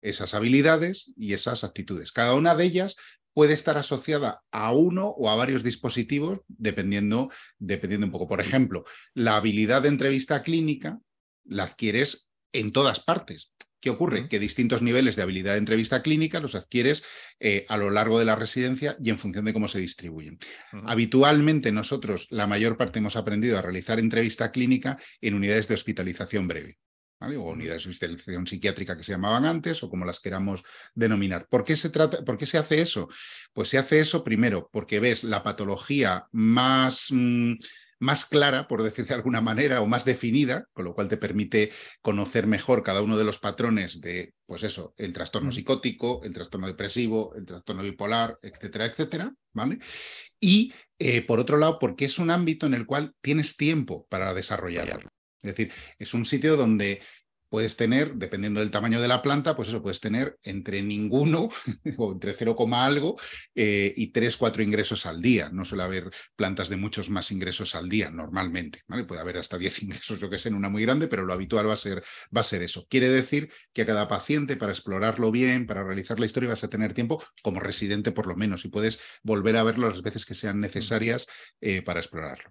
esas 0.00 0.32
habilidades 0.32 1.12
y 1.16 1.34
esas 1.34 1.64
actitudes. 1.64 2.12
Cada 2.12 2.34
una 2.34 2.54
de 2.54 2.64
ellas 2.64 2.96
puede 3.34 3.52
estar 3.52 3.76
asociada 3.76 4.42
a 4.50 4.72
uno 4.72 5.08
o 5.08 5.28
a 5.28 5.34
varios 5.34 5.62
dispositivos, 5.62 6.40
dependiendo, 6.48 7.30
dependiendo 7.58 8.06
un 8.06 8.12
poco. 8.12 8.28
Por 8.28 8.40
ejemplo, 8.40 8.84
la 9.12 9.36
habilidad 9.36 9.82
de 9.82 9.88
entrevista 9.88 10.42
clínica 10.42 11.00
la 11.44 11.64
adquieres 11.64 12.30
en 12.52 12.72
todas 12.72 13.00
partes. 13.00 13.52
¿Qué 13.80 13.90
ocurre? 13.90 14.30
Que 14.30 14.38
distintos 14.38 14.80
niveles 14.80 15.14
de 15.14 15.20
habilidad 15.20 15.52
de 15.52 15.58
entrevista 15.58 16.00
clínica 16.00 16.40
los 16.40 16.54
adquieres 16.54 17.02
eh, 17.38 17.66
a 17.68 17.76
lo 17.76 17.90
largo 17.90 18.18
de 18.18 18.24
la 18.24 18.34
residencia 18.34 18.96
y 18.98 19.10
en 19.10 19.18
función 19.18 19.44
de 19.44 19.52
cómo 19.52 19.68
se 19.68 19.78
distribuyen. 19.78 20.38
Habitualmente 20.86 21.70
nosotros 21.70 22.28
la 22.30 22.46
mayor 22.46 22.78
parte 22.78 23.00
hemos 23.00 23.16
aprendido 23.16 23.58
a 23.58 23.62
realizar 23.62 23.98
entrevista 23.98 24.52
clínica 24.52 24.96
en 25.20 25.34
unidades 25.34 25.68
de 25.68 25.74
hospitalización 25.74 26.48
breve. 26.48 26.78
O 27.20 27.50
unidades 27.50 27.84
de 27.84 27.90
hospitalización 27.90 28.46
psiquiátrica 28.46 28.96
que 28.96 29.02
se 29.02 29.12
llamaban 29.12 29.44
antes 29.44 29.82
o 29.82 29.88
como 29.88 30.04
las 30.04 30.20
queramos 30.20 30.62
denominar. 30.94 31.46
¿Por 31.48 31.64
qué, 31.64 31.76
se 31.76 31.90
trata, 31.90 32.22
¿Por 32.24 32.36
qué 32.36 32.46
se 32.46 32.58
hace 32.58 32.82
eso? 32.82 33.08
Pues 33.52 33.68
se 33.68 33.78
hace 33.78 34.00
eso 34.00 34.22
primero 34.22 34.68
porque 34.72 35.00
ves 35.00 35.24
la 35.24 35.42
patología 35.42 36.26
más... 36.32 37.08
Mm, 37.10 37.54
más 38.00 38.26
clara, 38.26 38.68
por 38.68 38.82
decir 38.82 39.06
de 39.06 39.14
alguna 39.14 39.40
manera, 39.40 39.80
o 39.80 39.86
más 39.86 40.04
definida, 40.04 40.66
con 40.72 40.84
lo 40.84 40.94
cual 40.94 41.08
te 41.08 41.16
permite 41.16 41.72
conocer 42.02 42.46
mejor 42.46 42.82
cada 42.82 43.00
uno 43.00 43.16
de 43.16 43.24
los 43.24 43.38
patrones 43.38 44.00
de, 44.00 44.34
pues 44.46 44.62
eso, 44.62 44.94
el 44.98 45.12
trastorno 45.12 45.50
psicótico, 45.50 46.22
el 46.22 46.34
trastorno 46.34 46.66
depresivo, 46.66 47.34
el 47.34 47.46
trastorno 47.46 47.82
bipolar, 47.82 48.38
etcétera, 48.42 48.86
etcétera, 48.86 49.32
¿vale? 49.54 49.78
Y 50.38 50.72
eh, 50.98 51.22
por 51.22 51.40
otro 51.40 51.56
lado, 51.56 51.78
porque 51.78 52.04
es 52.04 52.18
un 52.18 52.30
ámbito 52.30 52.66
en 52.66 52.74
el 52.74 52.84
cual 52.84 53.14
tienes 53.22 53.56
tiempo 53.56 54.06
para 54.10 54.34
desarrollarlo. 54.34 55.08
Es 55.44 55.56
decir, 55.56 55.72
es 55.98 56.14
un 56.14 56.24
sitio 56.24 56.56
donde 56.56 57.00
puedes 57.54 57.76
tener, 57.76 58.14
dependiendo 58.14 58.58
del 58.58 58.72
tamaño 58.72 59.00
de 59.00 59.06
la 59.06 59.22
planta, 59.22 59.54
pues 59.54 59.68
eso 59.68 59.80
puedes 59.80 60.00
tener 60.00 60.38
entre 60.42 60.82
ninguno 60.82 61.50
o 61.98 62.10
entre 62.10 62.34
0, 62.34 62.56
algo 62.72 63.16
eh, 63.54 63.94
y 63.96 64.08
3, 64.08 64.36
4 64.36 64.60
ingresos 64.64 65.06
al 65.06 65.22
día. 65.22 65.50
No 65.50 65.64
suele 65.64 65.84
haber 65.84 66.10
plantas 66.34 66.68
de 66.68 66.76
muchos 66.76 67.10
más 67.10 67.30
ingresos 67.30 67.76
al 67.76 67.88
día 67.88 68.10
normalmente. 68.10 68.82
Puede 69.06 69.20
haber 69.20 69.36
hasta 69.36 69.56
10 69.56 69.82
ingresos, 69.84 70.18
yo 70.18 70.28
que 70.28 70.40
sé, 70.40 70.48
en 70.48 70.56
una 70.56 70.68
muy 70.68 70.82
grande, 70.82 71.06
pero 71.06 71.24
lo 71.24 71.32
habitual 71.32 71.68
va 71.68 71.74
a, 71.74 71.76
ser, 71.76 72.02
va 72.36 72.40
a 72.40 72.42
ser 72.42 72.60
eso. 72.62 72.88
Quiere 72.90 73.08
decir 73.08 73.48
que 73.72 73.82
a 73.82 73.86
cada 73.86 74.08
paciente, 74.08 74.56
para 74.56 74.72
explorarlo 74.72 75.30
bien, 75.30 75.68
para 75.68 75.84
realizar 75.84 76.18
la 76.18 76.26
historia, 76.26 76.48
vas 76.48 76.64
a 76.64 76.68
tener 76.68 76.92
tiempo 76.92 77.22
como 77.40 77.60
residente 77.60 78.10
por 78.10 78.26
lo 78.26 78.34
menos 78.34 78.64
y 78.64 78.68
puedes 78.68 78.98
volver 79.22 79.56
a 79.58 79.62
verlo 79.62 79.88
las 79.88 80.02
veces 80.02 80.26
que 80.26 80.34
sean 80.34 80.58
necesarias 80.58 81.28
eh, 81.60 81.82
para 81.82 82.00
explorarlo. 82.00 82.50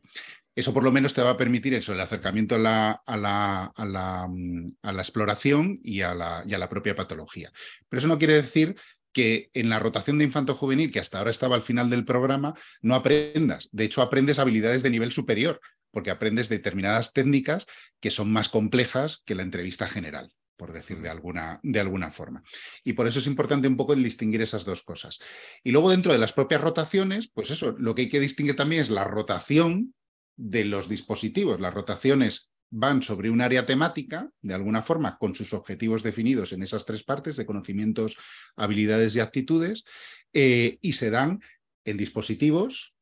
Eso 0.55 0.73
por 0.73 0.83
lo 0.83 0.91
menos 0.91 1.13
te 1.13 1.21
va 1.21 1.31
a 1.31 1.37
permitir 1.37 1.73
eso, 1.73 1.93
el 1.93 2.01
acercamiento 2.01 2.55
a 2.55 2.59
la, 2.59 2.91
a 3.05 3.17
la, 3.17 3.65
a 3.65 3.85
la, 3.85 4.27
mm, 4.27 4.75
a 4.83 4.91
la 4.91 5.01
exploración 5.01 5.79
y 5.83 6.01
a 6.01 6.13
la, 6.13 6.43
y 6.45 6.53
a 6.53 6.57
la 6.57 6.69
propia 6.69 6.95
patología. 6.95 7.51
Pero 7.89 7.99
eso 7.99 8.07
no 8.07 8.17
quiere 8.17 8.35
decir 8.35 8.75
que 9.11 9.49
en 9.53 9.69
la 9.69 9.79
rotación 9.79 10.17
de 10.17 10.25
infanto 10.25 10.55
juvenil, 10.55 10.91
que 10.91 10.99
hasta 10.99 11.19
ahora 11.19 11.31
estaba 11.31 11.55
al 11.55 11.61
final 11.61 11.89
del 11.89 12.05
programa, 12.05 12.55
no 12.81 12.95
aprendas. 12.95 13.69
De 13.71 13.83
hecho, 13.83 14.01
aprendes 14.01 14.39
habilidades 14.39 14.83
de 14.83 14.89
nivel 14.89 15.11
superior, 15.11 15.61
porque 15.91 16.09
aprendes 16.09 16.49
determinadas 16.49 17.13
técnicas 17.13 17.67
que 17.99 18.09
son 18.09 18.33
más 18.33 18.49
complejas 18.49 19.21
que 19.25 19.35
la 19.35 19.43
entrevista 19.43 19.87
general 19.87 20.33
por 20.55 20.71
decir 20.71 21.01
de 21.01 21.09
alguna, 21.09 21.59
de 21.63 21.79
alguna 21.79 22.11
forma. 22.11 22.43
Y 22.83 22.93
por 22.93 23.07
eso 23.07 23.19
es 23.19 23.27
importante 23.27 23.67
un 23.67 23.75
poco 23.75 23.93
el 23.93 24.03
distinguir 24.03 24.41
esas 24.41 24.63
dos 24.63 24.83
cosas. 24.83 25.19
Y 25.63 25.71
luego 25.71 25.89
dentro 25.89 26.13
de 26.13 26.19
las 26.19 26.31
propias 26.31 26.61
rotaciones, 26.61 27.27
pues 27.27 27.51
eso, 27.51 27.75
lo 27.77 27.93
que 27.95 28.03
hay 28.03 28.09
que 28.09 28.19
distinguir 28.19 28.55
también 28.55 28.81
es 28.81 28.89
la 28.89 29.03
rotación 29.03 29.93
de 30.35 30.65
los 30.65 30.89
dispositivos. 30.89 31.59
Las 31.59 31.73
rotaciones 31.73 32.51
van 32.69 33.03
sobre 33.03 33.29
un 33.29 33.41
área 33.41 33.65
temática, 33.65 34.29
de 34.41 34.53
alguna 34.53 34.81
forma, 34.81 35.17
con 35.19 35.35
sus 35.35 35.53
objetivos 35.53 36.01
definidos 36.01 36.53
en 36.53 36.63
esas 36.63 36.85
tres 36.85 37.03
partes 37.03 37.37
de 37.37 37.45
conocimientos, 37.45 38.17
habilidades 38.55 39.15
y 39.15 39.19
actitudes, 39.19 39.85
eh, 40.33 40.79
y 40.81 40.93
se 40.93 41.11
dan 41.11 41.39
en 41.85 41.97
dispositivos 41.97 42.95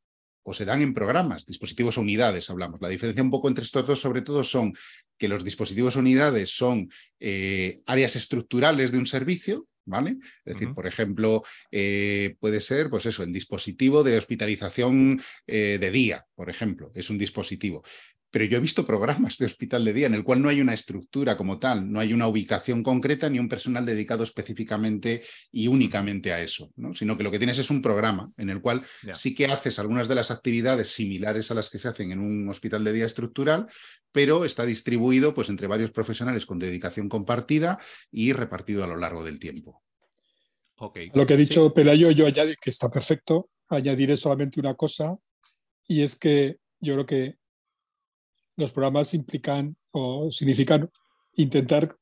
o 0.43 0.53
se 0.53 0.65
dan 0.65 0.81
en 0.81 0.93
programas, 0.93 1.45
dispositivos 1.45 1.97
o 1.97 2.01
unidades, 2.01 2.49
hablamos. 2.49 2.81
La 2.81 2.89
diferencia 2.89 3.23
un 3.23 3.31
poco 3.31 3.47
entre 3.47 3.63
estos 3.63 3.87
dos, 3.87 4.01
sobre 4.01 4.23
todo, 4.23 4.43
son 4.43 4.73
que 5.17 5.29
los 5.29 5.43
dispositivos 5.43 5.95
o 5.95 5.99
unidades 5.99 6.49
son 6.49 6.89
eh, 7.19 7.81
áreas 7.85 8.15
estructurales 8.15 8.91
de 8.91 8.97
un 8.97 9.05
servicio, 9.05 9.67
¿vale? 9.85 10.17
Es 10.45 10.53
decir, 10.53 10.73
por 10.73 10.87
ejemplo, 10.87 11.43
eh, 11.71 12.35
puede 12.39 12.61
ser, 12.61 12.89
pues 12.89 13.05
eso, 13.05 13.23
el 13.23 13.31
dispositivo 13.31 14.03
de 14.03 14.17
hospitalización 14.17 15.21
eh, 15.47 15.77
de 15.79 15.91
día, 15.91 16.25
por 16.35 16.49
ejemplo, 16.49 16.91
es 16.95 17.09
un 17.09 17.17
dispositivo 17.17 17.83
pero 18.31 18.45
yo 18.45 18.57
he 18.57 18.61
visto 18.61 18.85
programas 18.85 19.37
de 19.37 19.45
hospital 19.45 19.83
de 19.83 19.93
día 19.93 20.07
en 20.07 20.13
el 20.13 20.23
cual 20.23 20.41
no 20.41 20.49
hay 20.49 20.61
una 20.61 20.73
estructura 20.73 21.35
como 21.35 21.59
tal, 21.59 21.91
no 21.91 21.99
hay 21.99 22.13
una 22.13 22.27
ubicación 22.27 22.81
concreta 22.81 23.29
ni 23.29 23.37
un 23.37 23.49
personal 23.49 23.85
dedicado 23.85 24.23
específicamente 24.23 25.23
y 25.51 25.67
únicamente 25.67 26.31
a 26.31 26.41
eso, 26.41 26.71
¿no? 26.77 26.95
sino 26.95 27.17
que 27.17 27.23
lo 27.23 27.31
que 27.31 27.37
tienes 27.37 27.59
es 27.59 27.69
un 27.69 27.81
programa 27.81 28.31
en 28.37 28.49
el 28.49 28.61
cual 28.61 28.83
sí 29.13 29.35
que 29.35 29.47
haces 29.47 29.77
algunas 29.79 30.07
de 30.07 30.15
las 30.15 30.31
actividades 30.31 30.87
similares 30.89 31.51
a 31.51 31.53
las 31.53 31.69
que 31.69 31.77
se 31.77 31.89
hacen 31.89 32.11
en 32.11 32.19
un 32.19 32.47
hospital 32.47 32.83
de 32.85 32.93
día 32.93 33.05
estructural, 33.05 33.67
pero 34.13 34.45
está 34.45 34.65
distribuido 34.65 35.33
pues, 35.33 35.49
entre 35.49 35.67
varios 35.67 35.91
profesionales 35.91 36.45
con 36.45 36.57
dedicación 36.57 37.09
compartida 37.09 37.79
y 38.11 38.31
repartido 38.31 38.83
a 38.83 38.87
lo 38.87 38.95
largo 38.95 39.23
del 39.23 39.39
tiempo. 39.39 39.83
Lo 41.13 41.27
que 41.27 41.33
ha 41.35 41.37
dicho 41.37 41.73
Pelayo, 41.73 42.09
yo 42.09 42.25
añadiré 42.25 42.55
que 42.59 42.71
está 42.71 42.89
perfecto, 42.89 43.49
añadiré 43.69 44.17
solamente 44.17 44.59
una 44.59 44.73
cosa, 44.73 45.15
y 45.87 46.01
es 46.01 46.15
que 46.15 46.57
yo 46.79 46.93
creo 46.93 47.05
que 47.05 47.40
los 48.61 48.71
programas 48.71 49.13
implican 49.13 49.75
o 49.91 50.31
significan 50.31 50.89
intentar 51.35 51.95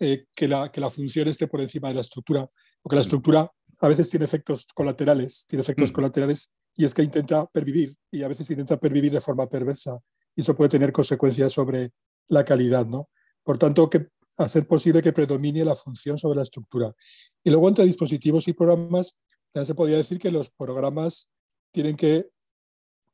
eh, 0.00 0.26
que, 0.34 0.48
la, 0.48 0.70
que 0.70 0.80
la 0.80 0.90
función 0.90 1.28
esté 1.28 1.46
por 1.46 1.60
encima 1.60 1.88
de 1.88 1.94
la 1.94 2.00
estructura, 2.00 2.48
porque 2.82 2.96
la 2.96 3.00
mm. 3.00 3.08
estructura 3.08 3.52
a 3.80 3.88
veces 3.88 4.10
tiene 4.10 4.24
efectos 4.24 4.66
colaterales, 4.74 5.46
tiene 5.48 5.62
efectos 5.62 5.90
mm. 5.90 5.94
colaterales 5.94 6.52
y 6.76 6.84
es 6.84 6.94
que 6.94 7.02
intenta 7.02 7.46
pervivir 7.46 7.94
y 8.10 8.22
a 8.22 8.28
veces 8.28 8.50
intenta 8.50 8.76
pervivir 8.76 9.12
de 9.12 9.20
forma 9.20 9.48
perversa 9.48 9.98
y 10.34 10.40
eso 10.40 10.54
puede 10.56 10.70
tener 10.70 10.92
consecuencias 10.92 11.52
sobre 11.52 11.92
la 12.28 12.44
calidad, 12.44 12.86
¿no? 12.86 13.08
Por 13.42 13.58
tanto, 13.58 13.88
que 13.88 14.08
hacer 14.36 14.66
posible 14.66 15.02
que 15.02 15.12
predomine 15.12 15.64
la 15.64 15.76
función 15.76 16.18
sobre 16.18 16.36
la 16.36 16.42
estructura. 16.42 16.92
Y 17.44 17.50
luego 17.50 17.68
entre 17.68 17.84
dispositivos 17.84 18.48
y 18.48 18.52
programas, 18.52 19.18
ya 19.54 19.64
se 19.64 19.74
podría 19.74 19.98
decir 19.98 20.18
que 20.18 20.32
los 20.32 20.50
programas 20.50 21.30
tienen 21.72 21.96
que 21.96 22.30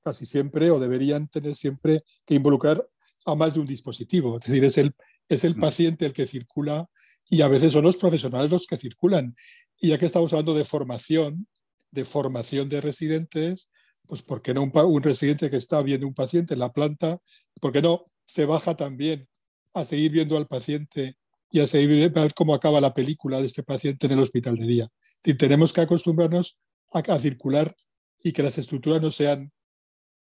casi 0.03 0.27
siempre 0.27 0.71
o 0.71 0.79
deberían 0.79 1.29
tener 1.29 1.57
siempre 1.57 2.03
que 2.25 2.35
involucrar 2.35 2.87
a 3.25 3.35
más 3.35 3.55
de 3.55 3.61
un 3.61 3.67
dispositivo. 3.67 4.39
Es 4.39 4.47
decir, 4.47 4.65
es 4.65 4.79
el, 4.79 4.95
es 5.29 5.45
el 5.45 5.57
mm. 5.57 5.61
paciente 5.61 6.07
el 6.07 6.13
que 6.13 6.27
circula 6.27 6.89
y 7.29 7.43
a 7.43 7.49
veces 7.49 7.73
son 7.73 7.85
los 7.85 7.97
profesionales 7.97 8.51
los 8.51 8.67
que 8.67 8.77
circulan. 8.77 9.35
Y 9.81 9.89
ya 9.89 9.99
que 9.99 10.07
estamos 10.07 10.33
hablando 10.33 10.55
de 10.55 10.65
formación, 10.65 11.47
de 11.91 12.05
formación 12.05 12.69
de 12.69 12.81
residentes, 12.81 13.71
pues 14.07 14.23
¿por 14.23 14.43
qué 14.43 14.53
no 14.53 14.63
un, 14.63 15.03
residente 15.03 15.51
que 15.51 15.57
está 15.57 15.83
viendo 15.83 16.07
un 16.07 16.15
paciente 16.15 16.55
en 16.55 16.61
la 16.61 16.73
planta, 16.73 17.21
por 17.61 17.73
qué 17.73 17.81
no 17.81 18.05
se 18.25 18.45
baja 18.45 18.77
también 18.77 19.29
a 19.73 19.85
seguir 19.85 20.11
viendo 20.11 20.37
al 20.37 20.49
paciente 20.49 21.17
y 21.53 21.61
a 21.61 21.67
seguir 21.67 22.13
a 22.17 22.23
ver 22.23 22.35
cómo 22.35 22.55
acaba 22.55 22.81
la 22.81 22.95
película 22.95 23.41
de 23.41 23.47
este 23.47 23.63
paciente 23.63 24.07
en 24.07 24.13
el 24.13 24.21
hospital 24.21 24.57
de 24.57 24.67
día? 24.67 24.85
Es 24.85 25.23
decir, 25.23 25.39
tenemos 25.39 25.73
que 25.73 25.83
acostumbrarnos 25.83 26.59
a 26.93 27.19
circular 27.21 27.77
y 28.23 28.33
que 28.33 28.43
las 28.43 28.59
estructuras 28.59 29.01
no 29.01 29.11
sean 29.11 29.53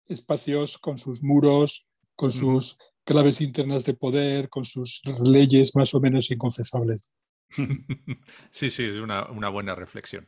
espacios 0.09 0.77
con 0.77 0.97
sus 0.97 1.23
muros, 1.23 1.87
con 2.15 2.31
sus 2.31 2.77
claves 3.03 3.41
internas 3.41 3.85
de 3.85 3.93
poder, 3.93 4.49
con 4.49 4.65
sus 4.65 5.01
leyes 5.23 5.75
más 5.75 5.93
o 5.93 5.99
menos 5.99 6.29
inconfesables. 6.31 7.13
Sí, 8.51 8.69
sí, 8.69 8.85
es 8.85 8.97
una, 8.97 9.23
buena 9.49 9.75
reflexión. 9.75 10.27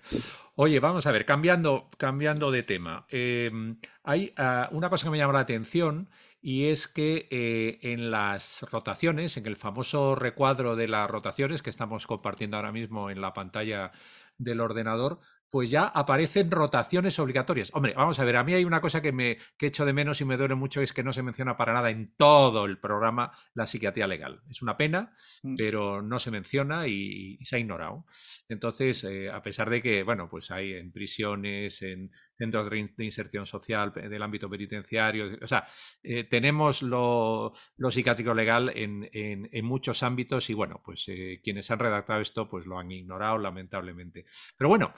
Oye, 0.55 0.79
vamos 0.79 1.05
a 1.05 1.11
ver, 1.11 1.25
cambiando, 1.25 1.89
cambiando 1.97 2.51
de 2.51 2.63
tema. 2.63 3.05
Em, 3.09 3.79
hay 4.03 4.33
ah, 4.37 4.69
una 4.71 4.89
cosa 4.89 5.05
que 5.05 5.11
me 5.11 5.17
llama 5.17 5.33
la 5.33 5.41
atención 5.41 6.09
y 6.41 6.65
es 6.65 6.87
que 6.87 7.27
eh, 7.29 7.79
en 7.83 8.09
las 8.09 8.63
rotaciones, 8.71 9.37
en 9.37 9.45
el 9.45 9.55
famoso 9.55 10.15
recuadro 10.15 10.75
de 10.75 10.87
las 10.87 11.09
rotaciones 11.09 11.61
que 11.61 11.69
estamos 11.69 12.07
compartiendo 12.07 12.57
ahora 12.57 12.71
mismo 12.71 13.11
en 13.11 13.21
la 13.21 13.33
pantalla 13.33 13.91
del 14.37 14.59
ordenador, 14.59 15.19
pues 15.51 15.69
ya 15.69 15.83
aparecen 15.83 16.49
rotaciones 16.49 17.19
obligatorias. 17.19 17.69
Hombre, 17.73 17.93
vamos 17.93 18.17
a 18.19 18.23
ver, 18.23 18.37
a 18.37 18.43
mí 18.43 18.53
hay 18.53 18.63
una 18.63 18.79
cosa 18.79 19.01
que 19.01 19.11
me 19.11 19.37
que 19.57 19.67
echo 19.67 19.85
de 19.85 19.91
menos 19.91 20.21
y 20.21 20.25
me 20.25 20.37
duele 20.37 20.55
mucho, 20.55 20.81
es 20.81 20.93
que 20.93 21.03
no 21.03 21.11
se 21.11 21.23
menciona 21.23 21.57
para 21.57 21.73
nada 21.73 21.89
en 21.89 22.13
todo 22.15 22.65
el 22.65 22.79
programa 22.79 23.33
la 23.53 23.67
psiquiatría 23.67 24.07
legal. 24.07 24.41
Es 24.49 24.61
una 24.61 24.77
pena, 24.77 25.13
mm. 25.43 25.55
pero 25.57 26.01
no 26.01 26.19
se 26.19 26.31
menciona 26.31 26.87
y, 26.87 27.37
se 27.43 27.57
ha 27.57 27.59
ignorado. 27.59 28.05
Entonces, 28.47 29.03
eh, 29.03 29.29
a 29.29 29.41
pesar 29.41 29.69
de 29.69 29.81
que, 29.81 30.03
bueno, 30.03 30.29
pues 30.29 30.51
hay 30.51 30.73
en 30.73 30.91
prisiones, 30.91 31.81
en 31.81 32.11
centros 32.41 32.69
de 32.69 33.05
inserción 33.05 33.45
social 33.45 33.93
del 33.93 34.23
ámbito 34.23 34.49
penitenciario, 34.49 35.37
o 35.41 35.47
sea, 35.47 35.63
eh, 36.01 36.23
tenemos 36.23 36.81
lo, 36.81 37.51
psiquiátrico 37.89 38.33
legal 38.33 38.71
en, 38.75 39.49
muchos 39.63 40.01
ámbitos 40.01 40.49
y, 40.49 40.55
bueno, 40.55 40.81
pues 40.83 41.05
eh, 41.07 41.39
quienes 41.43 41.69
han 41.69 41.79
redactado 41.79 42.19
esto, 42.19 42.49
pues 42.49 42.65
lo 42.65 42.79
han 42.79 42.91
ignorado 42.91 43.37
lamentablemente. 43.37 44.25
Pero 44.57 44.69
bueno, 44.69 44.91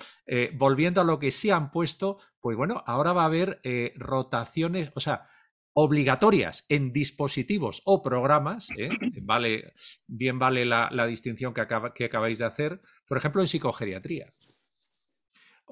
volviendo 0.53 1.01
a 1.01 1.03
lo 1.03 1.19
que 1.19 1.31
sí 1.31 1.49
han 1.49 1.69
puesto, 1.69 2.17
pues 2.43 2.57
bueno, 2.57 2.83
ahora 2.85 3.13
va 3.13 3.23
a 3.23 3.27
haber 3.27 3.59
eh, 3.63 3.93
rotaciones, 3.95 4.91
o 4.95 4.99
sea, 4.99 5.27
obligatorias 5.73 6.65
en 6.69 6.93
dispositivos 6.93 7.81
o 7.85 8.03
programas, 8.03 8.69
¿eh? 8.77 8.89
vale, 9.23 9.73
bien 10.07 10.39
vale 10.39 10.65
la, 10.65 11.05
distinción 11.07 11.53
que, 11.53 11.61
acabáis 11.61 12.39
de 12.39 12.45
hacer, 12.45 12.81
por 13.07 13.17
ejemplo, 13.17 13.41
en 13.41 13.47
psicogeriatría 13.47 14.33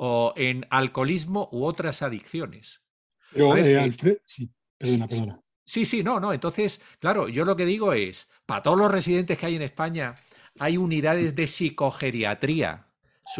o 0.03 0.33
en 0.35 0.65
alcoholismo 0.71 1.47
u 1.51 1.63
otras 1.63 2.01
adicciones. 2.01 2.81
Pero, 3.31 3.55
eh, 3.55 3.77
Alfred, 3.77 4.17
sí, 4.25 4.51
perdona, 4.75 5.07
perdona. 5.07 5.39
Sí, 5.63 5.85
sí, 5.85 6.01
no, 6.01 6.19
no. 6.19 6.33
Entonces, 6.33 6.81
claro, 6.99 7.29
yo 7.29 7.45
lo 7.45 7.55
que 7.55 7.65
digo 7.65 7.93
es, 7.93 8.27
para 8.47 8.63
todos 8.63 8.79
los 8.79 8.91
residentes 8.91 9.37
que 9.37 9.45
hay 9.45 9.57
en 9.57 9.61
España, 9.61 10.15
hay 10.57 10.77
unidades 10.77 11.35
de 11.35 11.45
psicogeriatría 11.45 12.87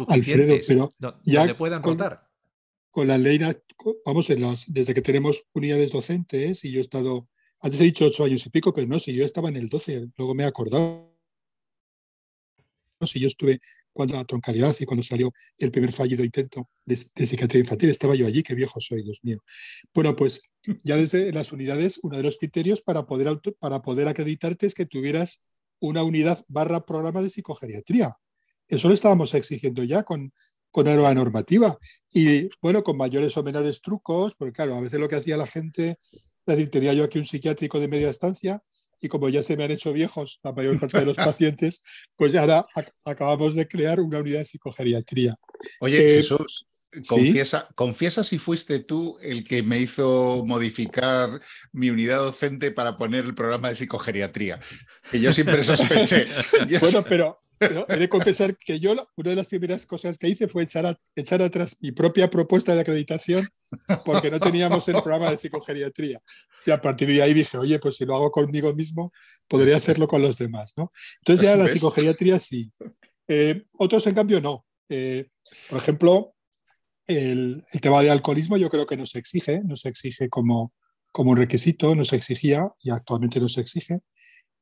Alfredo, 0.06 0.56
pero 0.64 0.94
ya 1.24 1.52
puedan 1.54 1.82
con, 1.82 1.98
Con 2.92 3.08
la 3.08 3.18
ley, 3.18 3.40
vamos, 4.06 4.30
en 4.30 4.54
desde 4.68 4.94
que 4.94 5.02
tenemos 5.02 5.44
unidades 5.54 5.90
docentes, 5.90 6.64
y 6.64 6.70
yo 6.70 6.78
he 6.78 6.82
estado, 6.82 7.28
antes 7.60 7.80
he 7.80 7.84
dicho 7.84 8.06
ocho 8.06 8.24
años 8.24 8.46
y 8.46 8.50
pico, 8.50 8.72
pero 8.72 8.86
no, 8.86 9.00
si 9.00 9.12
yo 9.12 9.24
estaba 9.24 9.48
en 9.48 9.56
el 9.56 9.68
12, 9.68 10.12
luego 10.16 10.34
me 10.36 10.44
he 10.44 10.46
acordado. 10.46 11.10
Si 13.04 13.18
yo 13.18 13.26
estuve 13.26 13.60
cuando 13.92 14.14
la 14.14 14.24
troncalidad 14.24 14.74
y 14.78 14.84
cuando 14.84 15.02
salió 15.02 15.32
el 15.58 15.70
primer 15.70 15.92
fallido 15.92 16.24
intento 16.24 16.68
de, 16.84 16.96
psiquiatría 16.96 17.60
infantil, 17.60 17.90
estaba 17.90 18.14
yo 18.14 18.26
allí, 18.26 18.42
qué 18.42 18.54
viejo 18.54 18.80
soy, 18.80 19.02
Dios 19.02 19.20
mío. 19.22 19.38
Bueno, 19.94 20.16
pues 20.16 20.42
ya 20.82 20.96
desde 20.96 21.32
las 21.32 21.52
unidades, 21.52 21.98
uno 22.02 22.16
de 22.16 22.22
los 22.22 22.38
criterios 22.38 22.80
para 22.80 23.06
poder, 23.06 23.40
para 23.58 23.82
poder 23.82 24.08
acreditarte 24.08 24.66
es 24.66 24.74
que 24.74 24.86
tuvieras 24.86 25.40
una 25.80 26.02
unidad 26.02 26.44
barra 26.48 26.84
programa 26.86 27.22
de 27.22 27.30
psicogeriatría. 27.30 28.16
Eso 28.68 28.88
lo 28.88 28.94
estábamos 28.94 29.34
exigiendo 29.34 29.82
ya 29.84 30.02
con, 30.02 30.32
con 30.70 30.86
normativa. 30.86 31.78
Y 32.12 32.48
bueno, 32.60 32.82
con 32.82 32.96
mayores 32.96 33.36
o 33.36 33.42
menores 33.42 33.82
trucos, 33.82 34.34
porque 34.34 34.52
claro, 34.52 34.76
a 34.76 34.80
veces 34.80 34.98
lo 34.98 35.08
que 35.08 35.16
hacía 35.16 35.36
la 35.36 35.46
gente, 35.46 35.98
es 36.00 36.20
decir, 36.46 36.70
tenía 36.70 36.92
yo 36.94 37.04
aquí 37.04 37.18
un 37.18 37.24
psiquiátrico 37.24 37.78
de 37.78 37.88
media 37.88 38.10
estancia 38.10 38.62
y 39.02 39.08
como 39.08 39.28
ya 39.28 39.42
se 39.42 39.56
me 39.56 39.64
han 39.64 39.72
hecho 39.72 39.92
viejos 39.92 40.40
la 40.42 40.52
mayor 40.52 40.78
parte 40.80 41.00
de 41.00 41.06
los 41.06 41.16
pacientes, 41.16 41.82
pues 42.16 42.34
ahora 42.36 42.64
acabamos 43.04 43.54
de 43.54 43.66
crear 43.68 44.00
una 44.00 44.20
unidad 44.20 44.38
de 44.38 44.44
psicogeriatría. 44.44 45.34
Oye, 45.80 45.98
eh, 45.98 46.16
Jesús, 46.18 46.66
Confiesa, 47.08 47.68
confiesa 47.74 48.22
si 48.22 48.38
fuiste 48.38 48.78
tú 48.80 49.16
el 49.22 49.44
que 49.44 49.62
me 49.62 49.78
hizo 49.78 50.44
modificar 50.46 51.40
mi 51.72 51.88
unidad 51.88 52.18
docente 52.18 52.70
para 52.70 52.98
poner 52.98 53.24
el 53.24 53.34
programa 53.34 53.70
de 53.70 53.76
psicogeriatría, 53.76 54.60
que 55.10 55.18
yo 55.18 55.32
siempre 55.32 55.64
sospeché. 55.64 56.26
bueno, 56.80 57.02
pero 57.08 57.42
he 57.88 57.96
de 57.96 58.08
confesar 58.10 58.56
que 58.58 58.78
yo 58.78 58.92
una 59.16 59.30
de 59.30 59.36
las 59.36 59.48
primeras 59.48 59.86
cosas 59.86 60.18
que 60.18 60.28
hice 60.28 60.48
fue 60.48 60.64
echar, 60.64 60.98
echar 61.16 61.40
atrás 61.40 61.78
mi 61.80 61.92
propia 61.92 62.28
propuesta 62.28 62.74
de 62.74 62.82
acreditación 62.82 63.46
porque 64.04 64.30
no 64.30 64.40
teníamos 64.40 64.86
el 64.88 64.94
programa 64.94 65.30
de 65.30 65.38
psicogeriatría. 65.38 66.20
Y 66.64 66.70
a 66.70 66.80
partir 66.80 67.08
de 67.08 67.22
ahí 67.22 67.34
dije, 67.34 67.58
oye, 67.58 67.78
pues 67.78 67.96
si 67.96 68.04
lo 68.04 68.14
hago 68.14 68.30
conmigo 68.30 68.72
mismo, 68.72 69.12
podría 69.48 69.76
hacerlo 69.76 70.06
con 70.06 70.22
los 70.22 70.38
demás. 70.38 70.72
¿no? 70.76 70.92
Entonces 71.20 71.46
ya 71.46 71.56
la 71.56 71.68
psicogeriatría 71.68 72.38
sí. 72.38 72.70
Eh, 73.28 73.64
otros, 73.72 74.06
en 74.06 74.14
cambio, 74.14 74.40
no. 74.40 74.64
Eh, 74.88 75.28
por 75.68 75.78
ejemplo, 75.78 76.34
el, 77.06 77.64
tema 77.80 78.02
de 78.02 78.10
alcoholismo 78.10 78.56
yo 78.56 78.70
creo 78.70 78.86
que 78.86 78.96
no 78.96 79.06
se 79.06 79.18
exige, 79.18 79.60
no 79.64 79.76
se 79.76 79.88
exige 79.88 80.28
como, 80.28 80.72
como 81.10 81.30
un 81.32 81.36
requisito, 81.36 81.94
no 81.94 82.04
se 82.04 82.16
exigía 82.16 82.68
y 82.80 82.90
actualmente 82.90 83.40
no 83.40 83.48
se 83.48 83.60
exige. 83.60 84.00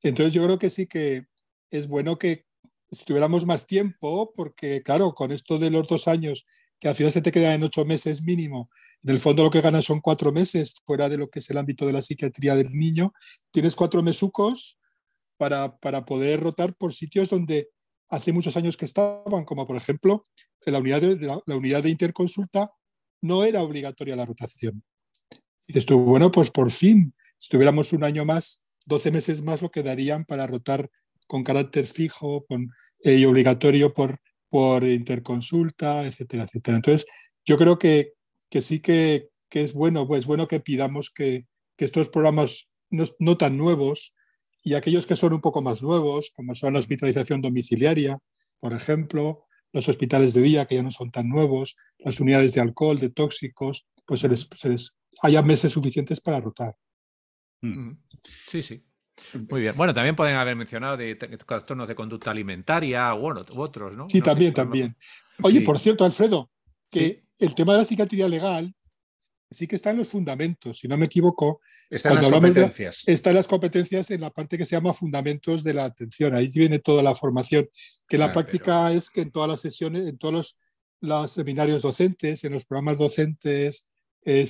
Entonces 0.02 0.32
yo 0.32 0.44
creo 0.44 0.58
que 0.58 0.70
sí 0.70 0.86
que 0.86 1.26
es 1.70 1.86
bueno 1.86 2.18
que 2.18 2.44
si 2.90 3.04
tuviéramos 3.04 3.46
más 3.46 3.66
tiempo, 3.66 4.32
porque 4.34 4.82
claro, 4.82 5.14
con 5.14 5.30
esto 5.32 5.58
de 5.58 5.70
los 5.70 5.86
dos 5.86 6.08
años, 6.08 6.46
que 6.80 6.88
al 6.88 6.94
final 6.94 7.12
se 7.12 7.22
te 7.22 7.30
queda 7.30 7.54
en 7.54 7.62
ocho 7.62 7.84
meses 7.84 8.22
mínimo, 8.22 8.70
en 9.02 9.10
el 9.10 9.20
fondo 9.20 9.42
lo 9.42 9.50
que 9.50 9.60
ganas 9.60 9.84
son 9.84 10.00
cuatro 10.00 10.32
meses 10.32 10.74
fuera 10.84 11.08
de 11.08 11.16
lo 11.16 11.30
que 11.30 11.38
es 11.38 11.50
el 11.50 11.58
ámbito 11.58 11.86
de 11.86 11.92
la 11.92 12.02
psiquiatría 12.02 12.54
del 12.54 12.70
niño, 12.72 13.12
tienes 13.50 13.74
cuatro 13.74 14.02
mesucos 14.02 14.78
para, 15.36 15.78
para 15.78 16.04
poder 16.04 16.40
rotar 16.40 16.74
por 16.74 16.92
sitios 16.92 17.30
donde 17.30 17.70
hace 18.10 18.32
muchos 18.32 18.56
años 18.56 18.76
que 18.76 18.84
estaban, 18.84 19.44
como 19.44 19.66
por 19.66 19.76
ejemplo 19.76 20.24
en 20.66 20.72
la 20.72 20.78
unidad 20.80 21.00
de, 21.00 21.16
la, 21.16 21.40
unidad 21.46 21.82
de 21.82 21.90
interconsulta, 21.90 22.70
no 23.22 23.44
era 23.44 23.62
obligatoria 23.62 24.16
la 24.16 24.26
rotación. 24.26 24.82
Y 25.66 25.72
dices 25.72 25.86
bueno, 25.86 26.30
pues 26.30 26.50
por 26.50 26.70
fin, 26.70 27.14
si 27.38 27.48
tuviéramos 27.48 27.92
un 27.92 28.04
año 28.04 28.24
más, 28.24 28.62
12 28.86 29.10
meses 29.12 29.42
más 29.42 29.62
lo 29.62 29.70
quedarían 29.70 30.24
para 30.24 30.46
rotar 30.46 30.90
con 31.26 31.44
carácter 31.44 31.86
fijo 31.86 32.44
con, 32.46 32.70
eh, 33.02 33.14
y 33.14 33.24
obligatorio 33.24 33.94
por, 33.94 34.20
por 34.48 34.84
interconsulta, 34.84 36.04
etcétera, 36.06 36.44
etcétera. 36.44 36.76
Entonces, 36.76 37.06
yo 37.46 37.56
creo 37.56 37.78
que, 37.78 38.14
que 38.50 38.60
sí 38.60 38.80
que, 38.80 39.30
que, 39.48 39.62
es 39.62 39.72
bueno, 39.72 40.06
pues 40.06 40.26
bueno 40.26 40.48
que 40.48 40.60
pidamos 40.60 41.10
que, 41.10 41.46
que 41.76 41.84
estos 41.84 42.08
programas 42.08 42.68
no, 42.90 43.04
no, 43.18 43.36
tan 43.36 43.56
nuevos 43.56 44.14
y 44.62 44.74
aquellos 44.74 45.06
que 45.06 45.16
son 45.16 45.32
un 45.32 45.40
poco 45.40 45.62
más 45.62 45.82
nuevos, 45.82 46.32
como 46.34 46.54
son 46.54 46.74
la 46.74 46.80
hospitalización 46.80 47.40
domiciliaria, 47.40 48.18
por 48.58 48.74
ejemplo, 48.74 49.46
los 49.72 49.88
hospitales 49.88 50.34
de 50.34 50.42
día, 50.42 50.66
que 50.66 50.74
ya 50.74 50.82
no 50.82 50.90
son 50.90 51.10
tan 51.10 51.28
nuevos, 51.28 51.76
las 51.98 52.20
unidades 52.20 52.52
de 52.52 52.60
alcohol, 52.60 52.98
de 52.98 53.08
tóxicos, 53.08 53.86
pues 54.04 54.20
se 54.20 54.28
les, 54.28 54.48
se 54.52 54.68
les 54.68 54.98
haya 55.22 55.40
meses 55.42 55.72
suficientes 55.72 56.20
para 56.20 56.40
rotar. 56.40 56.74
Mm. 57.62 57.92
Sí, 58.46 58.62
sí. 58.62 58.84
Muy 59.50 59.60
bien. 59.60 59.76
Bueno, 59.76 59.92
también 59.94 60.16
pueden 60.16 60.36
haber 60.36 60.56
mencionado 60.56 60.96
de 60.96 61.14
trastornos 61.14 61.88
de 61.88 61.94
conducta 61.94 62.30
alimentaria 62.30 63.14
u, 63.14 63.28
otros, 63.56 63.96
¿no? 63.96 64.08
Sí, 64.08 64.20
también, 64.20 64.54
también. 64.54 64.96
Oye, 65.42 65.60
por 65.60 65.78
cierto, 65.78 66.04
Alfredo, 66.04 66.50
que 66.90 67.24
el 67.40 67.54
tema 67.54 67.72
de 67.72 67.80
la 67.80 67.84
psiquiatría 67.84 68.28
legal 68.28 68.74
sí 69.50 69.66
que 69.66 69.76
está 69.76 69.90
en 69.90 69.98
los 69.98 70.08
fundamentos, 70.08 70.78
si 70.78 70.88
no 70.88 70.96
me 70.96 71.06
equivoco. 71.06 71.60
Está 71.88 72.10
en 72.10 72.16
las 72.16 72.30
competencias. 72.30 73.02
está 73.06 73.30
en 73.30 73.36
las 73.36 73.48
competencias 73.48 74.10
en 74.10 74.20
la 74.20 74.30
parte 74.30 74.56
que 74.56 74.64
se 74.64 74.76
llama 74.76 74.94
fundamentos 74.94 75.64
de 75.64 75.74
la 75.74 75.84
atención. 75.84 76.34
Ahí 76.34 76.48
viene 76.54 76.78
toda 76.78 77.02
la 77.02 77.14
formación, 77.14 77.68
que 78.08 78.18
la 78.18 78.32
práctica 78.32 78.92
es 78.92 79.10
que 79.10 79.22
en 79.22 79.32
todas 79.32 79.48
las 79.48 79.60
sesiones, 79.60 80.08
en 80.08 80.18
todos 80.18 80.34
los, 80.34 80.58
los 81.00 81.32
seminarios 81.32 81.82
docentes, 81.82 82.44
en 82.44 82.52
los 82.52 82.64
programas 82.64 82.98
docentes, 82.98 83.88
eh, 84.24 84.46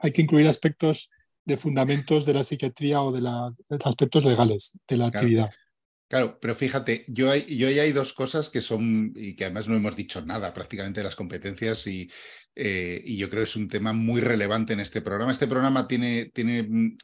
hay 0.00 0.10
que 0.12 0.22
incluir 0.22 0.46
aspectos 0.46 1.10
de 1.44 1.56
fundamentos 1.56 2.24
de 2.24 2.34
la 2.34 2.44
psiquiatría 2.44 3.02
o 3.02 3.12
de, 3.12 3.20
la, 3.20 3.52
aspectos 3.84 4.24
legales 4.24 4.78
de 4.86 4.96
la 4.96 5.06
actividad. 5.06 5.50
Claro, 6.08 6.38
pero 6.40 6.54
fíjate, 6.54 7.04
yo, 7.08 7.30
hay, 7.30 7.44
yo 7.56 7.66
hay 7.66 7.92
dos 7.92 8.12
cosas 8.12 8.50
que 8.50 8.60
son, 8.60 9.12
y 9.16 9.34
que 9.34 9.44
además 9.44 9.68
no 9.68 9.76
hemos 9.76 9.96
dicho 9.96 10.20
nada 10.24 10.52
prácticamente 10.52 11.00
de 11.00 11.04
las 11.04 11.16
competencias, 11.16 11.86
y, 11.86 12.08
eh, 12.54 13.02
y 13.04 13.16
yo 13.16 13.28
creo 13.30 13.40
que 13.42 13.48
es 13.48 13.56
un 13.56 13.68
tema 13.68 13.92
muy 13.92 14.20
relevante 14.20 14.74
en 14.74 14.80
este 14.80 15.00
programa. 15.02 15.32
Este 15.32 15.48
programa 15.48 15.88
tiene, 15.88 16.26
tiene 16.26 16.62
mm, 16.62 16.96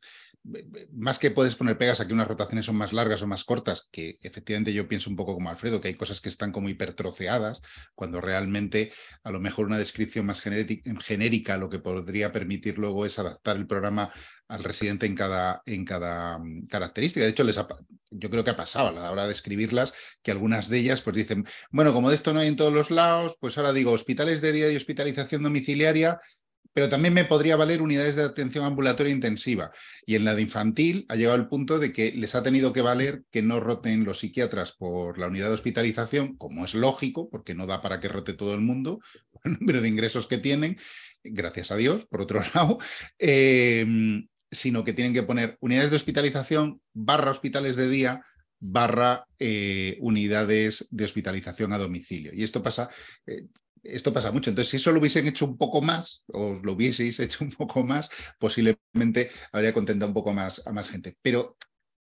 más 0.93 1.19
que 1.19 1.31
puedes 1.31 1.55
poner 1.55 1.77
pegas 1.77 2.01
a 2.01 2.07
que 2.07 2.15
unas 2.15 2.27
rotaciones 2.27 2.65
son 2.65 2.77
más 2.77 2.93
largas 2.93 3.23
o 3.23 3.27
más 3.27 3.45
cortas, 3.45 3.89
que 3.91 4.17
efectivamente 4.23 4.73
yo 4.73 4.89
pienso 4.89 5.11
un 5.11 5.17
poco 5.17 5.35
como 5.35 5.51
Alfredo, 5.51 5.81
que 5.81 5.89
hay 5.89 5.95
cosas 5.95 6.21
que 6.21 6.29
están 6.29 6.51
como 6.53 6.69
hipertroceadas, 6.69 7.61
cuando 7.95 8.21
realmente 8.21 8.93
a 9.23 9.31
lo 9.31 9.41
mejor 9.41 9.67
una 9.67 9.79
descripción 9.79 10.27
más 10.27 10.41
genérica 10.41 11.59
lo 11.59 11.69
que 11.69 11.79
podría 11.79 12.33
permitir 12.33 12.79
luego 12.79 13.05
es 13.05 13.19
adaptar 13.19 13.57
el 13.57 13.67
programa 13.67 14.11
al 14.49 14.65
residente 14.65 15.07
en 15.07 15.15
cada, 15.15 15.63
en 15.67 15.85
cada 15.85 16.39
mm, 16.39 16.67
característica. 16.67 17.25
De 17.25 17.31
hecho, 17.31 17.45
les 17.45 17.61
yo 18.11 18.31
creo 18.31 18.43
que 18.43 18.51
ha 18.51 18.57
pasado 18.57 18.89
a 18.89 18.93
la 18.93 19.11
hora 19.11 19.27
de 19.27 19.33
escribirlas, 19.33 19.93
que 20.23 20.33
algunas 20.33 20.69
de 20.69 20.79
ellas 20.79 21.03
pues 21.03 21.17
dicen, 21.17 21.45
bueno, 21.71 21.93
como 21.93 22.09
de 22.09 22.17
esto 22.17 22.33
no 22.33 22.41
hay 22.41 22.49
en 22.49 22.57
todos 22.57 22.73
los 22.73 22.91
lados, 22.91 23.37
pues 23.41 23.57
ahora 23.57 23.73
digo 23.73 23.93
hospitales 23.93 24.41
de 24.41 24.53
día 24.53 24.73
y 24.73 24.77
hospitalización 24.77 25.43
domiciliaria 25.43 26.19
pero 26.73 26.89
también 26.89 27.15
me 27.15 27.25
podría 27.25 27.57
valer 27.57 27.83
unidades 27.83 28.17
de 28.17 28.23
atención 28.23 28.65
ambulatoria 28.65 29.13
intensiva. 29.13 29.71
Y 30.07 30.15
en 30.15 30.25
la 30.25 30.35
de 30.35 30.43
infantil 30.43 31.07
ha 31.09 31.17
llegado 31.17 31.37
el 31.37 31.49
punto 31.49 31.79
de 31.79 31.93
que 31.93 32.13
les 32.13 32.35
ha 32.35 32.43
tenido 32.43 32.73
que 32.73 32.83
valer 32.83 33.23
que 33.31 33.43
no 33.43 33.61
roten 33.61 34.05
los 34.05 34.21
psiquiatras 34.21 34.73
por 34.73 35.19
la 35.19 35.27
unidad 35.27 35.49
de 35.49 35.55
hospitalización, 35.55 36.37
como 36.37 36.65
es 36.65 36.75
lógico, 36.75 37.29
porque 37.31 37.55
no 37.55 37.67
da 37.67 37.83
para 37.83 38.01
que 38.01 38.09
rote 38.09 38.35
todo 38.35 38.55
el 38.55 38.61
mundo, 38.61 39.01
por 39.33 39.43
el 39.45 39.59
número 39.59 39.81
de 39.81 39.89
ingresos 39.89 40.27
que 40.27 40.39
tienen, 40.39 40.77
gracias 41.23 41.71
a 41.71 41.77
Dios, 41.77 42.07
por 42.07 42.23
otro 42.23 42.41
lado, 42.55 42.79
em, 43.19 44.29
sino 44.51 44.85
que 44.85 44.93
tienen 44.93 45.15
que 45.15 45.23
poner 45.23 45.57
unidades 45.61 45.91
de 45.91 45.97
hospitalización 45.97 46.81
barra 46.93 47.31
hospitales 47.31 47.77
de 47.77 47.89
día 47.89 48.23
barra 48.61 49.27
eh, 49.39 49.97
unidades 50.01 50.87
de 50.91 51.05
hospitalización 51.05 51.73
a 51.73 51.79
domicilio. 51.79 52.33
Y 52.35 52.43
esto 52.43 52.63
pasa, 52.63 52.91
eh, 53.27 53.47
esto 53.83 54.13
pasa 54.13 54.33
mucho. 54.33 54.51
Entonces, 54.51 54.71
si 54.71 54.77
eso 54.77 54.93
lo 54.93 55.01
hubiesen 55.01 55.27
hecho 55.27 55.47
un 55.47 55.57
poco 55.57 55.83
más, 55.83 56.25
o 56.29 56.55
lo 56.63 56.73
hubieseis 56.73 57.19
hecho 57.21 57.45
un 57.45 57.51
poco 57.51 57.83
más, 57.83 58.11
posiblemente 58.39 59.31
habría 59.53 59.73
contentado 59.73 60.09
un 60.09 60.15
poco 60.15 60.33
más 60.33 60.67
a 60.67 60.73
más 60.73 60.89
gente. 60.89 61.17
Pero 61.23 61.57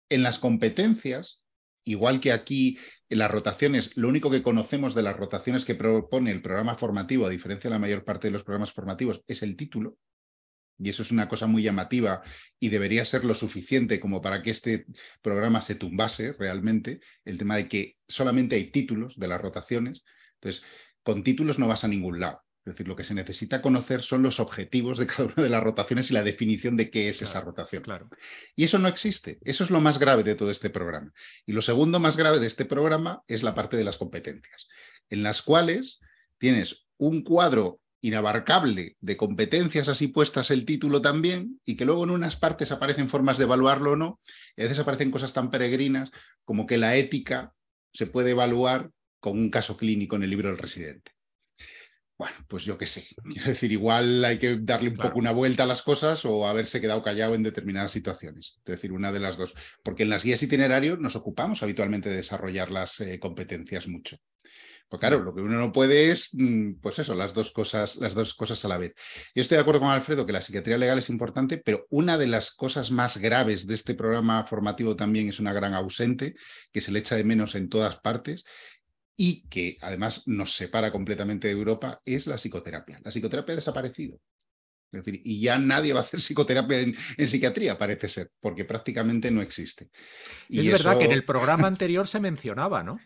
en 0.09 0.23
las 0.23 0.39
competencias, 0.39 1.43
igual 1.85 2.21
que 2.21 2.33
aquí 2.33 2.79
en 3.09 3.19
las 3.19 3.31
rotaciones, 3.31 3.97
lo 3.97 4.09
único 4.09 4.31
que 4.31 4.43
conocemos 4.43 4.95
de 4.95 5.03
las 5.03 5.17
rotaciones 5.17 5.65
que 5.65 5.75
propone 5.75 6.31
el 6.31 6.43
programa 6.43 6.77
formativo, 6.77 7.27
a 7.27 7.31
diferencia 7.31 7.69
de 7.69 7.75
la 7.75 7.81
mayor 7.81 8.05
parte 8.05 8.29
de 8.29 8.33
los 8.33 8.45
programas 8.45 8.73
formativos, 8.73 9.23
es 9.27 9.43
el 9.43 9.57
título. 9.57 9.99
Y 10.79 10.91
eso 10.91 11.03
es 11.03 11.11
una 11.11 11.29
cosa 11.29 11.47
muy 11.47 11.63
llamativa 11.63 12.21
y 12.61 12.69
debería 12.69 13.05
ser 13.07 13.25
lo 13.25 13.35
suficiente 13.35 13.99
como 13.99 14.21
para 14.21 14.43
que 14.43 14.51
este 14.51 14.87
programa 15.23 15.63
se 15.63 15.77
tumbase 15.77 16.33
realmente, 16.35 17.01
el 17.25 17.39
tema 17.39 17.57
de 17.57 17.67
que 17.67 17.97
solamente 18.07 18.57
hay 18.57 18.71
títulos 18.71 19.19
de 19.19 19.29
las 19.29 19.41
rotaciones. 19.41 20.05
Entonces, 20.35 20.65
con 21.07 21.23
títulos 21.23 21.61
no 21.61 21.69
vas 21.69 21.85
a 21.85 21.89
ningún 21.89 22.19
lado. 22.19 22.43
Es 22.65 22.75
decir, 22.75 22.89
lo 22.89 22.97
que 22.97 23.05
se 23.05 23.15
necesita 23.15 23.63
conocer 23.63 24.03
son 24.03 24.25
los 24.25 24.41
objetivos 24.41 24.99
de 24.99 25.07
cada 25.07 25.27
una 25.27 25.45
de 25.45 25.49
las 25.49 25.63
rotaciones 25.63 26.11
y 26.11 26.15
la 26.15 26.25
definición 26.25 26.77
de 26.77 26.91
qué 26.91 27.09
es 27.09 27.23
esa 27.23 27.41
rotación. 27.41 27.85
Claro. 27.85 28.11
Y 28.57 28.65
eso 28.65 28.81
no 28.81 28.89
existe. 28.89 29.39
Eso 29.43 29.63
es 29.63 29.71
lo 29.71 29.81
más 29.81 30.01
grave 30.01 30.25
de 30.25 30.35
todo 30.35 30.51
este 30.51 30.69
programa. 30.69 31.13
Y 31.47 31.53
lo 31.53 31.63
segundo 31.63 32.01
más 32.01 32.17
grave 32.17 32.41
de 32.41 32.49
este 32.49 32.65
programa 32.65 33.23
es 33.29 33.45
la 33.45 33.55
parte 33.55 33.77
de 33.77 33.85
las 33.85 33.99
competencias, 33.99 34.67
en 35.09 35.23
las 35.23 35.43
cuales 35.43 36.01
tienes 36.39 36.89
un 36.97 37.23
cuadro 37.23 37.79
inabarcable 38.01 38.97
de 39.01 39.17
competencias 39.17 39.87
así 39.87 40.09
puestas 40.09 40.51
el 40.51 40.65
título 40.65 41.01
también, 41.01 41.61
y 41.65 41.77
que 41.77 41.85
luego 41.85 42.03
en 42.03 42.11
unas 42.11 42.35
partes 42.35 42.73
aparecen 42.73 43.09
formas 43.09 43.39
de 43.39 43.45
evaluarlo 43.45 43.93
o 43.93 43.97
no, 43.97 44.21
y 44.57 44.63
a 44.63 44.65
veces 44.65 44.81
aparecen 44.81 45.13
cosas 45.13 45.33
tan 45.33 45.53
peregrinas 45.53 46.11
como 46.45 46.67
que 46.67 46.79
la 46.79 46.97
ética 46.97 47.53
se 47.93 48.07
puede 48.07 48.33
evaluar 48.33 48.91
con 49.27 49.41
un 49.41 49.51
caso 49.51 49.77
clínico 49.77 50.15
en 50.15 50.23
el 50.23 50.31
libro 50.31 50.49
del 50.51 50.57
residente. 50.57 51.11
Bueno, 52.17 52.37
pues 52.47 52.63
yo 52.63 52.79
qué 52.79 52.87
sé. 52.87 53.05
Quiero 53.29 53.49
decir, 53.49 53.73
igual 53.73 54.25
hay 54.25 54.39
que 54.39 54.57
darle 54.61 54.91
un 54.91 54.97
poco 54.97 55.19
una 55.19 55.33
vuelta 55.33 55.65
a 55.65 55.67
las 55.67 55.83
cosas 55.83 56.25
o 56.25 56.47
haberse 56.47 56.81
quedado 56.81 57.03
callado 57.03 57.35
en 57.35 57.43
determinadas 57.43 57.91
situaciones. 57.91 58.61
Es 58.65 58.77
decir, 58.77 58.93
una 58.93 59.11
de 59.11 59.19
las 59.19 59.37
dos. 59.37 59.57
Porque 59.83 60.05
en 60.05 60.11
las 60.11 60.23
guías 60.23 60.45
itinerarios 60.45 61.01
nos 61.01 61.17
ocupamos 61.17 61.61
habitualmente 61.65 62.09
de 62.09 62.19
desarrollar 62.19 62.71
las 62.71 63.01
eh, 63.01 63.19
competencias 63.19 63.89
mucho. 63.89 64.17
Pues 64.89 65.01
claro, 65.01 65.19
lo 65.19 65.35
que 65.35 65.41
uno 65.41 65.59
no 65.59 65.73
puede 65.73 66.13
es, 66.13 66.29
mm, 66.33 66.75
pues 66.81 67.01
eso, 67.01 67.15
las 67.15 67.35
dos 67.35 67.51
cosas, 67.51 67.97
las 67.97 68.15
dos 68.15 68.35
cosas 68.35 68.65
a 68.65 68.69
la 68.69 68.79
vez. 68.79 68.95
Yo 69.35 69.43
estoy 69.43 69.57
de 69.57 69.63
acuerdo 69.63 69.81
con 69.81 69.91
Alfredo 69.91 70.25
que 70.25 70.33
la 70.33 70.41
psiquiatría 70.41 70.79
legal 70.79 70.99
es 70.99 71.11
importante, 71.11 71.59
pero 71.59 71.87
una 71.91 72.17
de 72.17 72.29
las 72.29 72.53
cosas 72.53 72.93
más 72.93 73.17
graves 73.17 73.67
de 73.67 73.75
este 73.75 73.97
programa 73.97 74.45
formativo 74.45 74.95
también 74.95 75.29
es 75.29 75.41
una 75.41 75.53
gran 75.53 75.75
ausente, 75.75 76.37
que 76.73 76.81
se 76.81 76.93
le 76.93 77.01
echa 77.01 77.17
de 77.17 77.25
menos 77.25 77.57
en 77.57 77.69
todas 77.69 77.97
partes, 77.97 78.45
y 79.17 79.49
que 79.49 79.79
además 79.81 80.23
nos 80.27 80.55
separa 80.55 80.93
completamente 80.93 81.49
de 81.49 81.55
Europa 81.55 82.03
es 82.05 82.27
la 82.27 82.37
psicoterapia. 82.37 83.01
La 83.03 83.11
psicoterapia 83.11 83.55
ha 83.55 83.57
desaparecido. 83.57 84.21
Es 84.93 85.05
decir, 85.05 85.21
y 85.25 85.41
ya 85.41 85.59
nadie 85.59 85.93
va 85.93 86.01
a 86.01 86.03
hacer 86.03 86.21
psicoterapia 86.21 86.81
en, 86.81 86.97
psiquiatría, 87.29 87.77
parece 87.79 88.09
ser, 88.09 88.31
porque 88.41 88.65
prácticamente 88.65 89.31
no 89.31 89.43
existe. 89.43 89.91
Y 90.49 90.61
es 90.61 90.73
verdad 90.73 90.99
que 90.99 91.07
en 91.07 91.13
el 91.13 91.25
programa 91.25 91.67
anterior 91.67 92.07
se 92.07 92.21
mencionaba, 92.21 92.83
¿no? 92.83 93.01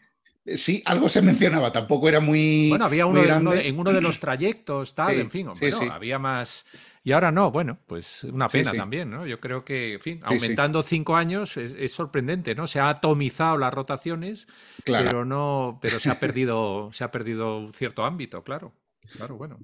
Eh, 0.44 0.56
sí, 0.56 0.82
algo 0.84 1.08
se 1.08 1.22
mencionaba, 1.22 1.72
tampoco 1.72 2.08
era 2.08 2.20
muy. 2.20 2.68
Bueno, 2.68 2.84
había 2.84 3.06
uno, 3.06 3.22
en 3.54 3.78
uno 3.78 3.92
de 3.92 4.00
los 4.00 4.18
trayectos, 4.20 4.94
tal, 4.94 5.18
en 5.18 5.30
fin, 5.30 5.48
había 5.90 6.18
más. 6.18 6.66
Y 7.02 7.12
ahora 7.12 7.32
no, 7.32 7.50
bueno, 7.50 7.78
pues 7.86 8.24
una 8.24 8.48
pena 8.48 8.72
también, 8.72 9.10
¿no? 9.10 9.26
Yo 9.26 9.40
creo 9.40 9.64
que, 9.64 9.94
en 9.94 10.00
fin, 10.00 10.20
aumentando 10.22 10.82
cinco 10.82 11.16
años 11.16 11.56
es, 11.56 11.92
sorprendente, 11.92 12.54
¿no? 12.54 12.66
Se 12.66 12.78
ha 12.78 12.90
atomizado 12.90 13.56
las 13.56 13.72
rotaciones, 13.72 14.46
pero 14.84 15.24
no, 15.24 15.78
pero 15.80 15.98
se 15.98 16.10
ha 16.10 16.18
perdido, 16.20 16.90
se 16.92 17.04
ha 17.04 17.10
perdido 17.10 17.72
cierto 17.74 18.04
ámbito, 18.04 18.44
claro. 18.44 18.74
Claro, 19.16 19.36
bueno, 19.36 19.58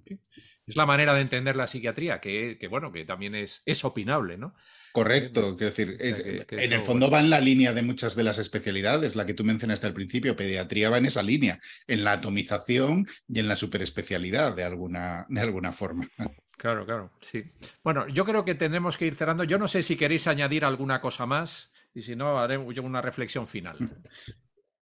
es 0.66 0.76
la 0.76 0.86
manera 0.86 1.14
de 1.14 1.20
entender 1.20 1.56
la 1.56 1.68
psiquiatría, 1.68 2.20
que, 2.20 2.58
bueno, 2.68 2.90
que 2.90 3.04
también 3.04 3.34
es, 3.34 3.62
es 3.64 3.84
opinable, 3.84 4.36
¿no? 4.36 4.54
Correcto, 4.92 5.56
quiero 5.56 5.70
decir, 5.70 5.96
en 6.00 6.72
el 6.72 6.80
fondo 6.80 7.10
va 7.10 7.20
en 7.20 7.30
la 7.30 7.38
línea 7.38 7.72
de 7.72 7.82
muchas 7.82 8.16
de 8.16 8.24
las 8.24 8.38
especialidades, 8.38 9.14
la 9.14 9.26
que 9.26 9.34
tú 9.34 9.44
mencionaste 9.44 9.86
al 9.86 9.92
principio, 9.92 10.34
pediatría 10.34 10.90
va 10.90 10.98
en 10.98 11.06
esa 11.06 11.22
línea, 11.22 11.60
en 11.86 12.02
la 12.02 12.12
atomización 12.12 13.06
y 13.28 13.38
en 13.38 13.46
la 13.46 13.56
superespecialidad 13.56 14.56
de 14.56 14.64
alguna, 14.64 15.26
de 15.28 15.40
alguna 15.40 15.72
forma. 15.72 16.08
Claro, 16.57 16.87
claro, 16.87 17.11
sí. 17.20 17.45
Bueno, 17.85 18.09
yo 18.09 18.24
creo 18.24 18.45
que 18.45 18.55
tenemos 18.55 18.97
que 18.97 19.07
ir 19.07 19.15
cerrando. 19.15 19.45
Yo 19.45 19.59
no 19.59 19.69
sé 19.69 19.83
si 19.83 19.97
queréis 19.97 20.27
añadir 20.27 20.65
alguna 20.65 21.01
cosa 21.01 21.27
más 21.27 21.70
y 21.95 22.03
si 22.03 22.16
no, 22.16 22.39
haré 22.39 22.55
yo 22.74 22.83
una 22.83 23.03
reflexión 23.03 23.47
final. 23.47 23.77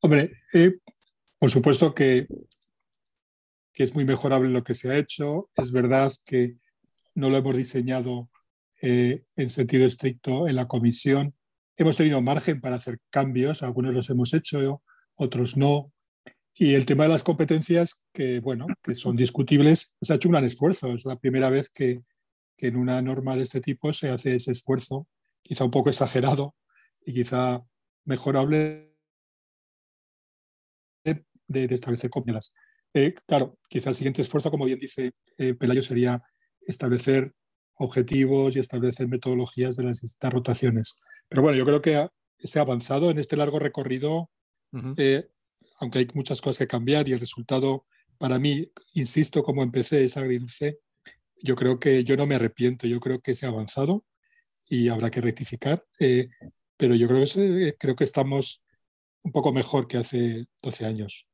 Hombre, 0.01 0.33
eh, 0.53 0.79
por 1.39 1.51
supuesto 1.51 1.95
que 1.95 2.27
que 3.75 3.83
es 3.83 3.95
muy 3.95 4.05
mejorable 4.05 4.49
lo 4.49 4.63
que 4.63 4.75
se 4.75 4.91
ha 4.91 4.97
hecho. 4.97 5.51
Es 5.57 5.73
verdad 5.73 6.13
que 6.25 6.57
no 7.15 7.29
lo 7.29 7.37
hemos 7.37 7.57
diseñado 7.57 8.31
eh, 8.81 9.25
en 9.37 9.51
sentido 9.51 9.87
estricto 9.87 10.49
en 10.49 10.57
la 10.57 10.69
comisión. 10.69 11.35
Hemos 11.77 11.97
tenido 11.97 12.23
margen 12.23 12.61
para 12.61 12.77
hacer 12.77 13.01
cambios, 13.11 13.63
algunos 13.63 13.95
los 13.95 14.09
hemos 14.11 14.33
hecho, 14.33 14.83
otros 15.17 15.57
no. 15.57 15.93
Y 16.57 16.75
el 16.75 16.87
tema 16.87 17.05
de 17.05 17.11
las 17.11 17.23
competencias, 17.23 18.05
que 18.13 18.41
bueno, 18.41 18.67
que 18.83 18.95
son 18.95 19.17
discutibles, 19.17 19.97
se 20.01 20.13
ha 20.13 20.17
hecho 20.17 20.29
un 20.29 20.33
gran 20.33 20.45
esfuerzo. 20.45 20.93
Es 20.93 21.05
la 21.05 21.17
primera 21.17 21.51
vez 21.51 21.69
que, 21.69 22.03
en 22.59 22.77
una 22.77 23.03
norma 23.03 23.37
de 23.37 23.43
este 23.43 23.61
tipo 23.61 23.93
se 23.93 24.09
hace 24.09 24.37
ese 24.37 24.53
esfuerzo, 24.53 25.07
quizá 25.43 25.65
un 25.65 25.71
poco 25.71 25.91
exagerado 25.91 26.55
y 27.05 27.13
quizá 27.13 27.63
mejorable 28.05 28.97
de, 31.05 31.27
de 31.49 31.75
establecer 31.75 32.11
competencias. 32.11 32.55
Eh, 32.95 33.13
claro, 33.27 33.59
quizá 33.69 33.91
el 33.91 33.97
siguiente 33.97 34.23
esfuerzo, 34.23 34.53
como 34.53 34.67
bien 34.67 34.79
dice 34.79 35.13
eh, 35.37 35.55
Pelayo, 35.55 35.83
sería 35.83 36.23
establecer 36.61 37.35
objetivos 37.75 38.55
y 38.55 38.61
establecer 38.61 39.09
metodologías 39.09 39.77
de 39.77 39.83
las 39.85 40.01
distintas 40.01 40.33
rotaciones. 40.33 41.01
Pero 41.29 41.43
bueno, 41.43 41.59
yo 41.59 41.67
creo 41.67 41.83
que 41.83 42.09
se 42.39 42.59
ha 42.61 42.63
avanzado 42.63 43.11
en 43.11 43.19
este 43.19 43.37
largo 43.37 43.59
recorrido, 43.59 44.31
eh, 44.97 45.29
aunque 45.79 45.99
hay 45.99 46.07
muchas 46.15 46.41
cosas 46.41 46.59
que 46.59 46.67
cambiar 46.67 47.09
y 47.09 47.13
el 47.13 47.21
resultado 47.21 47.87
para 48.19 48.39
mí, 48.39 48.71
insisto, 48.95 49.43
como 49.43 49.63
empecé, 49.63 50.05
es 50.05 50.17
agridulce. 50.17 50.79
Yo 51.43 51.57
creo 51.57 51.79
que 51.79 52.05
yo 52.05 52.17
no 52.17 52.27
me 52.27 52.37
arrepiento, 52.37 52.87
yo 52.87 53.01
creo 53.01 53.21
que 53.21 53.35
se 53.35 53.47
ha 53.47 53.51
avanzado 53.51 54.05
y 54.69 54.89
habrá 54.89 55.11
que 55.11 55.21
rectificar, 55.21 55.85
pero 56.77 56.95
yo 56.95 57.09
creo 57.09 57.25
que, 57.27 57.77
creo 57.79 57.97
que 57.97 58.05
estamos 58.05 58.63
un 59.23 59.33
poco 59.33 59.53
mejor 59.53 59.87
que 59.87 59.99
hace 59.99 60.47
12 60.63 60.87
años. 60.87 61.27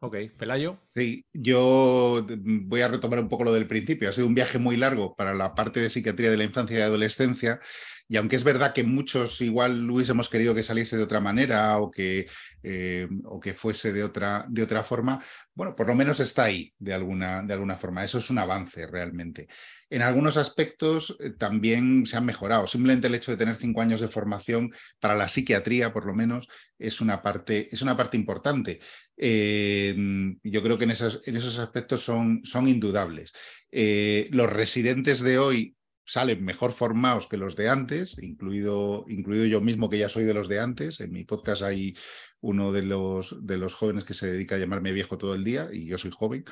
Ok, 0.00 0.16
Pelayo. 0.38 0.78
Sí, 0.94 1.24
yo 1.32 2.26
voy 2.28 2.80
a 2.82 2.88
retomar 2.88 3.18
un 3.18 3.28
poco 3.30 3.44
lo 3.44 3.52
del 3.52 3.66
principio. 3.66 4.10
Ha 4.10 4.12
sido 4.12 4.26
un 4.26 4.34
viaje 4.34 4.58
muy 4.58 4.76
largo 4.76 5.16
para 5.16 5.32
la 5.32 5.54
parte 5.54 5.80
de 5.80 5.88
psiquiatría 5.88 6.30
de 6.30 6.36
la 6.36 6.44
infancia 6.44 6.78
y 6.78 6.82
adolescencia. 6.82 7.60
Y 8.08 8.16
aunque 8.16 8.36
es 8.36 8.44
verdad 8.44 8.74
que 8.74 8.84
muchos 8.84 9.40
igual 9.40 9.86
Luis 9.86 10.08
hemos 10.10 10.28
querido 10.28 10.54
que 10.54 10.62
saliese 10.62 10.96
de 10.96 11.02
otra 11.02 11.20
manera 11.20 11.78
o 11.78 11.90
que, 11.90 12.28
eh, 12.62 13.08
o 13.24 13.40
que 13.40 13.54
fuese 13.54 13.92
de 13.92 14.04
otra, 14.04 14.44
de 14.48 14.62
otra 14.62 14.84
forma, 14.84 15.20
bueno, 15.54 15.74
por 15.74 15.88
lo 15.88 15.94
menos 15.94 16.20
está 16.20 16.44
ahí 16.44 16.72
de 16.78 16.92
alguna, 16.92 17.42
de 17.42 17.54
alguna 17.54 17.76
forma. 17.76 18.04
Eso 18.04 18.18
es 18.18 18.28
un 18.28 18.38
avance 18.38 18.86
realmente. 18.86 19.48
En 19.88 20.02
algunos 20.02 20.36
aspectos 20.36 21.16
eh, 21.20 21.30
también 21.30 22.06
se 22.06 22.16
han 22.16 22.26
mejorado. 22.26 22.66
Simplemente 22.66 23.06
el 23.06 23.14
hecho 23.14 23.30
de 23.30 23.36
tener 23.36 23.56
cinco 23.56 23.80
años 23.82 24.00
de 24.00 24.08
formación 24.08 24.72
para 25.00 25.14
la 25.14 25.28
psiquiatría, 25.28 25.92
por 25.92 26.06
lo 26.06 26.14
menos, 26.14 26.48
es 26.78 27.00
una 27.00 27.22
parte, 27.22 27.68
es 27.72 27.82
una 27.82 27.96
parte 27.96 28.16
importante. 28.16 28.80
Eh, 29.16 29.94
yo 30.42 30.62
creo 30.62 30.76
que 30.78 30.84
en 30.84 30.90
esos, 30.90 31.22
en 31.24 31.36
esos 31.36 31.58
aspectos 31.58 32.02
son, 32.02 32.40
son 32.44 32.68
indudables. 32.68 33.32
Eh, 33.70 34.28
los 34.32 34.52
residentes 34.52 35.20
de 35.20 35.38
hoy 35.38 35.76
salen 36.06 36.44
mejor 36.44 36.72
formados 36.72 37.26
que 37.26 37.36
los 37.36 37.56
de 37.56 37.68
antes, 37.68 38.16
incluido, 38.22 39.04
incluido 39.08 39.44
yo 39.44 39.60
mismo 39.60 39.90
que 39.90 39.98
ya 39.98 40.08
soy 40.08 40.24
de 40.24 40.34
los 40.34 40.48
de 40.48 40.60
antes. 40.60 41.00
En 41.00 41.12
mi 41.12 41.24
podcast 41.24 41.62
hay 41.62 41.94
uno 42.40 42.72
de 42.72 42.82
los, 42.82 43.36
de 43.46 43.58
los 43.58 43.74
jóvenes 43.74 44.04
que 44.04 44.14
se 44.14 44.30
dedica 44.30 44.54
a 44.54 44.58
llamarme 44.58 44.92
viejo 44.92 45.18
todo 45.18 45.34
el 45.34 45.44
día 45.44 45.68
y 45.72 45.86
yo 45.86 45.98
soy 45.98 46.10
joven, 46.10 46.44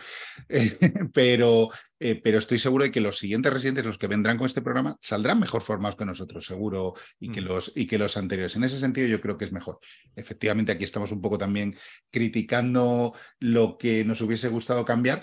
pero, 1.15 1.71
eh, 2.01 2.21
pero 2.23 2.39
estoy 2.39 2.59
seguro 2.59 2.85
de 2.85 2.91
que 2.91 3.01
los 3.01 3.19
siguientes 3.19 3.53
residentes, 3.53 3.85
los 3.85 3.99
que 3.99 4.07
vendrán 4.07 4.39
con 4.39 4.47
este 4.47 4.63
programa, 4.63 4.97
saldrán 5.01 5.41
mejor 5.41 5.63
formados 5.63 5.97
que 5.97 6.05
nosotros, 6.05 6.47
seguro, 6.47 6.95
y 7.21 7.31
que, 7.31 7.41
mm. 7.41 7.45
los, 7.45 7.73
y 7.75 7.87
que 7.87 7.99
los 7.99 8.17
anteriores. 8.17 8.57
En 8.57 8.65
ese 8.65 8.79
sentido 8.79 9.07
yo 9.07 9.21
creo 9.21 9.37
que 9.37 9.45
es 9.45 9.53
mejor. 9.53 9.79
Efectivamente, 10.17 10.73
aquí 10.73 10.85
estamos 10.85 11.13
un 11.13 11.21
poco 11.21 11.39
también 11.39 11.77
criticando 12.11 13.15
lo 13.39 13.77
que 13.79 14.05
nos 14.05 14.21
hubiese 14.21 14.49
gustado 14.49 14.85
cambiar 14.85 15.23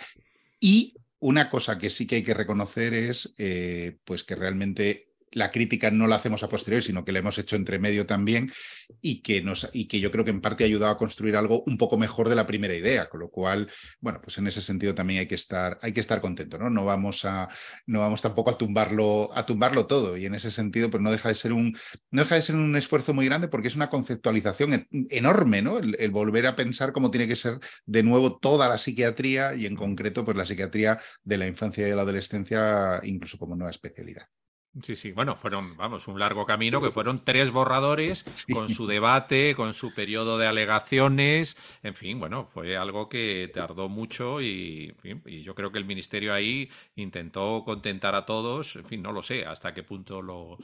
y 0.60 0.96
una 1.20 1.50
cosa 1.50 1.78
que 1.78 1.90
sí 1.90 2.08
que 2.08 2.16
hay 2.16 2.24
que 2.24 2.34
reconocer 2.34 2.94
es 2.94 3.34
eh, 3.38 3.98
pues 4.04 4.24
que 4.24 4.36
realmente 4.36 5.11
la 5.32 5.52
crítica 5.52 5.92
no 5.92 6.08
la 6.08 6.18
hacemos 6.18 6.44
a 6.44 6.50
posteriori, 6.50 6.84
sino 6.86 7.06
que 7.06 7.12
la 7.12 7.20
hemos 7.20 7.38
hecho 7.38 7.56
entre 7.56 7.80
medio 7.80 8.06
también 8.06 8.52
y 9.02 9.22
que, 9.22 9.42
nos, 9.42 9.70
y 9.74 9.88
que 9.88 10.00
yo 10.00 10.12
creo 10.12 10.26
que 10.26 10.32
en 10.32 10.42
parte 10.42 10.64
ha 10.64 10.68
ayudado 10.68 10.92
a 10.92 10.98
construir 10.98 11.36
algo 11.36 11.64
un 11.66 11.78
poco 11.78 11.98
mejor 11.98 12.30
de 12.30 12.36
la 12.36 12.48
primera 12.48 12.76
idea, 12.76 13.08
con 13.10 13.22
lo 13.22 13.30
cual, 13.30 13.70
bueno, 14.00 14.20
pues 14.22 14.38
en 14.38 14.48
ese 14.48 14.62
sentido 14.62 14.94
también 14.94 15.22
hay 15.22 15.28
que 15.28 15.36
estar, 15.36 15.80
hay 15.82 15.94
que 15.94 16.02
estar 16.02 16.22
contento, 16.22 16.58
¿no? 16.58 16.70
No 16.70 16.86
vamos, 16.86 17.24
a, 17.26 17.48
no 17.86 18.00
vamos 18.00 18.22
tampoco 18.22 18.52
a 18.52 18.58
tumbarlo, 18.58 19.30
a 19.34 19.46
tumbarlo 19.46 19.88
todo 19.88 20.18
y 20.18 20.26
en 20.26 20.36
ese 20.36 20.52
sentido 20.52 20.90
pues 20.90 21.02
no 21.02 21.12
deja 21.12 21.30
de 21.30 21.36
ser 21.36 21.54
un, 21.54 21.76
no 22.12 22.24
deja 22.24 22.36
de 22.36 22.42
ser 22.42 22.56
un 22.56 22.76
esfuerzo 22.76 23.14
muy 23.14 23.26
grande 23.26 23.48
porque 23.48 23.70
es 23.70 23.76
una 23.76 23.90
conceptualización 23.90 24.88
enorme, 25.10 25.62
¿no? 25.62 25.80
El, 25.80 25.96
el 26.00 26.12
volver 26.12 26.48
a 26.48 26.56
pensar 26.56 26.92
cómo 26.92 27.12
tiene 27.12 27.28
que 27.28 27.36
ser 27.36 27.60
de 27.86 28.04
nuevo 28.04 28.38
toda 28.38 28.68
la 28.68 28.78
psiquiatría 28.78 29.56
y 29.56 29.66
en 29.66 29.76
concreto 29.76 30.26
pues 30.26 30.38
la 30.38 30.46
psiquiatría 30.46 31.00
de 31.24 31.38
la 31.38 31.48
infancia 31.48 31.86
y 31.86 31.90
de 31.90 31.96
la 31.96 32.02
adolescencia 32.04 33.00
incluso 33.04 33.38
como 33.38 33.56
nueva 33.56 33.72
especialidad. 33.72 34.28
Sí, 34.84 34.96
sí, 34.96 35.12
bueno, 35.12 35.36
fueron, 35.36 35.76
vamos, 35.76 36.08
un 36.08 36.18
largo 36.18 36.46
camino 36.46 36.82
que 36.82 36.92
fueron 36.92 37.26
tres 37.26 37.52
borradores 37.52 38.24
con 38.54 38.70
su 38.70 38.88
debate, 38.88 39.54
con 39.54 39.74
su 39.74 39.94
periodo 39.94 40.38
de 40.38 40.48
alegaciones, 40.48 41.58
en 41.84 41.94
fin, 41.94 42.18
bueno, 42.18 42.46
fue 42.46 42.78
algo 42.78 43.10
que 43.10 43.52
tardó 43.54 43.90
mucho 43.90 44.42
y, 44.42 44.96
yo 45.44 45.56
creo 45.56 45.74
que 45.74 45.78
el 45.78 45.84
Ministerio 45.84 46.34
ahí 46.34 46.70
intentó 46.96 47.64
contentar 47.66 48.16
a 48.16 48.26
todos, 48.26 48.78
en 48.78 48.86
fin, 48.86 49.02
no 49.02 49.12
lo 49.12 49.22
sé 49.22 49.46
hasta 49.46 49.74
qué 49.74 49.84
punto 49.84 50.22
lo, 50.22 50.58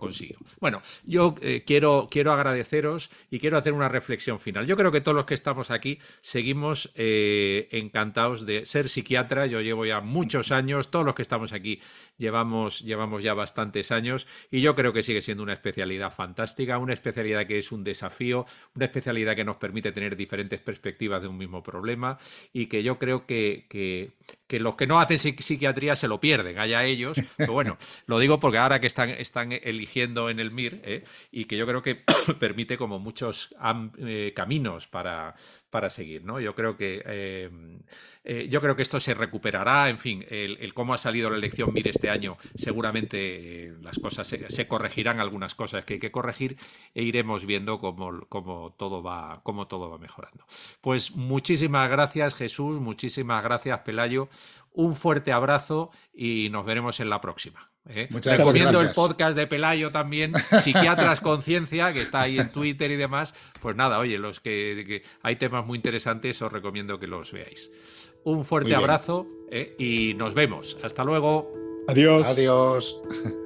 consiguió. 0.00 0.38
Bueno, 0.60 0.82
yo 1.04 1.36
eh, 1.40 1.62
quiero, 1.64 2.08
quiero 2.10 2.32
agradeceros 2.32 3.10
y 3.30 3.38
quiero 3.38 3.58
hacer 3.58 3.74
una 3.74 3.88
reflexión 3.88 4.40
final. 4.40 4.66
Yo 4.66 4.76
creo 4.76 4.90
que 4.90 5.00
todos 5.00 5.14
los 5.14 5.26
que 5.26 5.34
estamos 5.34 5.70
aquí 5.70 6.00
seguimos 6.20 6.90
eh, 6.96 7.68
encantados 7.70 8.44
de 8.44 8.66
ser 8.66 8.88
psiquiatras, 8.88 9.52
yo 9.52 9.60
llevo 9.60 9.86
ya 9.86 10.00
muchos 10.00 10.50
años, 10.50 10.90
todos 10.90 11.06
los 11.06 11.14
que 11.14 11.22
estamos 11.22 11.52
aquí 11.52 11.80
llevamos, 12.18 12.80
llevamos 12.80 13.22
ya 13.22 13.34
bastante 13.34 13.51
bastantes 13.52 13.92
años 13.92 14.26
y 14.50 14.62
yo 14.62 14.74
creo 14.74 14.92
que 14.92 15.02
sigue 15.02 15.20
siendo 15.20 15.42
una 15.42 15.52
especialidad 15.52 16.10
fantástica, 16.10 16.78
una 16.78 16.94
especialidad 16.94 17.46
que 17.46 17.58
es 17.58 17.70
un 17.70 17.84
desafío, 17.84 18.46
una 18.74 18.86
especialidad 18.86 19.36
que 19.36 19.44
nos 19.44 19.56
permite 19.56 19.92
tener 19.92 20.16
diferentes 20.16 20.60
perspectivas 20.60 21.20
de 21.20 21.28
un 21.28 21.36
mismo 21.36 21.62
problema 21.62 22.18
y 22.52 22.66
que 22.66 22.82
yo 22.82 22.98
creo 22.98 23.26
que, 23.26 23.66
que, 23.68 24.58
los 24.58 24.74
que 24.76 24.86
no 24.86 25.00
hacen 25.00 25.18
psiquiatría 25.18 25.96
se 25.96 26.08
lo 26.08 26.20
pierden, 26.20 26.58
allá 26.58 26.84
ellos. 26.84 27.20
Pero 27.36 27.52
bueno, 27.52 27.76
lo 28.06 28.18
digo 28.18 28.40
porque 28.40 28.58
ahora 28.58 28.80
que 28.80 28.86
están, 28.86 29.10
están 29.10 29.52
eligiendo 29.52 30.30
en 30.30 30.40
el 30.40 30.50
MIR 30.50 30.80
¿eh? 30.84 31.04
y 31.30 31.44
que 31.44 31.58
yo 31.58 31.66
creo 31.66 31.82
que 31.82 31.96
permite 32.38 32.78
como 32.78 32.98
muchos 32.98 33.54
eh, 33.98 34.32
caminos 34.34 34.88
para, 34.88 35.34
para 35.72 35.88
seguir, 35.88 36.22
¿no? 36.22 36.38
Yo 36.38 36.54
creo 36.54 36.76
que 36.76 37.02
em, 37.06 37.80
eh, 38.24 38.46
yo 38.50 38.60
creo 38.60 38.76
que 38.76 38.82
esto 38.82 39.00
se 39.00 39.14
recuperará, 39.14 39.88
en 39.88 39.96
fin, 39.96 40.24
el, 40.28 40.74
cómo 40.74 40.92
ha 40.92 40.98
salido 40.98 41.30
la 41.30 41.36
elección 41.38 41.72
MIR 41.72 41.88
este 41.88 42.10
año, 42.10 42.36
seguramente 42.54 43.68
eh, 43.68 43.74
las 43.80 43.98
cosas 43.98 44.28
se, 44.28 44.68
corregirán, 44.68 45.18
algunas 45.18 45.54
cosas 45.54 45.86
que 45.86 45.94
hay 45.94 45.98
que 45.98 46.12
corregir, 46.12 46.58
e 46.94 47.02
iremos 47.02 47.46
viendo 47.46 47.80
cómo, 47.80 48.26
cómo, 48.28 48.74
todo 48.78 49.02
va, 49.02 49.40
cómo 49.42 49.66
todo 49.66 49.88
va 49.88 49.96
mejorando. 49.96 50.44
Pues 50.82 51.16
muchísimas 51.16 51.90
gracias, 51.90 52.34
Jesús, 52.34 52.78
muchísimas 52.78 53.42
gracias, 53.42 53.80
Pelayo. 53.80 54.28
Un 54.72 54.94
fuerte 54.94 55.32
abrazo 55.32 55.90
y 56.12 56.50
nos 56.50 56.66
veremos 56.66 57.00
en 57.00 57.08
la 57.08 57.22
próxima. 57.22 57.71
¿Eh? 57.88 58.08
Recomiendo 58.10 58.80
el 58.80 58.90
podcast 58.92 59.36
de 59.36 59.46
Pelayo 59.46 59.90
también, 59.90 60.32
Psiquiatras 60.62 61.20
Conciencia, 61.20 61.92
que 61.92 62.02
está 62.02 62.22
ahí 62.22 62.38
en 62.38 62.50
Twitter 62.52 62.90
y 62.90 62.96
demás. 62.96 63.34
Pues 63.60 63.76
nada, 63.76 63.98
oye, 63.98 64.18
los 64.18 64.40
que, 64.40 65.02
hay 65.22 65.36
temas 65.36 65.66
muy 65.66 65.76
interesantes, 65.76 66.40
os 66.42 66.52
recomiendo 66.52 66.98
que 66.98 67.06
los 67.06 67.32
veáis. 67.32 67.70
Un 68.24 68.44
fuerte 68.44 68.74
abrazo 68.74 69.26
¿eh? 69.50 69.74
y 69.78 70.14
nos 70.14 70.34
vemos. 70.34 70.76
Hasta 70.82 71.04
luego. 71.04 71.52
Adiós. 71.88 72.26
Adiós. 72.26 73.02